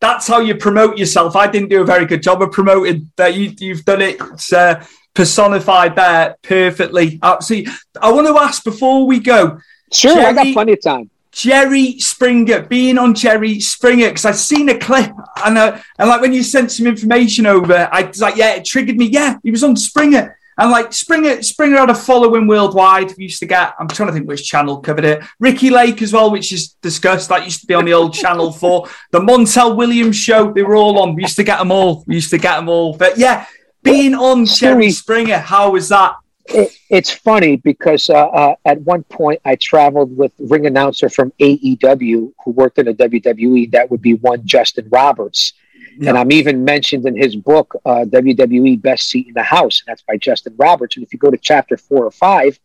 That's 0.00 0.26
how 0.26 0.40
you 0.40 0.56
promote 0.56 0.98
yourself. 0.98 1.36
I 1.36 1.48
didn't 1.48 1.68
do 1.68 1.80
a 1.80 1.84
very 1.84 2.06
good 2.06 2.22
job 2.22 2.42
of 2.42 2.50
promoting 2.50 3.10
that. 3.16 3.34
You, 3.34 3.52
you've 3.58 3.84
done 3.84 4.02
it. 4.02 4.20
Uh, 4.52 4.82
personified 5.14 5.96
there 5.96 6.36
perfectly. 6.42 7.18
Absolutely. 7.22 7.72
I 8.00 8.12
want 8.12 8.26
to 8.26 8.38
ask 8.38 8.64
before 8.64 9.06
we 9.06 9.20
go. 9.20 9.58
Sure, 9.92 10.18
I 10.18 10.32
got 10.32 10.52
plenty 10.52 10.72
of 10.72 10.82
time. 10.82 11.10
Jerry 11.32 11.98
Springer, 11.98 12.62
being 12.62 12.98
on 12.98 13.14
Jerry 13.14 13.58
Springer, 13.58 14.08
because 14.08 14.26
I've 14.26 14.36
seen 14.36 14.68
a 14.68 14.78
clip 14.78 15.10
and, 15.44 15.56
uh, 15.56 15.78
and 15.98 16.08
like 16.08 16.20
when 16.20 16.34
you 16.34 16.42
sent 16.42 16.70
some 16.70 16.86
information 16.86 17.46
over, 17.46 17.88
I 17.90 18.02
was 18.02 18.20
like, 18.20 18.36
yeah, 18.36 18.54
it 18.54 18.66
triggered 18.66 18.98
me. 18.98 19.06
Yeah, 19.06 19.38
he 19.42 19.50
was 19.50 19.64
on 19.64 19.74
Springer. 19.74 20.36
And 20.58 20.70
like 20.70 20.92
Springer, 20.92 21.42
Springer 21.42 21.78
had 21.78 21.88
a 21.88 21.94
following 21.94 22.46
worldwide. 22.46 23.16
We 23.16 23.24
used 23.24 23.40
to 23.40 23.46
get, 23.46 23.74
I'm 23.78 23.88
trying 23.88 24.08
to 24.08 24.12
think 24.12 24.28
which 24.28 24.46
channel 24.46 24.80
covered 24.80 25.04
it. 25.04 25.24
Ricki 25.40 25.70
Lake 25.70 26.02
as 26.02 26.12
well, 26.12 26.30
which 26.30 26.52
is 26.52 26.74
discussed. 26.82 27.30
That 27.30 27.46
used 27.46 27.62
to 27.62 27.66
be 27.66 27.74
on 27.74 27.86
the 27.86 27.94
old 27.94 28.12
channel 28.22 28.52
for 28.52 28.86
the 29.10 29.20
Montel 29.20 29.74
Williams 29.74 30.16
show. 30.16 30.52
They 30.52 30.62
were 30.62 30.76
all 30.76 30.98
on. 30.98 31.14
We 31.14 31.22
used 31.22 31.36
to 31.36 31.44
get 31.44 31.58
them 31.58 31.72
all. 31.72 32.04
We 32.06 32.16
used 32.16 32.30
to 32.30 32.38
get 32.38 32.56
them 32.56 32.68
all. 32.68 32.94
But 32.94 33.16
yeah, 33.16 33.46
being 33.82 34.14
on 34.14 34.46
Jerry 34.46 34.90
Springer, 34.90 35.38
how 35.38 35.72
was 35.72 35.88
that? 35.88 36.16
It, 36.46 36.76
it's 36.90 37.10
funny 37.10 37.56
because 37.56 38.10
uh, 38.10 38.14
uh, 38.14 38.54
at 38.64 38.80
one 38.82 39.04
point 39.04 39.40
I 39.44 39.56
traveled 39.56 40.16
with 40.16 40.32
ring 40.38 40.66
announcer 40.66 41.08
from 41.08 41.32
AEW 41.40 42.32
who 42.44 42.50
worked 42.50 42.78
in 42.78 42.86
the 42.86 42.94
WWE. 42.94 43.70
That 43.70 43.90
would 43.90 44.02
be 44.02 44.14
one 44.14 44.44
Justin 44.44 44.88
Roberts. 44.90 45.52
Yeah. 45.98 46.10
And 46.10 46.18
I'm 46.18 46.32
even 46.32 46.64
mentioned 46.64 47.06
in 47.06 47.16
his 47.16 47.36
book, 47.36 47.76
uh, 47.84 48.04
WWE 48.06 48.80
Best 48.80 49.08
Seat 49.08 49.28
in 49.28 49.34
the 49.34 49.42
House. 49.42 49.80
And 49.80 49.92
that's 49.92 50.02
by 50.02 50.16
Justin 50.16 50.54
Roberts. 50.56 50.96
And 50.96 51.04
if 51.04 51.12
you 51.12 51.18
go 51.18 51.30
to 51.30 51.36
chapter 51.36 51.76
four 51.76 52.04
or 52.04 52.10
five, 52.10 52.58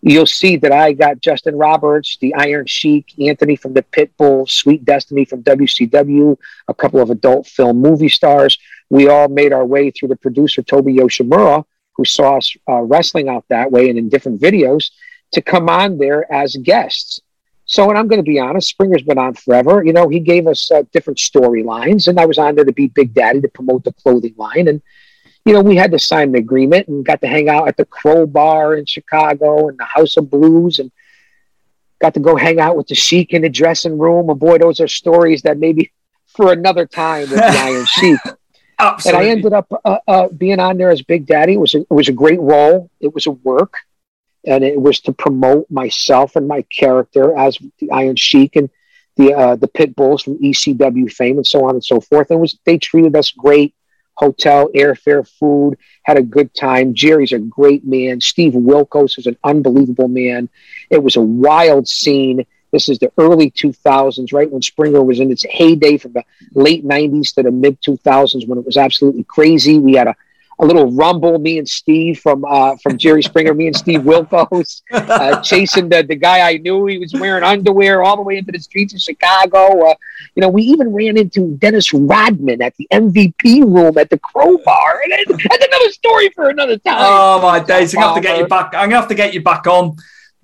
you'll 0.00 0.26
see 0.26 0.56
that 0.56 0.72
I 0.72 0.92
got 0.92 1.20
Justin 1.20 1.56
Roberts, 1.56 2.18
the 2.20 2.34
Iron 2.34 2.66
Sheik, 2.66 3.18
Anthony 3.20 3.56
from 3.56 3.72
the 3.72 3.82
Pitbull, 3.82 4.48
Sweet 4.48 4.84
Destiny 4.84 5.24
from 5.24 5.42
WCW, 5.42 6.36
a 6.68 6.74
couple 6.74 7.00
of 7.00 7.10
adult 7.10 7.46
film 7.46 7.80
movie 7.80 8.08
stars. 8.08 8.58
We 8.92 9.08
all 9.08 9.28
made 9.28 9.54
our 9.54 9.64
way 9.64 9.90
through 9.90 10.08
the 10.08 10.16
producer, 10.16 10.60
Toby 10.60 10.92
Yoshimura, 10.92 11.64
who 11.96 12.04
saw 12.04 12.36
us 12.36 12.54
uh, 12.68 12.82
wrestling 12.82 13.26
out 13.26 13.42
that 13.48 13.72
way 13.72 13.88
and 13.88 13.98
in 13.98 14.10
different 14.10 14.38
videos 14.38 14.90
to 15.30 15.40
come 15.40 15.70
on 15.70 15.96
there 15.96 16.30
as 16.30 16.56
guests. 16.56 17.18
So, 17.64 17.88
and 17.88 17.96
I'm 17.96 18.06
going 18.06 18.22
to 18.22 18.30
be 18.30 18.38
honest, 18.38 18.68
Springer's 18.68 19.00
been 19.00 19.16
on 19.16 19.32
forever. 19.32 19.82
You 19.82 19.94
know, 19.94 20.10
he 20.10 20.20
gave 20.20 20.46
us 20.46 20.70
uh, 20.70 20.82
different 20.92 21.18
storylines, 21.18 22.06
and 22.06 22.20
I 22.20 22.26
was 22.26 22.36
on 22.36 22.54
there 22.54 22.66
to 22.66 22.72
be 22.72 22.88
Big 22.88 23.14
Daddy 23.14 23.40
to 23.40 23.48
promote 23.48 23.82
the 23.82 23.94
clothing 23.94 24.34
line. 24.36 24.68
And, 24.68 24.82
you 25.46 25.54
know, 25.54 25.62
we 25.62 25.74
had 25.74 25.92
to 25.92 25.98
sign 25.98 26.28
an 26.28 26.34
agreement 26.34 26.88
and 26.88 27.02
got 27.02 27.22
to 27.22 27.28
hang 27.28 27.48
out 27.48 27.68
at 27.68 27.78
the 27.78 27.86
Crobar 27.86 28.78
in 28.78 28.84
Chicago 28.84 29.68
and 29.68 29.78
the 29.78 29.86
House 29.86 30.18
of 30.18 30.28
Blues 30.28 30.80
and 30.80 30.92
got 31.98 32.12
to 32.12 32.20
go 32.20 32.36
hang 32.36 32.60
out 32.60 32.76
with 32.76 32.88
the 32.88 32.94
Sheik 32.94 33.32
in 33.32 33.40
the 33.40 33.48
dressing 33.48 33.96
room. 33.96 34.28
And 34.28 34.38
boy, 34.38 34.58
those 34.58 34.80
are 34.80 34.88
stories 34.88 35.40
that 35.42 35.56
maybe 35.56 35.90
for 36.26 36.52
another 36.52 36.84
time 36.84 37.22
with 37.22 37.38
the 37.38 37.46
Iron 37.58 37.86
Sheik. 37.86 38.20
And 39.06 39.16
I 39.16 39.26
ended 39.26 39.52
up 39.52 39.72
uh, 39.84 39.98
uh, 40.06 40.28
being 40.28 40.58
on 40.58 40.76
there 40.78 40.90
as 40.90 41.02
Big 41.02 41.26
Daddy. 41.26 41.54
It 41.54 41.60
was 41.60 41.74
a, 41.74 41.80
it 41.80 41.90
was 41.90 42.08
a 42.08 42.12
great 42.12 42.40
role. 42.40 42.90
It 43.00 43.14
was 43.14 43.26
a 43.26 43.30
work, 43.30 43.76
and 44.44 44.64
it 44.64 44.80
was 44.80 45.00
to 45.00 45.12
promote 45.12 45.70
myself 45.70 46.36
and 46.36 46.48
my 46.48 46.62
character 46.62 47.36
as 47.36 47.58
the 47.78 47.90
Iron 47.90 48.16
Sheik 48.16 48.56
and 48.56 48.70
the 49.16 49.34
uh, 49.34 49.56
the 49.56 49.68
Pit 49.68 49.94
Bulls 49.94 50.22
from 50.22 50.38
ECW 50.38 51.12
fame 51.12 51.36
and 51.36 51.46
so 51.46 51.64
on 51.64 51.74
and 51.74 51.84
so 51.84 52.00
forth. 52.00 52.30
And 52.30 52.40
was 52.40 52.58
they 52.64 52.78
treated 52.78 53.14
us 53.16 53.30
great. 53.30 53.74
Hotel, 54.14 54.68
airfare, 54.74 55.26
food, 55.26 55.78
had 56.02 56.18
a 56.18 56.22
good 56.22 56.54
time. 56.54 56.94
Jerry's 56.94 57.32
a 57.32 57.38
great 57.38 57.84
man. 57.84 58.20
Steve 58.20 58.52
Wilkos 58.52 59.18
is 59.18 59.26
an 59.26 59.38
unbelievable 59.42 60.08
man. 60.08 60.50
It 60.90 61.02
was 61.02 61.16
a 61.16 61.20
wild 61.20 61.88
scene. 61.88 62.46
This 62.72 62.88
is 62.88 62.98
the 62.98 63.12
early 63.18 63.50
2000s, 63.50 64.32
right 64.32 64.50
when 64.50 64.62
Springer 64.62 65.02
was 65.02 65.20
in 65.20 65.30
its 65.30 65.44
heyday 65.44 65.98
from 65.98 66.14
the 66.14 66.24
late 66.54 66.84
90s 66.84 67.34
to 67.34 67.42
the 67.42 67.50
mid 67.50 67.80
2000s 67.82 68.48
when 68.48 68.58
it 68.58 68.64
was 68.64 68.78
absolutely 68.78 69.24
crazy. 69.24 69.78
We 69.78 69.92
had 69.92 70.06
a, 70.06 70.16
a 70.58 70.64
little 70.64 70.90
rumble, 70.90 71.38
me 71.38 71.58
and 71.58 71.68
Steve 71.68 72.20
from 72.20 72.46
uh, 72.46 72.76
from 72.82 72.96
Jerry 72.96 73.22
Springer, 73.22 73.52
me 73.52 73.66
and 73.66 73.76
Steve 73.76 74.00
Wilkos, 74.00 74.80
uh, 74.92 75.42
chasing 75.42 75.90
the, 75.90 76.02
the 76.02 76.14
guy 76.14 76.48
I 76.48 76.56
knew. 76.56 76.86
He 76.86 76.96
was 76.96 77.12
wearing 77.12 77.44
underwear 77.44 78.02
all 78.02 78.16
the 78.16 78.22
way 78.22 78.38
into 78.38 78.52
the 78.52 78.58
streets 78.58 78.94
of 78.94 79.00
Chicago. 79.00 79.88
Uh, 79.88 79.94
you 80.34 80.40
know, 80.40 80.48
we 80.48 80.62
even 80.62 80.94
ran 80.94 81.18
into 81.18 81.54
Dennis 81.58 81.92
Rodman 81.92 82.62
at 82.62 82.74
the 82.76 82.88
MVP 82.90 83.64
room 83.64 83.98
at 83.98 84.08
the 84.08 84.18
Crobar. 84.18 85.00
And 85.04 85.38
that's 85.38 85.66
another 85.66 85.90
story 85.90 86.30
for 86.30 86.48
another 86.48 86.78
time. 86.78 86.96
Oh 87.00 87.42
my 87.42 87.60
days! 87.60 87.94
I'm 87.94 88.00
gonna 88.00 88.14
have 88.14 88.22
to 88.22 88.28
get 88.28 88.38
you 88.38 88.46
back. 88.46 88.74
I'm 88.74 88.88
gonna 88.88 89.00
have 89.00 89.08
to 89.08 89.14
get 89.14 89.34
you 89.34 89.42
back 89.42 89.66
on 89.66 89.96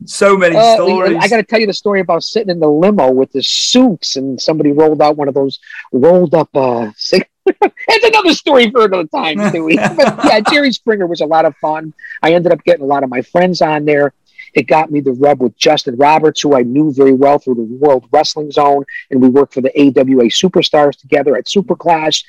so 0.05 0.37
many 0.37 0.57
uh, 0.57 0.75
stories. 0.75 1.19
I 1.21 1.29
got 1.29 1.39
to 1.39 1.43
tell 1.43 1.61
you 1.61 1.67
the 1.67 1.73
story 1.73 2.01
about 2.01 2.23
sitting 2.23 2.51
in 2.51 2.61
the 2.61 2.69
limo 2.69 3.11
with 3.11 3.33
the 3.33 3.43
suits 3.43 4.17
and 4.17 4.41
somebody 4.41 4.73
rolled 4.73 5.03
out 5.03 5.17
one 5.17 5.29
of 5.29 5.35
those 5.35 5.59
rolled 5.93 6.35
up. 6.35 6.49
Uh, 6.55 6.91
it's 7.47 8.05
another 8.05 8.33
story 8.35 8.71
for 8.71 8.85
another 8.85 9.09
time, 9.09 9.37
but 9.97 10.25
yeah, 10.25 10.41
Jerry 10.41 10.73
Springer 10.73 11.07
was 11.07 11.21
a 11.21 11.27
lot 11.27 11.45
of 11.45 11.57
fun. 11.57 11.95
I 12.23 12.33
ended 12.33 12.53
up 12.53 12.63
getting 12.65 12.83
a 12.83 12.87
lot 12.87 13.03
of 13.03 13.11
my 13.11 13.23
friends 13.23 13.63
on 13.63 13.85
there. 13.85 14.13
It 14.55 14.67
got 14.67 14.91
me 14.91 15.01
the 15.01 15.13
rub 15.13 15.43
with 15.43 15.57
Justin 15.57 15.97
Roberts, 15.97 16.41
who 16.41 16.57
I 16.57 16.63
knew 16.63 16.93
very 16.93 17.13
well 17.13 17.39
through 17.39 17.57
the 17.57 17.63
World 17.63 18.09
Wrestling 18.11 18.51
Zone, 18.51 18.85
and 19.11 19.21
we 19.21 19.29
worked 19.29 19.55
for 19.55 19.61
the 19.61 19.79
AWA 19.79 20.25
Superstars 20.25 20.99
together 20.99 21.37
at 21.37 21.47
Superclash. 21.47 22.25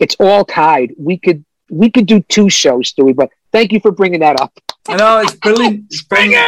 It's 0.00 0.16
all 0.18 0.44
tied. 0.44 0.94
We 0.98 1.18
could 1.18 1.44
we 1.70 1.90
could 1.90 2.06
do 2.06 2.20
two 2.22 2.50
shows, 2.50 2.92
Stewie, 2.92 3.14
but 3.14 3.30
thank 3.52 3.72
you 3.72 3.80
for 3.80 3.92
bringing 3.92 4.20
that 4.20 4.40
up. 4.40 4.52
I 4.88 4.96
know 4.96 5.18
it's 5.20 5.36
brilliant. 5.36 5.92
Springer. 5.92 6.44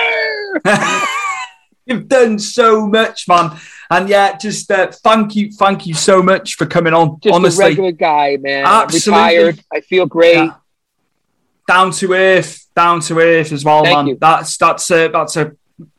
You've 1.86 2.08
done 2.08 2.38
so 2.38 2.86
much, 2.86 3.26
man. 3.26 3.58
And 3.90 4.08
yeah, 4.08 4.36
just 4.36 4.70
uh, 4.70 4.90
thank 4.90 5.34
you, 5.34 5.52
thank 5.52 5.86
you 5.86 5.94
so 5.94 6.22
much 6.22 6.54
for 6.54 6.64
coming 6.64 6.94
on. 6.94 7.18
Just 7.20 7.34
honestly, 7.34 7.64
a 7.64 7.68
regular 7.68 7.92
guy, 7.92 8.38
man. 8.40 8.64
Absolutely. 8.64 9.12
Retired. 9.12 9.64
I 9.72 9.80
feel 9.80 10.06
great. 10.06 10.36
Yeah. 10.36 10.54
Down 11.66 11.90
to 11.92 12.12
earth, 12.12 12.66
down 12.74 13.00
to 13.00 13.18
earth 13.18 13.52
as 13.52 13.64
well, 13.64 13.84
Thank 13.84 13.96
man. 13.96 14.06
you. 14.06 14.18
That's 14.20 14.56
that's 14.56 14.90
a 14.90 15.08
that's 15.08 15.36
a 15.36 15.52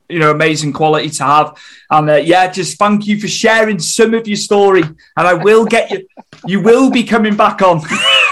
you 0.10 0.20
know 0.20 0.32
amazing 0.32 0.74
quality 0.74 1.10
to 1.10 1.24
have. 1.24 1.58
And 1.90 2.10
uh, 2.10 2.16
yeah, 2.16 2.50
just 2.50 2.78
thank 2.78 3.08
you 3.08 3.20
for 3.20 3.28
sharing 3.28 3.80
some 3.80 4.14
of 4.14 4.28
your 4.28 4.38
story. 4.38 4.84
And 4.84 4.98
I 5.16 5.34
will 5.34 5.66
get 5.66 5.92
you. 5.92 6.08
you 6.46 6.62
will 6.62 6.90
be 6.90 7.04
coming 7.04 7.36
back 7.36 7.62
on. 7.62 7.82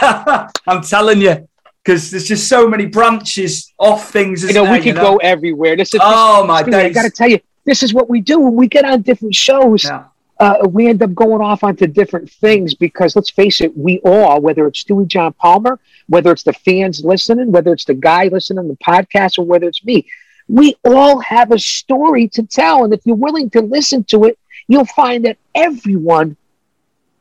I'm 0.68 0.82
telling 0.82 1.22
you 1.22 1.48
because 1.84 2.12
there's 2.12 2.28
just 2.28 2.48
so 2.48 2.68
many 2.68 2.86
branches 2.86 3.74
off 3.80 4.12
things. 4.12 4.44
You 4.44 4.54
know, 4.54 4.64
there, 4.64 4.74
we 4.74 4.78
could 4.80 4.86
you 4.88 4.94
know? 4.94 5.02
go 5.02 5.18
everywhere. 5.18 5.76
This 5.76 5.94
is 5.94 6.02
Oh, 6.04 6.46
my 6.46 6.64
Stewie, 6.64 6.86
I 6.86 6.90
got 6.90 7.04
to 7.04 7.10
tell 7.10 7.30
you, 7.30 7.40
this 7.66 7.84
is 7.84 7.94
what 7.94 8.10
we 8.10 8.22
do 8.22 8.40
when 8.40 8.56
we 8.56 8.68
get 8.68 8.86
on 8.86 9.02
different 9.02 9.36
shows. 9.36 9.84
Yeah. 9.84 10.06
Uh, 10.40 10.68
we 10.70 10.88
end 10.88 11.04
up 11.04 11.14
going 11.14 11.40
off 11.40 11.64
onto 11.64 11.86
different 11.86 12.28
things 12.30 12.74
because 12.74 13.16
let's 13.16 13.30
face 13.30 13.62
it, 13.62 13.78
we 13.78 14.00
all, 14.00 14.42
whether 14.42 14.66
it's 14.66 14.84
Stewie 14.84 15.06
John 15.06 15.34
Palmer, 15.34 15.80
whether 16.08 16.32
it's 16.32 16.42
the 16.42 16.54
fans 16.54 17.06
listening, 17.06 17.52
whether 17.52 17.72
it's 17.72 17.86
the 17.86 17.94
guy 17.94 18.28
listening 18.28 18.64
to 18.64 18.70
the 18.70 18.78
podcast, 18.78 19.38
or 19.38 19.46
whether 19.46 19.68
it's 19.68 19.86
me, 19.86 20.08
we 20.48 20.76
all 20.84 21.20
have 21.20 21.52
a 21.52 21.60
story 21.60 22.28
to 22.30 22.44
tell. 22.44 22.84
And 22.84 22.94
if 22.94 23.02
you're 23.06 23.16
willing 23.16 23.52
to 23.52 23.62
listen 23.62 24.04
to 24.06 24.26
it, 24.26 24.40
you'll 24.68 24.86
find 24.86 25.26
that 25.26 25.38
everyone 25.54 26.38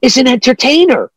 is 0.01 0.17
an 0.17 0.27
entertainer. 0.27 1.11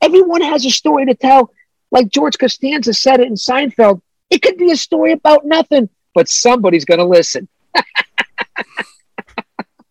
Everyone 0.00 0.40
has 0.40 0.64
a 0.64 0.70
story 0.70 1.04
to 1.06 1.14
tell. 1.14 1.52
Like 1.90 2.08
George 2.08 2.38
Costanza 2.38 2.94
said 2.94 3.20
it 3.20 3.26
in 3.26 3.34
Seinfeld, 3.34 4.00
it 4.30 4.42
could 4.42 4.56
be 4.56 4.70
a 4.70 4.76
story 4.76 5.12
about 5.12 5.44
nothing, 5.44 5.88
but 6.14 6.28
somebody's 6.28 6.84
going 6.84 7.00
to 7.00 7.06
listen. 7.06 7.48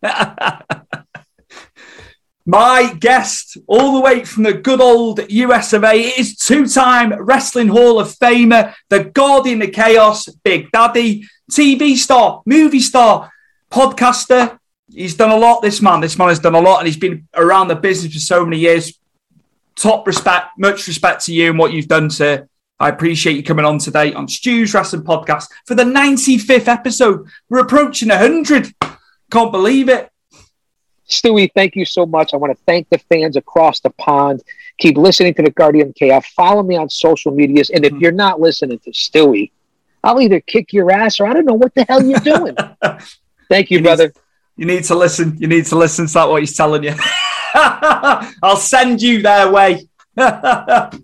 My 2.46 2.94
guest, 2.98 3.58
all 3.66 3.94
the 3.94 4.00
way 4.00 4.24
from 4.24 4.42
the 4.44 4.54
good 4.54 4.80
old 4.80 5.20
US 5.30 5.72
of 5.72 5.84
A, 5.84 5.94
is 5.94 6.36
two 6.36 6.66
time 6.66 7.12
Wrestling 7.12 7.68
Hall 7.68 8.00
of 8.00 8.08
Famer, 8.08 8.74
the 8.88 9.04
Guardian 9.04 9.62
of 9.62 9.72
Chaos, 9.72 10.26
Big 10.42 10.70
Daddy, 10.72 11.24
TV 11.52 11.96
star, 11.96 12.42
movie 12.46 12.80
star, 12.80 13.30
podcaster. 13.70 14.58
He's 14.92 15.14
done 15.14 15.30
a 15.30 15.36
lot, 15.36 15.60
this 15.60 15.80
man. 15.80 16.00
This 16.00 16.18
man 16.18 16.28
has 16.28 16.40
done 16.40 16.54
a 16.54 16.60
lot, 16.60 16.78
and 16.78 16.88
he's 16.88 16.96
been 16.96 17.28
around 17.36 17.68
the 17.68 17.76
business 17.76 18.14
for 18.14 18.18
so 18.18 18.44
many 18.44 18.58
years. 18.58 18.98
Top 19.80 20.06
respect, 20.06 20.58
much 20.58 20.86
respect 20.86 21.24
to 21.24 21.32
you 21.32 21.48
and 21.48 21.58
what 21.58 21.72
you've 21.72 21.88
done, 21.88 22.10
sir. 22.10 22.46
I 22.78 22.90
appreciate 22.90 23.34
you 23.34 23.42
coming 23.42 23.64
on 23.64 23.78
today 23.78 24.12
on 24.12 24.28
Stu's 24.28 24.74
Wrestling 24.74 25.04
Podcast 25.04 25.46
for 25.64 25.74
the 25.74 25.84
95th 25.84 26.68
episode. 26.68 27.26
We're 27.48 27.60
approaching 27.60 28.10
100. 28.10 28.74
Can't 29.30 29.50
believe 29.50 29.88
it. 29.88 30.10
Stewie, 31.08 31.50
thank 31.54 31.76
you 31.76 31.86
so 31.86 32.04
much. 32.04 32.34
I 32.34 32.36
want 32.36 32.54
to 32.54 32.62
thank 32.66 32.90
the 32.90 32.98
fans 32.98 33.36
across 33.36 33.80
the 33.80 33.88
pond. 33.88 34.42
Keep 34.78 34.98
listening 34.98 35.32
to 35.34 35.42
the 35.42 35.50
Guardian 35.50 35.94
KF. 35.94 36.26
Follow 36.26 36.62
me 36.62 36.76
on 36.76 36.90
social 36.90 37.32
medias. 37.32 37.70
And 37.70 37.82
if 37.82 37.92
hmm. 37.92 38.00
you're 38.00 38.12
not 38.12 38.38
listening 38.38 38.80
to 38.80 38.90
Stewie, 38.90 39.50
I'll 40.04 40.20
either 40.20 40.40
kick 40.40 40.74
your 40.74 40.90
ass 40.90 41.20
or 41.20 41.26
I 41.26 41.32
don't 41.32 41.46
know 41.46 41.54
what 41.54 41.74
the 41.74 41.86
hell 41.88 42.04
you're 42.04 42.20
doing. 42.20 42.54
thank 43.48 43.70
you, 43.70 43.78
You 43.78 43.82
brother. 43.82 44.08
Need, 44.08 44.14
you 44.56 44.66
need 44.66 44.84
to 44.84 44.94
listen. 44.94 45.38
You 45.38 45.48
need 45.48 45.64
to 45.66 45.76
listen 45.76 46.06
to 46.06 46.12
that, 46.12 46.28
what 46.28 46.42
he's 46.42 46.54
telling 46.54 46.84
you. 46.84 46.94
I'll 48.42 48.56
send 48.56 49.02
you 49.02 49.22
their 49.22 49.50
way. 49.50 49.86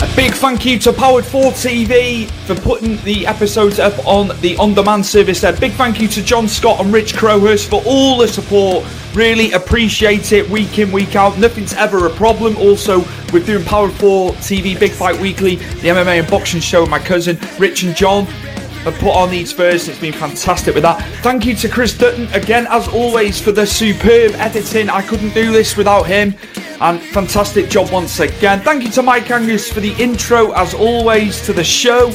A 0.00 0.06
big 0.14 0.32
thank 0.32 0.64
you 0.64 0.78
to 0.78 0.92
Powered 0.92 1.24
4 1.24 1.50
TV 1.50 2.30
for 2.46 2.54
putting 2.54 2.98
the 2.98 3.26
episodes 3.26 3.80
up 3.80 3.94
on 4.06 4.28
the 4.40 4.56
on 4.58 4.72
demand 4.72 5.04
service 5.04 5.40
there. 5.40 5.52
Big 5.52 5.72
thank 5.72 6.00
you 6.00 6.06
to 6.06 6.22
John 6.22 6.46
Scott 6.46 6.78
and 6.78 6.92
Rich 6.92 7.14
Crowhurst 7.14 7.68
for 7.68 7.82
all 7.84 8.18
the 8.18 8.28
support. 8.28 8.86
Really 9.12 9.50
appreciate 9.50 10.30
it 10.30 10.48
week 10.48 10.78
in, 10.78 10.92
week 10.92 11.16
out. 11.16 11.36
Nothing's 11.36 11.74
ever 11.74 12.06
a 12.06 12.10
problem. 12.10 12.56
Also, 12.58 13.04
we're 13.32 13.44
doing 13.44 13.64
Powered 13.64 13.92
4 13.94 14.30
TV 14.34 14.78
Big 14.78 14.92
Fight 14.92 15.18
Weekly, 15.20 15.56
the 15.56 15.88
MMA 15.88 16.20
and 16.20 16.30
boxing 16.30 16.60
show 16.60 16.82
with 16.82 16.90
my 16.90 17.00
cousin 17.00 17.36
Rich 17.58 17.82
and 17.82 17.96
John. 17.96 18.28
Have 18.84 18.94
put 18.98 19.14
on 19.14 19.30
these 19.30 19.52
first. 19.52 19.88
It's 19.88 19.98
been 19.98 20.12
fantastic 20.12 20.74
with 20.74 20.82
that. 20.82 21.02
Thank 21.22 21.44
you 21.46 21.54
to 21.56 21.68
Chris 21.68 21.96
Dutton 21.96 22.26
again, 22.32 22.66
as 22.70 22.88
always, 22.88 23.40
for 23.40 23.52
the 23.52 23.66
superb 23.66 24.32
editing. 24.34 24.88
I 24.90 25.02
couldn't 25.02 25.34
do 25.34 25.52
this 25.52 25.76
without 25.76 26.04
him. 26.04 26.34
And 26.80 27.00
fantastic 27.00 27.68
job 27.68 27.90
once 27.90 28.20
again. 28.20 28.60
Thank 28.60 28.84
you 28.84 28.90
to 28.90 29.02
Mike 29.02 29.30
Angus 29.30 29.72
for 29.72 29.80
the 29.80 29.92
intro, 29.94 30.52
as 30.52 30.74
always, 30.74 31.44
to 31.46 31.52
the 31.52 31.64
show. 31.64 32.12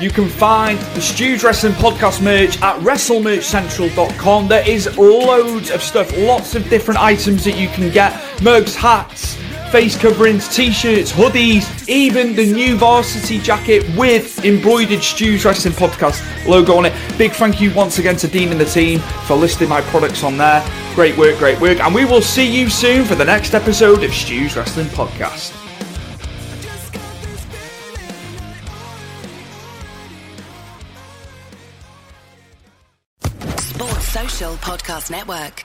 You 0.00 0.10
can 0.10 0.28
find 0.28 0.78
the 0.96 1.00
Stu's 1.00 1.44
Wrestling 1.44 1.74
Podcast 1.74 2.20
merch 2.22 2.60
at 2.60 2.76
WrestleMerchCentral.com. 2.80 4.48
There 4.48 4.68
is 4.68 4.98
loads 4.98 5.70
of 5.70 5.80
stuff, 5.80 6.12
lots 6.18 6.56
of 6.56 6.68
different 6.68 7.00
items 7.00 7.44
that 7.44 7.56
you 7.56 7.68
can 7.68 7.88
get 7.90 8.42
mugs, 8.42 8.74
hats, 8.74 9.38
face 9.72 9.96
coverings, 9.96 10.54
t 10.54 10.70
shirts, 10.70 11.10
hoodies, 11.10 11.88
even 11.88 12.36
the 12.36 12.52
new 12.52 12.76
varsity 12.76 13.38
jacket 13.38 13.82
with 13.96 14.44
embroidered 14.44 15.02
Stu's 15.02 15.46
Wrestling 15.46 15.72
Podcast 15.72 16.22
logo 16.46 16.76
on 16.76 16.84
it. 16.84 16.92
Big 17.16 17.32
thank 17.32 17.58
you 17.58 17.72
once 17.72 17.98
again 17.98 18.16
to 18.16 18.28
Dean 18.28 18.50
and 18.50 18.60
the 18.60 18.66
team 18.66 19.00
for 19.26 19.34
listing 19.34 19.70
my 19.70 19.80
products 19.80 20.22
on 20.24 20.36
there. 20.36 20.62
Great 20.94 21.16
work, 21.16 21.38
great 21.38 21.58
work. 21.58 21.80
And 21.80 21.94
we 21.94 22.04
will 22.04 22.20
see 22.20 22.46
you 22.46 22.68
soon 22.68 23.06
for 23.06 23.14
the 23.14 23.24
next 23.24 23.54
episode 23.54 24.04
of 24.04 24.12
Stu's 24.12 24.54
Wrestling 24.54 24.88
Podcast. 24.88 25.58
Sports 33.58 34.08
Social 34.08 34.52
Podcast 34.56 35.10
Network. 35.10 35.64